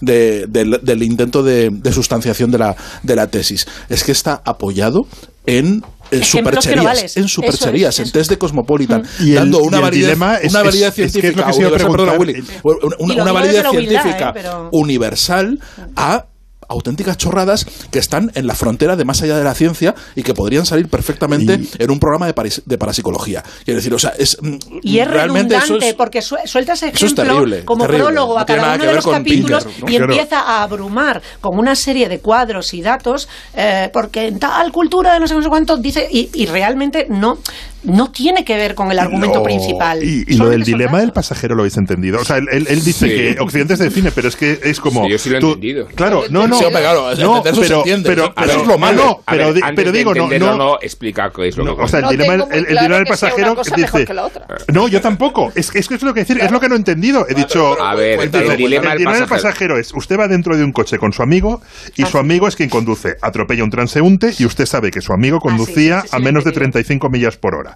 del, 0.02 1.04
intento 1.04 1.44
de, 1.44 1.70
de 1.72 1.92
sustanciación 1.94 2.52
de 2.52 2.58
la, 2.58 2.76
de 3.02 3.16
la 3.16 3.28
tesis. 3.28 3.66
Es 3.90 4.04
que 4.04 4.12
está 4.12 4.42
apoyado 4.46 5.08
en 5.46 5.80
no 6.12 6.24
supercherías, 6.24 7.18
en 7.18 7.28
supercherías, 7.28 8.00
es, 8.00 8.06
en 8.08 8.12
test 8.12 8.30
de 8.30 8.38
Cosmopolitan, 8.38 9.04
Y 9.20 9.30
el- 9.32 9.36
dando 9.36 9.60
una 9.60 9.78
y 9.78 9.80
el 9.80 9.82
validez, 9.84 10.18
es- 10.44 10.52
una 10.52 10.64
validez 10.64 11.00
es 11.00 11.12
científica, 11.12 11.52
universal, 11.54 11.92
perdona. 11.92 12.14
Willy, 12.14 12.44
una, 12.64 13.32
validez 13.32 13.64
la 13.64 13.72
humildad, 13.72 14.02
científica 14.04 14.30
¿eh? 14.30 14.34
Pero- 14.34 14.70
universal 14.72 15.60
a 15.96 16.26
auténticas 16.74 17.18
chorradas 17.18 17.66
que 17.92 18.00
están 18.00 18.32
en 18.36 18.48
la 18.48 18.56
frontera 18.56 18.96
de 18.96 19.06
más 19.06 19.22
allá 19.22 19.38
de 19.38 19.44
la 19.44 19.54
ciencia 19.56 19.96
y 20.16 20.24
que 20.24 20.34
podrían 20.34 20.66
salir 20.66 20.88
perfectamente 20.90 21.60
en 21.80 21.92
un 21.92 22.00
programa 22.00 22.26
de, 22.28 22.34
paris- 22.34 22.62
de 22.66 22.78
parapsicología. 22.78 23.44
Quiero 23.64 23.78
decir, 23.78 23.94
o 23.94 24.00
sea, 24.00 24.14
es 24.18 24.38
mm, 24.42 24.56
Y 24.82 25.00
es 25.00 25.08
realmente 25.08 25.56
redundante 25.56 25.90
es- 25.90 25.94
porque 25.96 26.22
su- 26.22 26.36
suelta 26.46 26.74
ese 26.74 26.88
Eso 26.88 27.06
es 27.06 27.12
ejemplo 27.14 27.24
terrible, 27.34 27.66
como 27.66 27.86
terrible. 27.86 28.04
prólogo 28.06 28.40
a 28.40 28.46
cada 28.46 28.76
uno 28.76 28.86
de 28.86 28.94
los 28.94 29.06
capítulos 29.08 29.64
Pinker, 29.66 29.82
¿no? 29.84 29.90
y 29.92 29.96
Claro. 29.98 30.14
empieza 30.14 30.40
a 30.42 30.64
abrumar 30.64 31.22
con 31.40 31.58
una 31.58 31.76
serie 31.76 32.10
de 32.10 32.20
cuadros 32.20 32.74
y 32.74 32.82
datos 32.82 33.28
eh, 33.56 33.90
porque 33.94 34.28
en 34.28 34.40
tal 34.40 34.72
cultura 34.72 35.14
de 35.14 35.20
no 35.20 35.28
sé, 35.28 35.36
no 35.36 35.42
sé 35.44 35.50
cuánto 35.50 35.78
dice 35.78 36.08
y, 36.12 36.30
y 36.34 36.46
realmente 36.48 37.06
no 37.10 37.38
no 37.84 38.12
tiene 38.12 38.44
que 38.46 38.56
ver 38.56 38.76
con 38.76 38.92
el 38.92 39.00
argumento 39.00 39.38
No, 39.40 39.44
principal. 39.44 40.04
Y, 40.04 40.24
y 40.28 40.36
lo 40.38 40.50
del 40.50 40.64
dilema 40.64 41.00
del 41.00 41.12
pasajero 41.12 41.56
lo 41.56 41.62
habéis 41.64 41.78
entendido. 41.78 42.20
O 42.22 42.26
sea, 42.26 42.38
él, 42.38 42.48
él- 42.52 42.68
él 42.70 42.84
dice 42.84 43.08
Sí. 43.08 43.16
que 43.36 43.38
Occidente 43.42 43.78
se 43.78 43.86
define, 43.86 44.12
pero 44.12 44.28
es 44.28 44.36
que 44.36 44.60
es 44.64 44.80
como. 44.80 45.06
Sí, 45.06 45.12
yo 45.12 45.18
sí 45.18 45.30
lo 45.30 45.38
he 45.38 45.42
tú- 45.42 45.48
entendido. 45.50 45.88
Claro, 45.96 46.24
no, 46.30 46.48
no. 46.48 46.58
Sí, 46.58 46.66
hombre, 46.66 46.82
claro, 46.82 47.10
no, 47.16 47.44
se 47.44 47.62
pero, 47.62 47.78
entiende, 47.80 48.10
pero, 48.10 48.24
eso- 48.26 48.34
pero- 48.36 48.52
eso 48.52 48.62
es 48.62 48.68
lo 48.68 48.78
malo. 48.78 49.22
Pero, 49.30 49.46
ver, 49.46 49.54
di- 49.56 49.62
antes 49.62 49.76
pero 49.76 49.92
de 49.92 49.98
digo, 49.98 50.14
no, 50.16 50.28
no. 50.40 50.56
no, 50.58 50.78
explica 50.82 51.32
qué 51.36 51.48
es 51.48 51.58
lo 51.58 51.64
No, 51.66 51.76
que 51.76 51.84
o 51.84 51.88
sea, 51.88 52.00
el 52.00 52.06
No 52.06 52.12
dilema, 52.12 52.34
el, 52.34 52.42
el 52.42 52.48
claro 52.48 52.66
dilema 52.68 52.96
del 52.98 53.06
pasajero 53.06 53.48
una 53.48 53.56
cosa 53.56 53.78
mejor 53.78 53.92
dice. 54.00 54.06
que 54.08 54.14
la 54.14 54.26
otra. 54.26 54.48
No, 54.74 54.88
yo 54.88 55.02
tampoco. 55.02 55.52
Es, 55.56 55.72
que- 55.72 55.80
es 55.80 55.88
que 55.88 55.96
es 55.96 56.04
lo 56.04 56.14
que 56.14 56.22
decir, 56.22 56.40
es 56.40 56.52
lo 56.52 56.60
que 56.60 56.70
no 56.70 56.76
he 56.76 56.78
entendido. 56.78 57.26
He 57.28 57.34
dicho. 57.34 57.82
A 57.82 57.96
ver, 57.96 58.20
el, 58.20 58.58
dilema 58.58 58.96
del 58.96 59.28
pasajero. 59.28 59.78
es: 59.78 59.94
usted 59.94 60.18
va 60.20 60.28
dentro 60.28 60.56
de 60.58 60.64
un 60.64 60.72
coche 60.72 60.98
con 60.98 61.12
su 61.14 61.22
amigo 61.24 61.62
y 61.96 62.06
su 62.06 62.18
amigo 62.18 62.48
es 62.48 62.56
quien 62.56 62.70
conduce. 62.70 63.16
Atropella 63.22 63.62
a 63.62 63.66
un 63.66 63.72
transeúnte 63.72 64.34
y 64.38 64.46
usted 64.46 64.66
sabe 64.66 64.92
que 64.92 65.02
su 65.02 65.14
amigo 65.14 65.40
conducía 65.40 66.02
sí, 66.02 66.08
sí, 66.10 66.16
a 66.16 66.20
menos 66.20 66.44
de 66.44 66.50
entendido. 66.52 66.54
35 66.74 67.10
millas 67.10 67.38
por 67.38 67.56
hora. 67.56 67.73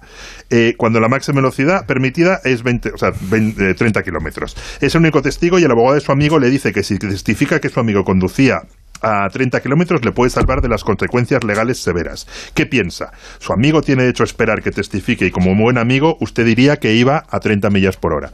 Eh, 0.50 0.74
cuando 0.76 1.00
la 1.00 1.08
máxima 1.08 1.36
velocidad 1.36 1.86
permitida 1.86 2.40
es 2.44 2.62
20, 2.62 2.92
o 2.92 2.98
sea, 2.98 3.12
20, 3.20 3.70
eh, 3.70 3.74
30 3.74 4.02
kilómetros. 4.02 4.56
Es 4.80 4.94
el 4.94 5.02
único 5.02 5.22
testigo 5.22 5.58
y 5.58 5.64
el 5.64 5.70
abogado 5.70 5.94
de 5.94 6.00
su 6.00 6.12
amigo 6.12 6.38
le 6.38 6.50
dice 6.50 6.72
que 6.72 6.82
si 6.82 6.98
testifica 6.98 7.60
que 7.60 7.68
su 7.68 7.80
amigo 7.80 8.04
conducía 8.04 8.62
a 9.02 9.28
30 9.30 9.60
kilómetros 9.60 10.04
le 10.04 10.12
puede 10.12 10.30
salvar 10.30 10.60
de 10.60 10.68
las 10.68 10.84
consecuencias 10.84 11.44
legales 11.44 11.78
severas. 11.82 12.26
¿Qué 12.54 12.66
piensa? 12.66 13.12
Su 13.38 13.52
amigo 13.52 13.82
tiene 13.82 14.02
derecho 14.02 14.22
a 14.22 14.26
esperar 14.26 14.62
que 14.62 14.70
testifique 14.70 15.26
y 15.26 15.30
como 15.30 15.54
buen 15.54 15.78
amigo 15.78 16.16
usted 16.20 16.44
diría 16.44 16.76
que 16.76 16.94
iba 16.94 17.24
a 17.28 17.40
30 17.40 17.70
millas 17.70 17.96
por 17.96 18.12
hora. 18.12 18.30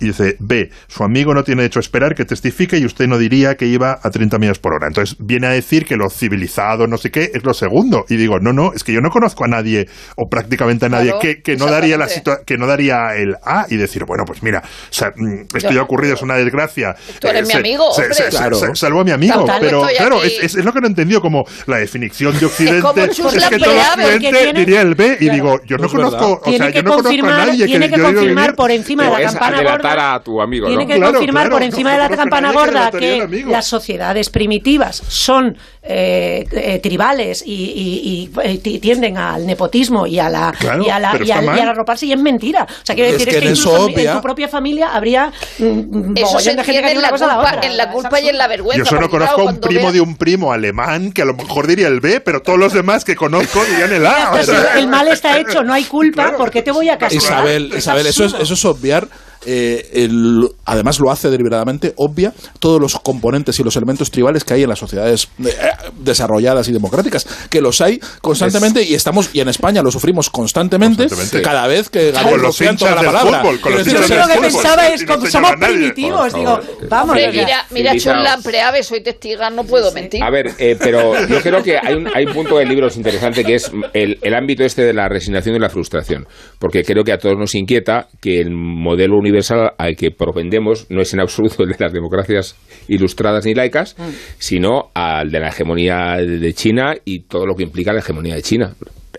Y 0.00 0.06
dice, 0.06 0.36
B, 0.38 0.70
su 0.88 1.04
amigo 1.04 1.34
no 1.34 1.44
tiene 1.44 1.62
derecho 1.62 1.78
a 1.78 1.82
esperar 1.82 2.14
que 2.14 2.24
testifique 2.24 2.78
y 2.78 2.84
usted 2.84 3.06
no 3.06 3.18
diría 3.18 3.56
que 3.56 3.66
iba 3.66 3.98
a 4.02 4.10
30 4.10 4.38
millas 4.38 4.58
por 4.58 4.74
hora. 4.74 4.86
Entonces 4.86 5.16
viene 5.18 5.46
a 5.46 5.50
decir 5.50 5.84
que 5.84 5.96
lo 5.96 6.08
civilizado, 6.10 6.86
no 6.86 6.96
sé 6.96 7.10
qué, 7.10 7.30
es 7.34 7.44
lo 7.44 7.54
segundo. 7.54 8.04
Y 8.08 8.16
digo, 8.16 8.38
no, 8.40 8.52
no, 8.52 8.72
es 8.72 8.84
que 8.84 8.92
yo 8.92 9.00
no 9.00 9.10
conozco 9.10 9.44
a 9.44 9.48
nadie 9.48 9.88
o 10.16 10.28
prácticamente 10.28 10.86
a 10.86 10.88
nadie 10.88 11.10
Claro, 11.10 11.20
que, 11.20 11.42
que 11.42 11.56
no 11.56 11.66
daría 11.66 11.96
la 11.98 12.08
que 12.46 12.56
no 12.56 12.66
daría 12.66 13.14
el 13.16 13.36
A 13.44 13.66
y 13.68 13.76
decir, 13.76 14.04
bueno, 14.04 14.24
pues 14.26 14.42
mira, 14.42 14.62
o 14.64 14.92
sea, 14.92 15.12
mm, 15.14 15.46
esto 15.54 15.70
ya 15.72 15.80
ha 15.80 15.82
ocurrido, 15.82 16.14
es 16.14 16.22
una 16.22 16.34
desgracia. 16.36 16.94
Tú 17.20 17.28
eres 17.28 17.46
mi 17.46 17.52
se- 17.52 17.58
amigo, 17.58 17.92
se- 17.92 18.02
hombre. 18.02 18.14
se- 18.14 18.24
se- 18.24 18.30
Claro. 18.30 18.56
se- 18.56 18.74
salvo 18.74 19.00
a 19.00 19.04
mi 19.04 19.10
amigo, 19.10 19.40
Total, 19.40 19.60
pero 19.60 19.82
claro, 20.00 20.22
es, 20.24 20.38
es- 20.42 20.54
es 20.56 20.64
lo 20.64 20.72
que 20.72 20.80
no 20.80 20.86
he 20.86 20.90
entendido 20.90 21.20
como 21.20 21.44
la 21.66 21.76
definición 21.78 22.38
de 22.38 22.46
Occidente. 22.50 22.80
como 22.82 23.06
Chus 23.06 23.34
es 23.34 23.48
que 23.48 23.58
todo 23.58 23.72
que 23.74 23.80
Occidente 23.80 24.18
tiene- 24.30 24.52
diría 24.60 24.80
el 24.82 24.94
B 24.94 25.16
y 25.20 25.24
Claro. 25.24 25.34
digo, 25.34 25.60
yo 25.66 25.76
no, 25.76 25.82
No 25.82 25.86
es 25.86 25.92
conozco, 25.94 26.32
o 26.32 26.40
tiene 26.42 26.58
sea, 26.58 26.66
que 26.72 26.78
yo 26.78 26.82
no 26.82 26.90
conozco 26.90 27.00
a 27.08 27.10
confirmar, 27.10 27.46
nadie 27.46 27.66
tiene 27.66 27.88
que, 27.88 27.94
que 27.94 28.00
yo 28.00 28.04
confirmar 28.06 28.44
vivir- 28.50 28.56
por 28.56 28.70
encima 28.70 29.04
de 29.04 29.10
la 29.10 29.20
es 29.20 29.26
campana 29.32 29.62
gorda. 29.62 30.14
a 30.14 30.22
tu 30.22 30.40
amigo, 30.40 30.66
Tiene 30.68 30.86
que 30.86 30.94
Claro, 30.96 31.12
confirmar 31.14 31.42
claro, 31.44 31.56
por 31.56 31.62
encima 31.62 31.90
no 31.96 32.02
de 32.02 32.08
la 32.08 32.16
campana 32.16 32.48
que 32.50 32.54
gorda 32.56 32.90
que 32.90 33.44
las 33.48 33.66
sociedades 33.66 34.30
primitivas 34.30 35.02
son 35.08 35.56
eh, 35.82 36.44
eh, 36.52 36.78
tribales 36.82 37.42
y, 37.44 37.52
y- 37.52 38.30
y, 38.34 38.40
eh, 38.44 38.58
ti- 38.58 38.78
tienden 38.80 39.16
al 39.16 39.46
nepotismo 39.46 40.06
y 40.06 40.18
a 40.18 40.28
la 40.28 40.52
Claro, 40.58 40.84
y 40.84 40.90
a 40.90 40.98
la 40.98 41.16
y, 41.24 41.30
al- 41.30 41.44
y 41.44 41.48
al 41.60 41.68
arroparse 41.70 42.06
y 42.06 42.12
es 42.12 42.20
mentira. 42.20 42.64
O 42.64 42.84
sea, 42.86 42.94
quiero 42.94 43.10
Es 43.10 43.18
decir 43.18 43.28
que 43.28 43.36
es 43.36 43.42
que 43.42 43.46
en 43.48 43.52
eso 43.54 43.68
incluso 43.70 43.88
en- 43.88 43.94
obvia- 43.94 44.10
en 44.10 44.16
tu 44.16 44.22
propia 44.22 44.48
familia 44.48 44.90
habría 44.94 45.32
mm, 45.58 45.64
mm, 45.64 46.12
Eso 46.16 46.26
mogollón 46.26 46.40
se 46.42 46.54
de 46.56 46.64
gente 46.64 46.82
que 46.82 46.90
en 46.90 46.98
una 46.98 47.06
la, 47.06 47.10
cosa 47.10 47.24
a 47.24 47.28
la 47.28 47.34
culpa, 47.36 47.56
otra. 47.56 47.66
en 47.70 47.76
la 47.76 47.90
culpa 47.90 48.20
y 48.20 48.28
en 48.28 48.38
la 48.38 48.48
vergüenza. 48.48 48.78
Yo 48.78 48.84
solo 48.84 49.08
conozco 49.10 49.34
claro, 49.36 49.50
un 49.50 49.60
primo 49.60 49.89
de 49.92 50.00
un 50.00 50.16
primo 50.16 50.52
alemán 50.52 51.12
que 51.12 51.22
a 51.22 51.24
lo 51.24 51.34
mejor 51.34 51.66
diría 51.66 51.88
el 51.88 52.00
B, 52.00 52.20
pero 52.20 52.42
todos 52.42 52.58
los 52.58 52.72
demás 52.72 53.04
que 53.04 53.16
conozco 53.16 53.64
dirían 53.64 53.92
el 53.92 54.06
A. 54.06 54.30
o 54.32 54.36
Entonces, 54.36 54.62
sea, 54.62 54.78
el 54.78 54.88
mal 54.88 55.08
está 55.08 55.38
hecho, 55.38 55.62
no 55.62 55.72
hay 55.72 55.84
culpa, 55.84 56.36
¿por 56.36 56.50
qué 56.50 56.62
te 56.62 56.70
voy 56.70 56.88
a 56.88 56.98
castigar? 56.98 57.24
Isabel, 57.24 57.72
Isabel 57.76 58.06
eso, 58.06 58.24
es, 58.24 58.34
eso 58.34 58.54
es 58.54 58.64
obviar, 58.64 59.08
eh, 59.46 59.90
el- 59.94 60.48
además 60.64 61.00
lo 61.00 61.10
hace 61.10 61.30
deliberadamente, 61.30 61.92
obvia 61.96 62.32
todos 62.58 62.80
los 62.80 62.98
componentes 63.00 63.58
y 63.58 63.64
los 63.64 63.76
elementos 63.76 64.10
tribales 64.10 64.44
que 64.44 64.54
hay 64.54 64.62
en 64.62 64.68
las 64.68 64.78
sociedades 64.78 65.28
eh, 65.44 65.52
desarrolladas 65.98 66.68
y 66.68 66.72
democráticas, 66.72 67.26
que 67.48 67.60
los 67.60 67.80
hay 67.80 68.00
constantemente 68.20 68.82
y 68.82 68.94
estamos 68.94 69.30
y 69.32 69.40
en 69.40 69.48
España 69.48 69.82
lo 69.82 69.90
sufrimos 69.90 70.30
constantemente, 70.30 71.04
Constantemente. 71.08 71.42
cada 71.42 71.66
vez 71.66 71.88
que 71.90 72.12
Con 72.12 72.42
los 72.42 72.56
toma 72.58 72.90
la 72.90 73.02
palabra. 73.02 73.40
fútbol, 73.40 73.60
con 73.60 73.72
los 73.72 73.82
Quiero 73.82 74.00
Yo 74.06 74.14
lo 74.16 74.26
que 74.26 74.32
fútbol, 74.34 74.42
pensaba 74.42 74.88
es 74.88 75.04
como 75.04 75.26
somos 75.26 75.52
primitivos, 75.60 76.34
digo, 76.34 76.60
vamos. 76.88 77.10
Hombre, 77.16 77.30
mira, 77.32 77.66
mira, 77.70 77.90
civilizados. 77.92 78.24
Lampreave, 78.24 78.82
soy 78.82 79.02
testiga, 79.02 79.50
no 79.50 79.64
puedo 79.64 79.92
mentir. 79.92 80.22
A 80.22 80.30
ver, 80.30 80.52
eh, 80.58 80.76
pero 80.78 81.26
yo 81.26 81.40
creo 81.40 81.62
que 81.62 81.76
hay 81.78 81.94
un, 81.94 82.06
hay 82.14 82.24
un 82.26 82.34
punto 82.34 82.58
del 82.58 82.68
libro 82.68 82.86
es 82.88 82.96
interesante 82.96 83.44
que 83.44 83.54
es 83.54 83.70
el, 83.94 84.18
el 84.22 84.34
ámbito 84.34 84.64
este 84.64 84.82
de 84.82 84.92
la 84.92 85.08
resignación 85.08 85.56
y 85.56 85.58
la 85.58 85.68
frustración. 85.70 86.26
Porque 86.58 86.84
creo 86.84 87.04
que 87.04 87.12
a 87.12 87.18
todos 87.18 87.36
nos 87.38 87.54
inquieta 87.54 88.08
que 88.20 88.40
el 88.40 88.50
modelo 88.50 89.16
universal 89.16 89.29
al 89.78 89.96
que 89.96 90.10
propendemos 90.10 90.86
no 90.90 91.00
es 91.02 91.12
en 91.14 91.20
absoluto 91.20 91.62
el 91.62 91.70
de 91.70 91.76
las 91.78 91.92
democracias 91.92 92.56
ilustradas 92.88 93.44
ni 93.44 93.54
laicas, 93.54 93.96
sino 94.38 94.90
al 94.94 95.30
de 95.30 95.40
la 95.40 95.48
hegemonía 95.48 96.16
de 96.16 96.52
China 96.54 96.94
y 97.04 97.20
todo 97.20 97.46
lo 97.46 97.54
que 97.54 97.62
implica 97.62 97.92
la 97.92 98.00
hegemonía 98.00 98.34
de 98.34 98.42
China 98.42 98.74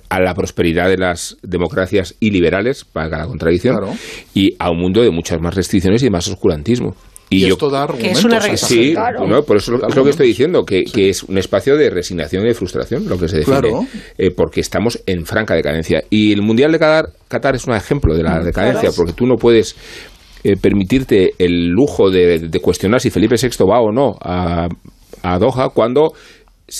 a 0.09 0.19
la 0.19 0.33
prosperidad 0.33 0.89
de 0.89 0.97
las 0.97 1.37
democracias 1.41 2.15
iliberales, 2.19 2.83
para 2.83 3.07
la 3.19 3.25
contradicción, 3.27 3.77
Claro. 3.77 3.93
y 4.33 4.55
a 4.59 4.69
un 4.69 4.77
mundo 4.77 5.01
de 5.01 5.09
muchas 5.09 5.39
más 5.39 5.55
restricciones 5.55 6.03
y 6.03 6.09
más 6.09 6.27
oscurantismo. 6.27 6.95
Y, 7.33 7.37
Y, 7.37 7.47
yo 7.47 7.53
esto 7.53 7.69
da 7.69 7.87
Que 7.87 8.11
es 8.11 8.25
una 8.25 8.35
argumentos 8.37 8.43
a 8.49 8.53
esa 8.53 8.67
Sí, 8.67 8.75
gente. 8.75 8.93
Claro. 8.95 9.27
no, 9.27 9.43
por 9.43 9.55
eso 9.57 9.75
es 9.87 9.95
lo 9.95 10.03
que 10.03 10.09
estoy 10.09 10.27
diciendo, 10.27 10.65
que, 10.65 10.83
que 10.83 11.09
es 11.09 11.23
un 11.23 11.37
espacio 11.37 11.77
de 11.77 11.89
resignación 11.89 12.43
y 12.43 12.49
de 12.49 12.53
frustración 12.53 13.07
lo 13.07 13.17
que 13.17 13.29
se 13.29 13.37
define, 13.37 13.59
Claro. 13.59 13.85
eh, 14.17 14.31
porque 14.35 14.59
estamos 14.59 15.01
en 15.05 15.25
franca 15.25 15.55
decadencia. 15.55 16.03
Y 16.09 16.33
el 16.33 16.41
Mundial 16.41 16.73
de 16.73 16.79
Qatar, 16.79 17.05
Qatar 17.29 17.55
es 17.55 17.65
un 17.65 17.73
ejemplo 17.73 18.13
de 18.15 18.23
la 18.23 18.39
decadencia, 18.43 18.89
porque 18.95 19.13
tú 19.13 19.25
no 19.25 19.35
puedes 19.37 19.75
eh, 20.43 20.57
permitirte 20.57 21.31
el 21.39 21.69
lujo 21.69 22.09
de, 22.11 22.39
de 22.49 22.59
cuestionar 22.59 22.99
si 22.99 23.09
Felipe 23.09 23.35
VI 23.41 23.63
va 23.65 23.79
o 23.79 23.91
no 23.93 24.15
a, 24.19 24.67
a 25.23 25.39
Doha 25.39 25.69
cuando 25.69 26.11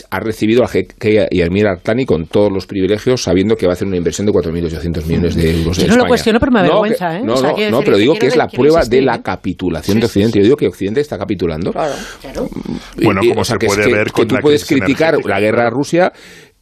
ha 0.09 0.19
recibido 0.19 0.63
a 0.63 0.67
jeque 0.67 1.27
y 1.29 1.41
Amir 1.41 1.67
Artani 1.67 2.05
con 2.05 2.25
todos 2.27 2.51
los 2.51 2.65
privilegios 2.65 3.21
sabiendo 3.23 3.55
que 3.55 3.65
va 3.67 3.73
a 3.73 3.75
hacer 3.75 3.87
una 3.87 3.97
inversión 3.97 4.25
de 4.25 4.31
4.800 4.33 5.05
millones 5.05 5.35
de 5.35 5.51
euros 5.59 5.77
Yo 5.77 5.83
en 5.83 5.89
no 5.89 5.95
lo 5.95 5.99
España. 6.01 6.07
cuestiono, 6.07 6.39
pero 6.39 6.51
me 6.51 6.59
avergüenza, 6.59 7.09
que- 7.09 7.15
¿eh? 7.17 7.21
No, 7.23 7.33
O 7.33 7.37
sea, 7.37 7.51
no, 7.51 7.69
no, 7.71 7.79
pero 7.81 7.93
que 7.97 8.01
digo 8.01 8.13
quiero 8.13 8.19
que 8.21 8.27
es 8.27 8.35
la 8.37 8.47
prueba 8.47 8.75
de 8.79 8.85
insistir, 8.85 9.03
la 9.03 9.21
capitulación 9.21 9.95
Sí, 9.95 9.99
de 9.99 10.05
Occidente. 10.05 10.39
Yo 10.39 10.43
digo 10.45 10.55
que 10.57 10.67
Occidente 10.67 11.01
está 11.01 11.17
capitulando. 11.17 11.71
Claro, 11.71 11.93
claro. 12.21 12.49
Bueno, 13.01 13.21
Y- 13.23 13.29
como 13.29 13.41
o 13.41 13.45
sea, 13.45 13.55
se 13.55 13.59
que 13.59 13.67
puede 13.67 13.85
que- 13.85 13.93
ver 13.93 14.05
que 14.07 14.11
con 14.13 14.27
tú 14.27 14.35
la 14.35 14.41
puedes 14.41 14.65
criticar 14.65 15.09
energética, 15.15 15.29
la 15.35 15.39
guerra 15.41 15.67
a. 15.67 15.69
Rusia 15.69 16.11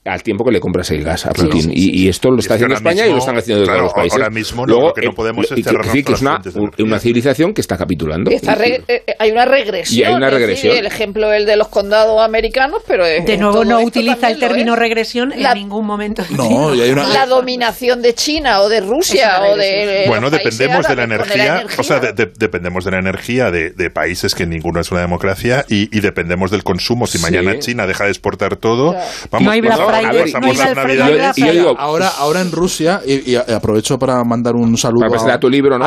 al 0.06 0.24
tiempo 0.24 0.44
que 0.46 0.52
le 0.52 0.60
compras 0.60 0.90
el 0.92 1.04
gas 1.04 1.26
a 1.26 1.32
Sí, 1.36 1.42
Putin. 1.44 1.62
sí, 1.62 1.70
sí, 1.70 1.74
Y, 1.76 2.04
y 2.06 2.08
esto 2.10 2.32
lo 2.32 2.40
está 2.40 2.56
es 2.56 2.58
haciendo 2.58 2.76
España 2.76 3.02
y 3.06 3.10
lo 3.10 3.16
mismo, 3.16 3.20
están 3.20 3.38
haciendo 3.38 3.64
claro, 3.66 3.78
todos 3.80 3.84
los 3.88 3.94
países. 3.94 4.14
ahora 4.18 4.30
mismo 4.30 4.66
no, 4.66 4.80
lo 4.80 4.94
que 4.94 5.02
no 5.02 5.12
eh, 5.12 5.14
podemos 5.16 5.46
es 5.46 5.50
que- 5.52 5.56
que, 6.04 6.14
es 6.14 6.22
una, 6.22 6.42
una 6.80 7.00
civilización 7.00 7.54
que 7.54 7.62
está 7.62 7.78
capitulando. 7.78 8.32
Está 8.32 8.56
re- 8.56 8.82
eh, 8.88 9.04
hay 9.20 9.32
una 9.32 9.46
regresión. 9.46 10.00
Y 10.00 10.04
hay 10.06 10.14
una 10.14 10.30
regresión. 10.30 10.76
el 10.78 10.86
ejemplo 10.86 11.32
el 11.34 11.46
de 11.46 11.58
los 11.58 11.68
condados 11.68 12.20
americanos, 12.22 12.82
pero 12.88 13.06
es- 13.06 13.26
De 13.26 13.38
nuevo, 13.38 13.66
no 13.66 13.82
utiliza 13.82 14.30
el 14.30 14.40
término 14.40 14.74
es. 14.74 14.80
regresión 14.80 15.34
La- 15.36 15.52
en 15.52 15.58
ningún 15.60 15.86
momento. 15.86 16.24
No, 16.32 16.74
y 16.74 16.82
hay 16.82 16.92
una, 16.92 17.08
La 17.10 17.26
dominación 17.26 18.02
de 18.02 18.14
China 18.14 18.62
o 18.62 18.70
de 18.70 18.80
Rusia 18.82 19.42
o 19.44 19.58
de. 19.58 20.06
Bueno, 20.08 20.30
dependemos 20.30 20.88
de 20.88 20.96
la 20.96 21.04
energía, 21.04 21.66
o 21.78 21.84
sea, 21.84 22.00
de- 22.00 22.14
de- 22.14 22.32
dependemos 22.38 22.86
de 22.86 22.92
la 22.92 23.00
energía 23.00 23.52
de, 23.52 23.90
países 23.90 24.34
que 24.34 24.46
ninguno 24.46 24.80
es 24.80 24.92
una 24.92 25.02
democracia 25.02 25.66
y, 25.68 25.96
y 25.96 26.00
dependemos 26.02 26.52
del 26.52 26.64
consumo. 26.64 27.06
Si 27.08 27.18
Sí. 27.18 27.24
mañana 27.24 27.58
China 27.60 27.86
deja 27.86 28.06
de 28.06 28.12
exportar 28.12 28.56
todo, 28.56 28.96
vamos, 29.32 29.46
No 29.46 29.52
hay 29.52 29.62
vamos, 29.92 30.58
Black 30.58 31.38
ahora, 31.78 32.10
ahora 32.18 32.42
en 32.42 32.52
Rusia, 32.52 33.02
y, 33.06 33.36
aprovecho 33.36 33.98
para 33.98 34.24
mandar 34.24 34.56
un 34.56 34.78
saludo. 34.78 35.02
Para 35.02 35.12
presentar 35.12 35.40
tu 35.40 35.50
libro, 35.50 35.78
¿no? 35.78 35.86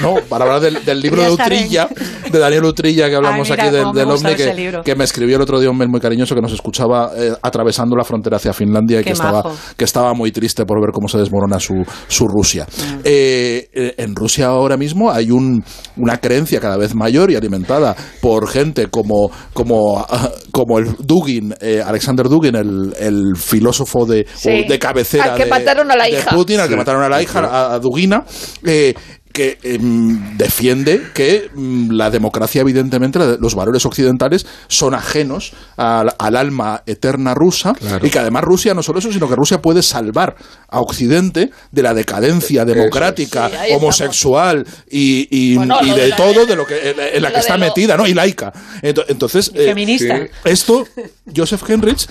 no, 0.00 0.14
para 0.28 0.44
hablar 0.44 0.60
del, 0.60 1.00
libro 1.00 1.22
de 1.22 1.30
Utrilla, 1.30 1.88
de 2.30 2.38
Daniel 2.38 2.64
Utrilla, 2.64 3.08
que 3.08 3.16
hablamos 3.16 3.50
aquí 3.50 3.68
del, 3.68 3.92
del 3.92 4.10
OVNI, 4.10 4.82
que, 4.84 4.94
me 4.96 5.04
escribió 5.04 5.36
el 5.36 5.42
otro 5.42 5.60
día 5.60 5.70
un 5.70 5.76
mail 5.76 5.90
muy 5.90 6.00
cariñoso 6.00 6.34
que 6.34 6.40
nos 6.40 6.52
escuchaba 6.52 7.10
eh, 7.16 7.32
atravesando 7.42 7.96
la 7.96 8.04
frontera 8.04 8.36
hacia 8.36 8.52
Finlandia 8.52 9.00
y 9.00 9.04
que 9.04 9.12
estaba, 9.12 9.42
que 9.76 9.84
estaba 9.84 10.14
muy 10.14 10.32
triste 10.32 10.64
por 10.64 10.80
ver 10.80 10.90
cómo 10.92 11.08
se 11.08 11.18
desmorona 11.18 11.60
su, 11.60 11.74
su 12.08 12.26
Rusia. 12.26 12.66
Mm. 12.66 13.00
Eh, 13.04 13.68
eh, 13.72 13.94
en 13.98 14.14
Rusia 14.14 14.46
ahora 14.46 14.76
mismo 14.76 15.10
hay 15.10 15.30
un, 15.30 15.62
una 15.96 16.18
creencia 16.18 16.60
cada 16.60 16.76
vez 16.76 16.94
mayor 16.94 17.30
y 17.30 17.36
alimentada 17.36 17.94
por 18.20 18.48
gente 18.48 18.86
como, 18.88 19.30
como, 19.52 20.06
como 20.52 20.78
el 20.78 20.96
Dugin, 20.98 21.54
Alexander 21.84 22.28
Dugin, 22.28 22.56
el, 22.56 22.94
el 23.06 23.36
filósofo 23.36 24.06
de, 24.06 24.26
de 24.44 24.78
cabecera 24.78 25.32
al 25.32 25.36
que 25.36 25.46
mataron 25.46 25.90
a 25.90 25.96
la 25.96 26.08
hija. 26.08 26.30
Putin, 26.30 26.60
al 26.60 26.68
que 26.68 26.76
mataron 26.76 27.02
a 27.02 27.08
la 27.08 27.22
hija, 27.22 27.74
a, 27.74 27.78
Dugina, 27.78 28.24
eh, 28.64 28.94
que 29.36 29.58
em, 29.64 30.34
defiende 30.38 31.08
que 31.12 31.50
mm, 31.54 31.90
la 31.90 32.10
democracia, 32.10 32.62
evidentemente, 32.62 33.18
los 33.38 33.54
valores 33.54 33.84
occidentales 33.84 34.46
son 34.66 34.94
ajenos 34.94 35.52
al, 35.76 36.14
alma 36.18 36.82
eterna 36.86 37.34
rusa 37.34 37.74
y 38.02 38.08
que 38.08 38.18
además 38.18 38.44
Rusia 38.44 38.72
no 38.72 38.82
solo 38.82 38.98
eso, 38.98 39.12
sino 39.12 39.28
que 39.28 39.36
Rusia 39.36 39.60
puede 39.60 39.82
salvar 39.82 40.36
a 40.68 40.80
Occidente 40.80 41.50
de 41.70 41.82
la 41.82 41.92
decadencia 41.92 42.64
democrática, 42.64 43.50
homosexual 43.74 44.66
y, 44.90 45.58
de 45.58 46.14
todo 46.16 46.46
de 46.46 46.56
lo 46.56 46.64
que 46.64 46.94
en 47.12 47.22
la 47.22 47.30
que 47.30 47.40
está 47.40 47.58
metida, 47.58 47.98
¿no? 47.98 48.06
Y 48.06 48.14
laica. 48.14 48.54
Entonces, 48.80 49.50
eh, 49.54 49.66
feminista. 49.66 50.18
Esto, 50.44 50.86
Joseph 51.34 51.62
Henrich 51.68 52.06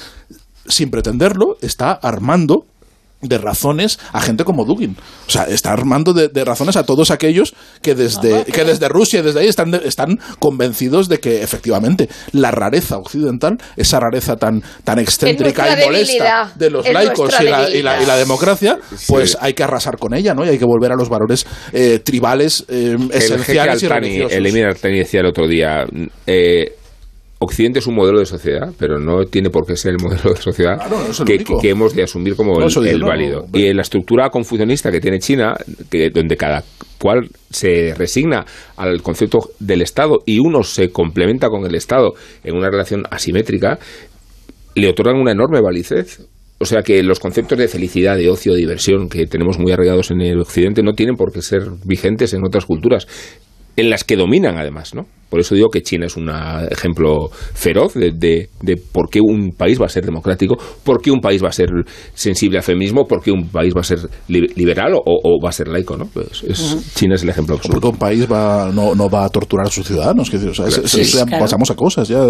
sin 0.68 0.90
pretenderlo, 0.90 1.58
está 1.62 1.92
armando 1.92 2.66
de 3.28 3.38
razones 3.38 4.00
a 4.14 4.22
gente 4.22 4.44
como 4.44 4.66
Dugin. 4.66 4.96
O 5.28 5.32
sea, 5.32 5.44
está 5.44 5.72
armando 5.72 6.14
de, 6.14 6.46
razones 6.46 6.76
a 6.76 6.84
todos 6.84 7.12
aquellos 7.12 7.56
que 7.82 7.96
desde, 7.96 8.46
que 8.46 8.64
desde 8.64 8.88
Rusia 8.88 9.20
y 9.20 9.24
desde 9.24 9.40
ahí 9.40 9.48
están, 9.48 9.74
están 9.74 10.20
convencidos 10.40 11.10
de 11.10 11.20
que 11.20 11.42
efectivamente 11.42 12.08
la 12.32 12.52
rareza 12.52 12.98
occidental, 12.98 13.58
esa 13.76 14.00
rareza 14.00 14.36
tan, 14.36 14.62
tan 14.84 15.00
excéntrica 15.00 15.82
y 15.82 15.86
molesta 15.86 16.54
de 16.56 16.70
los 16.70 16.88
laicos 16.88 17.34
y 17.74 17.82
la, 17.82 18.16
democracia, 18.16 18.78
pues 19.08 19.38
hay 19.42 19.54
que 19.54 19.64
arrasar 19.64 19.98
con 19.98 20.14
ella, 20.14 20.34
¿no? 20.34 20.46
Y 20.46 20.50
hay 20.50 20.58
que 20.58 20.66
volver 20.66 20.92
a 20.92 20.96
los 20.96 21.10
valores 21.10 21.46
eh, 21.74 22.00
tribales 22.00 22.66
eh, 22.70 22.96
esenciales 23.12 23.84
y 23.84 23.88
religiosos. 23.88 24.32
El 24.32 24.46
Emir 24.46 24.68
decía 24.82 25.22
el 25.22 25.28
otro 25.28 25.48
día... 25.48 25.86
Eh, 26.26 26.76
Occidente 27.38 27.80
es 27.80 27.88
un 27.88 27.96
modelo 27.96 28.20
de 28.20 28.26
sociedad, 28.26 28.72
pero 28.80 28.98
no 28.98 29.26
tiene 29.26 29.50
por 29.50 29.66
qué 29.66 29.76
ser 29.76 29.92
el 29.92 30.02
modelo 30.02 30.34
de 30.34 30.42
sociedad 30.42 30.78
que, 31.26 31.70
hemos 31.70 31.94
de 31.94 32.04
asumir 32.04 32.36
como 32.36 32.60
el, 32.62 33.04
válido. 33.04 33.46
y 33.54 33.66
en 33.66 33.76
la 33.76 33.82
estructura 33.82 34.30
confucionista 34.30 34.90
que 34.90 35.02
tiene 35.02 35.20
China, 35.20 35.54
que, 35.90 36.10
donde 36.12 36.38
cada 36.38 36.64
cual 36.98 37.30
se 37.50 37.94
resigna 37.94 38.46
al 38.78 39.02
concepto 39.02 39.50
del 39.60 39.82
Estado 39.82 40.20
y 40.26 40.40
uno 40.40 40.64
se 40.64 40.90
complementa 40.92 41.50
con 41.50 41.66
el 41.66 41.76
Estado 41.76 42.14
en 42.44 42.56
una 42.56 42.70
relación 42.70 43.04
asimétrica, 43.12 43.80
le 44.76 44.90
otorgan 44.90 45.18
una 45.18 45.32
enorme 45.32 45.62
validez. 45.62 46.26
O 46.58 46.66
sea 46.66 46.84
que 46.84 47.04
los 47.04 47.20
conceptos 47.20 47.58
de 47.58 47.68
felicidad, 47.68 48.16
de 48.16 48.30
ocio, 48.30 48.54
de 48.54 48.60
diversión 48.60 49.10
que 49.10 49.28
tenemos 49.28 49.60
muy 49.60 49.74
arraigados 49.74 50.10
en 50.12 50.22
el 50.22 50.40
Occidente 50.40 50.84
no 50.84 50.94
tienen 50.94 51.16
por 51.16 51.34
qué 51.34 51.42
ser 51.42 51.64
vigentes 51.84 52.34
en 52.34 52.46
otras 52.46 52.66
culturas, 52.66 53.08
en 53.76 53.90
las 53.90 54.06
que 54.06 54.16
dominan 54.16 54.58
además, 54.58 54.96
¿no? 54.96 55.06
Por 55.30 55.40
eso 55.40 55.56
digo 55.56 55.70
que 55.70 55.82
China 55.82 56.06
es 56.06 56.16
un 56.16 56.30
ejemplo 56.70 57.30
feroz 57.54 57.94
de, 57.94 58.12
de, 58.12 58.78
por 58.92 59.10
qué 59.10 59.20
un 59.22 59.52
país 59.52 59.82
va 59.82 59.86
a 59.86 59.90
ser 59.90 60.06
democrático, 60.06 60.56
por 60.84 61.02
qué 61.02 61.12
un 61.12 61.20
país 61.20 61.44
va 61.44 61.50
a 61.50 61.52
ser 61.52 61.70
sensible 62.14 62.58
al 62.58 62.64
feminismo, 62.64 63.06
por 63.06 63.22
qué 63.22 63.32
un 63.32 63.48
país 63.50 63.74
va 63.76 63.82
a 63.82 63.84
ser 63.84 64.00
liberal 64.28 64.94
o, 64.94 65.40
va 65.44 65.50
a 65.50 65.52
ser 65.52 65.68
laico. 65.68 65.98
¿no? 65.98 66.06
Pues 66.06 66.44
China 66.96 67.16
es 67.16 67.24
el 67.24 67.30
ejemplo 67.30 67.56
absoluto. 67.56 67.82
Porque 67.82 67.96
un 67.96 68.00
país 68.00 68.32
va, 68.32 68.72
no, 68.74 68.96
no 68.96 69.10
va 69.10 69.26
a 69.26 69.30
torturar 69.30 69.68
a 69.68 69.70
sus 69.70 69.86
ciudadanos. 69.86 70.30
Que, 70.30 70.38
Pasamos 71.40 71.72
a 71.72 71.76
cosas. 71.76 72.08
Ya 72.08 72.24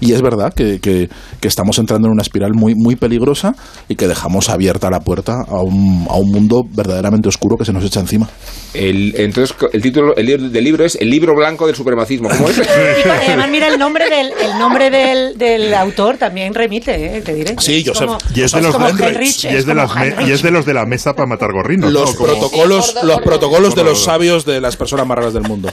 y 0.00 0.12
es 0.12 0.22
verdad 0.22 0.52
que, 0.54 0.78
que, 0.80 1.08
estamos 1.42 1.78
entrando 1.78 2.08
en 2.08 2.12
una 2.12 2.22
espiral 2.22 2.52
muy, 2.54 2.74
muy 2.74 2.96
peligrosa 2.96 3.54
y 3.88 3.94
que 3.94 4.08
dejamos 4.08 4.48
abierta 4.48 4.90
la 4.90 5.00
puerta 5.00 5.42
a 5.46 5.62
un, 5.62 6.06
a 6.10 6.16
un 6.16 6.30
mundo 6.30 6.62
verdaderamente 6.68 7.28
oscuro 7.28 7.56
que 7.56 7.64
se 7.64 7.72
nos 7.72 7.84
echa 7.84 8.00
encima. 8.00 8.28
El, 8.74 9.14
entonces, 9.16 9.56
el 9.72 9.80
título 9.80 10.14
el 10.16 10.52
del 10.52 10.64
libro 10.64 10.84
es 10.84 10.96
El 10.96 11.10
libro 11.10 11.34
blanco 11.34 11.66
del 11.66 11.76
supremacismo. 11.76 12.28
Además, 12.44 13.50
mira, 13.50 13.68
el 13.68 13.78
nombre 13.78 14.08
del, 14.08 14.32
el 14.40 14.58
nombre 14.58 14.90
del, 14.90 15.38
del 15.38 15.74
autor 15.74 16.16
también 16.16 16.54
remite, 16.54 17.16
eh, 17.16 17.20
te 17.20 17.34
diré. 17.34 17.56
Sí, 17.58 17.84
Joseph. 17.84 18.10
y 18.34 18.42
es 18.42 18.52
de 18.52 18.62
los 18.62 18.74
y 19.44 19.48
es, 19.48 19.66
de 19.66 19.74
las 19.74 19.90
y 20.26 20.32
es 20.32 20.42
de 20.42 20.50
los 20.50 20.66
de 20.66 20.74
la 20.74 20.84
mesa 20.84 21.14
para 21.14 21.26
matar 21.26 21.52
gorrinos. 21.52 21.92
Los 21.92 22.16
protocolos, 22.16 22.96
los 23.02 23.20
protocolos 23.20 23.74
de 23.74 23.84
los 23.84 24.02
sabios 24.02 24.44
de 24.44 24.60
las 24.60 24.76
personas 24.76 25.06
más 25.06 25.16
raras 25.16 25.34
del 25.34 25.44
mundo. 25.44 25.70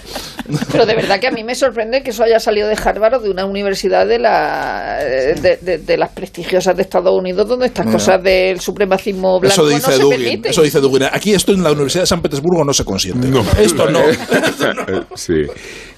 Pero 0.72 0.86
de 0.86 0.96
verdad 0.96 1.20
que 1.20 1.28
a 1.28 1.32
mí 1.32 1.44
me 1.44 1.56
sorprende 1.56 2.04
que 2.04 2.12
eso 2.12 2.24
haya 2.24 2.40
salido 2.40 2.68
de 2.68 2.76
Harvard 2.76 3.16
o 3.16 3.20
de 3.20 3.30
una 3.30 3.46
universidad 3.46 4.08
de, 4.08 4.20
la, 4.20 4.98
de, 5.04 5.80
de, 5.80 5.98
las 5.98 6.12
prestigiosas 6.12 6.76
de 6.76 6.82
Estados 6.82 7.14
Unidos 7.18 7.48
donde 7.48 7.68
estas 7.68 7.88
cosas 7.88 8.22
del 8.24 8.60
supremacismo 8.60 9.40
blanco 9.40 9.54
eso 9.54 9.68
dice 9.68 10.00
no 10.00 10.10
se 10.10 10.50
Eso 10.50 10.62
dice 10.62 10.80
Dugin. 10.80 11.04
Aquí 11.12 11.34
esto 11.34 11.52
en 11.52 11.64
la 11.64 11.72
Universidad 11.72 12.04
de 12.04 12.08
San 12.08 12.22
Petersburgo 12.22 12.64
no 12.64 12.74
se 12.74 12.84
consiente. 12.84 13.28
Esto 13.60 13.90
no. 13.90 14.00
sí. 15.16 15.46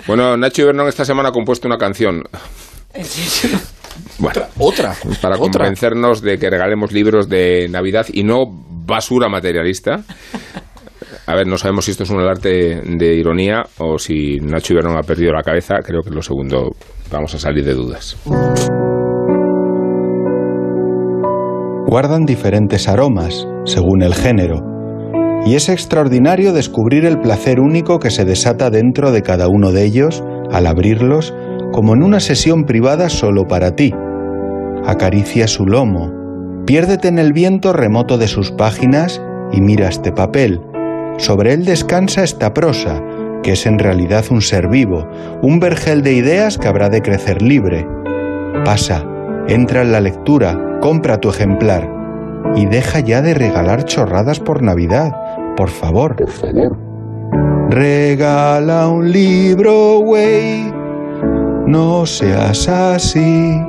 Bueno, 0.07 0.37
Nacho 0.37 0.61
Ibernón 0.61 0.87
esta 0.87 1.03
semana 1.03 1.29
ha 1.29 1.31
compuesto 1.31 1.67
una 1.67 1.77
canción. 1.77 2.23
Bueno, 4.19 4.41
otra. 4.59 4.93
Para 5.21 5.37
convencernos 5.37 6.21
de 6.21 6.37
que 6.37 6.49
regalemos 6.49 6.91
libros 6.91 7.27
de 7.27 7.67
Navidad 7.69 8.05
y 8.11 8.23
no 8.23 8.45
basura 8.47 9.29
materialista. 9.29 10.03
A 11.27 11.35
ver, 11.35 11.47
no 11.47 11.57
sabemos 11.57 11.85
si 11.85 11.91
esto 11.91 12.03
es 12.03 12.09
un 12.09 12.19
arte 12.21 12.81
de 12.83 13.15
ironía 13.15 13.63
o 13.79 13.97
si 13.97 14.37
Nacho 14.37 14.73
Ibernón 14.73 14.97
ha 14.97 15.01
perdido 15.01 15.33
la 15.33 15.43
cabeza. 15.43 15.75
Creo 15.83 16.01
que 16.01 16.11
lo 16.11 16.21
segundo 16.21 16.71
vamos 17.11 17.33
a 17.35 17.39
salir 17.39 17.65
de 17.65 17.73
dudas. 17.73 18.17
Guardan 21.87 22.25
diferentes 22.25 22.87
aromas 22.87 23.47
según 23.65 24.03
el 24.03 24.13
género 24.13 24.74
y 25.45 25.55
es 25.55 25.69
extraordinario 25.69 26.53
descubrir 26.53 27.05
el 27.05 27.19
placer 27.19 27.59
único 27.59 27.99
que 27.99 28.09
se 28.09 28.25
desata 28.25 28.71
dentro 28.71 29.11
de 29.11 29.21
cada 29.21 29.47
uno 29.47 29.71
de 29.71 29.83
ellos 29.83 30.23
al 30.51 30.65
abrirlos 30.65 31.35
como 31.71 31.93
en 31.93 32.01
una 32.01 32.19
sesión 32.19 32.65
privada 32.65 33.09
solo 33.09 33.47
para 33.47 33.75
ti. 33.75 33.93
Acaricia 34.85 35.47
su 35.47 35.67
lomo, 35.67 36.11
piérdete 36.65 37.09
en 37.09 37.19
el 37.19 37.31
viento 37.31 37.73
remoto 37.73 38.17
de 38.17 38.27
sus 38.27 38.51
páginas 38.51 39.21
y 39.51 39.61
mira 39.61 39.87
este 39.87 40.11
papel. 40.11 40.61
Sobre 41.17 41.53
él 41.53 41.63
descansa 41.63 42.23
esta 42.23 42.53
prosa, 42.53 43.01
que 43.43 43.51
es 43.51 43.67
en 43.67 43.77
realidad 43.77 44.25
un 44.31 44.41
ser 44.41 44.67
vivo, 44.67 45.07
un 45.43 45.59
vergel 45.59 46.01
de 46.01 46.13
ideas 46.13 46.57
que 46.57 46.67
habrá 46.67 46.89
de 46.89 47.03
crecer 47.03 47.43
libre. 47.43 47.87
Pasa, 48.63 49.05
entra 49.47 49.83
en 49.83 49.91
la 49.91 50.01
lectura, 50.01 50.79
compra 50.81 51.19
tu 51.19 51.29
ejemplar 51.29 51.95
y 52.55 52.65
deja 52.65 52.99
ya 52.99 53.21
de 53.21 53.33
regalar 53.33 53.85
chorradas 53.85 54.39
por 54.39 54.61
Navidad 54.61 55.11
por 55.55 55.69
favor. 55.69 56.15
Regala 57.69 58.87
un 58.87 59.11
libro, 59.11 59.99
güey. 59.99 60.71
No 61.65 62.05
seas 62.05 62.67
así. 62.67 63.61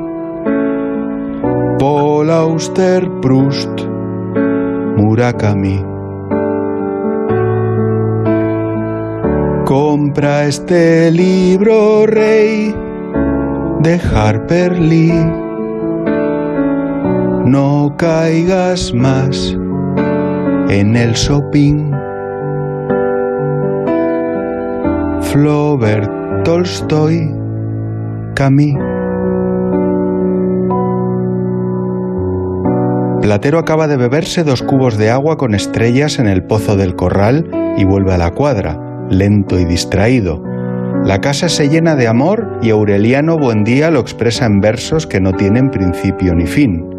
Paul 1.78 2.30
Auster 2.30 3.08
Proust. 3.22 3.80
Murakami. 4.96 5.84
Compra 9.64 10.44
este 10.44 11.10
libro, 11.10 12.06
rey, 12.06 12.74
de 13.80 14.00
Harper 14.14 14.78
Lee. 14.78 15.32
No 17.44 17.94
caigas 17.96 18.94
más 18.94 19.56
en 20.68 20.96
el 20.96 21.12
shopping. 21.12 21.92
Flaubert, 25.22 26.10
Tolstoy, 26.44 27.30
Camille. 28.34 28.78
Platero 33.22 33.58
acaba 33.58 33.86
de 33.86 33.96
beberse 33.96 34.44
dos 34.44 34.62
cubos 34.62 34.98
de 34.98 35.10
agua 35.10 35.36
con 35.36 35.54
estrellas 35.54 36.18
en 36.18 36.26
el 36.26 36.44
pozo 36.44 36.76
del 36.76 36.96
corral 36.96 37.48
y 37.76 37.84
vuelve 37.84 38.12
a 38.12 38.18
la 38.18 38.32
cuadra, 38.32 38.78
lento 39.10 39.58
y 39.58 39.64
distraído. 39.64 40.42
La 41.04 41.20
casa 41.20 41.48
se 41.48 41.68
llena 41.68 41.94
de 41.94 42.08
amor 42.08 42.58
y 42.62 42.70
Aureliano 42.70 43.36
Buendía 43.38 43.90
lo 43.90 44.00
expresa 44.00 44.46
en 44.46 44.60
versos 44.60 45.06
que 45.06 45.20
no 45.20 45.32
tienen 45.32 45.70
principio 45.70 46.34
ni 46.34 46.46
fin. 46.46 46.95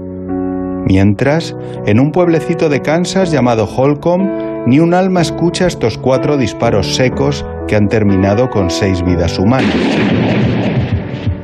Mientras, 0.87 1.53
en 1.85 1.99
un 1.99 2.13
pueblecito 2.13 2.69
de 2.69 2.81
Kansas 2.81 3.29
llamado 3.29 3.65
Holcomb, 3.65 4.65
ni 4.67 4.79
un 4.79 4.93
alma 4.93 5.19
escucha 5.19 5.67
estos 5.67 5.97
cuatro 5.97 6.37
disparos 6.37 6.95
secos 6.95 7.45
que 7.67 7.75
han 7.75 7.89
terminado 7.89 8.49
con 8.49 8.69
seis 8.69 9.03
vidas 9.03 9.37
humanas. 9.37 9.75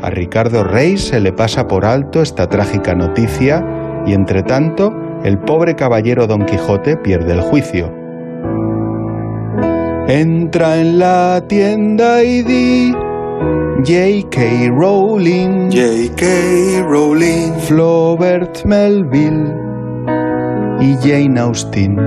A 0.02 0.10
Ricardo 0.10 0.64
Reis 0.64 1.10
se 1.10 1.20
le 1.20 1.34
pasa 1.34 1.68
por 1.68 1.84
alto 1.84 2.22
esta 2.22 2.48
trágica 2.48 2.96
noticia 2.96 3.66
y 4.08 4.14
entre 4.14 4.44
tanto 4.44 4.94
el 5.26 5.38
pobre 5.40 5.76
caballero 5.76 6.26
Don 6.26 6.46
Quijote 6.46 6.96
pierde 6.96 7.34
el 7.34 7.42
juicio. 7.42 7.94
Entra 10.08 10.78
en 10.78 11.00
la 11.00 11.44
tienda 11.48 12.24
y 12.24 12.44
di 12.44 12.96
J.K. 13.84 14.70
Rowling, 14.70 15.70
J.K. 15.72 16.84
Rowling, 16.84 17.54
Flaubert 17.68 18.64
Melville 18.66 19.54
y 20.80 20.96
Jane 21.02 21.40
Austen. 21.40 21.98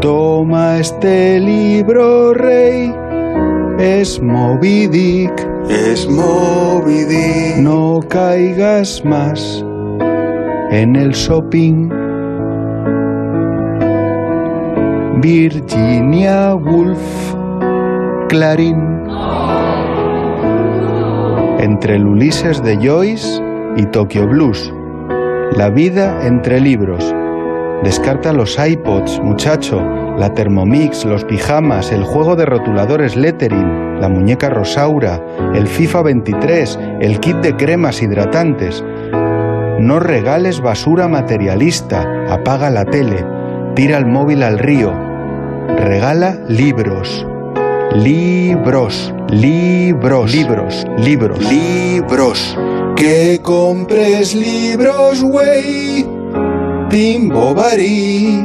Toma 0.00 0.78
este 0.78 1.40
libro, 1.40 2.34
rey, 2.34 2.94
es 3.78 4.20
Moby 4.22 4.86
Dick, 4.86 5.32
es 5.68 6.08
Moby 6.08 7.04
Dick. 7.04 7.56
No 7.56 8.00
caigas 8.08 9.04
más 9.04 9.64
en 10.70 10.96
el 10.96 11.12
shopping. 11.12 11.88
Virginia 15.20 16.54
Woolf, 16.54 17.34
Clarín. 18.28 19.06
Entre 21.58 21.96
el 21.96 22.06
Ulises 22.06 22.62
de 22.62 22.76
Joyce 22.76 23.42
y 23.76 23.86
Tokyo 23.86 24.26
Blues. 24.26 24.72
La 25.56 25.70
vida 25.70 26.26
entre 26.26 26.60
libros. 26.60 27.14
Descarta 27.82 28.32
los 28.32 28.58
iPods, 28.58 29.20
muchacho, 29.20 29.82
la 30.16 30.32
Thermomix, 30.32 31.04
los 31.04 31.24
pijamas, 31.24 31.92
el 31.92 32.04
juego 32.04 32.34
de 32.36 32.46
rotuladores 32.46 33.16
Lettering, 33.16 34.00
la 34.00 34.08
muñeca 34.08 34.48
Rosaura, 34.48 35.20
el 35.54 35.66
FIFA 35.66 36.02
23, 36.02 36.78
el 37.00 37.20
kit 37.20 37.36
de 37.36 37.56
cremas 37.56 38.02
hidratantes. 38.02 38.82
No 39.80 40.00
regales 40.00 40.60
basura 40.60 41.08
materialista, 41.08 42.04
apaga 42.30 42.70
la 42.70 42.84
tele, 42.84 43.24
tira 43.74 43.98
el 43.98 44.06
móvil 44.06 44.42
al 44.42 44.58
río. 44.58 44.92
Regala 45.76 46.38
libros. 46.48 47.26
Libros, 47.94 49.14
libros, 49.28 50.34
libros, 50.34 50.84
libros, 50.98 51.38
libros. 51.48 52.58
Que 52.96 53.40
compres 53.40 54.34
libros, 54.34 55.22
güey. 55.22 56.04
Timbo 56.90 57.54
Bari, 57.54 58.44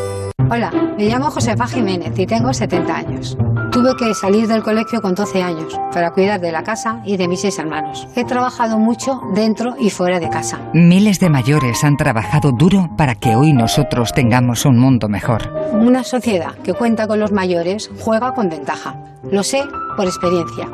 Hola, 0.49 0.71
me 0.97 1.05
llamo 1.05 1.29
Josefa 1.29 1.67
Jiménez 1.67 2.17
y 2.17 2.25
tengo 2.25 2.53
70 2.53 2.95
años. 2.95 3.37
Tuve 3.71 3.95
que 3.95 4.13
salir 4.13 4.47
del 4.47 4.63
colegio 4.63 5.01
con 5.01 5.15
12 5.15 5.41
años 5.41 5.79
para 5.93 6.11
cuidar 6.11 6.41
de 6.41 6.51
la 6.51 6.63
casa 6.63 7.01
y 7.05 7.17
de 7.17 7.27
mis 7.27 7.41
seis 7.41 7.57
hermanos. 7.59 8.07
He 8.15 8.25
trabajado 8.25 8.77
mucho 8.77 9.21
dentro 9.33 9.75
y 9.79 9.89
fuera 9.89 10.19
de 10.19 10.29
casa. 10.29 10.59
Miles 10.73 11.19
de 11.19 11.29
mayores 11.29 11.83
han 11.83 11.95
trabajado 11.95 12.51
duro 12.51 12.89
para 12.97 13.15
que 13.15 13.35
hoy 13.35 13.53
nosotros 13.53 14.13
tengamos 14.13 14.65
un 14.65 14.77
mundo 14.77 15.07
mejor. 15.07 15.53
Una 15.73 16.03
sociedad 16.03 16.55
que 16.63 16.73
cuenta 16.73 17.07
con 17.07 17.19
los 17.19 17.31
mayores 17.31 17.89
juega 17.99 18.33
con 18.33 18.49
ventaja. 18.49 18.95
Lo 19.31 19.43
sé 19.43 19.63
por 19.95 20.05
experiencia. 20.05 20.67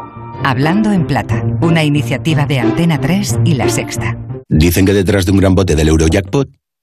Hablando 0.44 0.92
en 0.92 1.06
Plata, 1.06 1.44
una 1.62 1.84
iniciativa 1.84 2.46
de 2.46 2.60
Antena 2.60 3.00
3 3.00 3.40
y 3.44 3.54
La 3.56 3.70
Sexta. 3.70 4.18
Dicen 4.50 4.86
que 4.86 4.94
detrás 4.94 5.26
de 5.26 5.32
un 5.34 5.38
gran 5.38 5.56
bote 5.56 5.76
del 5.76 5.90
Eurojackpot 5.90 6.50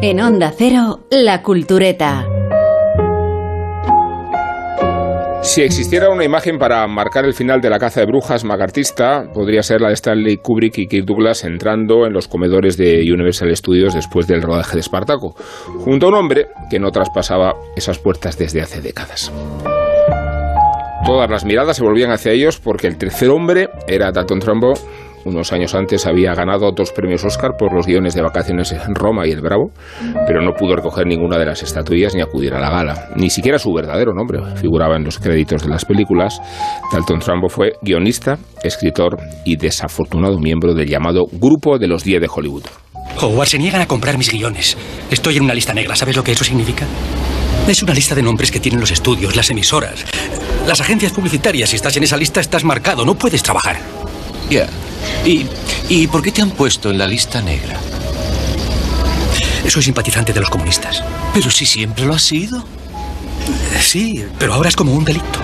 En 0.00 0.20
Onda 0.20 0.52
Cero, 0.56 1.00
La 1.10 1.42
Cultureta. 1.42 2.24
Si 5.42 5.62
existiera 5.62 6.08
una 6.10 6.22
imagen 6.22 6.56
para 6.56 6.86
marcar 6.86 7.24
el 7.24 7.34
final 7.34 7.60
de 7.60 7.68
la 7.68 7.80
caza 7.80 7.98
de 7.98 8.06
brujas 8.06 8.44
macartista, 8.44 9.28
podría 9.34 9.64
ser 9.64 9.80
la 9.80 9.88
de 9.88 9.94
Stanley 9.94 10.36
Kubrick 10.36 10.78
y 10.78 10.86
Kirk 10.86 11.04
Douglas 11.04 11.42
entrando 11.42 12.06
en 12.06 12.12
los 12.12 12.28
comedores 12.28 12.76
de 12.76 13.12
Universal 13.12 13.56
Studios 13.56 13.92
después 13.92 14.28
del 14.28 14.40
rodaje 14.40 14.74
de 14.74 14.80
Espartaco, 14.80 15.34
junto 15.80 16.06
a 16.06 16.08
un 16.10 16.14
hombre 16.14 16.46
que 16.70 16.78
no 16.78 16.92
traspasaba 16.92 17.56
esas 17.74 17.98
puertas 17.98 18.38
desde 18.38 18.60
hace 18.60 18.80
décadas. 18.80 19.32
Todas 21.04 21.28
las 21.28 21.44
miradas 21.44 21.76
se 21.76 21.82
volvían 21.82 22.12
hacia 22.12 22.30
ellos 22.30 22.60
porque 22.60 22.86
el 22.86 22.98
tercer 22.98 23.30
hombre 23.30 23.70
era 23.88 24.12
Dalton 24.12 24.38
Trumbo. 24.38 24.74
Unos 25.24 25.52
años 25.52 25.74
antes 25.74 26.06
había 26.06 26.34
ganado 26.34 26.70
dos 26.72 26.92
premios 26.92 27.24
Oscar 27.24 27.52
por 27.58 27.74
los 27.74 27.86
guiones 27.86 28.14
de 28.14 28.22
vacaciones 28.22 28.72
en 28.72 28.94
Roma 28.94 29.26
y 29.26 29.32
El 29.32 29.40
Bravo, 29.40 29.70
pero 30.26 30.42
no 30.42 30.52
pudo 30.52 30.76
recoger 30.76 31.06
ninguna 31.06 31.38
de 31.38 31.46
las 31.46 31.62
estatuillas 31.62 32.14
ni 32.14 32.22
acudir 32.22 32.54
a 32.54 32.60
la 32.60 32.70
gala. 32.70 33.08
Ni 33.16 33.30
siquiera 33.30 33.58
su 33.58 33.72
verdadero 33.72 34.12
nombre 34.14 34.40
figuraba 34.56 34.96
en 34.96 35.04
los 35.04 35.18
créditos 35.18 35.62
de 35.62 35.68
las 35.68 35.84
películas. 35.84 36.40
Dalton 36.92 37.18
Trumbo 37.18 37.48
fue 37.48 37.72
guionista, 37.82 38.38
escritor 38.62 39.18
y 39.44 39.56
desafortunado 39.56 40.38
miembro 40.38 40.74
del 40.74 40.88
llamado 40.88 41.26
Grupo 41.32 41.78
de 41.78 41.88
los 41.88 42.04
10 42.04 42.20
de 42.22 42.28
Hollywood. 42.34 42.64
Howard, 43.20 43.48
se 43.48 43.58
niegan 43.58 43.80
a 43.80 43.88
comprar 43.88 44.16
mis 44.16 44.30
guiones. 44.30 44.76
Estoy 45.10 45.36
en 45.36 45.44
una 45.44 45.54
lista 45.54 45.74
negra. 45.74 45.96
¿Sabes 45.96 46.16
lo 46.16 46.22
que 46.22 46.32
eso 46.32 46.44
significa? 46.44 46.86
Es 47.66 47.82
una 47.82 47.92
lista 47.92 48.14
de 48.14 48.22
nombres 48.22 48.50
que 48.50 48.60
tienen 48.60 48.80
los 48.80 48.90
estudios, 48.90 49.36
las 49.36 49.50
emisoras, 49.50 50.04
las 50.66 50.80
agencias 50.80 51.12
publicitarias. 51.12 51.70
Si 51.70 51.76
estás 51.76 51.96
en 51.96 52.04
esa 52.04 52.16
lista, 52.16 52.40
estás 52.40 52.64
marcado. 52.64 53.04
No 53.04 53.16
puedes 53.16 53.42
trabajar. 53.42 53.76
Ya. 54.50 54.68
¿Y, 55.24 55.46
¿Y 55.88 56.06
por 56.06 56.22
qué 56.22 56.32
te 56.32 56.42
han 56.42 56.50
puesto 56.50 56.90
en 56.90 56.98
la 56.98 57.06
lista 57.06 57.40
negra? 57.42 57.78
Soy 59.68 59.82
simpatizante 59.82 60.32
de 60.32 60.40
los 60.40 60.48
comunistas. 60.48 61.02
Pero 61.34 61.50
si 61.50 61.66
siempre 61.66 62.06
lo 62.06 62.14
has 62.14 62.22
sido. 62.22 62.64
Sí, 63.80 64.24
pero 64.38 64.54
ahora 64.54 64.68
es 64.68 64.76
como 64.76 64.92
un 64.92 65.04
delito. 65.04 65.40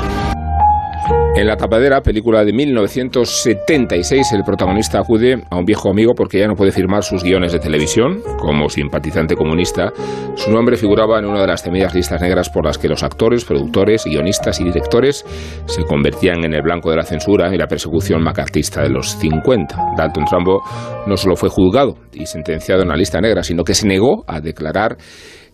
En 1.37 1.49
La 1.49 1.57
Tapadera, 1.57 2.01
película 2.01 2.45
de 2.45 2.53
1976, 2.53 4.33
el 4.35 4.45
protagonista 4.45 5.01
acude 5.01 5.43
a 5.51 5.57
un 5.57 5.65
viejo 5.65 5.91
amigo 5.91 6.13
porque 6.15 6.39
ya 6.39 6.47
no 6.47 6.55
puede 6.55 6.71
firmar 6.71 7.03
sus 7.03 7.25
guiones 7.25 7.53
de 7.53 7.59
televisión. 7.59 8.21
Como 8.39 8.69
simpatizante 8.69 9.35
comunista, 9.35 9.93
su 10.37 10.53
nombre 10.53 10.77
figuraba 10.77 11.19
en 11.19 11.25
una 11.25 11.41
de 11.41 11.49
las 11.49 11.65
temidas 11.65 11.93
listas 11.93 12.23
negras 12.23 12.49
por 12.51 12.65
las 12.65 12.79
que 12.79 12.89
los 12.89 13.03
actores, 13.03 13.45
productores, 13.45 14.05
guionistas 14.05 14.61
y 14.61 14.65
directores 14.65 15.27
se 15.67 15.83
convertían 15.83 16.45
en 16.45 16.55
el 16.55 16.63
blanco 16.63 16.91
de 16.91 16.99
la 16.99 17.03
censura 17.03 17.53
y 17.53 17.59
la 17.59 17.67
persecución 17.67 18.23
macartista 18.23 18.83
de 18.83 18.91
los 18.91 19.19
50. 19.19 19.77
Dalton 19.99 20.27
Trumbo 20.27 20.63
no 21.09 21.17
solo 21.17 21.35
fue 21.35 21.49
juzgado 21.49 21.97
y 22.13 22.27
sentenciado 22.27 22.83
en 22.83 22.89
la 22.91 22.97
lista 22.97 23.21
negra, 23.21 23.43
sino 23.43 23.65
que 23.65 23.75
se 23.75 23.89
negó 23.89 24.23
a 24.29 24.41
declarar 24.41 24.99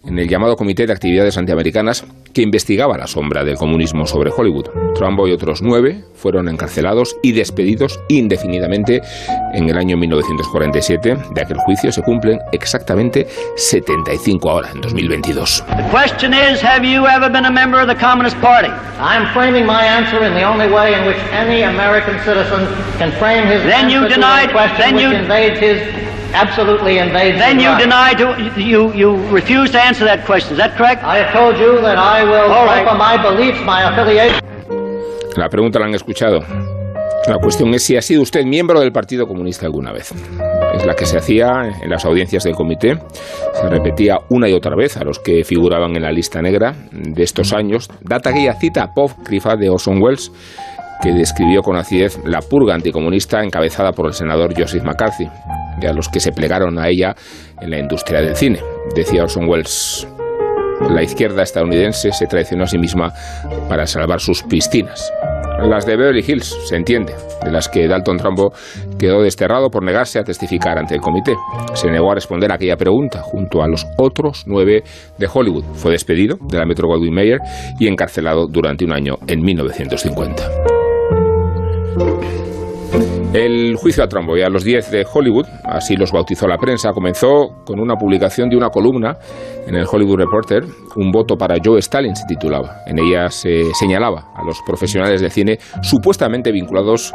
en 0.05 0.19
el 0.19 0.29
llamado 0.29 0.57
Comité 0.57 0.87
de 0.87 0.93
Actividades 0.93 1.37
Antiamericanas 1.37 2.05
que 2.33 2.43
investigaba 2.43 2.97
la 2.97 3.07
sombra 3.07 3.45
del 3.45 3.57
comunismo 3.57 4.07
sobre 4.07 4.31
Hollywood. 4.31 4.67
Trumbo 4.95 5.27
y 5.27 5.33
otros 5.33 5.63
nueve 5.63 6.05
fueron 6.15 6.49
encarcelados 6.49 7.17
y 7.23 7.33
despedidos 7.33 7.99
indefinidamente 8.09 9.01
en 9.53 9.69
el 9.69 9.77
año 9.77 9.97
1947. 9.97 11.17
De 11.35 11.43
aquel 11.43 11.59
juicio 11.59 11.91
se 11.93 12.03
cumplen 12.03 12.39
exactamente 12.53 13.27
75 13.57 14.51
ahora, 14.51 14.71
en 14.73 14.81
2022. 14.81 15.65
The 26.31 26.37
the 26.37 26.47
the 26.47 26.71
you 26.71 26.87
absolutely 26.89 26.99
invades 26.99 27.39
Then 27.39 27.59
you 27.59 27.77
deny 27.77 28.15
to 28.15 28.61
you 28.61 28.93
you 28.95 29.17
refuse 29.33 29.71
to 29.73 29.81
answer 29.81 30.05
that 30.05 30.25
question. 30.27 30.53
Is 30.53 30.59
that 30.59 30.77
correct? 30.77 31.03
I 31.03 31.19
have 31.19 31.33
told 31.33 31.59
you 31.59 31.81
that 31.83 31.99
I 31.99 32.25
will 32.25 32.53
All 32.53 32.67
right. 32.67 32.97
my 32.97 33.17
beliefs, 33.17 33.61
my 33.65 33.83
affiliation. 33.83 34.41
La 35.37 35.49
pregunta 35.49 35.79
la 35.79 35.87
han 35.87 35.95
escuchado. 35.95 36.41
La 37.27 37.39
cuestión 37.39 37.75
es 37.75 37.85
si 37.85 37.97
ha 37.97 38.03
sido 38.03 38.23
usted 38.23 38.45
miembro 38.45 38.81
del 38.81 38.93
Partido 38.93 39.27
Comunista 39.27 39.67
alguna 39.67 39.93
vez. 39.93 40.13
es 40.75 40.87
la 40.87 40.95
que 40.95 41.07
se 41.07 41.19
hacía 41.19 41.73
en 41.83 41.91
las 41.91 42.05
audiencias 42.05 42.45
del 42.45 42.55
comité. 42.55 42.99
Se 43.55 43.69
repetía 43.69 44.19
una 44.29 44.49
y 44.49 44.53
otra 44.53 44.77
vez 44.77 44.97
a 44.97 45.05
los 45.05 45.19
que 45.19 45.45
figuraban 45.45 45.97
en 45.97 46.03
la 46.03 46.13
lista 46.13 46.41
negra 46.41 46.75
de 46.93 47.23
estos 47.23 47.53
años. 47.53 47.89
Data 48.01 48.31
aquella 48.31 48.55
cita 48.55 48.85
apócrifa 48.85 49.57
de 49.57 49.69
Orson 49.69 50.01
Welles 50.01 50.33
que 51.03 51.13
describió 51.13 51.63
con 51.63 51.77
acidez 51.77 52.19
la 52.25 52.41
purga 52.41 52.75
anticomunista 52.75 53.43
encabezada 53.43 53.93
por 53.93 54.07
el 54.07 54.13
senador 54.13 54.53
Joseph 54.57 54.85
McCarthy 54.85 55.29
y 55.81 55.87
a 55.87 55.93
los 55.93 56.09
que 56.09 56.21
se 56.21 56.33
plegaron 56.33 56.79
a 56.79 56.89
ella 56.89 57.15
en 57.61 57.71
la 57.71 57.79
industria 57.79 58.21
del 58.21 58.37
cine. 58.37 58.61
Decía 58.95 59.23
Orson 59.23 59.49
Welles, 59.49 60.07
la 60.89 61.03
izquierda 61.03 61.43
estadounidense 61.43 62.11
se 62.13 62.27
traicionó 62.27 62.65
a 62.65 62.67
sí 62.67 62.79
misma 62.79 63.13
para 63.69 63.87
salvar 63.87 64.21
sus 64.21 64.43
piscinas. 64.43 65.13
Las 65.63 65.85
de 65.85 65.95
Beverly 65.95 66.25
Hills, 66.27 66.57
se 66.65 66.75
entiende, 66.75 67.15
de 67.45 67.51
las 67.51 67.69
que 67.69 67.87
Dalton 67.87 68.17
Trumbo 68.17 68.53
quedó 68.99 69.23
desterrado 69.23 69.69
por 69.71 69.85
negarse 69.85 70.19
a 70.19 70.25
testificar 70.25 70.79
ante 70.79 70.95
el 70.95 71.03
comité. 71.03 71.37
Se 71.75 71.91
negó 71.91 72.11
a 72.11 72.15
responder 72.15 72.51
a 72.51 72.55
aquella 72.55 72.77
pregunta 72.77 73.21
junto 73.21 73.63
a 73.63 73.69
los 73.69 73.87
otros 73.99 74.45
nueve 74.47 74.83
de 75.19 75.29
Hollywood. 75.33 75.65
Fue 75.75 75.93
despedido 75.93 76.39
de 76.49 76.59
la 76.59 76.65
Metro 76.65 76.89
Goldwyn 76.89 77.15
Mayer 77.15 77.41
y 77.79 77.89
encarcelado 77.89 78.47
durante 78.47 78.87
un 78.87 78.95
año 78.95 79.19
en 79.27 79.43
1950. 79.43 80.80
El 83.33 83.77
juicio 83.77 84.03
a 84.03 84.09
Trumbo 84.09 84.37
y 84.37 84.43
a 84.43 84.49
los 84.49 84.65
10 84.65 84.91
de 84.91 85.07
Hollywood, 85.11 85.47
así 85.63 85.95
los 85.95 86.11
bautizó 86.11 86.49
la 86.49 86.59
prensa, 86.59 86.91
comenzó 86.91 87.63
con 87.65 87.79
una 87.79 87.95
publicación 87.95 88.49
de 88.49 88.57
una 88.57 88.71
columna 88.71 89.19
en 89.69 89.77
el 89.77 89.87
Hollywood 89.89 90.19
Reporter, 90.19 90.65
Un 90.97 91.13
voto 91.13 91.37
para 91.37 91.55
Joe 91.65 91.79
Stalin 91.79 92.17
se 92.17 92.25
titulaba. 92.27 92.79
En 92.87 92.99
ella 92.99 93.29
se 93.29 93.73
señalaba 93.79 94.33
a 94.35 94.43
los 94.45 94.61
profesionales 94.67 95.21
de 95.21 95.31
cine 95.31 95.59
supuestamente 95.81 96.51
vinculados 96.51 97.13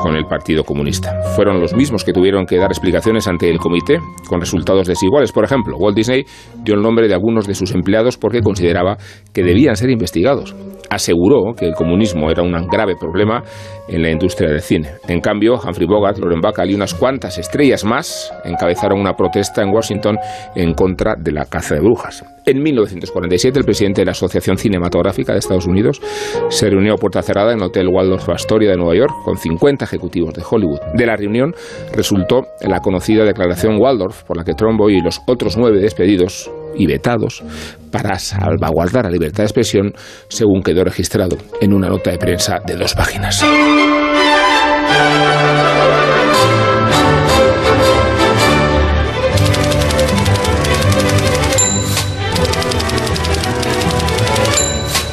con 0.00 0.14
el 0.14 0.26
Partido 0.26 0.62
Comunista. 0.62 1.20
Fueron 1.34 1.58
los 1.60 1.74
mismos 1.74 2.04
que 2.04 2.12
tuvieron 2.12 2.46
que 2.46 2.58
dar 2.58 2.70
explicaciones 2.70 3.26
ante 3.26 3.50
el 3.50 3.58
comité 3.58 3.98
con 4.28 4.40
resultados 4.40 4.86
desiguales. 4.86 5.32
Por 5.32 5.44
ejemplo, 5.44 5.76
Walt 5.76 5.96
Disney 5.96 6.24
dio 6.62 6.76
el 6.76 6.82
nombre 6.82 7.08
de 7.08 7.14
algunos 7.14 7.48
de 7.48 7.54
sus 7.54 7.74
empleados 7.74 8.16
porque 8.16 8.40
consideraba 8.40 8.98
que 9.32 9.42
debían 9.42 9.74
ser 9.74 9.90
investigados. 9.90 10.54
Aseguró 10.88 11.54
que 11.58 11.66
el 11.66 11.74
comunismo 11.74 12.30
era 12.30 12.42
un 12.44 12.52
grave 12.68 12.94
problema 12.94 13.42
en 13.88 14.02
la 14.02 14.10
industria 14.10 14.48
del 14.48 14.60
cine. 14.60 14.90
En 15.08 15.20
cambio, 15.20 15.55
Humphrey 15.64 15.86
Bogart, 15.86 16.18
Loren 16.18 16.40
Bacall 16.40 16.70
y 16.70 16.74
unas 16.74 16.94
cuantas 16.94 17.38
estrellas 17.38 17.84
más 17.84 18.32
encabezaron 18.44 19.00
una 19.00 19.14
protesta 19.14 19.62
en 19.62 19.70
Washington 19.70 20.18
en 20.54 20.74
contra 20.74 21.14
de 21.16 21.32
la 21.32 21.44
caza 21.46 21.74
de 21.74 21.80
brujas. 21.80 22.24
En 22.44 22.62
1947, 22.62 23.58
el 23.58 23.64
presidente 23.64 24.02
de 24.02 24.06
la 24.06 24.12
Asociación 24.12 24.56
Cinematográfica 24.56 25.32
de 25.32 25.40
Estados 25.40 25.66
Unidos 25.66 26.00
se 26.48 26.70
reunió 26.70 26.94
a 26.94 26.96
puerta 26.96 27.20
cerrada 27.20 27.52
en 27.52 27.58
el 27.58 27.64
Hotel 27.64 27.88
Waldorf 27.88 28.28
Astoria 28.28 28.70
de 28.70 28.76
Nueva 28.76 28.94
York 28.94 29.12
con 29.24 29.36
50 29.36 29.84
ejecutivos 29.84 30.32
de 30.32 30.42
Hollywood. 30.48 30.78
De 30.94 31.06
la 31.06 31.16
reunión 31.16 31.54
resultó 31.92 32.46
la 32.60 32.80
conocida 32.80 33.24
declaración 33.24 33.80
Waldorf 33.80 34.22
por 34.22 34.36
la 34.36 34.44
que 34.44 34.54
Trumbo 34.54 34.90
y 34.90 35.00
los 35.00 35.20
otros 35.26 35.56
nueve 35.56 35.80
despedidos 35.80 36.50
y 36.76 36.86
vetados 36.86 37.42
para 37.90 38.18
salvaguardar 38.18 39.06
la 39.06 39.10
libertad 39.10 39.38
de 39.38 39.44
expresión, 39.44 39.92
según 40.28 40.62
quedó 40.62 40.84
registrado 40.84 41.36
en 41.60 41.72
una 41.72 41.88
nota 41.88 42.10
de 42.10 42.18
prensa 42.18 42.60
de 42.64 42.76
dos 42.76 42.94
páginas. 42.94 43.44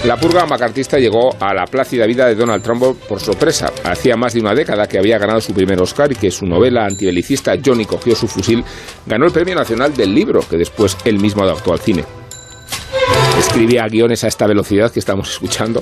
La 0.06 0.18
purga 0.18 0.46
macartista 0.46 1.00
llegó 1.00 1.34
a 1.40 1.54
la 1.54 1.66
plácida 1.66 2.06
vida 2.06 2.28
de 2.28 2.36
Donald 2.36 2.62
Trump 2.62 2.84
por 3.08 3.22
sorpresa. 3.22 3.72
Hacía 3.86 4.18
más 4.18 4.34
de 4.34 4.42
una 4.42 4.54
década 4.54 4.86
que 4.86 4.98
había 4.98 5.18
ganado 5.18 5.40
su 5.40 5.54
primer 5.54 5.82
Oscar 5.82 6.12
y 6.12 6.16
que 6.16 6.30
su 6.30 6.46
novela 6.46 6.86
antibelicista 6.86 7.56
Johnny 7.66 7.86
cogió 7.86 8.14
su 8.14 8.28
fusil 8.28 8.66
ganó 9.06 9.26
el 9.26 9.32
Premio 9.32 9.56
Nacional 9.56 9.94
del 9.96 10.14
Libro, 10.14 10.42
que 10.48 10.58
después 10.58 10.98
él 11.06 11.20
mismo 11.20 11.44
adaptó 11.44 11.72
al 11.72 11.80
cine. 11.80 12.04
Escribía 13.38 13.88
guiones 13.88 14.24
a 14.24 14.28
esta 14.28 14.46
velocidad 14.46 14.92
que 14.92 15.00
estamos 15.00 15.30
escuchando, 15.32 15.82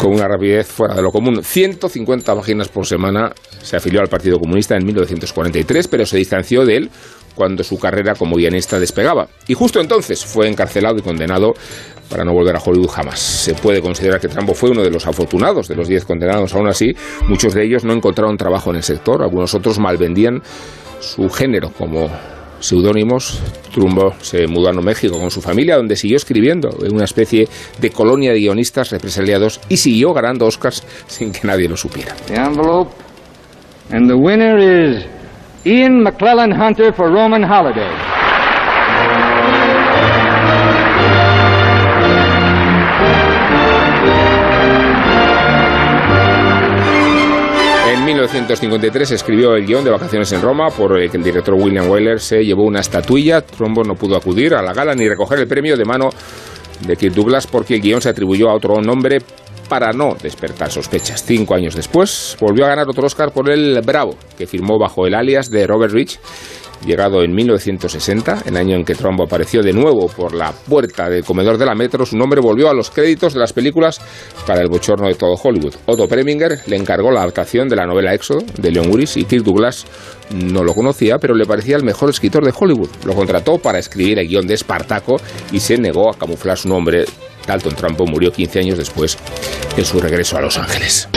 con 0.00 0.12
una 0.12 0.26
rapidez 0.26 0.66
fuera 0.66 0.94
de 0.94 1.02
lo 1.02 1.10
común. 1.10 1.42
150 1.42 2.34
páginas 2.34 2.68
por 2.68 2.86
semana. 2.86 3.32
Se 3.62 3.76
afilió 3.76 4.00
al 4.00 4.08
Partido 4.08 4.38
Comunista 4.38 4.76
en 4.76 4.84
1943, 4.84 5.88
pero 5.88 6.04
se 6.04 6.16
distanció 6.16 6.64
de 6.64 6.76
él 6.76 6.90
cuando 7.34 7.62
su 7.62 7.78
carrera 7.78 8.14
como 8.14 8.36
guionista 8.36 8.78
despegaba. 8.78 9.28
Y 9.46 9.54
justo 9.54 9.80
entonces 9.80 10.24
fue 10.24 10.48
encarcelado 10.48 10.98
y 10.98 11.02
condenado 11.02 11.54
para 12.10 12.24
no 12.24 12.32
volver 12.32 12.56
a 12.56 12.58
Hollywood 12.58 12.88
jamás. 12.88 13.20
Se 13.20 13.54
puede 13.54 13.80
considerar 13.80 14.20
que 14.20 14.28
Trumbo 14.28 14.52
fue 14.52 14.70
uno 14.70 14.82
de 14.82 14.90
los 14.90 15.06
afortunados 15.06 15.68
de 15.68 15.76
los 15.76 15.86
10 15.86 16.04
condenados. 16.04 16.52
Aún 16.54 16.68
así, 16.68 16.92
muchos 17.28 17.54
de 17.54 17.64
ellos 17.64 17.84
no 17.84 17.92
encontraron 17.92 18.36
trabajo 18.36 18.70
en 18.70 18.76
el 18.76 18.82
sector. 18.82 19.22
Algunos 19.22 19.54
otros 19.54 19.78
malvendían 19.78 20.42
su 20.98 21.30
género 21.30 21.70
como 21.70 22.10
seudónimos. 22.60 23.40
Trumbo 23.72 24.14
se 24.20 24.46
mudó 24.46 24.68
a 24.68 24.72
México 24.72 25.18
con 25.18 25.30
su 25.30 25.40
familia, 25.40 25.76
donde 25.76 25.96
siguió 25.96 26.16
escribiendo 26.16 26.68
en 26.84 26.94
una 26.94 27.04
especie 27.04 27.48
de 27.78 27.90
colonia 27.90 28.32
de 28.32 28.40
guionistas 28.40 28.90
represaliados 28.90 29.60
y 29.68 29.76
siguió 29.76 30.12
ganando 30.12 30.46
Oscars 30.46 30.84
sin 31.06 31.32
que 31.32 31.46
nadie 31.46 31.68
lo 31.68 31.76
supiera. 31.76 32.14
The 32.26 32.36
envelope. 32.36 32.92
And 33.92 34.08
the 34.08 34.14
winner 34.14 34.58
is 34.58 35.04
Ian 35.64 36.02
McClellan 36.02 36.52
Hunter 36.52 36.92
for 36.92 37.10
Roman 37.10 37.42
Holiday. 37.42 38.29
1953 48.20 49.12
escribió 49.12 49.54
el 49.54 49.64
guion 49.64 49.82
de 49.82 49.90
Vacaciones 49.90 50.30
en 50.32 50.42
Roma, 50.42 50.68
por 50.68 51.00
el 51.00 51.10
que 51.10 51.16
el 51.16 51.22
director 51.22 51.54
William 51.54 51.88
Wyler 51.88 52.20
se 52.20 52.44
llevó 52.44 52.64
una 52.64 52.80
estatuilla. 52.80 53.40
Trumbo 53.40 53.82
no 53.82 53.94
pudo 53.94 54.16
acudir 54.16 54.54
a 54.54 54.60
la 54.60 54.74
gala 54.74 54.94
ni 54.94 55.08
recoger 55.08 55.38
el 55.38 55.48
premio 55.48 55.76
de 55.76 55.84
mano 55.86 56.10
de 56.86 56.96
Kirk 56.96 57.14
Douglas 57.14 57.46
porque 57.46 57.76
el 57.76 57.80
guion 57.80 58.02
se 58.02 58.10
atribuyó 58.10 58.50
a 58.50 58.54
otro 58.54 58.80
nombre 58.82 59.18
para 59.70 59.92
no 59.92 60.16
despertar 60.20 60.70
sospechas. 60.70 61.24
Cinco 61.24 61.54
años 61.54 61.76
después 61.76 62.36
volvió 62.40 62.66
a 62.66 62.68
ganar 62.68 62.88
otro 62.88 63.06
Oscar 63.06 63.30
por 63.32 63.48
El 63.48 63.80
Bravo, 63.82 64.16
que 64.36 64.48
firmó 64.48 64.78
bajo 64.78 65.06
el 65.06 65.14
alias 65.14 65.48
de 65.48 65.66
Robert 65.66 65.94
Rich 65.94 66.18
llegado 66.84 67.22
en 67.22 67.32
1960, 67.32 68.44
el 68.46 68.56
año 68.56 68.76
en 68.76 68.84
que 68.84 68.94
Trumbo 68.94 69.24
apareció 69.24 69.62
de 69.62 69.72
nuevo 69.72 70.08
por 70.08 70.34
la 70.34 70.52
puerta 70.52 71.08
del 71.08 71.24
comedor 71.24 71.58
de 71.58 71.66
la 71.66 71.74
Metro, 71.74 72.06
su 72.06 72.16
nombre 72.16 72.40
volvió 72.40 72.68
a 72.70 72.74
los 72.74 72.90
créditos 72.90 73.34
de 73.34 73.40
las 73.40 73.52
películas 73.52 74.00
para 74.46 74.62
el 74.62 74.68
bochorno 74.68 75.08
de 75.08 75.14
todo 75.14 75.34
Hollywood. 75.34 75.74
Otto 75.86 76.08
Preminger 76.08 76.60
le 76.66 76.76
encargó 76.76 77.10
la 77.10 77.20
adaptación 77.20 77.68
de 77.68 77.76
la 77.76 77.86
novela 77.86 78.14
Éxodo 78.14 78.40
de 78.58 78.70
Leon 78.70 78.90
Uris 78.90 79.16
y 79.16 79.24
Kirk 79.24 79.44
Douglas 79.44 79.86
no 80.34 80.64
lo 80.64 80.74
conocía, 80.74 81.18
pero 81.18 81.34
le 81.34 81.46
parecía 81.46 81.76
el 81.76 81.84
mejor 81.84 82.10
escritor 82.10 82.44
de 82.44 82.54
Hollywood. 82.58 82.90
Lo 83.04 83.14
contrató 83.14 83.58
para 83.58 83.78
escribir 83.78 84.18
el 84.18 84.28
guion 84.28 84.46
de 84.46 84.54
Espartaco 84.54 85.16
y 85.52 85.60
se 85.60 85.76
negó 85.76 86.10
a 86.10 86.16
camuflar 86.16 86.56
su 86.56 86.68
nombre. 86.68 87.04
Dalton 87.46 87.74
Trumbo 87.74 88.06
murió 88.06 88.32
15 88.32 88.58
años 88.60 88.78
después 88.78 89.18
en 89.76 89.84
su 89.84 90.00
regreso 90.00 90.36
a 90.36 90.40
Los 90.40 90.58
Ángeles. 90.58 91.08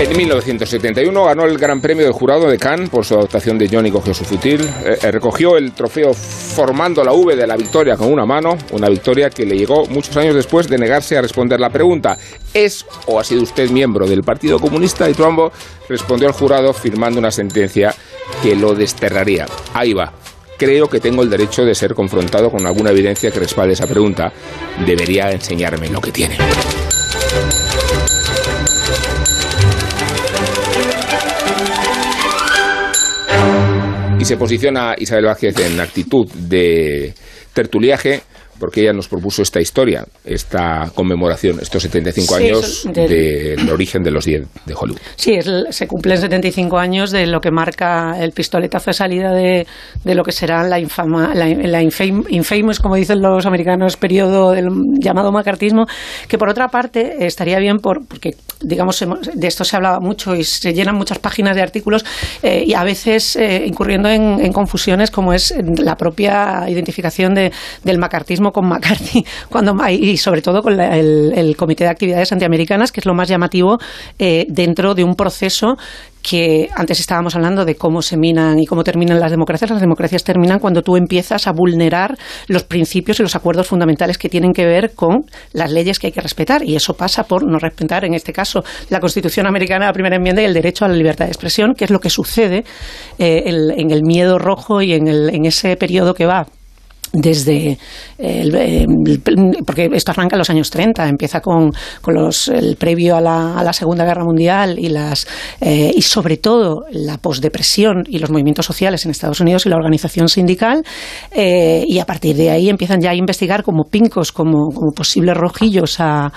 En 0.00 0.16
1971 0.16 1.24
ganó 1.24 1.44
el 1.44 1.58
Gran 1.58 1.80
Premio 1.80 2.04
del 2.04 2.12
Jurado 2.12 2.48
de 2.48 2.56
Cannes 2.56 2.88
por 2.88 3.04
su 3.04 3.14
adaptación 3.14 3.58
de 3.58 3.68
Johnny 3.68 3.90
cogió 3.90 4.14
su 4.14 4.24
futil. 4.24 4.60
Eh, 4.84 4.96
eh, 5.02 5.10
recogió 5.10 5.56
el 5.56 5.72
trofeo 5.72 6.14
formando 6.14 7.02
la 7.02 7.12
V 7.12 7.34
de 7.34 7.44
la 7.48 7.56
victoria 7.56 7.96
con 7.96 8.12
una 8.12 8.24
mano, 8.24 8.56
una 8.70 8.88
victoria 8.88 9.28
que 9.28 9.44
le 9.44 9.58
llegó 9.58 9.86
muchos 9.86 10.16
años 10.16 10.36
después 10.36 10.68
de 10.68 10.78
negarse 10.78 11.18
a 11.18 11.22
responder 11.22 11.58
la 11.58 11.70
pregunta 11.70 12.16
¿Es 12.54 12.86
o 13.06 13.18
ha 13.18 13.24
sido 13.24 13.42
usted 13.42 13.70
miembro 13.70 14.06
del 14.06 14.22
Partido 14.22 14.60
Comunista? 14.60 15.10
Y 15.10 15.14
Trumbo 15.14 15.50
respondió 15.88 16.28
al 16.28 16.34
jurado 16.34 16.72
firmando 16.72 17.18
una 17.18 17.32
sentencia 17.32 17.92
que 18.40 18.54
lo 18.54 18.76
desterraría. 18.76 19.46
Ahí 19.74 19.94
va. 19.94 20.12
Creo 20.58 20.88
que 20.88 21.00
tengo 21.00 21.24
el 21.24 21.30
derecho 21.30 21.64
de 21.64 21.74
ser 21.74 21.94
confrontado 21.94 22.52
con 22.52 22.64
alguna 22.64 22.90
evidencia 22.90 23.32
que 23.32 23.40
respalde 23.40 23.72
esa 23.72 23.88
pregunta. 23.88 24.32
Debería 24.86 25.32
enseñarme 25.32 25.88
lo 25.88 26.00
que 26.00 26.12
tiene. 26.12 26.38
Se 34.28 34.36
posiciona 34.36 34.94
Isabel 34.98 35.24
Vázquez 35.24 35.58
en 35.58 35.80
actitud 35.80 36.30
de 36.34 37.14
tertuliaje 37.54 38.20
porque 38.58 38.82
ella 38.82 38.92
nos 38.92 39.08
propuso 39.08 39.42
esta 39.42 39.60
historia, 39.60 40.04
esta 40.24 40.90
conmemoración, 40.94 41.58
estos 41.60 41.82
75 41.82 42.36
Sí, 42.36 42.44
años 42.44 42.88
del- 42.92 43.70
origen 43.70 44.02
de 44.02 44.10
los 44.10 44.24
10 44.24 44.46
de 44.66 44.74
Hollywood. 44.74 44.98
Sí, 45.16 45.34
es 45.34 45.48
se 45.70 45.86
cumplen 45.86 46.18
75 46.18 46.78
años 46.78 47.10
de 47.10 47.26
lo 47.26 47.40
que 47.40 47.50
marca 47.50 48.16
el 48.20 48.32
pistoletazo 48.32 48.90
de 48.90 48.94
salida 48.94 49.32
de, 49.32 49.66
de 50.04 50.14
lo 50.14 50.22
que 50.22 50.32
será 50.32 50.62
la 50.64 50.78
infama, 50.78 51.34
la, 51.34 51.46
la 51.48 51.82
infam- 51.82 52.24
infamous, 52.28 52.78
como 52.80 52.96
dicen 52.96 53.20
los 53.20 53.46
americanos, 53.46 53.96
periodo 53.96 54.52
del 54.52 54.68
llamado 55.00 55.30
macartismo, 55.32 55.86
que 56.28 56.38
por 56.38 56.48
otra 56.48 56.68
parte 56.68 57.26
estaría 57.26 57.58
bien 57.58 57.78
por, 57.78 58.06
porque, 58.06 58.30
digamos, 58.60 59.04
de 59.34 59.46
esto 59.46 59.64
se 59.64 59.76
hablaba 59.76 60.00
mucho 60.00 60.34
y 60.34 60.44
se 60.44 60.72
llenan 60.74 60.96
muchas 60.96 61.18
páginas 61.18 61.54
de 61.56 61.62
artículos 61.62 62.04
eh, 62.42 62.64
y 62.66 62.74
a 62.74 62.82
veces 62.84 63.36
eh, 63.36 63.64
incurriendo 63.66 64.08
en, 64.08 64.40
en 64.40 64.52
confusiones 64.52 65.10
como 65.10 65.32
es 65.32 65.54
la 65.78 65.96
propia 65.96 66.64
identificación 66.68 67.34
de- 67.34 67.52
del 67.84 67.98
macartismo 67.98 68.47
con 68.52 68.68
McCarthy 68.68 69.24
cuando 69.48 69.74
y 69.88 70.16
sobre 70.16 70.42
todo 70.42 70.62
con 70.62 70.78
el, 70.80 71.32
el, 71.34 71.56
Comité 71.56 71.84
de 71.84 71.90
Actividades 71.90 72.32
Antiamericanas, 72.32 72.92
que 72.92 73.00
es 73.00 73.06
lo 73.06 73.14
más 73.14 73.28
llamativo 73.28 73.78
eh, 74.18 74.46
dentro 74.48 74.94
de 74.94 75.04
un 75.04 75.14
proceso 75.14 75.76
que 76.22 76.68
antes 76.74 77.00
estábamos 77.00 77.34
hablando 77.36 77.64
de 77.64 77.76
cómo 77.76 78.02
se 78.02 78.16
minan 78.16 78.58
y 78.58 78.66
cómo 78.66 78.84
terminan 78.84 79.20
las 79.20 79.30
democracias. 79.30 79.70
Las 79.70 79.80
democracias 79.80 80.24
terminan 80.24 80.58
cuando 80.58 80.82
tú 80.82 80.96
empiezas 80.96 81.46
a 81.46 81.52
vulnerar 81.52 82.18
los 82.48 82.64
principios 82.64 83.18
y 83.20 83.22
los 83.22 83.34
acuerdos 83.36 83.66
fundamentales 83.66 84.18
que 84.18 84.28
tienen 84.28 84.52
que 84.52 84.66
ver 84.66 84.94
con 84.94 85.24
las 85.52 85.70
leyes 85.70 85.98
que 85.98 86.08
hay 86.08 86.12
que 86.12 86.20
respetar. 86.20 86.62
Y 86.64 86.76
eso 86.76 86.94
pasa 86.94 87.24
por 87.24 87.46
no 87.46 87.58
respetar, 87.58 88.04
en 88.04 88.14
este 88.14 88.32
caso, 88.32 88.62
la 88.90 89.00
Constitución 89.00 89.46
americana, 89.46 89.86
la 89.86 89.92
primera 89.92 90.16
enmienda 90.16 90.42
y 90.42 90.46
el 90.46 90.54
derecho 90.54 90.84
a 90.84 90.88
la 90.88 90.94
libertad 90.94 91.26
de 91.26 91.30
expresión, 91.30 91.74
que 91.74 91.84
es 91.84 91.90
lo 91.90 92.00
que 92.00 92.10
sucede 92.10 92.64
eh, 93.18 93.44
en 93.46 93.90
el 93.90 94.02
miedo 94.02 94.38
rojo 94.38 94.82
y 94.82 94.92
en, 94.92 95.08
el, 95.08 95.30
en 95.30 95.46
ese 95.46 95.76
periodo 95.76 96.14
que 96.14 96.26
va 96.26 96.46
desde 97.12 97.78
el, 98.18 99.22
porque 99.64 99.88
esto 99.92 100.10
arranca 100.10 100.36
en 100.36 100.38
los 100.38 100.50
años 100.50 100.70
30 100.70 101.08
empieza 101.08 101.40
con, 101.40 101.70
con 102.02 102.14
los, 102.14 102.48
el 102.48 102.76
previo 102.76 103.16
a 103.16 103.20
la, 103.20 103.58
a 103.58 103.62
la, 103.62 103.72
Segunda 103.72 104.04
Guerra 104.04 104.24
Mundial 104.24 104.78
y 104.78 104.88
las 104.88 105.26
eh, 105.60 105.92
y 105.94 106.02
sobre 106.02 106.36
todo 106.36 106.84
la 106.90 107.18
posdepresión 107.18 108.04
y 108.06 108.18
los 108.18 108.30
movimientos 108.30 108.66
sociales 108.66 109.04
en 109.04 109.10
Estados 109.10 109.40
Unidos 109.40 109.66
y 109.66 109.68
la 109.68 109.76
organización 109.76 110.28
sindical 110.28 110.82
eh, 111.30 111.84
y 111.86 111.98
a 111.98 112.06
partir 112.06 112.36
de 112.36 112.50
ahí 112.50 112.68
empiezan 112.68 113.00
ya 113.00 113.10
a 113.10 113.14
investigar 113.14 113.62
como 113.62 113.84
pincos 113.84 114.32
como, 114.32 114.68
como 114.68 114.92
posibles 114.92 115.36
rojillos 115.36 115.96
a, 116.00 116.32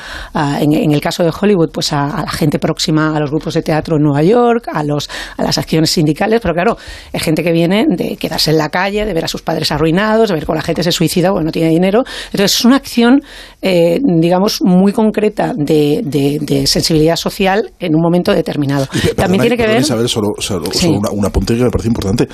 en, 0.60 0.92
el 0.92 1.02
caso 1.02 1.24
de 1.24 1.32
Hollywood 1.32 1.72
pues 1.74 1.92
a, 1.94 2.24
la 2.26 2.32
gente 2.32 2.60
próxima 2.60 3.16
a 3.16 3.20
los 3.20 3.32
grupos 3.32 3.56
de 3.56 3.64
teatro 3.64 3.98
en 3.98 4.04
Nueva 4.04 4.24
York 4.24 4.68
a 4.72 4.84
los 4.84 5.10
a 5.38 5.44
las 5.44 5.58
acciones 5.58 5.90
sindicales 5.90 6.40
pero 6.42 6.54
claro 6.54 6.78
es 7.12 7.22
gente 7.24 7.44
que 7.44 7.52
viene 7.52 7.86
de 7.90 8.18
quedarse 8.18 8.52
en 8.52 8.58
la 8.58 8.70
calle 8.70 9.06
de 9.06 9.14
ver 9.14 9.26
a 9.26 9.28
sus 9.28 9.42
padres 9.42 9.72
arruinados 9.72 10.30
de 10.30 10.36
ver 10.36 10.46
con 10.46 10.56
la 10.56 10.61
gente 10.62 10.84
se 10.84 10.92
suicida 10.92 11.32
o 11.32 11.42
no 11.42 11.52
tiene 11.52 11.70
dinero. 11.70 12.04
Entonces 12.26 12.58
es 12.58 12.66
una 12.66 12.78
acción, 12.78 13.22
eh, 13.62 14.00
digamos, 14.04 14.62
muy 14.62 14.92
concreta 14.92 15.54
de, 15.56 16.02
de, 16.04 16.68
sensibilidad 16.68 17.16
social 17.16 17.72
en 17.80 17.96
un 17.96 18.02
momento 18.02 18.34
determinado. 18.34 18.88
También 19.16 19.42
tiene 19.42 19.58
que 19.58 19.68
ver... 19.68 19.82
Isabel, 19.82 20.08
solo, 20.08 20.30
solo, 20.40 20.70
una, 20.90 21.10
una 21.12 21.30
punta 21.30 21.54
que 21.54 21.64
me 21.64 21.70
parece 21.70 21.88
importante 21.88 22.28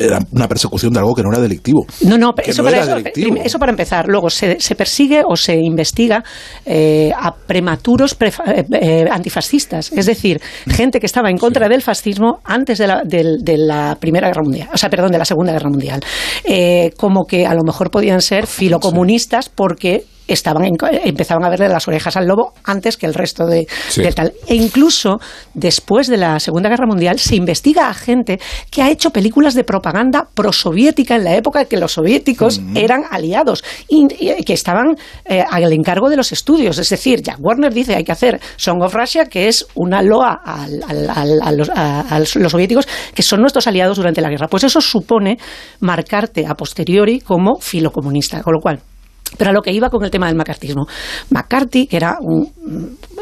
era 0.00 0.18
una 0.32 0.48
persecución 0.48 0.92
de 0.92 0.98
algo 0.98 1.14
que 1.14 1.22
no 1.22 1.30
era 1.30 1.40
delictivo. 1.40 1.86
No, 2.02 2.16
no, 2.16 2.32
eso, 2.42 2.64
para, 2.64 3.02
eso, 3.44 3.58
para 3.58 3.70
empezar. 3.70 4.06
Luego 4.08 4.30
se, 4.30 4.58
se 4.60 4.74
persigue 4.74 5.22
o 5.26 5.36
se 5.36 5.54
investiga 5.54 6.24
eh, 6.64 7.12
a 7.16 7.34
prematuros 7.34 8.16
eh, 8.20 9.06
antifascistas, 9.10 9.92
es 9.92 10.06
decir, 10.06 10.40
gente 10.68 11.00
que 11.00 11.06
estaba 11.06 11.30
en 11.30 11.36
contra 11.36 11.68
del 11.68 11.82
fascismo 11.82 12.40
antes 12.44 12.78
de 12.78 12.86
la, 12.86 13.02
de, 13.04 13.58
la 13.58 13.96
Primera 14.00 14.28
Guerra 14.28 14.42
Mundial, 14.42 14.68
o 14.72 14.78
sea, 14.78 14.88
perdón, 14.88 15.12
de 15.12 15.18
la 15.18 15.24
Segunda 15.24 15.52
Guerra 15.52 15.70
Mundial. 15.70 16.00
como 16.96 17.24
que 17.24 17.46
a 17.46 17.54
lo 17.54 17.62
mejor 17.62 17.90
podían 17.90 18.22
ser 18.22 18.46
filocomunistas 18.46 19.48
porque 19.48 20.04
estaban 20.32 20.64
empezaban 21.04 21.44
a 21.44 21.50
verle 21.50 21.68
las 21.68 21.88
orejas 21.88 22.16
al 22.16 22.26
lobo 22.26 22.52
antes 22.64 22.96
que 22.96 23.06
el 23.06 23.14
resto 23.14 23.46
de, 23.46 23.66
tal. 24.14 24.32
E 24.46 24.54
incluso 24.54 25.20
después 25.54 26.08
de 26.08 26.16
la 26.16 26.40
Segunda 26.40 26.68
Guerra 26.68 26.86
Mundial 26.86 27.18
se 27.18 27.36
investiga 27.36 27.88
a 27.88 27.94
gente 27.94 28.40
que 28.70 28.82
ha 28.82 28.90
hecho 28.90 29.10
películas 29.10 29.54
de 29.54 29.64
propaganda 29.64 30.28
prosoviética 30.34 31.16
en 31.16 31.24
la 31.24 31.34
época 31.34 31.62
en 31.62 31.66
que 31.66 31.76
los 31.76 31.92
soviéticos 31.92 32.60
eran 32.74 33.04
aliados 33.10 33.64
y, 33.88 34.08
que 34.44 34.52
estaban 34.52 34.96
eh, 35.24 35.44
al 35.48 35.72
encargo 35.72 36.08
de 36.08 36.16
los 36.16 36.32
estudios. 36.32 36.78
Es 36.78 36.88
decir, 36.88 37.22
Jack 37.22 37.38
Warner 37.40 37.72
dice 37.72 37.94
hay 37.94 38.04
que 38.04 38.12
hacer 38.12 38.40
Song 38.56 38.82
of 38.82 38.94
Russia, 38.94 39.26
que 39.26 39.48
es 39.48 39.66
una 39.74 40.02
loa 40.02 40.40
a, 40.44 41.52
los, 41.52 41.70
a 41.70 42.18
los 42.18 42.52
soviéticos 42.52 42.86
que 43.14 43.22
son 43.22 43.40
nuestros 43.40 43.66
aliados 43.66 43.96
durante 43.96 44.20
la 44.20 44.30
guerra. 44.30 44.48
Pues 44.48 44.64
eso 44.64 44.80
supone 44.80 45.38
marcarte 45.80 46.46
a 46.46 46.54
posteriori 46.54 47.20
como 47.20 47.56
filocomunista, 47.60 48.42
con 48.42 48.54
lo 48.54 48.60
cual 48.60 48.80
pero 49.36 49.50
a 49.50 49.52
lo 49.52 49.62
que 49.62 49.72
iba 49.72 49.90
con 49.90 50.04
el 50.04 50.10
tema 50.10 50.26
del 50.26 50.36
macartismo. 50.36 50.86
McCarthy, 51.30 51.86
que 51.86 51.96
era 51.96 52.16
un, 52.20 52.52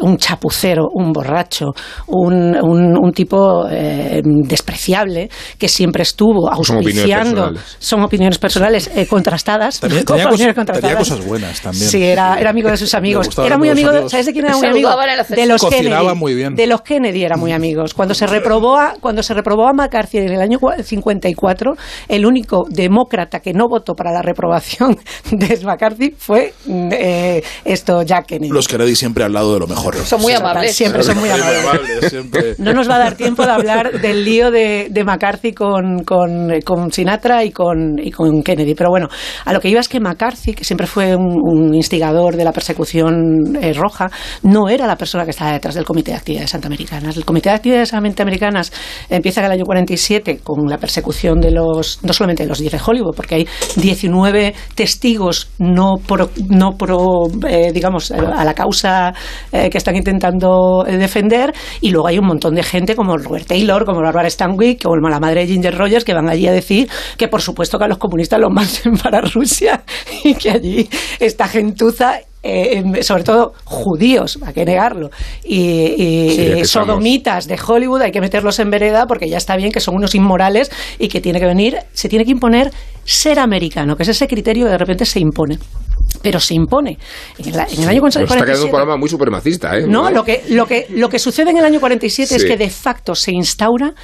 un 0.01 0.17
chapucero, 0.17 0.89
un 0.93 1.13
borracho, 1.13 1.67
un, 2.07 2.57
un, 2.57 3.13
tipo 3.13 3.69
eh, 3.69 4.23
despreciable, 4.25 5.29
que 5.59 5.69
siempre 5.69 6.03
estuvo 6.03 6.51
auspiciando. 6.51 7.53
Son 7.79 8.03
opiniones 8.03 8.39
personales, 8.39 8.91
eh, 8.95 9.07
contrastadas. 9.07 9.81
Tenía, 9.81 10.05
cosas, 10.05 11.25
buenas 11.25 11.61
también. 11.61 11.89
Sí, 11.89 12.03
era, 12.03 12.39
era 12.39 12.51
amigo 12.51 12.71
de 12.71 12.77
sus 12.77 12.95
amigos. 12.95 13.29
Era 13.39 13.59
muy 13.59 13.69
amigo, 13.69 13.93
de, 13.93 14.09
¿sabes 14.09 14.27
de 14.27 14.33
quién 14.33 14.47
era 14.47 14.57
muy 14.57 14.67
amigo? 14.67 14.91
De 15.29 15.47
los 15.47 15.65
Kennedy. 15.65 16.15
Muy 16.15 16.35
bien. 16.35 16.55
De 16.55 16.67
los 16.67 16.83
Kennedy 16.83 17.23
era 17.23 17.37
muy 17.37 17.53
amigos. 17.53 17.95
Cuando 17.95 18.15
se 18.15 18.27
reprobó 18.27 18.79
a, 18.79 18.95
cuando 19.01 19.23
se 19.23 19.35
reprobó 19.35 19.67
a 19.69 19.73
McCarthy 19.73 20.19
en 20.19 20.33
el 20.33 20.41
año 20.41 20.59
54, 20.83 21.73
el 22.09 22.27
único 22.27 22.65
demócrata 22.69 23.41
que 23.41 23.53
no 23.53 23.69
votó 23.69 23.95
para 23.95 24.13
la 24.13 24.23
reprobación 24.23 24.97
de 25.31 25.61
McCarthy 25.65 25.98
fue 26.17 26.55
eh, 26.69 27.43
esto 27.65 28.03
Jack 28.03 28.27
Kennedy. 28.27 28.53
Los 28.53 28.69
Kennedy 28.69 28.95
siempre 28.97 29.25
al 29.25 29.33
lado 29.33 29.55
de 29.55 29.61
lo 29.61 29.67
mejor. 29.67 29.97
Son 29.97 30.21
muy 30.21 30.33
amables. 30.33 30.75
Siempre 30.75 31.03
son 31.03 31.19
muy 31.19 31.31
amables. 31.31 32.17
No 32.59 32.73
nos 32.73 32.89
va 32.89 32.97
a 32.97 32.99
dar 32.99 33.17
tiempo 33.17 33.45
de 33.45 33.53
hablar 33.53 34.01
del 34.01 34.25
lío 34.25 34.51
de, 34.51 34.91
McCarthy 35.05 35.53
con, 35.53 36.05
con, 36.05 36.93
Sinatra 36.93 37.45
y 37.45 37.51
con, 37.51 37.99
y 37.99 38.11
con 38.11 38.43
Kennedy. 38.43 38.75
Pero 38.75 38.91
bueno, 38.91 39.09
a 39.45 39.53
lo 39.53 39.61
que 39.61 39.69
iba 39.69 39.81
es 39.81 39.89
que 39.89 40.01
McCarthy, 40.01 40.55
que 40.55 40.65
siempre 40.65 40.87
fue 40.87 41.15
un, 41.17 41.75
instigador 41.75 42.37
de 42.37 42.45
la 42.45 42.53
persecución 42.53 43.57
eh, 43.61 43.73
roja, 43.73 44.11
no 44.43 44.69
era 44.69 44.87
la 44.87 44.97
persona 44.97 45.25
que 45.25 45.31
estaba 45.31 45.53
detrás 45.53 45.75
del 45.75 45.85
Comité 45.85 46.13
de 46.13 46.17
Actividades 46.19 46.55
Antiamericanas. 46.55 47.17
El 47.17 47.25
Comité 47.25 47.51
de 47.51 47.57
Actividades 47.57 47.95
Antiamericanas 47.95 48.73
empieza 49.09 49.41
en 49.41 49.47
el 49.47 49.53
año 49.53 49.65
47 49.65 50.41
con 50.43 50.69
la 50.69 50.79
persecución 50.79 51.41
de 51.41 51.51
los, 51.51 52.03
no 52.03 52.13
solamente 52.13 52.43
de 52.43 52.49
los 52.49 52.59
10 52.59 52.73
de 52.73 52.81
Hollywood, 52.85 53.15
porque 53.15 53.35
hay 53.37 53.49
19 53.77 54.55
testigos 54.75 55.49
no 55.59 55.88
no 56.49 56.77
pro 56.77 57.25
eh, 57.49 57.73
digamos, 57.73 58.11
a 58.11 58.45
la 58.45 58.55
causa 58.55 59.13
eh, 59.53 59.71
que 59.71 59.79
están 59.79 59.97
intentando 59.97 60.85
eh, 60.87 60.97
defender. 60.97 61.53
Y 61.81 61.91
luego 61.91 62.09
hay 62.09 62.19
un 62.19 62.27
montón 62.27 62.55
de 62.55 62.63
gente 62.63 62.95
como 62.95 63.17
Robert 63.17 63.47
Taylor, 63.47 63.85
como 63.85 64.01
Barbara 64.01 64.29
Stanwyck, 64.29 64.83
como 64.83 65.09
la 65.09 65.21
madre 65.21 65.43
de 65.43 65.47
Ginger 65.49 65.77
Rogers 65.77 66.05
que 66.05 66.15
van 66.15 66.29
allí 66.29 66.47
a 66.47 66.53
decir 66.53 66.89
que 67.17 67.29
por 67.29 67.41
supuesto 67.41 67.79
que 67.79 67.85
a 67.85 67.89
los 67.89 67.99
comunistas 67.99 68.41
los 68.41 68.51
manden 68.51 68.97
para 69.03 69.21
Rusia 69.21 69.83
y 70.25 70.35
que 70.35 70.51
allí 70.51 70.89
esta 71.19 71.49
gentuza 71.49 72.21
eh, 72.49 73.03
sobre 73.03 73.25
todo 73.25 73.53
judíos, 73.65 74.39
hay 74.45 74.55
que 74.55 74.65
negarlo, 74.65 75.11
y, 75.45 76.65
sodomitas 76.65 77.47
de 77.47 77.59
Hollywood, 77.65 78.03
hay 78.03 78.13
que 78.13 78.21
meterlos 78.21 78.59
en 78.59 78.71
vereda 78.71 79.07
porque 79.07 79.29
ya 79.29 79.37
está 79.37 79.57
bien 79.57 79.73
que 79.73 79.81
son 79.81 79.97
unos 79.97 80.15
inmorales 80.15 80.71
y 80.99 81.09
que 81.09 81.21
tiene 81.21 81.41
que 81.41 81.47
venir, 81.47 81.79
se 81.93 82.09
tiene 82.09 82.25
que 82.25 82.31
imponer 82.31 82.71
ser 83.05 83.39
americano, 83.39 83.97
que 83.97 84.03
es 84.03 84.09
ese 84.11 84.27
criterio 84.27 84.67
que 84.67 84.73
de 84.73 84.79
repente 84.79 85.05
se 85.05 85.21
impone. 85.21 85.59
Pero 86.23 86.41
se 86.41 86.55
impone. 86.55 86.99
En, 87.39 87.49
el, 87.49 87.61
año 87.61 88.01
47, 88.01 88.25
está 88.25 88.45
quedando 88.45 88.65
un 88.65 88.71
programa 88.71 88.97
muy 88.97 89.09
supremacista, 89.09 89.77
¿eh? 89.77 89.87
No, 89.87 90.11
lo 90.11 90.25
que, 90.25 90.43
lo, 90.49 90.67
que, 90.67 90.87
lo 90.91 91.09
que 91.09 91.19
sucede 91.19 91.51
en 91.51 91.59
el 91.59 91.65
año 91.65 91.81
47 91.81 92.35
es 92.35 92.45
que 92.45 92.57
de 92.57 92.71
facto 92.71 93.15
se 93.15 93.31
instaura 93.31 93.95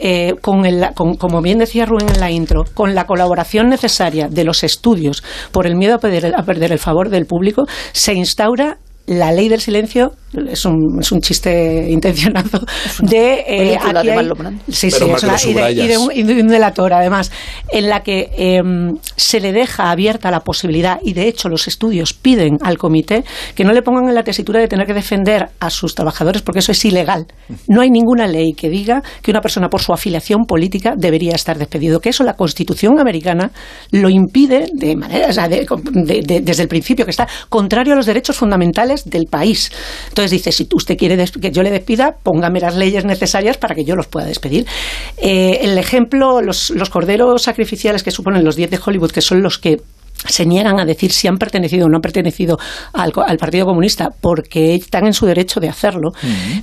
eh, 0.00 0.34
con 0.40 0.64
el, 0.64 0.86
como 0.94 1.42
bien 1.42 1.58
decía 1.58 1.86
Rubén 1.86 2.08
en 2.08 2.20
la 2.20 2.30
intro, 2.30 2.64
con 2.74 2.94
la 2.94 3.06
colaboración 3.06 3.68
necesaria 3.68 4.28
de 4.28 4.44
los 4.44 4.64
estudios 4.64 5.22
por 5.52 5.66
el 5.66 5.74
miedo 5.76 5.94
a 5.94 5.98
perder 5.98 6.72
el 6.72 6.78
favor 6.78 7.08
del 7.08 7.26
público, 7.26 7.66
se 7.92 8.14
instaura 8.14 8.78
la 9.08 9.32
ley 9.32 9.48
del 9.48 9.60
silencio 9.60 10.12
es 10.32 10.64
un, 10.64 10.98
es 11.00 11.10
un 11.10 11.20
chiste 11.20 11.86
intencionado 11.90 12.60
de 13.00 13.44
eh, 13.46 13.78
aquí 13.80 14.10
hay, 14.10 14.30
sí, 14.68 14.90
sí, 14.90 15.04
y, 15.46 15.54
de, 15.54 15.72
y, 15.72 15.86
de 15.86 15.98
un, 15.98 16.12
y, 16.12 16.22
de 16.22 16.42
un, 16.42 16.48
delator 16.48 16.92
además 16.92 17.32
en 17.70 17.88
la 17.88 18.02
que 18.02 18.30
eh, 18.36 18.62
se 19.16 19.40
le 19.40 19.52
deja 19.52 19.90
abierta 19.90 20.30
la 20.30 20.40
posibilidad 20.40 20.98
y 21.02 21.14
de 21.14 21.28
hecho 21.28 21.48
los 21.48 21.66
estudios 21.66 22.12
piden 22.12 22.58
al 22.62 22.76
comité 22.78 23.24
que 23.54 23.64
no 23.64 23.72
le 23.72 23.82
pongan 23.82 24.08
en 24.08 24.14
la 24.14 24.22
tesitura 24.22 24.60
de 24.60 24.68
tener 24.68 24.86
que 24.86 24.94
defender 24.94 25.48
a 25.60 25.70
sus 25.70 25.94
trabajadores 25.94 26.42
porque 26.42 26.60
eso 26.60 26.72
es 26.72 26.84
ilegal. 26.84 27.26
No 27.66 27.80
hay 27.80 27.90
ninguna 27.90 28.26
ley 28.26 28.52
que 28.52 28.68
diga 28.68 29.02
que 29.22 29.30
una 29.30 29.40
persona 29.40 29.68
por 29.68 29.80
su 29.80 29.92
afiliación 29.92 30.44
política 30.44 30.94
debería 30.96 31.34
estar 31.34 31.58
despedido 31.58 32.00
que 32.00 32.10
eso 32.10 32.24
la 32.24 32.34
constitución 32.34 32.98
americana 33.00 33.50
lo 33.90 34.08
impide 34.08 34.68
de 34.72 34.96
manera 34.96 35.28
o 35.28 35.32
sea, 35.32 35.48
de, 35.48 35.66
desde 36.42 36.62
el 36.62 36.68
principio 36.68 37.04
que 37.04 37.10
está 37.10 37.26
contrario 37.48 37.94
a 37.94 37.96
los 37.96 38.06
derechos 38.06 38.36
fundamentales 38.36 39.04
del 39.04 39.26
país 39.26 39.70
entonces 40.18 40.32
dice, 40.32 40.50
si 40.50 40.68
usted 40.74 40.96
quiere 40.96 41.16
que 41.40 41.52
yo 41.52 41.62
le 41.62 41.70
despida, 41.70 42.16
póngame 42.20 42.58
las 42.58 42.74
leyes 42.74 43.04
necesarias 43.04 43.56
para 43.56 43.76
que 43.76 43.84
yo 43.84 43.94
los 43.94 44.08
pueda 44.08 44.26
despedir. 44.26 44.66
Eh, 45.16 45.60
el 45.62 45.78
ejemplo, 45.78 46.42
los, 46.42 46.70
los 46.70 46.90
corderos 46.90 47.42
sacrificiales 47.42 48.02
que 48.02 48.10
suponen 48.10 48.44
los 48.44 48.56
10 48.56 48.68
de 48.68 48.80
Hollywood, 48.84 49.12
que 49.12 49.20
son 49.20 49.42
los 49.42 49.60
que 49.60 49.80
se 50.26 50.46
niegan 50.46 50.80
a 50.80 50.84
decir 50.84 51.12
si 51.12 51.28
han 51.28 51.36
pertenecido 51.36 51.86
o 51.86 51.88
no 51.88 51.96
han 51.96 52.02
pertenecido 52.02 52.58
al, 52.92 53.12
Partido 53.12 53.66
Comunista 53.66 54.10
porque 54.20 54.74
están 54.74 55.06
en 55.06 55.12
su 55.12 55.26
derecho 55.26 55.60
de 55.60 55.68
hacerlo, 55.68 56.10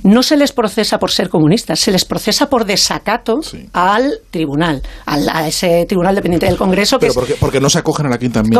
no 0.02 0.22
se 0.22 0.36
les 0.36 0.52
procesa 0.52 0.98
por 0.98 1.10
ser 1.10 1.28
comunistas, 1.28 1.80
se 1.80 1.90
les 1.90 2.04
procesa 2.04 2.48
por 2.48 2.64
desacato 2.64 3.40
al 3.72 4.18
tribunal, 4.30 4.82
a 5.06 5.46
ese 5.46 5.86
tribunal 5.86 6.14
dependiente 6.14 6.46
del 6.46 6.56
Congreso. 6.56 6.98
Que 6.98 7.08
Pero 7.08 7.36
porque, 7.40 7.60
no 7.60 7.70
se 7.70 7.78
acogen 7.78 8.06
a 8.06 8.10
la 8.10 8.18
quinta 8.18 8.40
enmienda. 8.40 8.58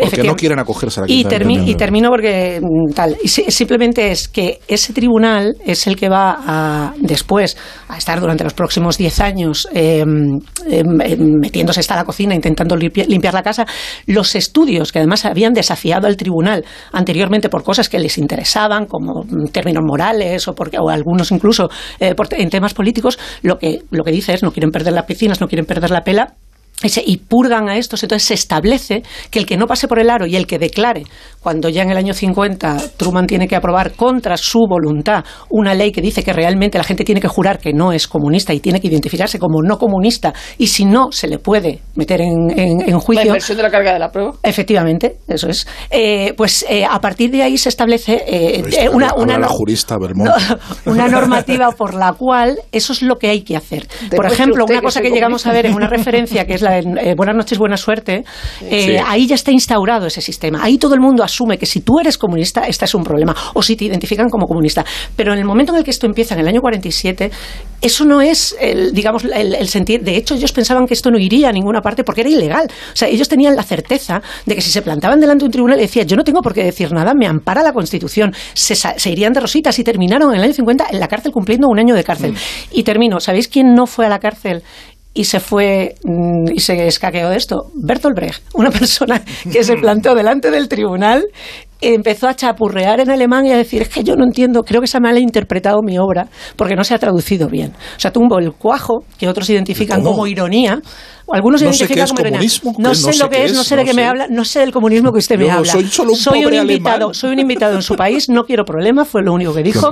Porque, 0.00 0.22
no 0.22 0.36
quieren 0.36 0.58
acogerse 0.58 1.00
a 1.00 1.02
la 1.02 1.06
quinta 1.06 1.34
y 1.34 1.42
enmienda. 1.42 1.70
Y 1.70 1.74
termino 1.74 2.10
porque 2.10 2.60
mm, 2.62 2.92
tal. 2.92 3.16
Y 3.22 3.28
simplemente 3.28 4.10
es 4.10 4.28
que 4.28 4.60
ese 4.68 4.92
tribunal 4.92 5.56
es 5.64 5.86
el 5.86 5.96
que 5.96 6.08
va 6.08 6.38
a, 6.46 6.94
después 6.98 7.56
a 7.88 7.98
estar 7.98 8.20
durante 8.20 8.44
los 8.44 8.54
próximos 8.54 8.98
diez 8.98 9.20
años 9.20 9.68
em, 9.72 10.38
em, 10.68 11.00
em, 11.00 11.32
metiéndose 11.40 11.80
hasta 11.80 11.96
la 11.96 12.04
cocina 12.04 12.34
intentando 12.34 12.76
limpiar, 12.76 13.08
limpiar 13.08 13.34
la 13.34 13.42
casa. 13.42 13.66
Los 14.06 14.35
estudios 14.36 14.92
que 14.92 14.98
además 14.98 15.24
habían 15.24 15.52
desafiado 15.52 16.06
al 16.06 16.16
tribunal 16.16 16.64
anteriormente 16.92 17.48
por 17.48 17.62
cosas 17.62 17.88
que 17.88 17.98
les 17.98 18.18
interesaban, 18.18 18.86
como 18.86 19.24
mm, 19.24 19.46
términos 19.52 19.82
morales 19.84 20.46
o, 20.48 20.54
porque, 20.54 20.78
o 20.78 20.88
algunos 20.88 21.30
incluso 21.32 21.68
eh, 22.00 22.14
por- 22.14 22.32
en 22.32 22.50
temas 22.50 22.74
políticos, 22.74 23.18
lo 23.42 23.58
que, 23.58 23.80
lo 23.90 24.04
que 24.04 24.12
dice 24.12 24.34
es 24.34 24.42
no 24.42 24.52
quieren 24.52 24.70
perder 24.70 24.92
las 24.92 25.04
piscinas, 25.04 25.40
no 25.40 25.48
quieren 25.48 25.66
perder 25.66 25.90
la 25.90 26.02
pela, 26.02 26.34
y, 26.82 27.16
purgan 27.16 27.68
a 27.70 27.78
estos, 27.78 28.02
entonces 28.02 28.28
se 28.28 28.34
establece 28.34 29.02
que 29.30 29.38
el 29.38 29.46
que 29.46 29.56
no 29.56 29.66
pase 29.66 29.88
por 29.88 29.98
el 29.98 30.10
aro 30.10 30.26
y 30.26 30.36
el 30.36 30.46
que 30.46 30.58
declare, 30.58 31.04
cuando 31.40 31.70
ya 31.70 31.82
en 31.82 31.90
el 31.90 31.96
año 31.96 32.12
50 32.12 32.76
Truman 32.98 33.26
tiene 33.26 33.48
que 33.48 33.56
aprobar 33.56 33.92
contra 33.92 34.36
su 34.36 34.58
voluntad 34.68 35.24
una 35.48 35.72
ley 35.74 35.90
que 35.90 36.02
dice 36.02 36.22
que 36.22 36.34
realmente 36.34 36.76
la 36.76 36.84
gente 36.84 37.02
tiene 37.04 37.20
que 37.20 37.28
jurar 37.28 37.58
que 37.58 37.72
no 37.72 37.92
es 37.92 38.06
comunista 38.06 38.52
y 38.52 38.60
tiene 38.60 38.80
que 38.80 38.88
identificarse 38.88 39.38
como 39.38 39.62
no 39.62 39.78
comunista 39.78 40.34
y 40.58 40.66
si 40.66 40.84
no 40.84 41.10
se 41.12 41.28
le 41.28 41.38
puede 41.38 41.80
meter 41.94 42.20
en, 42.20 42.50
en- 42.50 42.80
en 42.82 42.90
La 42.92 42.98
juicio. 43.00 43.26
inversión 43.26 43.56
de 43.56 43.62
la 43.62 43.70
carga 43.70 43.94
de 43.94 43.98
la 43.98 44.10
prueba. 44.10 44.32
Efectivamente, 44.42 45.16
eso 45.28 45.48
es. 45.48 45.66
Eh, 45.90 46.34
pues 46.36 46.66
eh, 46.68 46.84
a 46.84 47.00
partir 47.00 47.30
de 47.30 47.42
ahí 47.42 47.56
se 47.56 47.70
establece 47.70 48.22
eh, 48.26 48.62
eh, 48.78 48.88
una, 48.90 49.14
una 49.14 49.34
la 49.34 49.46
no- 49.46 49.48
jurista 49.48 49.96
Belmont. 49.98 50.30
una 50.86 51.08
normativa 51.08 51.70
por 51.72 51.94
la 51.94 52.12
cual 52.12 52.58
eso 52.70 52.92
es 52.92 53.00
lo 53.02 53.16
que 53.16 53.28
hay 53.30 53.42
que 53.42 53.56
hacer. 53.56 53.86
Por 54.14 54.26
ejemplo, 54.26 54.66
una 54.68 54.82
cosa 54.82 55.00
que 55.00 55.10
llegamos 55.10 55.46
a 55.46 55.52
ver 55.52 55.64
en 55.66 55.74
una 55.74 55.86
referencia 55.88 56.44
que 56.46 56.54
es 56.54 56.65
la 56.68 56.78
eh, 56.78 57.14
Buenas 57.16 57.36
noches, 57.36 57.58
buena 57.58 57.76
suerte, 57.76 58.24
eh, 58.62 58.82
Sí. 58.86 58.96
ahí 59.04 59.26
ya 59.26 59.34
está 59.34 59.50
instaurado 59.50 60.06
ese 60.06 60.20
sistema. 60.20 60.62
Ahí 60.62 60.78
todo 60.78 60.94
el 60.94 61.00
mundo 61.00 61.22
asume 61.22 61.58
que 61.58 61.66
si 61.66 61.80
tú 61.80 61.98
eres 61.98 62.18
comunista, 62.18 62.66
este 62.66 62.84
es 62.84 62.94
un 62.94 63.02
problema, 63.02 63.34
o 63.54 63.62
si 63.62 63.76
te 63.76 63.84
identifican 63.84 64.28
como 64.28 64.46
comunista. 64.46 64.84
Pero 65.16 65.32
en 65.32 65.38
el 65.38 65.44
momento 65.44 65.72
en 65.72 65.78
el 65.78 65.84
que 65.84 65.90
esto 65.90 66.06
empieza, 66.06 66.34
en 66.34 66.40
el 66.40 66.48
año 66.48 66.60
47, 66.60 67.30
eso 67.80 68.04
no 68.04 68.20
es, 68.20 68.56
el, 68.60 68.92
digamos, 68.92 69.24
el, 69.24 69.54
el 69.54 69.68
sentir. 69.68 70.02
De 70.02 70.16
hecho, 70.16 70.34
ellos 70.34 70.52
pensaban 70.52 70.86
que 70.86 70.94
esto 70.94 71.10
no 71.10 71.18
iría 71.18 71.48
a 71.48 71.52
ninguna 71.52 71.80
parte 71.80 72.04
porque 72.04 72.22
era 72.22 72.30
ilegal. 72.30 72.66
O 72.66 72.96
sea, 72.96 73.08
ellos 73.08 73.28
tenían 73.28 73.56
la 73.56 73.62
certeza 73.62 74.20
de 74.44 74.54
que 74.54 74.60
si 74.60 74.70
se 74.70 74.82
plantaban 74.82 75.20
delante 75.20 75.42
de 75.42 75.46
un 75.46 75.52
tribunal 75.52 75.78
y 75.78 75.82
decían, 75.82 76.06
yo 76.06 76.16
no 76.16 76.24
tengo 76.24 76.40
por 76.40 76.54
qué 76.54 76.64
decir 76.64 76.92
nada, 76.92 77.14
me 77.14 77.26
ampara 77.26 77.62
la 77.62 77.72
Constitución, 77.72 78.34
se, 78.54 79.10
irían 79.10 79.32
de 79.32 79.40
rositas 79.40 79.78
y 79.78 79.84
terminaron 79.84 80.30
en 80.30 80.38
el 80.38 80.44
año 80.44 80.52
50 80.52 80.86
en 80.90 81.00
la 81.00 81.08
cárcel 81.08 81.32
cumpliendo 81.32 81.68
un 81.68 81.78
año 81.78 81.94
de 81.94 82.04
cárcel. 82.04 82.34
Y 82.72 82.82
termino, 82.82 83.20
¿sabéis 83.20 83.48
quién 83.48 83.74
no 83.74 83.86
fue 83.86 84.06
a 84.06 84.08
la 84.08 84.18
cárcel? 84.18 84.62
Y 85.16 85.24
se 85.24 85.40
fue 85.40 85.94
mm, 86.04 86.52
y 86.54 86.60
se 86.60 86.86
escaqueó 86.86 87.30
de 87.30 87.36
esto. 87.36 87.70
Bertolt 87.74 88.14
Brecht, 88.14 88.42
una 88.54 88.70
persona 88.78 89.22
que 89.50 89.64
se 89.64 89.76
plantó 89.76 90.14
delante 90.14 90.50
del 90.50 90.68
tribunal, 90.68 91.24
empezó 91.80 92.26
a 92.28 92.34
chapurrear 92.34 93.00
en 93.00 93.10
alemán 93.10 93.44
y 93.46 93.52
a 93.52 93.56
decir, 93.56 93.82
es 93.82 93.88
que 93.88 94.02
yo 94.02 94.14
no 94.16 94.24
entiendo, 94.24 94.62
creo 94.62 94.80
que 94.80 94.86
se 94.86 94.96
ha 94.96 95.00
malinterpretado 95.00 95.82
mi 95.82 95.98
obra 95.98 96.28
porque 96.56 96.74
no 96.74 96.84
se 96.84 96.94
ha 96.94 96.98
traducido 96.98 97.48
bien. 97.48 97.72
O 97.96 98.00
sea, 98.00 98.12
tuvo 98.12 98.38
el 98.38 98.52
cuajo, 98.52 99.04
que 99.18 99.28
otros 99.28 99.48
identifican 99.50 99.98
¿Cómo? 100.02 100.12
como 100.12 100.26
ironía, 100.26 100.80
algunos 101.30 101.60
No 101.62 101.72
sé 101.72 101.84
identifican 101.84 101.96
qué 101.96 102.02
es 102.04 102.10
como 102.10 102.20
ironía. 102.20 102.38
comunismo, 102.38 102.74
No 102.78 102.94
sé 102.94 103.06
no 103.06 103.12
sé 103.12 103.18
lo 103.18 103.28
que 103.30 103.44
es, 103.44 103.54
no 103.54 103.64
sé 103.64 103.76
de 103.76 103.84
qué 103.84 103.94
me 103.94 104.04
habla, 104.04 104.26
no 104.30 104.44
sé 104.44 104.60
del 104.60 104.72
comunismo 104.72 105.12
que 105.12 105.18
usted 105.18 105.38
me 105.38 105.46
Yo 105.46 105.52
habla. 105.52 105.72
soy 105.72 105.86
solo 105.88 106.12
un 106.12 106.16
soy 106.18 106.44
un 106.44 106.54
invitado, 106.54 106.96
alemán. 106.96 107.14
soy 107.14 107.32
un 107.32 107.38
invitado 107.40 107.74
en 107.74 107.82
su 107.82 107.94
país, 107.94 108.28
no 108.28 108.44
quiero 108.44 108.64
problemas, 108.64 109.08
fue 109.08 109.22
lo 109.22 109.32
único 109.32 109.52
que 109.54 109.62
dijo. 109.62 109.90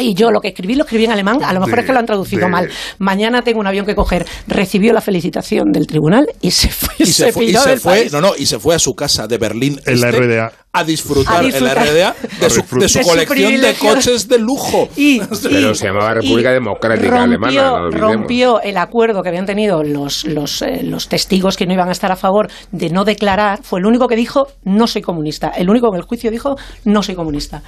Y 0.00 0.14
yo 0.14 0.30
lo 0.30 0.40
que 0.40 0.48
escribí 0.48 0.74
lo 0.76 0.84
escribí 0.84 1.04
en 1.06 1.10
alemán, 1.12 1.42
a 1.42 1.52
lo 1.52 1.60
mejor 1.60 1.74
De- 1.74 1.80
es 1.80 1.86
que 1.86 1.92
lo 1.92 1.98
han 1.98 2.06
traducido 2.06 2.46
de- 2.46 2.50
mal. 2.52 2.70
Mañana 2.98 3.42
tengo 3.42 3.58
un 3.60 3.66
avión 3.66 3.84
que 3.84 3.94
coger. 3.94 4.24
Recibió 4.46 4.92
la 4.92 5.00
felicitación 5.00 5.72
del 5.72 5.86
tribunal 5.86 6.26
y 6.40 6.50
se 6.52 6.68
fue. 6.68 6.94
y 6.98 7.06
se, 7.06 7.32
fue, 7.32 7.44
y 7.44 7.46
piró 7.48 7.62
se 7.62 7.70
del 7.70 7.80
fue- 7.80 7.98
país. 8.00 8.12
no, 8.12 8.20
no, 8.20 8.32
y 8.36 8.46
se 8.46 8.58
fue 8.58 8.74
a 8.74 8.78
su 8.78 8.94
casa 8.94 9.26
de 9.26 9.38
Berlín 9.38 9.80
En 9.86 10.00
la 10.00 10.10
Este 10.10 10.20
RDA. 10.20 10.52
A 10.72 10.84
disfrutar, 10.84 11.40
A 11.40 11.42
disfrutar. 11.42 11.78
en 11.78 11.94
la 11.96 12.12
RDA 12.12 12.14
de 12.40 12.50
su, 12.50 12.60
de 12.78 12.88
su 12.88 12.98
De 12.98 13.04
su 13.04 13.08
colección 13.08 13.38
de 13.38 13.46
privilegio. 13.48 13.94
coches 13.94 14.28
de 14.28 14.38
lujo. 14.38 14.88
Y, 14.96 15.20
Pero 15.42 15.70
y- 15.70 15.74
se 15.74 15.86
llamaba 15.86 16.14
República 16.14 16.50
y 16.50 16.54
Democrática 16.54 17.22
Alemana, 17.22 17.62
no 17.70 17.88
lo 17.88 17.90
rompió 17.90 18.60
el 18.60 18.76
acuerdo 18.76 19.22
que 19.22 19.30
habían 19.30 19.46
tenido 19.46 19.82
los, 19.82 20.24
los, 20.26 20.62
eh, 20.62 20.82
los 20.84 21.08
testigos 21.08 21.56
que 21.56 21.66
no 21.66 21.72
iban 21.72 21.88
a 21.88 21.92
estar 21.92 22.12
a 22.12 22.16
favor 22.16 22.48
de 22.70 22.90
no 22.90 23.04
declarar. 23.04 23.60
Fue 23.62 23.80
el 23.80 23.86
único 23.86 24.06
que 24.08 24.16
dijo, 24.16 24.48
no 24.64 24.86
soy 24.86 25.02
comunista. 25.02 25.48
El 25.48 25.70
único 25.70 25.90
que 25.90 25.96
en 25.96 26.02
el 26.02 26.06
juicio 26.06 26.30
dijo, 26.30 26.56
no 26.84 27.02
soy 27.02 27.14
comunista. 27.14 27.62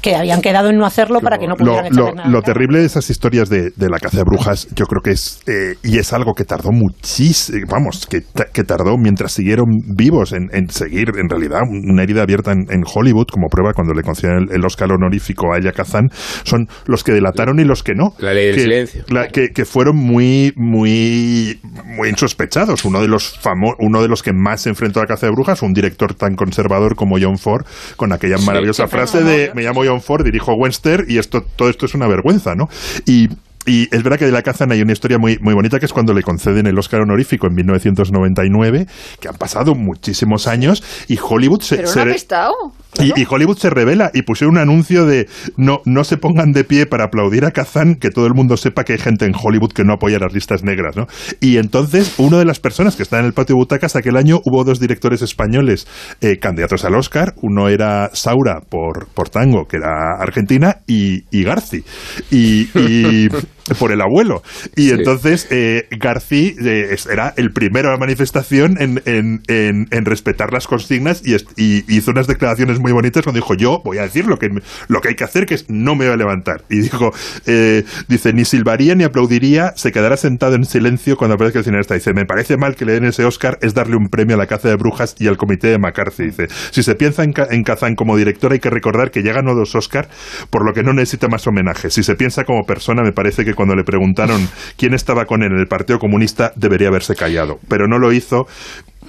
Que 0.00 0.14
habían 0.14 0.40
quedado 0.40 0.70
en 0.70 0.76
no 0.78 0.86
hacerlo 0.86 1.20
para 1.20 1.36
que 1.38 1.46
no 1.46 1.54
lo, 1.56 1.56
pudieran 1.58 1.84
lo- 1.92 2.02
echarle 2.04 2.14
nada. 2.16 2.28
lo 2.30 2.42
terrible 2.42 2.78
de 2.80 2.86
esas 2.86 3.10
historias 3.10 3.48
de, 3.48 3.70
de 3.76 3.88
la 3.90 3.98
caza 3.98 4.18
de 4.18 4.24
brujas, 4.24 4.68
yo 4.74 4.86
creo 4.86 5.02
que 5.02 5.10
es, 5.10 5.40
eh, 5.46 5.74
y 5.82 5.98
es 5.98 6.12
algo 6.12 6.32
que 6.34 6.44
tardó 6.44 6.70
muchísimo, 6.72 7.58
vamos, 7.68 8.06
que, 8.06 8.22
que 8.52 8.62
tardó 8.64 8.96
mientras 8.98 9.32
siguieron 9.32 9.66
vivos 9.94 10.32
en, 10.32 10.48
en 10.52 10.70
seguir, 10.70 11.10
en 11.18 11.28
realidad, 11.28 11.60
una 11.68 12.02
herida 12.02 12.22
abierta 12.22 12.45
en, 12.52 12.66
en 12.70 12.82
Hollywood, 12.84 13.26
como 13.30 13.48
prueba 13.48 13.72
cuando 13.74 13.94
le 13.94 14.02
concedieron 14.02 14.44
el, 14.50 14.56
el 14.56 14.64
Oscar 14.64 14.90
honorífico 14.92 15.52
a 15.52 15.56
Aya 15.56 15.72
Kazan, 15.72 16.08
son 16.44 16.66
los 16.86 17.04
que 17.04 17.12
delataron 17.12 17.58
y 17.60 17.64
los 17.64 17.82
que 17.82 17.94
no. 17.94 18.14
La 18.18 18.32
ley 18.34 18.46
del 18.46 18.54
que, 18.54 18.60
silencio. 18.62 19.04
la- 19.08 19.28
que, 19.28 19.48
que 19.48 19.64
fueron 19.64 19.96
muy, 19.96 20.52
muy, 20.56 21.58
muy 21.84 22.08
insospechados. 22.08 22.84
Uno 22.84 23.00
de 23.00 23.08
los 23.08 23.40
famo- 23.42 23.74
uno 23.78 24.02
de 24.02 24.08
los 24.08 24.22
que 24.22 24.32
más 24.32 24.62
se 24.62 24.68
enfrentó 24.70 25.00
a 25.00 25.04
la 25.04 25.06
caza 25.08 25.26
de 25.26 25.32
brujas, 25.32 25.62
un 25.62 25.72
director 25.72 26.14
tan 26.14 26.34
conservador 26.34 26.96
como 26.96 27.16
John 27.20 27.38
Ford, 27.38 27.64
con 27.96 28.12
aquella 28.12 28.38
maravillosa 28.38 28.86
frase 28.88 29.22
de 29.22 29.50
me 29.54 29.62
llamo 29.62 29.82
John 29.84 30.00
Ford, 30.00 30.24
dirijo 30.24 30.54
Webster 30.54 31.04
y 31.08 31.18
esto, 31.18 31.42
todo 31.56 31.68
esto 31.68 31.86
es 31.86 31.94
una 31.94 32.06
vergüenza, 32.08 32.54
¿no? 32.54 32.68
Y 33.06 33.28
y 33.66 33.82
es 33.94 34.02
verdad 34.02 34.18
que 34.18 34.24
de 34.26 34.32
la 34.32 34.42
Kazan 34.42 34.72
hay 34.72 34.80
una 34.82 34.92
historia 34.92 35.18
muy, 35.18 35.38
muy 35.40 35.54
bonita 35.54 35.78
que 35.78 35.86
es 35.86 35.92
cuando 35.92 36.12
le 36.14 36.22
conceden 36.22 36.66
el 36.66 36.78
Oscar 36.78 37.00
honorífico 37.02 37.46
en 37.46 37.54
1999, 37.54 38.86
que 39.20 39.28
han 39.28 39.34
pasado 39.36 39.74
muchísimos 39.74 40.46
años 40.46 40.82
y 41.08 41.18
Hollywood 41.20 41.60
se, 41.60 41.76
Pero 41.76 41.88
se 41.88 42.04
no 42.04 42.10
apestado. 42.10 42.54
y, 43.00 43.20
y 43.20 43.26
Hollywood 43.28 43.58
se 43.58 43.70
revela 43.70 44.10
y 44.14 44.22
pusieron 44.22 44.56
un 44.56 44.62
anuncio 44.62 45.04
de 45.06 45.28
no, 45.56 45.80
no 45.84 46.04
se 46.04 46.16
pongan 46.16 46.52
de 46.52 46.64
pie 46.64 46.86
para 46.86 47.04
aplaudir 47.04 47.44
a 47.44 47.50
Kazan, 47.50 47.96
que 47.96 48.10
todo 48.10 48.26
el 48.26 48.34
mundo 48.34 48.56
sepa 48.56 48.84
que 48.84 48.94
hay 48.94 48.98
gente 48.98 49.24
en 49.26 49.32
Hollywood 49.34 49.72
que 49.72 49.84
no 49.84 49.94
apoya 49.94 50.18
las 50.18 50.32
listas 50.32 50.62
negras, 50.62 50.96
¿no? 50.96 51.06
Y 51.40 51.58
entonces, 51.58 52.14
una 52.18 52.38
de 52.38 52.44
las 52.44 52.60
personas 52.60 52.96
que 52.96 53.02
está 53.02 53.18
en 53.18 53.26
el 53.26 53.32
patio 53.32 53.54
de 53.54 53.60
butacas 53.60 53.96
aquel 53.96 54.16
año 54.16 54.40
hubo 54.44 54.64
dos 54.64 54.80
directores 54.80 55.22
españoles 55.22 55.86
eh, 56.20 56.38
candidatos 56.38 56.84
al 56.84 56.94
Oscar. 56.94 57.34
Uno 57.42 57.68
era 57.68 58.10
Saura 58.12 58.60
por, 58.68 59.08
por 59.08 59.28
Tango, 59.28 59.66
que 59.66 59.76
era 59.78 60.16
argentina, 60.20 60.76
y, 60.86 61.24
y 61.30 61.42
Garci. 61.44 61.82
Y, 62.30 62.68
y 62.78 63.28
por 63.78 63.92
el 63.92 64.00
abuelo. 64.00 64.42
Y 64.76 64.90
entonces 64.90 65.46
eh, 65.50 65.88
Garci 65.90 66.56
eh, 66.64 66.96
era 67.10 67.34
el 67.36 67.52
primero 67.52 67.88
a 67.88 67.92
la 67.92 67.98
manifestación 67.98 68.76
en, 68.80 69.02
en, 69.06 69.42
en, 69.48 69.88
en 69.90 70.04
respetar 70.04 70.52
las 70.52 70.66
consignas 70.66 71.22
y, 71.24 71.34
y 71.56 71.84
hizo 71.88 72.10
unas 72.12 72.26
declaraciones 72.26 72.78
muy 72.78 72.92
bonitas 72.92 73.22
cuando 73.24 73.38
dijo 73.38 73.54
yo 73.54 73.82
voy 73.84 73.98
a 73.98 74.02
decir 74.02 74.26
lo 74.26 74.38
que, 74.38 74.50
lo 74.88 75.00
que 75.00 75.08
hay 75.08 75.14
que 75.14 75.24
hacer 75.24 75.46
que 75.46 75.54
es 75.54 75.66
no 75.68 75.94
me 75.96 76.04
voy 76.06 76.14
a 76.14 76.16
levantar. 76.16 76.64
Y 76.70 76.80
dijo, 76.80 77.12
eh, 77.46 77.84
dice, 78.08 78.32
ni 78.32 78.44
silbaría 78.44 78.94
ni 78.94 79.04
aplaudiría, 79.04 79.72
se 79.76 79.92
quedará 79.92 80.16
sentado 80.16 80.54
en 80.54 80.64
silencio 80.64 81.16
cuando 81.16 81.34
aparezca 81.34 81.58
el 81.58 81.64
cineasta. 81.64 81.94
Dice, 81.94 82.12
me 82.12 82.24
parece 82.24 82.56
mal 82.56 82.76
que 82.76 82.84
le 82.84 82.92
den 82.92 83.04
ese 83.04 83.24
Oscar, 83.24 83.58
es 83.62 83.74
darle 83.74 83.96
un 83.96 84.08
premio 84.08 84.36
a 84.36 84.38
la 84.38 84.46
caza 84.46 84.68
de 84.68 84.76
brujas 84.76 85.16
y 85.18 85.26
al 85.26 85.36
comité 85.36 85.68
de 85.68 85.78
McCarthy. 85.78 86.24
Dice, 86.26 86.48
si 86.70 86.82
se 86.82 86.94
piensa 86.94 87.24
en, 87.24 87.32
Ca- 87.32 87.48
en 87.50 87.64
Kazan 87.64 87.94
como 87.96 88.16
director 88.16 88.52
hay 88.52 88.60
que 88.60 88.70
recordar 88.70 89.10
que 89.10 89.22
ya 89.22 89.32
ganó 89.32 89.54
dos 89.54 89.74
Oscar, 89.74 90.08
por 90.50 90.64
lo 90.64 90.72
que 90.72 90.82
no 90.82 90.92
necesita 90.92 91.28
más 91.28 91.46
homenajes. 91.46 91.94
Si 91.94 92.02
se 92.02 92.14
piensa 92.14 92.44
como 92.44 92.64
persona, 92.64 93.02
me 93.02 93.12
parece 93.12 93.44
que 93.44 93.54
cuando 93.56 93.74
le 93.74 93.82
preguntaron 93.82 94.48
quién 94.76 94.94
estaba 94.94 95.26
con 95.26 95.42
él 95.42 95.50
en 95.52 95.58
el 95.58 95.66
Partido 95.66 95.98
Comunista, 95.98 96.52
debería 96.54 96.88
haberse 96.88 97.16
callado. 97.16 97.58
Pero 97.68 97.88
no 97.88 97.98
lo 97.98 98.12
hizo, 98.12 98.46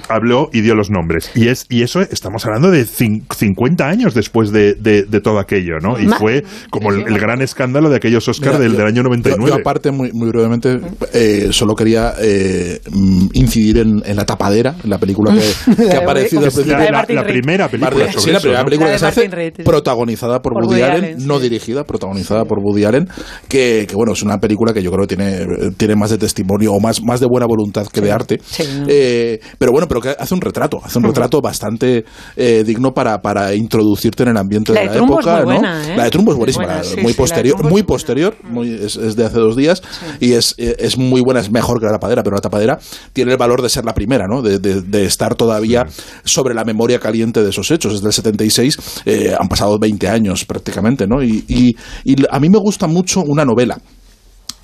habló 0.10 0.50
y 0.54 0.62
dio 0.62 0.76
los 0.76 0.90
nombres. 0.90 1.32
Y 1.36 1.48
es 1.48 1.66
y 1.70 1.82
eso 1.84 2.02
estamos 2.02 2.46
hablando 2.46 2.72
de 2.72 2.84
cin- 2.86 3.24
50 3.34 3.88
años 3.88 4.14
después 4.14 4.52
de, 4.52 4.74
de- 4.76 5.04
de 5.04 5.22
todo 5.22 5.40
aquello, 5.40 5.76
¿no? 5.82 6.00
Y 6.00 6.08
fue 6.08 6.44
como 6.70 6.92
el, 6.92 7.08
el 7.08 7.20
gran 7.20 7.42
escándalo 7.42 7.90
de 7.90 7.98
aquellos 7.98 8.28
Oscar 8.28 8.54
Mira, 8.54 8.60
del, 8.60 8.72
yo- 8.74 8.78
del 8.78 8.88
año 8.88 8.98
Yo, 8.98 9.04
99. 9.04 9.46
yo 9.50 9.56
aparte, 9.56 9.92
muy, 9.92 10.12
muy 10.14 10.30
brevemente, 10.30 10.80
eh, 11.14 11.48
solo 11.52 11.76
quería 11.76 12.14
eh, 12.22 12.80
mm, 12.92 13.28
incidir 13.34 13.78
en, 13.80 14.02
en 14.06 14.16
la 14.16 14.26
tapadera, 14.26 14.76
en 14.84 14.90
la 14.90 14.98
película 14.98 15.34
que, 15.34 15.76
que 15.90 15.96
ha 15.96 16.00
aparecido 16.00 16.42
la- 16.42 16.48
principio. 16.52 16.78
la- 16.78 17.06
la 17.10 17.24
primera 17.24 17.68
película 17.68 18.06
Martin- 18.06 18.12
sobre 18.14 18.24
sí, 18.26 18.32
la 18.32 18.40
primera 18.40 18.60
¿no? 18.60 18.66
película 18.66 18.90
La 18.92 18.98
que 18.98 19.06
de 19.06 19.12
se 19.12 19.22
hace, 19.22 19.64
protagonizada 19.64 20.42
por, 20.42 20.54
Por 20.54 20.64
Woody, 20.64 20.82
Woody 20.82 20.84
Allen, 20.84 21.04
Allen, 21.16 21.28
no 21.28 21.40
dirigida, 21.40 21.84
protagonizada 21.84 22.46
por 22.46 22.60
Woody 22.60 22.86
Allen, 22.86 23.08
que, 23.48 23.86
que, 23.88 23.96
bueno, 23.96 24.14
es 24.14 24.24
una 24.24 24.38
película 24.40 24.74
que 24.74 24.82
yo 24.82 24.92
creo 24.92 25.06
que 25.08 25.16
tiene, 25.16 25.46
tiene 25.78 25.96
más 25.96 26.10
de 26.12 26.18
testimonio 26.18 26.72
o 26.74 26.80
más, 26.80 27.02
más 27.04 27.20
de 27.20 27.28
buena 27.30 27.46
voluntad 27.48 27.88
que 27.88 28.02
de 28.02 28.12
arte. 28.12 28.40
Eh, 28.88 29.40
pero 29.58 29.72
bueno, 29.72 29.87
pero 29.88 30.02
que 30.02 30.10
hace 30.18 30.34
un 30.34 30.42
retrato, 30.42 30.80
hace 30.84 30.98
un 30.98 31.06
retrato 31.06 31.42
bastante 31.42 32.06
eh, 32.36 32.64
digno 32.66 32.94
para, 32.94 33.22
para 33.22 33.54
introducirte 33.56 34.24
en 34.24 34.30
el 34.30 34.38
ambiente 34.38 34.74
La 34.74 34.82
de 34.82 34.90
de 34.90 34.94
la 34.94 34.98
es 34.98 35.04
época. 35.12 35.32
muy 35.32 35.40
¿no? 35.40 35.46
buena, 35.46 35.94
¿eh? 35.94 35.98
La 35.98 36.04
de 36.06 36.10
Trumbo 36.10 36.32
es 36.32 36.38
buenísima, 36.38 36.66
Buena, 36.66 36.84
sí, 36.84 37.02
muy 37.02 37.12
sí, 37.14 37.18
posterior, 37.18 37.64
muy 37.70 37.84
posterior, 37.84 38.36
muy, 38.44 38.72
es, 38.74 38.96
es 38.96 39.16
de 39.16 39.26
hace 39.26 39.38
dos 39.40 39.56
días 39.56 39.82
y 40.20 40.34
es, 40.34 40.56
eh, 40.58 40.76
es 40.80 40.98
muy 40.98 41.22
buena, 41.22 41.40
es 41.40 41.52
mejor 41.52 41.80
que 41.80 41.86
la 41.86 41.94
tapadera, 41.94 42.24
pero 42.24 42.36
la 42.36 42.42
tapadera 42.42 42.80
tiene 43.14 43.32
el 43.32 43.38
valor 43.38 43.62
de 43.62 43.70
ser 43.70 43.86
la 43.86 43.94
primera, 43.94 44.26
¿no? 44.28 44.42
de, 44.42 44.60
de- 44.60 44.82
de 44.82 45.06
estar 45.06 45.36
todavía 45.36 45.86
sobre 46.24 46.54
la 46.54 46.64
memoria 46.64 47.00
caliente 47.00 47.44
de 47.44 47.50
esos 47.50 47.70
hechos. 47.72 47.94
Es 47.94 48.02
del 48.02 48.14
76, 48.14 48.78
eh, 49.06 49.36
han 49.40 49.48
pasado 49.48 49.78
20 49.80 50.08
años 50.08 50.46
prácticamente, 50.46 51.08
¿no? 51.08 51.22
Y, 51.24 51.44
y, 51.48 51.76
y 52.04 52.16
a 52.30 52.40
mí 52.40 52.50
me 52.50 52.58
gusta 52.60 52.88
mucho 52.88 53.22
una 53.22 53.44
novela 53.46 53.78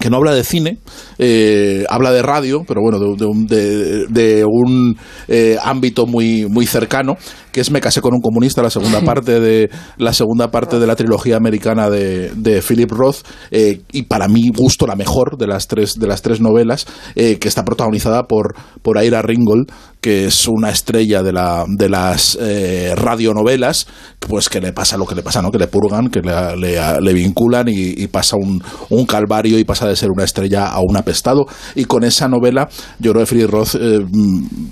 que 0.04 0.10
no 0.10 0.18
habla 0.18 0.36
de 0.36 0.44
cine, 0.44 0.80
eh, 1.18 1.86
habla 1.90 2.12
de 2.12 2.22
radio, 2.22 2.66
pero 2.68 2.82
bueno, 2.82 3.00
de, 3.00 3.16
de 3.16 3.26
un, 3.26 3.48
de- 3.48 4.06
de 4.08 4.44
un, 4.44 4.98
eh, 5.30 5.56
ámbito 5.64 6.06
muy, 6.06 6.46
muy 6.46 6.66
cercano, 6.66 7.16
que 7.54 7.62
es 7.62 7.72
Me 7.72 7.80
casé 7.80 8.02
con 8.02 8.14
un 8.14 8.20
comunista, 8.22 8.62
la 8.62 8.70
segunda 8.70 9.00
parte 9.06 9.40
de 9.40 9.70
la 9.98 10.12
segunda 10.12 10.52
parte 10.52 10.80
de 10.80 10.88
la 10.88 10.96
trilogía 10.98 11.38
americana 11.38 11.90
de, 11.90 12.32
de 12.36 12.62
Philip 12.62 12.92
Roth, 12.92 13.18
eh, 13.52 13.82
y 13.94 14.04
para 14.04 14.28
mi 14.28 14.50
gusto 14.50 14.86
la 14.88 14.96
mejor 14.96 15.38
de 15.38 15.48
las 15.48 15.68
tres, 15.68 15.98
de 15.98 16.08
las 16.08 16.22
tres 16.22 16.42
novelas, 16.42 16.86
eh, 17.16 17.38
que 17.40 17.48
está 17.48 17.64
protagonizada 17.64 18.24
por, 18.24 18.56
por 18.82 19.02
Ira 19.02 19.22
Ringgold, 19.22 19.72
que 20.02 20.26
es 20.26 20.48
una 20.50 20.70
estrella 20.70 21.24
de, 21.24 21.32
la, 21.32 21.64
de 21.68 21.88
las 21.88 22.38
eh, 22.42 22.94
radionovelas, 22.98 23.88
pues 24.20 24.50
que 24.50 24.60
le 24.60 24.74
pasa 24.74 24.98
lo 24.98 25.06
que 25.06 25.16
le 25.16 25.22
pasa, 25.24 25.42
¿no? 25.42 25.50
Que 25.50 25.60
le 25.60 25.68
purgan, 25.68 26.10
que 26.10 26.20
le, 26.22 26.58
le- 26.58 27.02
le 27.02 27.14
vinculan 27.14 27.70
y, 27.70 27.94
y 28.04 28.08
pasa 28.08 28.36
un, 28.36 28.62
un 28.90 29.06
calvario 29.06 29.58
y 29.58 29.64
pasa 29.64 29.88
de 29.88 29.96
ser 29.96 30.10
una 30.14 30.26
estrella 30.26 30.68
a 30.68 30.80
un 30.82 30.98
apestado. 30.98 31.46
Y 31.76 31.86
con 31.86 32.04
esa 32.04 32.28
novela, 32.28 32.68
yo 33.00 33.14
creo 33.14 33.26
que 33.26 33.32
Philip 33.34 33.50
Roth 33.50 33.76
eh, 33.80 34.00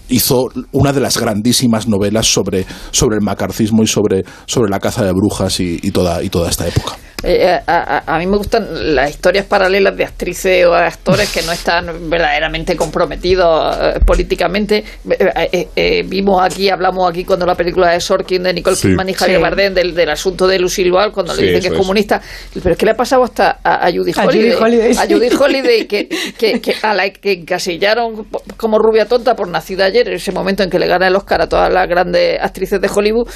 hizo 0.09 0.47
una 0.73 0.91
de 0.91 0.99
las 0.99 1.17
grandísimas 1.17 1.87
novelas 1.87 2.27
sobre, 2.27 2.65
sobre 2.91 3.17
el 3.17 3.21
macarcismo 3.23 3.83
y 3.83 3.87
sobre, 3.87 4.23
sobre 4.45 4.69
la 4.69 4.79
caza 4.79 5.03
de 5.03 5.11
brujas 5.11 5.59
y, 5.59 5.79
y 5.81 5.91
toda, 5.91 6.23
y 6.23 6.29
toda 6.29 6.49
esta 6.49 6.67
época. 6.67 6.97
Eh, 7.23 7.45
a, 7.47 7.61
a- 7.67 8.15
a 8.15 8.19
mí 8.19 8.25
me 8.25 8.37
gustan 8.37 8.95
las 8.95 9.09
historias 9.11 9.45
paralelas 9.45 9.95
de 9.95 10.03
actrices 10.05 10.65
o 10.65 10.73
actores 10.73 11.29
que 11.31 11.41
no 11.43 11.51
están 11.51 12.09
verdaderamente 12.09 12.75
comprometidos 12.75 13.77
eh, 13.79 13.99
políticamente. 14.05 14.83
Eh, 15.09 15.47
eh, 15.51 15.67
eh, 15.75 16.03
vimos 16.07 16.41
aquí, 16.43 16.69
hablamos 16.69 17.09
aquí 17.09 17.23
cuando 17.23 17.45
la 17.45 17.55
película 17.55 17.91
de 17.91 17.99
Sorkin 17.99 18.41
de 18.43 18.53
Nicole 18.53 18.75
Sí. 18.75 18.87
Kidman 18.89 19.09
y 19.09 19.13
Javier 19.13 19.37
Sí. 19.37 19.41
Bardem 19.43 19.73
del, 19.73 19.93
del 19.93 20.09
asunto 20.09 20.47
de 20.47 20.57
Lucille 20.59 20.89
Ball 20.91 21.11
cuando 21.11 21.33
Sí, 21.35 21.41
le 21.41 21.47
dicen 21.47 21.61
que 21.61 21.67
es 21.67 21.73
es. 21.73 21.79
comunista. 21.79 22.21
Pero 22.53 22.71
es 22.71 22.77
que 22.77 22.85
le 22.85 22.91
ha 22.91 22.95
pasado 22.95 23.23
hasta 23.23 23.59
a, 23.63 23.85
a 23.87 23.91
Judy 23.91 24.11
A 24.15 24.23
Judy 24.23 24.53
Holliday. 24.53 24.55
Holliday, 24.59 24.91
A. 24.97 25.07
Judy 25.07 25.29
Holliday 25.35 25.85
que, 25.87 26.09
que, 26.37 26.59
que 26.59 26.75
a 26.81 26.93
la 26.93 27.09
que 27.11 27.33
encasillaron 27.33 28.25
como 28.57 28.79
rubia 28.79 29.05
tonta 29.05 29.35
por 29.35 29.47
nacida 29.47 29.85
ayer, 29.85 30.07
en 30.07 30.15
ese 30.15 30.31
momento 30.31 30.63
en 30.63 30.69
que 30.69 30.79
le 30.79 30.87
gana 30.87 31.07
el 31.07 31.15
Oscar 31.15 31.41
a 31.43 31.47
todas 31.47 31.71
las 31.71 31.87
grandes 31.87 32.39
actrices 32.41 32.81
de 32.81 32.89
Hollywood. 32.93 33.27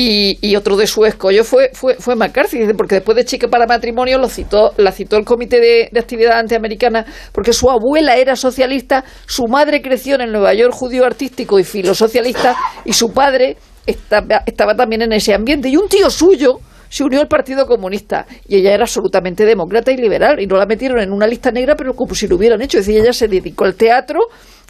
Y, 0.00 0.38
y 0.40 0.54
otro 0.54 0.76
de 0.76 0.86
su 0.86 1.04
escollo 1.04 1.42
fue, 1.42 1.70
fue, 1.72 1.96
fue 1.96 2.14
McCarthy, 2.14 2.72
porque 2.74 2.94
después 2.94 3.16
de 3.16 3.24
Chique 3.24 3.48
para 3.48 3.66
Matrimonio 3.66 4.16
lo 4.18 4.28
citó, 4.28 4.72
la 4.76 4.92
citó 4.92 5.16
el 5.16 5.24
Comité 5.24 5.58
de, 5.58 5.98
Actividad 5.98 6.38
Antiamericana, 6.38 7.04
porque 7.32 7.52
su 7.52 7.68
abuela 7.68 8.14
era 8.14 8.36
socialista, 8.36 9.02
su 9.26 9.48
madre 9.48 9.82
creció 9.82 10.14
en 10.14 10.20
el 10.20 10.30
Nueva 10.30 10.54
York 10.54 10.72
judío 10.72 11.04
artístico 11.04 11.58
y 11.58 11.64
filosocialista, 11.64 12.54
y 12.84 12.92
su 12.92 13.12
padre 13.12 13.56
estaba, 13.86 14.44
estaba 14.46 14.76
también 14.76 15.02
en 15.02 15.12
ese 15.14 15.34
ambiente. 15.34 15.68
Y 15.68 15.76
un 15.76 15.88
tío 15.88 16.08
suyo 16.10 16.60
se 16.88 17.02
unió 17.02 17.20
al 17.20 17.26
Partido 17.26 17.66
Comunista, 17.66 18.24
y 18.46 18.54
ella 18.54 18.74
era 18.74 18.84
absolutamente 18.84 19.44
demócrata 19.44 19.90
y 19.90 19.96
liberal, 19.96 20.38
y 20.38 20.46
no 20.46 20.58
la 20.58 20.66
metieron 20.66 21.00
en 21.00 21.12
una 21.12 21.26
lista 21.26 21.50
negra, 21.50 21.74
pero 21.74 21.94
como 21.94 22.14
si 22.14 22.28
lo 22.28 22.36
hubieran 22.36 22.62
hecho. 22.62 22.78
Es 22.78 22.86
decir, 22.86 23.02
ella 23.02 23.12
se 23.12 23.26
dedicó 23.26 23.64
al 23.64 23.74
teatro, 23.74 24.20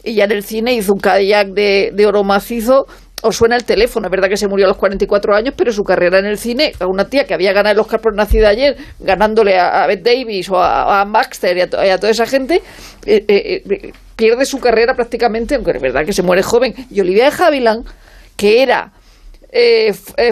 y 0.02 0.14
ya 0.14 0.24
en 0.24 0.32
el 0.32 0.42
cine 0.42 0.72
hizo 0.72 0.94
un 0.94 1.00
Cadillac 1.00 1.48
de, 1.48 1.90
de 1.92 2.06
oro 2.06 2.24
macizo 2.24 2.86
os 3.22 3.36
suena 3.36 3.56
el 3.56 3.64
teléfono. 3.64 4.06
Es 4.06 4.10
verdad 4.10 4.28
que 4.28 4.36
se 4.36 4.48
murió 4.48 4.66
a 4.66 4.68
los 4.68 4.76
44 4.76 5.34
años, 5.34 5.54
pero 5.56 5.72
su 5.72 5.82
carrera 5.82 6.18
en 6.18 6.26
el 6.26 6.38
cine, 6.38 6.72
a 6.78 6.86
una 6.86 7.08
tía 7.08 7.24
que 7.24 7.34
había 7.34 7.52
ganado 7.52 7.74
el 7.74 7.80
Oscar 7.80 8.00
por 8.00 8.14
nacida 8.14 8.48
ayer, 8.48 8.76
ganándole 9.00 9.58
a, 9.58 9.84
a 9.84 9.86
Bette 9.86 10.02
Davis 10.02 10.50
o 10.50 10.58
a, 10.58 11.04
Baxter 11.04 11.56
y 11.56 11.60
a, 11.62 11.86
y 11.86 11.90
a 11.90 11.98
toda 11.98 12.10
esa 12.10 12.26
gente, 12.26 12.62
eh, 13.06 13.24
eh, 13.28 13.62
eh, 13.68 13.92
pierde 14.16 14.44
su 14.44 14.58
carrera 14.58 14.94
prácticamente, 14.94 15.54
aunque 15.54 15.72
es 15.72 15.82
verdad 15.82 16.04
que 16.04 16.12
se 16.12 16.22
muere 16.22 16.42
joven. 16.42 16.74
Y 16.90 17.00
Olivia 17.00 17.30
de 17.30 17.82
que 18.36 18.62
era 18.62 18.92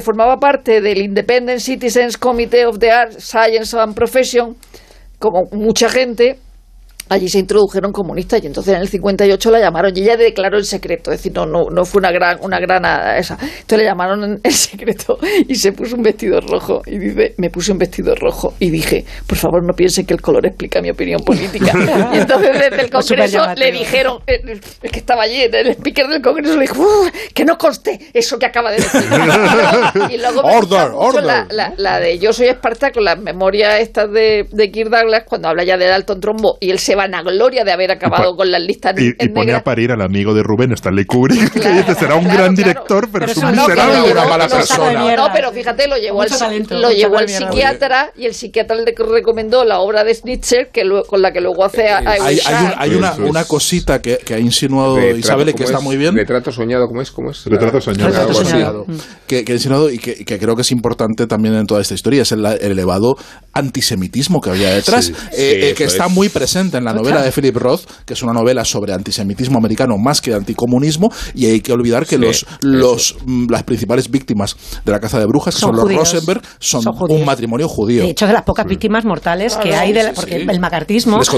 formaba 0.02 0.36
parte 0.36 0.82
del 0.82 0.98
Independent 0.98 1.60
Citizens 1.60 2.18
Committee 2.18 2.66
of 2.66 2.78
the 2.78 2.90
Arts, 2.90 3.24
Science 3.24 3.76
and 3.78 3.94
Profession, 3.94 4.56
como 5.18 5.48
mucha 5.52 5.88
gente, 5.88 6.38
allí 7.08 7.28
se 7.28 7.38
introdujeron 7.38 7.92
comunistas 7.92 8.42
y 8.42 8.46
entonces 8.46 8.74
en 8.74 8.80
el 8.80 8.88
58 8.88 9.50
la 9.50 9.60
llamaron 9.60 9.92
y 9.96 10.00
ella 10.00 10.16
declaró 10.16 10.58
en 10.58 10.64
secreto, 10.64 11.10
es 11.10 11.18
decir, 11.18 11.32
no, 11.34 11.46
no, 11.46 11.66
no 11.70 11.84
fue 11.84 12.00
una 12.00 12.10
gran, 12.10 12.38
una 12.42 12.58
gran 12.58 12.84
esa. 13.16 13.34
Entonces 13.40 13.78
le 13.78 13.84
llamaron 13.84 14.24
en, 14.24 14.40
en 14.42 14.52
secreto 14.52 15.18
y 15.48 15.54
se 15.54 15.72
puso 15.72 15.96
un 15.96 16.02
vestido 16.02 16.40
rojo 16.40 16.82
y 16.86 16.98
dice, 16.98 17.34
me 17.38 17.50
puse 17.50 17.72
un 17.72 17.78
vestido 17.78 18.14
rojo 18.14 18.54
y 18.58 18.70
dije, 18.70 19.04
por 19.26 19.38
favor 19.38 19.64
no 19.64 19.72
piensen 19.74 20.06
que 20.06 20.14
el 20.14 20.20
color 20.20 20.46
explica 20.46 20.80
mi 20.80 20.90
opinión 20.90 21.20
política. 21.22 21.72
y 22.14 22.18
entonces 22.18 22.52
desde 22.52 22.82
el 22.82 22.90
Congreso 22.90 23.54
le 23.54 23.72
dijeron, 23.72 24.18
eh, 24.26 24.40
el, 24.44 24.60
el 24.82 24.90
que 24.90 24.98
estaba 24.98 25.22
allí, 25.22 25.42
el 25.42 25.68
speaker 25.72 26.08
del 26.08 26.22
Congreso 26.22 26.54
le 26.54 26.62
dijo, 26.62 26.80
"Uf, 26.80 27.10
que 27.32 27.44
no 27.44 27.56
conste 27.56 27.98
eso 28.12 28.38
que 28.38 28.46
acaba 28.46 28.70
de 28.70 28.78
decir. 28.78 29.02
y 30.10 30.18
luego, 30.18 30.42
me 30.42 30.56
Order, 30.56 30.90
order. 30.94 31.24
La, 31.24 31.46
la, 31.50 31.72
la 31.76 32.00
de 32.00 32.18
Yo 32.18 32.32
soy 32.32 32.48
Esparta 32.48 32.90
con 32.90 33.04
las 33.04 33.18
memorias 33.18 33.80
estas 33.80 34.10
de, 34.10 34.46
de 34.50 34.70
Kirk 34.70 34.90
Douglas 34.90 35.24
cuando 35.26 35.48
habla 35.48 35.64
ya 35.64 35.76
de 35.76 35.86
Dalton 35.86 36.20
Trombo 36.20 36.58
y 36.60 36.70
él 36.70 36.78
se 36.78 36.95
vanagloria 36.97 37.64
de 37.64 37.73
haber 37.73 37.93
acabado 37.93 38.35
con 38.36 38.51
las 38.51 38.60
listas 38.60 38.94
Y, 38.98 39.06
en 39.09 39.16
y 39.20 39.28
pone 39.28 39.52
a 39.55 39.62
parir 39.62 39.93
al 39.93 40.01
amigo 40.02 40.35
de 40.35 40.43
Rubén, 40.43 40.73
Stanley 40.73 41.05
Kubrick, 41.05 41.52
que 41.60 41.68
dice, 41.70 41.94
será 41.94 42.16
un 42.16 42.24
gran 42.24 42.55
director, 42.55 43.09
pero, 43.12 43.27
es 43.27 43.36
un 43.36 43.44
No, 43.44 43.51
miserable. 43.68 43.94
lo 44.01 44.06
llevó- 44.06 44.12
una 44.12 44.24
mala 44.27 44.48
lo- 44.48 44.56
persona. 44.56 45.16
No, 45.16 45.28
pero 45.32 45.52
fíjate, 45.52 45.86
lo 45.89 45.97
llevó 45.97 46.23
al, 46.23 46.28
talento, 46.31 46.74
lo 46.78 46.90
llevó 46.90 47.18
al 47.18 47.28
psiquiatra 47.28 48.10
y 48.16 48.27
el 48.27 48.35
psiquiatra 48.35 48.77
le 48.77 48.94
recomendó 48.97 49.64
la 49.64 49.78
obra 49.78 50.02
de 50.05 50.14
Schnitzer 50.14 50.70
que 50.73 50.85
luego- 50.85 51.05
con 51.06 51.23
la 51.23 51.32
que 51.32 51.40
luego 51.40 51.64
hace 51.64 51.89
a, 51.89 51.98
a 51.98 52.10
Hay, 52.12 52.39
hay, 52.44 52.64
un- 52.64 52.73
hay 52.78 52.94
una, 52.94 53.14
una 53.14 53.44
cosita 53.44 54.01
que, 54.01 54.18
que 54.24 54.35
ha 54.35 54.39
insinuado 54.39 54.97
Retrato, 54.97 55.18
Isabel 55.18 55.48
y 55.48 55.52
que 55.52 55.59
¿cómo 55.59 55.64
está 55.66 55.78
es? 55.78 55.85
muy 55.85 55.97
bien. 55.97 56.14
Retrato 56.16 56.51
soñado, 56.51 56.86
¿cómo 56.89 57.02
es? 57.02 57.10
¿Cómo 57.10 57.31
es? 57.31 57.44
Retrato 57.47 57.81
soñado. 57.81 58.09
Retrato 58.10 58.35
soñado. 58.35 58.86
Que, 59.27 59.44
que 59.44 59.52
ha 59.52 59.55
insinuado 59.55 59.90
y 59.90 59.98
que, 59.98 60.24
que 60.24 60.39
creo 60.39 60.55
que 60.56 60.62
es 60.62 60.70
importante 60.73 61.27
también 61.27 61.55
en 61.55 61.66
toda 61.66 61.81
esta 61.81 61.94
historia 61.94 62.23
es 62.23 62.32
el, 62.32 62.44
el 62.47 62.73
elevado 62.73 63.16
antisemitismo 63.52 64.40
que 64.40 64.51
había 64.51 64.70
detrás, 64.74 65.06
Sí, 65.06 65.12
eh, 65.32 65.59
sí, 65.60 65.66
eh, 65.68 65.74
que 65.77 65.85
está 65.85 66.06
es. 66.06 66.12
muy 66.12 66.28
presente 66.28 66.78
en 66.78 66.85
la 66.86 66.94
novela 66.94 67.22
de 67.22 67.30
Philip 67.32 67.56
Roth, 67.56 67.82
que 68.04 68.14
es 68.14 68.22
una 68.22 68.32
novela 68.32 68.64
sobre 68.64 68.92
antisemitismo 68.92 69.58
americano 69.58 69.96
más 69.98 70.20
que 70.20 70.32
anticomunismo, 70.34 71.10
y 71.34 71.46
hay 71.46 71.60
que 71.60 71.72
olvidar 71.72 72.06
que 72.06 72.16
Sí, 72.16 72.22
los, 72.22 72.46
los 72.62 73.16
mm, 73.26 73.46
las 73.50 73.62
principales 73.64 74.10
víctimas 74.10 74.56
de 74.84 74.92
la 74.92 75.00
caza 75.00 75.18
de 75.18 75.26
brujas, 75.26 75.54
que 75.54 75.60
Son 75.60 75.68
son, 75.70 75.76
los 75.76 75.84
judíos. 75.84 76.12
Rosenberg, 76.12 76.40
son, 76.58 76.82
Son 76.82 76.94
un 77.10 77.24
matrimonio 77.24 77.68
judío. 77.68 78.02
De 78.04 78.10
hecho, 78.10 78.26
de 78.26 78.32
las 78.32 78.42
pocas 78.42 78.64
víctimas 78.66 79.04
mortales 79.04 79.54
que 79.56 79.68
Claro, 79.68 79.82
hay, 79.82 79.92
de 79.92 80.02
la- 80.04 80.12
porque 80.12 80.38
sí. 80.40 80.46
el 80.48 80.60
macartismo 80.60 81.20
es, 81.20 81.28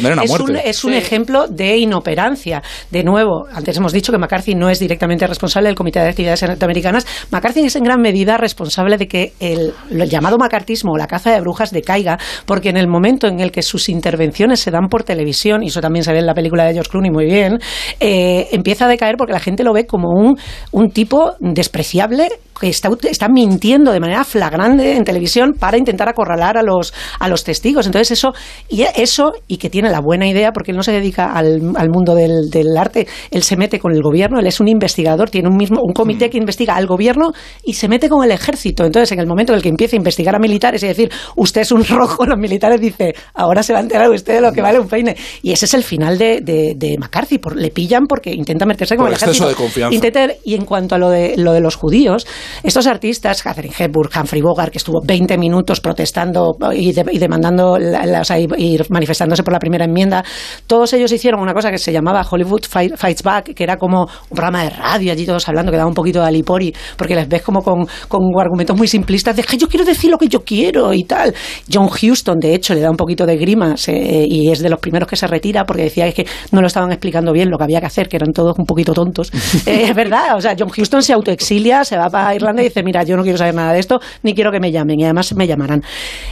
un, 0.40 0.56
es 0.56 0.84
un 0.84 0.92
ejemplo 0.92 1.46
de 1.48 1.78
inoperancia. 1.78 2.62
De 2.90 3.02
nuevo, 3.02 3.46
antes 3.52 3.76
hemos 3.76 3.92
dicho 3.92 4.12
que 4.12 4.18
McCarthy 4.18 4.54
no 4.54 4.68
es 4.70 4.78
directamente 4.78 5.26
responsable 5.26 5.68
del 5.68 5.76
Comité 5.76 6.00
de 6.00 6.08
Actividades 6.10 6.42
Norteamericanas. 6.42 7.06
McCarthy 7.30 7.60
es 7.66 7.76
en 7.76 7.84
gran 7.84 8.00
medida 8.00 8.36
responsable 8.36 8.96
de 8.98 9.08
que 9.08 9.32
el, 9.40 9.72
el 9.90 10.08
llamado 10.08 10.36
macartismo 10.38 10.92
o 10.92 10.96
la 10.96 11.06
caza 11.06 11.32
de 11.32 11.40
brujas 11.40 11.70
decaiga, 11.70 12.18
porque 12.46 12.68
en 12.68 12.76
el 12.76 12.88
momento 12.88 13.26
en 13.26 13.40
el 13.40 13.50
que 13.50 13.62
sus 13.62 13.88
intervenciones 13.88 14.60
se 14.60 14.70
dan 14.70 14.88
por 14.88 15.02
televisión, 15.04 15.28
y 15.62 15.66
eso 15.68 15.80
también 15.80 16.04
se 16.04 16.12
ve 16.12 16.18
en 16.18 16.26
la 16.26 16.34
película 16.34 16.64
de 16.64 16.72
George 16.72 16.90
Clooney 16.90 17.10
muy 17.10 17.26
bien, 17.26 17.58
eh, 18.00 18.48
empieza 18.52 18.86
a 18.86 18.88
decaer 18.88 19.16
porque 19.16 19.32
la 19.32 19.40
gente 19.40 19.64
lo 19.64 19.72
ve 19.72 19.86
como 19.86 20.10
un, 20.10 20.38
un 20.72 20.90
tipo 20.90 21.34
despreciable 21.40 22.28
está, 22.62 22.88
está 23.08 23.28
mintiendo 23.28 23.92
de 23.92 24.00
manera 24.00 24.24
flagrante 24.24 24.96
en 24.96 25.04
televisión 25.04 25.52
para 25.58 25.76
intentar 25.78 26.08
acorralar 26.08 26.56
a 26.58 26.62
los, 26.62 26.92
a 27.18 27.28
los 27.28 27.44
testigos. 27.44 27.86
Entonces 27.86 28.10
eso 28.12 28.32
y 28.68 28.82
eso 28.96 29.32
y 29.46 29.56
que 29.58 29.70
tiene 29.70 29.90
la 29.90 30.00
buena 30.00 30.26
idea 30.26 30.52
porque 30.52 30.70
él 30.72 30.76
no 30.76 30.82
se 30.82 30.92
dedica 30.92 31.32
al, 31.32 31.60
al 31.76 31.90
mundo 31.90 32.14
del, 32.14 32.50
del 32.50 32.76
arte, 32.76 33.06
él 33.30 33.42
se 33.42 33.56
mete 33.56 33.78
con 33.78 33.92
el 33.92 34.02
gobierno, 34.02 34.38
él 34.40 34.46
es 34.46 34.60
un 34.60 34.68
investigador, 34.68 35.30
tiene 35.30 35.48
un 35.48 35.56
mismo 35.56 35.80
un 35.82 35.92
comité 35.92 36.30
que 36.30 36.38
investiga 36.38 36.74
al 36.76 36.86
gobierno 36.86 37.32
y 37.64 37.74
se 37.74 37.88
mete 37.88 38.08
con 38.08 38.24
el 38.24 38.30
ejército. 38.30 38.84
Entonces 38.84 39.12
en 39.12 39.20
el 39.20 39.26
momento 39.26 39.52
en 39.52 39.56
el 39.58 39.62
que 39.62 39.68
empieza 39.68 39.96
a 39.96 39.98
investigar 39.98 40.34
a 40.34 40.38
militares 40.38 40.82
y 40.82 40.86
decir 40.86 41.10
usted 41.36 41.60
es 41.62 41.72
un 41.72 41.84
rojo, 41.88 42.24
los 42.26 42.38
militares 42.38 42.80
dice 42.80 43.14
ahora 43.34 43.62
se 43.62 43.72
va 43.72 43.78
a 43.78 43.82
enterar 43.82 44.10
usted 44.10 44.34
de 44.34 44.40
lo 44.40 44.52
que 44.52 44.60
vale 44.62 44.78
un 44.80 44.88
peine. 44.88 45.16
Y 45.42 45.52
ese 45.52 45.66
es 45.66 45.74
el 45.74 45.82
final 45.84 46.18
de, 46.18 46.40
de, 46.40 46.74
de 46.76 46.96
McCarthy, 46.98 47.38
por- 47.38 47.56
le 47.56 47.70
pillan 47.70 48.06
porque 48.06 48.30
intenta 48.32 48.66
meterse 48.66 48.96
con 48.96 49.04
Por 49.06 49.10
el 49.10 49.16
ejército. 49.16 49.48
de 49.48 49.54
confianza. 49.54 49.94
Intenta 49.94 50.18
y 50.44 50.54
en 50.54 50.64
cuanto 50.64 50.94
a 50.94 50.98
lo 50.98 51.10
de, 51.10 51.36
lo 51.36 51.52
de 51.52 51.60
los 51.60 51.76
judíos, 51.76 52.26
estos 52.62 52.86
artistas, 52.86 53.42
Catherine 53.42 53.74
Hepburn, 53.78 54.10
Humphrey 54.18 54.42
Bogart, 54.42 54.72
que 54.72 54.78
estuvo 54.78 55.00
20 55.04 55.36
minutos 55.38 55.80
protestando 55.80 56.56
y, 56.74 56.92
de- 56.92 57.04
y 57.12 57.18
demandando, 57.18 57.78
la- 57.78 58.04
la- 58.06 58.20
o 58.20 58.24
sea, 58.24 58.38
y, 58.38 58.46
y 58.56 58.78
manifestándose 58.88 59.42
por 59.42 59.52
la 59.52 59.58
primera 59.58 59.84
enmienda, 59.84 60.24
todos 60.66 60.92
ellos 60.92 61.12
hicieron 61.12 61.40
una 61.40 61.54
cosa 61.54 61.70
que 61.70 61.78
se 61.78 61.92
llamaba 61.92 62.26
Hollywood 62.28 62.62
Fight- 62.70 62.96
Fights 62.96 63.22
Back, 63.22 63.54
que 63.54 63.62
era 63.64 63.76
como 63.76 64.02
un 64.02 64.34
programa 64.36 64.64
de 64.64 64.70
radio, 64.70 65.12
allí 65.12 65.26
todos 65.26 65.48
hablando, 65.48 65.70
que 65.70 65.76
daba 65.78 65.88
un 65.88 65.94
poquito 65.94 66.20
de 66.20 66.26
alipori, 66.26 66.74
porque 66.96 67.14
les 67.14 67.28
ves 67.28 67.42
como 67.42 67.62
con, 67.62 67.86
con 68.08 68.22
argumentos 68.40 68.76
muy 68.76 68.88
simplistas 68.88 69.36
de 69.36 69.42
que 69.42 69.56
yo 69.56 69.68
quiero 69.68 69.84
decir 69.84 70.10
lo 70.10 70.18
que 70.18 70.28
yo 70.28 70.40
quiero 70.44 70.92
y 70.92 71.04
tal. 71.04 71.34
John 71.72 71.88
Huston, 71.88 72.38
de 72.38 72.54
hecho, 72.54 72.74
le 72.74 72.80
da 72.80 72.90
un 72.90 72.96
poquito 72.96 73.26
de 73.26 73.36
grima 73.36 73.76
se- 73.76 74.24
y 74.28 74.50
es 74.50 74.60
de 74.60 74.68
los 74.70 74.80
primeros 74.80 75.08
que 75.08 75.16
se 75.16 75.26
retira 75.26 75.64
porque 75.64 75.82
decía 75.84 76.10
que 76.12 76.26
no 76.52 76.60
lo 76.60 76.66
estaban 76.66 76.90
explicando 76.90 77.32
bien 77.32 77.50
lo 77.50 77.58
que 77.58 77.64
había 77.64 77.80
que 77.80 77.86
hacer, 77.86 78.08
que 78.08 78.16
eran 78.16 78.32
todos 78.32 78.58
un 78.58 78.64
poquito 78.66 78.92
tontos. 78.92 79.30
Eh, 79.66 79.84
es 79.88 79.94
verdad, 79.94 80.36
o 80.36 80.40
sea, 80.40 80.54
John 80.58 80.70
Huston 80.76 81.02
se 81.02 81.12
autoexilia, 81.12 81.84
se 81.84 81.96
va 81.96 82.08
para 82.08 82.34
Irlanda 82.38 82.62
y 82.62 82.66
dice, 82.66 82.82
mira, 82.82 83.02
yo 83.02 83.16
no 83.16 83.22
quiero 83.22 83.38
saber 83.38 83.54
nada 83.54 83.72
de 83.72 83.80
esto, 83.80 84.00
ni 84.22 84.34
quiero 84.34 84.50
que 84.50 84.60
me 84.60 84.72
llamen, 84.72 84.98
y 85.00 85.04
además 85.04 85.34
me 85.34 85.46
llamarán. 85.46 85.82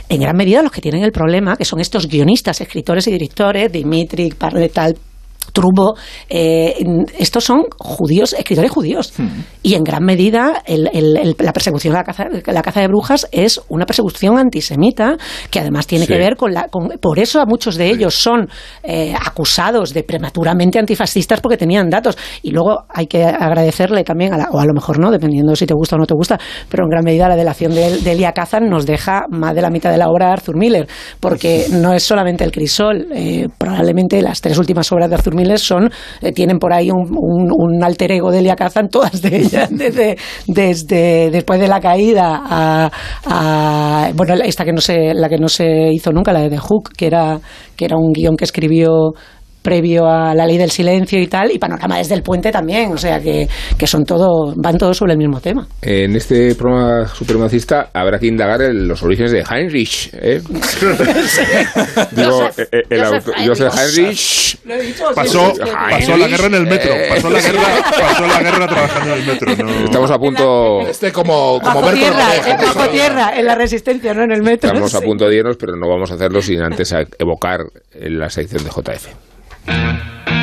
En 0.08 0.20
gran 0.20 0.36
medida 0.36 0.62
los 0.62 0.72
que 0.72 0.80
tienen 0.80 1.02
el 1.02 1.12
problema, 1.12 1.56
que 1.56 1.64
son 1.64 1.80
estos 1.80 2.08
guionistas, 2.08 2.60
escritores 2.60 3.06
y 3.08 3.12
directores, 3.12 3.70
Dimitri, 3.70 4.30
Parletal, 4.30 4.96
Trumbo, 5.52 5.96
eh, 6.28 6.74
estos 7.18 7.44
son 7.44 7.64
judíos, 7.78 8.32
escritores 8.32 8.70
judíos. 8.70 9.12
Y 9.62 9.74
en 9.74 9.84
gran 9.84 10.04
medida 10.04 10.62
el- 10.66 10.88
el- 10.92 11.16
el- 11.16 11.36
la 11.38 11.52
persecución 11.52 11.94
a 11.94 11.98
la 11.98 12.04
caza, 12.04 12.26
la 12.46 12.62
caza 12.62 12.80
de 12.80 12.88
brujas 12.88 13.26
es 13.32 13.60
una 13.68 13.86
persecución 13.86 14.38
antisemita 14.38 15.16
que 15.50 15.60
además 15.60 15.86
tiene 15.86 16.06
Sí. 16.06 16.12
que 16.12 16.18
ver 16.18 16.36
con 16.36 16.52
la... 16.54 16.68
con- 16.68 16.88
por 17.00 17.18
eso 17.18 17.40
a 17.40 17.46
muchos 17.46 17.76
de 17.76 17.88
ellos 17.88 18.14
son 18.14 18.48
eh, 18.82 19.14
acusados 19.14 19.92
de 19.94 20.02
prematuramente 20.02 20.78
antifascistas 20.78 21.40
porque 21.40 21.56
tenían 21.56 21.88
datos. 21.88 22.16
Y 22.42 22.50
luego 22.50 22.84
hay 22.88 23.06
que 23.06 23.24
agradecerle 23.24 24.04
también, 24.04 24.32
a 24.34 24.38
la- 24.38 24.48
o 24.50 24.58
a 24.58 24.64
lo 24.66 24.72
mejor 24.74 24.98
no, 24.98 25.10
dependiendo 25.10 25.54
si 25.56 25.66
te 25.66 25.74
gusta 25.74 25.96
o 25.96 25.98
no 25.98 26.06
te 26.06 26.14
gusta, 26.14 26.38
pero 26.68 26.84
en 26.84 26.90
gran 26.90 27.04
medida 27.04 27.28
la 27.28 27.36
delación 27.36 27.74
de, 27.74 27.98
de 27.98 28.12
Elia 28.12 28.32
Kazan 28.32 28.68
nos 28.68 28.86
deja 28.86 29.24
más 29.30 29.54
de 29.54 29.62
la 29.62 29.70
mitad 29.70 29.90
de 29.90 29.98
la 29.98 30.08
obra 30.08 30.26
de 30.26 30.32
Arthur 30.32 30.56
Miller, 30.56 30.88
porque 31.20 31.66
no 31.70 31.92
es 31.92 32.02
solamente 32.02 32.44
el 32.44 32.52
crisol, 32.52 33.06
eh, 33.12 33.48
probablemente 33.58 34.20
las 34.22 34.40
tres 34.40 34.58
últimas 34.58 34.90
obras 34.92 35.08
de 35.08 35.14
Arthur 35.16 35.34
Miller 35.36 35.58
son, 35.60 35.90
eh, 36.20 36.32
tienen 36.32 36.58
por 36.58 36.72
ahí 36.72 36.90
un, 36.90 37.08
un- 37.16 37.52
un 37.56 37.84
alter 37.84 38.10
ego 38.12 38.30
de 38.32 38.40
Elia 38.40 38.56
Kazan, 38.56 38.88
todas 38.88 39.22
de 39.22 39.36
ellas, 39.36 39.68
desde, 39.72 40.16
desde 40.48 41.30
después 41.30 41.60
de 41.60 41.68
la 41.68 41.80
caída 41.80 42.42
a, 42.44 42.90
a- 43.26 44.10
bueno, 44.14 44.34
esta 44.44 44.64
que 44.64 44.72
no 44.72 44.80
se, 44.80 45.14
la 45.14 45.28
que 45.28 45.38
no 45.38 45.48
se 45.48 45.92
hizo 45.92 46.10
nunca, 46.12 46.32
la 46.32 46.40
de 46.40 46.50
The 46.50 46.58
Hook, 46.58 46.90
que 46.96 47.06
era, 47.06 47.38
que 47.76 47.84
era 47.84 47.96
un 47.96 48.12
guion 48.12 48.36
que 48.36 48.44
escribió 48.44 49.12
previo 49.66 50.06
a 50.08 50.32
la 50.32 50.46
ley 50.46 50.58
del 50.58 50.70
silencio 50.70 51.20
y 51.20 51.26
tal, 51.26 51.50
y 51.50 51.58
Panorama 51.58 51.98
desde 51.98 52.14
el 52.14 52.22
puente 52.22 52.52
también, 52.52 52.92
o 52.92 52.96
sea 52.96 53.18
que, 53.18 53.48
que 53.76 53.86
son 53.88 54.04
todo, 54.04 54.54
van 54.56 54.78
todos 54.78 54.96
sobre 54.96 55.12
el 55.14 55.18
mismo 55.18 55.40
tema. 55.40 55.66
En 55.82 56.14
este 56.14 56.54
programa 56.54 57.08
supremacista 57.08 57.90
habrá 57.92 58.20
que 58.20 58.28
indagar 58.28 58.62
en 58.62 58.86
los 58.86 59.02
orígenes 59.02 59.32
de 59.32 59.42
Heinrich. 59.42 60.10
¿eh? 60.14 60.40
Digo, 62.12 62.48
el 62.90 63.02
autor- 63.04 63.34
Joseph 63.44 63.72
Heinrich. 63.76 64.58
Pasó, 65.16 65.52
la 66.16 66.28
guerra 66.28 66.46
en 66.46 66.54
el 66.54 66.66
metro. 66.66 66.92
Eh, 66.92 67.08
Pasó 67.10 67.28
la 67.30 67.40
guerra, 67.40 67.60
pasó 67.90 68.26
la 68.26 68.40
guerra 68.42 68.66
trabajando 68.68 69.14
en 69.14 69.20
el 69.20 69.26
metro. 69.26 69.56
no- 69.56 69.84
Estamos 69.84 70.10
a 70.12 70.18
punto. 70.18 70.80
Este 70.82 71.10
como, 71.12 71.58
como 71.60 71.80
Bajo 71.80 71.92
tierra, 71.92 72.36
eh, 72.36 72.56
bajo 72.64 72.88
tierra, 72.88 73.32
en 73.36 73.44
la 73.46 73.54
resistencia, 73.56 74.14
no 74.14 74.22
en 74.22 74.30
el 74.32 74.42
metro. 74.42 74.68
Estamos 74.70 74.94
a 74.94 75.00
punto 75.00 75.28
de 75.28 75.36
irnos, 75.36 75.56
pero 75.56 75.74
no 75.76 75.88
vamos 75.88 76.10
a 76.12 76.14
hacerlo 76.14 76.40
sin 76.40 76.62
antes 76.62 76.92
a- 76.92 77.04
evocar 77.18 77.60
en 77.92 78.18
la 78.18 78.30
sección 78.30 78.62
de 78.64 78.70
JF. 78.70 79.08
Mm-hmm. 79.68 80.35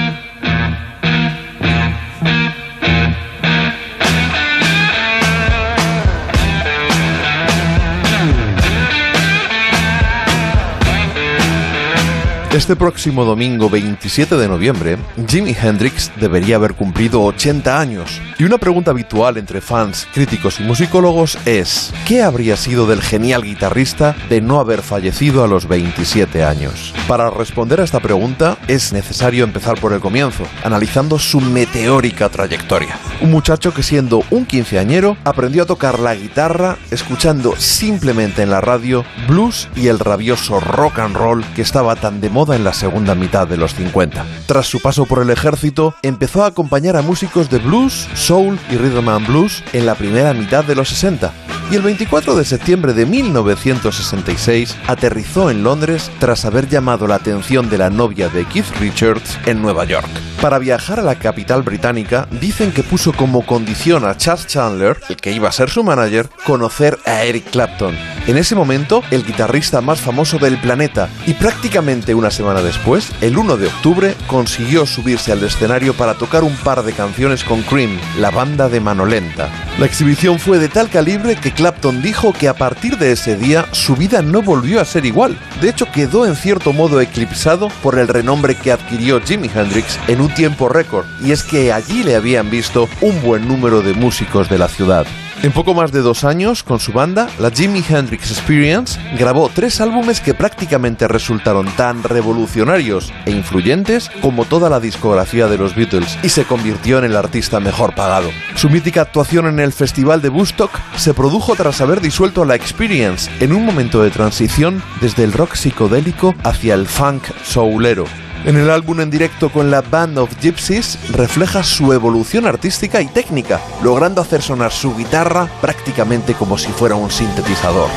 Este 12.53 12.75
próximo 12.75 13.25
domingo 13.25 13.67
27 13.67 14.37
de 14.37 14.47
noviembre, 14.47 14.99
Jimi 15.27 15.55
Hendrix 15.59 16.11
debería 16.19 16.57
haber 16.57 16.75
cumplido 16.75 17.23
80 17.23 17.79
años. 17.79 18.21
Y 18.37 18.43
una 18.43 18.59
pregunta 18.59 18.91
habitual 18.91 19.37
entre 19.37 19.59
fans, 19.59 20.07
críticos 20.13 20.59
y 20.59 20.63
musicólogos 20.63 21.35
es, 21.47 21.91
¿qué 22.05 22.21
habría 22.21 22.55
sido 22.55 22.85
del 22.85 23.01
genial 23.01 23.41
guitarrista 23.41 24.15
de 24.29 24.39
no 24.39 24.59
haber 24.59 24.83
fallecido 24.83 25.43
a 25.43 25.47
los 25.47 25.67
27 25.67 26.43
años? 26.43 26.93
Para 27.07 27.31
responder 27.31 27.81
a 27.81 27.85
esta 27.85 27.99
pregunta 28.01 28.59
es 28.67 28.93
necesario 28.93 29.43
empezar 29.43 29.79
por 29.79 29.91
el 29.91 29.99
comienzo, 29.99 30.43
analizando 30.63 31.17
su 31.17 31.41
meteórica 31.41 32.29
trayectoria. 32.29 32.99
Un 33.21 33.31
muchacho 33.31 33.73
que 33.73 33.81
siendo 33.81 34.21
un 34.29 34.45
quinceañero 34.45 35.17
aprendió 35.23 35.63
a 35.63 35.65
tocar 35.65 35.97
la 35.97 36.13
guitarra 36.13 36.77
escuchando 36.91 37.55
simplemente 37.57 38.43
en 38.43 38.51
la 38.51 38.61
radio 38.61 39.03
blues 39.27 39.69
y 39.75 39.87
el 39.87 39.97
rabioso 39.97 40.59
rock 40.59 40.99
and 40.99 41.15
roll 41.15 41.43
que 41.55 41.63
estaba 41.63 41.95
tan 41.95 42.21
de 42.21 42.29
moda 42.29 42.42
en 42.51 42.65
la 42.65 42.73
segunda 42.73 43.15
mitad 43.15 43.47
de 43.47 43.57
los 43.57 43.73
50. 43.75 44.25
Tras 44.45 44.67
su 44.67 44.81
paso 44.81 45.05
por 45.05 45.21
el 45.21 45.29
ejército, 45.29 45.95
empezó 46.01 46.43
a 46.43 46.47
acompañar 46.47 46.97
a 46.97 47.01
músicos 47.01 47.49
de 47.49 47.59
blues, 47.59 48.09
soul 48.13 48.59
y 48.69 48.75
rhythm 48.75 49.07
and 49.07 49.27
blues 49.27 49.63
en 49.71 49.85
la 49.85 49.95
primera 49.95 50.33
mitad 50.33 50.65
de 50.65 50.75
los 50.75 50.89
60. 50.89 51.31
Y 51.71 51.75
el 51.75 51.81
24 51.81 52.35
de 52.35 52.45
septiembre 52.45 52.93
de 52.93 53.05
1966 53.05 54.75
aterrizó 54.87 55.49
en 55.49 55.63
Londres 55.63 56.11
tras 56.19 56.45
haber 56.45 56.67
llamado 56.67 57.07
la 57.07 57.15
atención 57.15 57.69
de 57.69 57.77
la 57.77 57.89
novia 57.89 58.29
de 58.29 58.45
Keith 58.45 58.69
Richards 58.79 59.39
en 59.45 59.61
Nueva 59.61 59.85
York. 59.85 60.09
Para 60.41 60.59
viajar 60.59 60.99
a 60.99 61.03
la 61.03 61.15
capital 61.15 61.63
británica, 61.63 62.27
dicen 62.29 62.73
que 62.73 62.83
puso 62.83 63.13
como 63.13 63.45
condición 63.45 64.05
a 64.05 64.17
Chas 64.17 64.45
Chandler, 64.45 64.99
el 65.07 65.15
que 65.15 65.31
iba 65.31 65.47
a 65.47 65.53
ser 65.53 65.69
su 65.69 65.83
manager, 65.85 66.29
conocer 66.45 66.99
a 67.05 67.23
Eric 67.23 67.49
Clapton. 67.49 67.95
En 68.27 68.37
ese 68.37 68.53
momento, 68.53 69.03
el 69.09 69.25
guitarrista 69.25 69.79
más 69.79 70.01
famoso 70.01 70.39
del 70.39 70.59
planeta, 70.59 71.07
y 71.25 71.33
prácticamente 71.33 72.13
una 72.13 72.29
semana 72.33 72.61
después, 72.61 73.11
el 73.21 73.37
1 73.37 73.55
de 73.57 73.67
octubre, 73.67 74.15
consiguió 74.27 74.85
subirse 74.85 75.31
al 75.31 75.43
escenario 75.43 75.93
para 75.93 76.15
tocar 76.15 76.43
un 76.43 76.55
par 76.57 76.83
de 76.83 76.91
canciones 76.91 77.43
con 77.43 77.61
Cream, 77.61 77.97
la 78.19 78.31
banda 78.31 78.67
de 78.67 78.81
Manolenta. 78.81 79.49
La 79.79 79.85
exhibición 79.85 80.39
fue 80.39 80.59
de 80.59 80.67
tal 80.67 80.89
calibre 80.89 81.35
que 81.35 81.51
Clapton 81.51 82.01
dijo 82.01 82.33
que 82.33 82.47
a 82.47 82.53
partir 82.53 82.97
de 82.97 83.11
ese 83.11 83.37
día 83.37 83.65
su 83.71 83.95
vida 83.95 84.21
no 84.21 84.41
volvió 84.41 84.81
a 84.81 84.85
ser 84.85 85.05
igual. 85.05 85.37
De 85.61 85.69
hecho, 85.69 85.89
quedó 85.91 86.25
en 86.25 86.35
cierto 86.35 86.73
modo 86.73 86.99
eclipsado 86.99 87.69
por 87.81 87.97
el 87.97 88.07
renombre 88.07 88.55
que 88.55 88.71
adquirió 88.71 89.21
Jimi 89.21 89.49
Hendrix 89.53 89.99
en 90.07 90.19
un 90.19 90.33
tiempo 90.33 90.67
récord, 90.67 91.05
y 91.23 91.31
es 91.31 91.43
que 91.43 91.71
allí 91.71 92.03
le 92.03 92.15
habían 92.15 92.49
visto 92.49 92.89
un 93.01 93.21
buen 93.21 93.47
número 93.47 93.81
de 93.81 93.93
músicos 93.93 94.49
de 94.49 94.57
la 94.57 94.67
ciudad. 94.67 95.05
En 95.43 95.51
poco 95.51 95.73
más 95.73 95.91
de 95.91 95.99
dos 95.99 96.23
años, 96.23 96.63
con 96.63 96.79
su 96.79 96.93
banda, 96.93 97.27
la 97.37 97.51
Jimi 97.51 97.83
Hendrix 97.85 98.31
Experience, 98.31 98.97
grabó 99.19 99.51
tres 99.53 99.81
álbumes 99.81 100.21
que 100.21 100.33
prácticamente 100.33 101.05
resultaron 101.05 101.67
tan 101.75 102.01
revolucionarios 102.01 103.11
e 103.25 103.31
influyentes 103.31 104.09
como 104.21 104.45
toda 104.45 104.69
la 104.69 104.79
discografía 104.79 105.47
de 105.47 105.57
los 105.57 105.75
Beatles 105.75 106.17
y 106.23 106.29
se 106.29 106.45
convirtió 106.45 106.97
en 106.97 107.03
el 107.03 107.17
artista 107.17 107.59
mejor 107.59 107.93
pagado. 107.93 108.29
Su 108.55 108.69
mítica 108.69 109.01
actuación 109.01 109.47
en 109.47 109.59
el 109.59 109.73
Festival 109.73 110.21
de 110.21 110.29
Woodstock 110.29 110.79
se 110.95 111.13
produjo 111.13 111.55
tras 111.55 111.81
haber 111.81 111.99
disuelto 111.99 112.45
la 112.45 112.55
Experience 112.55 113.29
en 113.41 113.51
un 113.51 113.65
momento 113.65 114.01
de 114.01 114.11
transición 114.11 114.81
desde 115.01 115.25
el 115.25 115.33
rock 115.33 115.55
psicodélico 115.55 116.35
hacia 116.45 116.73
el 116.73 116.87
funk 116.87 117.23
soulero. 117.43 118.05
En 118.45 118.57
el 118.57 118.69
álbum 118.69 118.99
en 118.99 119.09
directo 119.09 119.49
con 119.49 119.71
la 119.71 119.81
Band 119.81 120.17
of 120.17 120.35
Gypsies 120.41 120.99
refleja 121.11 121.63
su 121.63 121.93
evolución 121.93 122.45
artística 122.45 123.01
y 123.01 123.07
técnica, 123.07 123.61
logrando 123.81 124.21
hacer 124.21 124.41
sonar 124.41 124.73
su 124.73 124.93
guitarra 124.97 125.47
prácticamente 125.61 126.33
como 126.33 126.57
si 126.57 126.69
fuera 126.69 126.95
un 126.95 127.09
sintetizador. 127.09 127.89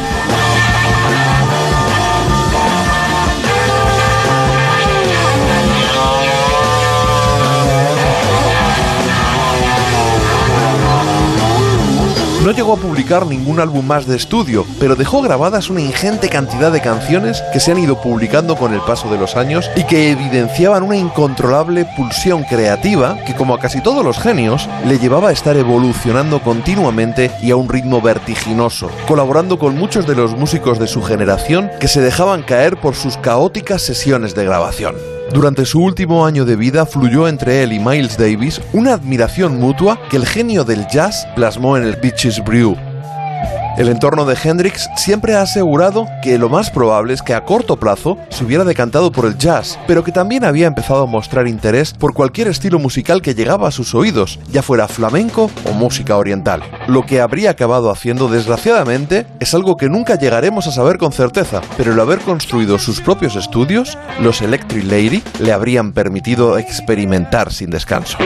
No 12.46 12.52
llegó 12.52 12.74
a 12.74 12.76
publicar 12.76 13.26
ningún 13.26 13.58
álbum 13.58 13.84
más 13.84 14.06
de 14.06 14.14
estudio, 14.14 14.64
pero 14.78 14.94
dejó 14.94 15.20
grabadas 15.20 15.68
una 15.68 15.80
ingente 15.80 16.28
cantidad 16.28 16.70
de 16.70 16.80
canciones 16.80 17.42
que 17.52 17.58
se 17.58 17.72
han 17.72 17.78
ido 17.78 18.00
publicando 18.00 18.54
con 18.54 18.72
el 18.72 18.80
paso 18.82 19.10
de 19.10 19.18
los 19.18 19.34
años 19.34 19.68
y 19.74 19.82
que 19.82 20.12
evidenciaban 20.12 20.84
una 20.84 20.96
incontrolable 20.96 21.88
pulsión 21.96 22.44
creativa 22.44 23.18
que, 23.24 23.34
como 23.34 23.52
a 23.52 23.58
casi 23.58 23.80
todos 23.80 24.04
los 24.04 24.20
genios, 24.20 24.68
le 24.84 25.00
llevaba 25.00 25.30
a 25.30 25.32
estar 25.32 25.56
evolucionando 25.56 26.40
continuamente 26.40 27.32
y 27.42 27.50
a 27.50 27.56
un 27.56 27.68
ritmo 27.68 28.00
vertiginoso, 28.00 28.92
colaborando 29.08 29.58
con 29.58 29.76
muchos 29.76 30.06
de 30.06 30.14
los 30.14 30.36
músicos 30.36 30.78
de 30.78 30.86
su 30.86 31.02
generación 31.02 31.68
que 31.80 31.88
se 31.88 32.00
dejaban 32.00 32.44
caer 32.44 32.76
por 32.76 32.94
sus 32.94 33.16
caóticas 33.16 33.82
sesiones 33.82 34.36
de 34.36 34.44
grabación. 34.44 35.15
Durante 35.32 35.64
su 35.64 35.82
último 35.82 36.24
año 36.24 36.44
de 36.44 36.56
vida 36.56 36.86
fluyó 36.86 37.28
entre 37.28 37.62
él 37.62 37.72
y 37.72 37.78
Miles 37.78 38.16
Davis 38.16 38.60
una 38.72 38.94
admiración 38.94 39.58
mutua 39.58 40.00
que 40.08 40.16
el 40.16 40.26
genio 40.26 40.64
del 40.64 40.86
jazz 40.86 41.26
plasmó 41.34 41.76
en 41.76 41.82
el 41.82 41.96
Beaches 41.96 42.42
Brew. 42.44 42.76
El 43.76 43.90
entorno 43.90 44.24
de 44.24 44.38
Hendrix 44.42 44.88
siempre 44.96 45.34
ha 45.34 45.42
asegurado 45.42 46.08
que 46.22 46.38
lo 46.38 46.48
más 46.48 46.70
probable 46.70 47.12
es 47.12 47.20
que 47.20 47.34
a 47.34 47.44
corto 47.44 47.76
plazo 47.76 48.16
se 48.30 48.42
hubiera 48.42 48.64
decantado 48.64 49.12
por 49.12 49.26
el 49.26 49.36
jazz, 49.36 49.78
pero 49.86 50.02
que 50.02 50.12
también 50.12 50.44
había 50.44 50.66
empezado 50.66 51.02
a 51.02 51.06
mostrar 51.06 51.46
interés 51.46 51.92
por 51.92 52.14
cualquier 52.14 52.48
estilo 52.48 52.78
musical 52.78 53.20
que 53.20 53.34
llegaba 53.34 53.68
a 53.68 53.70
sus 53.70 53.94
oídos, 53.94 54.40
ya 54.50 54.62
fuera 54.62 54.88
flamenco 54.88 55.50
o 55.68 55.72
música 55.74 56.16
oriental. 56.16 56.62
Lo 56.86 57.04
que 57.04 57.20
habría 57.20 57.50
acabado 57.50 57.90
haciendo, 57.90 58.28
desgraciadamente, 58.28 59.26
es 59.40 59.52
algo 59.52 59.76
que 59.76 59.90
nunca 59.90 60.18
llegaremos 60.18 60.66
a 60.66 60.72
saber 60.72 60.96
con 60.96 61.12
certeza, 61.12 61.60
pero 61.76 61.92
el 61.92 62.00
haber 62.00 62.20
construido 62.20 62.78
sus 62.78 63.02
propios 63.02 63.36
estudios, 63.36 63.98
los 64.22 64.40
Electric 64.40 64.84
Lady, 64.84 65.22
le 65.38 65.52
habrían 65.52 65.92
permitido 65.92 66.56
experimentar 66.56 67.52
sin 67.52 67.68
descanso. 67.68 68.16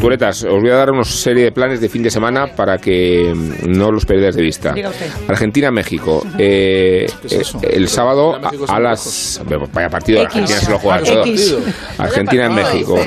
Culturetas, 0.00 0.44
os 0.44 0.62
voy 0.62 0.70
a 0.70 0.76
dar 0.76 0.90
una 0.90 1.04
serie 1.04 1.44
de 1.44 1.52
planes 1.52 1.78
de 1.80 1.88
fin 1.90 2.02
de 2.02 2.10
semana 2.10 2.46
para 2.56 2.78
que 2.78 3.34
mm, 3.34 3.70
no 3.70 3.90
los 3.90 4.06
perdáis 4.06 4.34
de 4.34 4.42
vista. 4.42 4.74
Argentina-México. 5.28 6.22
Eh, 6.38 7.06
eh, 7.30 7.42
el 7.70 7.86
sábado 7.86 8.34
a, 8.66 8.80
las. 8.80 9.42
Vaya 9.74 9.90
partido. 9.90 10.22
Argentina 10.22 10.58
se 10.58 10.70
lo 10.70 10.78
juega 10.78 11.02
todo. 11.02 11.24
Argentina-México. 11.98 12.98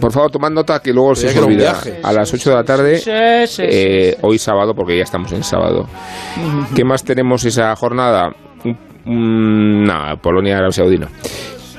Por 0.00 0.12
favor, 0.12 0.30
tomad 0.30 0.50
nota 0.50 0.78
que 0.78 0.92
luego 0.92 1.16
se 1.16 1.28
os 1.28 1.36
olvida. 1.36 1.72
viaje. 1.72 2.00
A 2.02 2.12
las 2.12 2.32
8 2.32 2.50
de 2.50 2.56
la 2.56 2.64
tarde. 2.64 2.98
Sí, 2.98 3.10
sí, 3.46 3.56
sí. 3.56 3.62
eh, 3.68 4.16
hoy 4.22 4.38
sábado, 4.38 4.72
porque 4.74 4.96
ya 4.96 5.02
estamos 5.02 5.32
en 5.32 5.42
sábado. 5.42 5.88
¿Qué 6.76 6.84
más 6.84 7.02
tenemos 7.02 7.44
esa 7.44 7.74
jornada? 7.74 8.30
Nada, 9.04 10.16
Polonia, 10.16 10.58
Arabia 10.58 10.72
Saudí 10.72 10.98
no. 10.98 11.08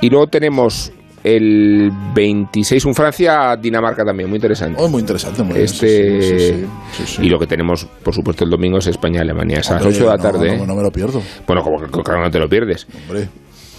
Y 0.02 0.10
luego 0.10 0.28
tenemos 0.28 0.92
el 1.36 1.92
26, 2.16 2.86
un 2.86 2.96
Francia-Dinamarca 2.96 4.06
también, 4.06 4.30
muy 4.30 4.38
interesante. 4.38 4.82
Oh, 4.82 4.88
muy 4.88 5.02
interesante, 5.02 5.44
muy 5.44 5.54
bien, 5.54 5.66
Este, 5.66 6.22
sí, 6.22 6.28
sí, 6.28 6.40
sí, 6.40 6.58
sí, 6.92 7.04
sí. 7.16 7.26
Y 7.26 7.30
lo 7.30 7.38
que 7.38 7.48
tenemos, 7.48 7.86
por 7.86 8.14
supuesto, 8.14 8.46
el 8.46 8.50
domingo 8.50 8.78
es 8.78 8.88
España-Alemania. 8.88 9.60
Es 9.60 9.70
a 9.70 9.76
las 9.76 9.84
Hombre, 9.84 9.98
8 9.98 10.06
de 10.06 10.18
la 10.18 10.18
tarde. 10.18 10.58
No, 10.58 10.66
no 10.66 10.76
me 10.76 10.84
lo 10.84 10.92
pierdo. 10.92 11.22
Bueno, 11.46 11.62
como 11.64 11.80
que 11.80 12.02
claro, 12.02 12.24
no 12.24 12.32
te 12.32 12.40
lo 12.40 12.48
pierdes. 12.48 12.88
Hombre. 13.08 13.28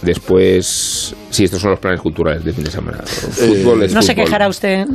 Después, 0.01 1.15
sí, 1.29 1.43
estos 1.43 1.59
son 1.59 1.71
los 1.71 1.79
planes 1.79 1.99
culturales 2.01 2.43
de 2.43 2.53
fin 2.53 2.63
de 2.63 2.71
semana. 2.71 2.99
Fútbol 3.05 3.83
es 3.83 3.93
No 3.93 4.01
se 4.01 4.15
quejará 4.15 4.47
usted. 4.47 4.85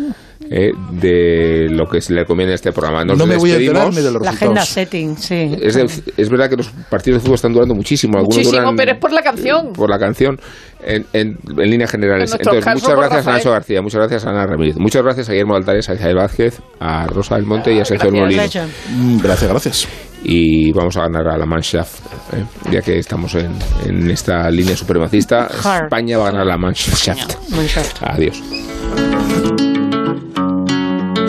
Eh, 0.57 0.71
de 0.93 1.67
lo 1.69 1.87
que 1.87 2.01
se 2.01 2.13
le 2.13 2.25
conviene 2.25 2.53
a 2.53 2.55
este 2.55 2.71
programa. 2.71 3.05
Nos 3.05 3.19
no 3.19 3.27
me 3.27 3.37
voy 3.37 3.51
a 3.51 3.55
enterar 3.57 3.87
despedimos. 3.87 3.97
ni 3.97 4.03
de 4.03 4.13
los 4.13 4.23
La 4.23 4.31
agenda 4.31 4.65
setting, 4.65 5.17
sí. 5.17 5.57
Es, 5.61 5.75
de- 5.75 6.13
es 6.17 6.29
verdad 6.31 6.49
que 6.49 6.57
los 6.57 6.69
partidos 6.89 7.19
de 7.19 7.23
fútbol 7.23 7.35
están 7.35 7.53
durando 7.53 7.75
muchísimo. 7.75 8.19
Algunos 8.19 8.37
Muchísimo, 8.37 8.61
duran 8.61 8.77
pero 8.77 8.93
es 8.93 8.99
por 8.99 9.13
la 9.13 9.23
canción. 9.23 9.73
por 9.73 9.91
la 9.91 9.99
canción 9.99 10.39
en, 10.85 11.05
en, 11.13 11.37
en 11.59 11.71
líneas 11.71 11.91
generales. 11.91 12.31
En 12.33 12.39
Entonces, 12.41 12.65
caso, 12.65 12.79
muchas 12.81 12.97
gracias 12.97 13.27
a. 13.27 13.33
Nacho 13.33 13.51
García, 13.51 13.83
muchas 13.83 13.99
gracias 13.99 14.27
a 14.27 14.31
Ana 14.31 14.47
Ramírez, 14.47 14.77
muchas 14.79 15.03
gracias 15.03 15.29
a 15.29 15.33
Guillermo 15.33 15.57
Altares, 15.57 15.89
a 15.89 15.95
Isabel 15.95 16.17
Vázquez, 16.17 16.61
a 16.79 17.07
Rosa 17.09 17.35
del 17.35 17.47
Monte 17.47 17.73
y 17.75 17.81
a 17.81 17.85
Sergio 17.85 18.13
Molino. 18.13 18.43
Mm, 18.91 19.19
Gracias, 19.23 19.51
gracias. 19.51 19.89
Y 20.23 20.71
vamos 20.73 20.97
a 20.97 21.01
ganar 21.03 21.27
a 21.29 21.37
la 21.37 21.45
Mannschaft, 21.47 22.01
¿eh? 22.35 22.45
ya 22.71 22.81
que 22.81 22.99
estamos 22.99 23.35
en, 23.35 23.51
en 23.87 24.11
esta 24.11 24.49
línea 24.51 24.77
supremacista. 24.77 25.49
Hard. 25.63 25.85
España 25.85 26.17
va 26.17 26.29
a 26.29 26.31
ganar 26.31 26.43
a 26.43 26.51
la 26.51 26.57
Mannschaft. 26.59 27.51
Mannschaft. 27.51 28.03
Adiós. 28.03 28.43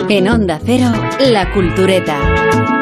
En 0.08 0.28
Onda 0.28 0.60
Cero, 0.64 0.92
La 1.18 1.52
Cultureta. 1.52 2.75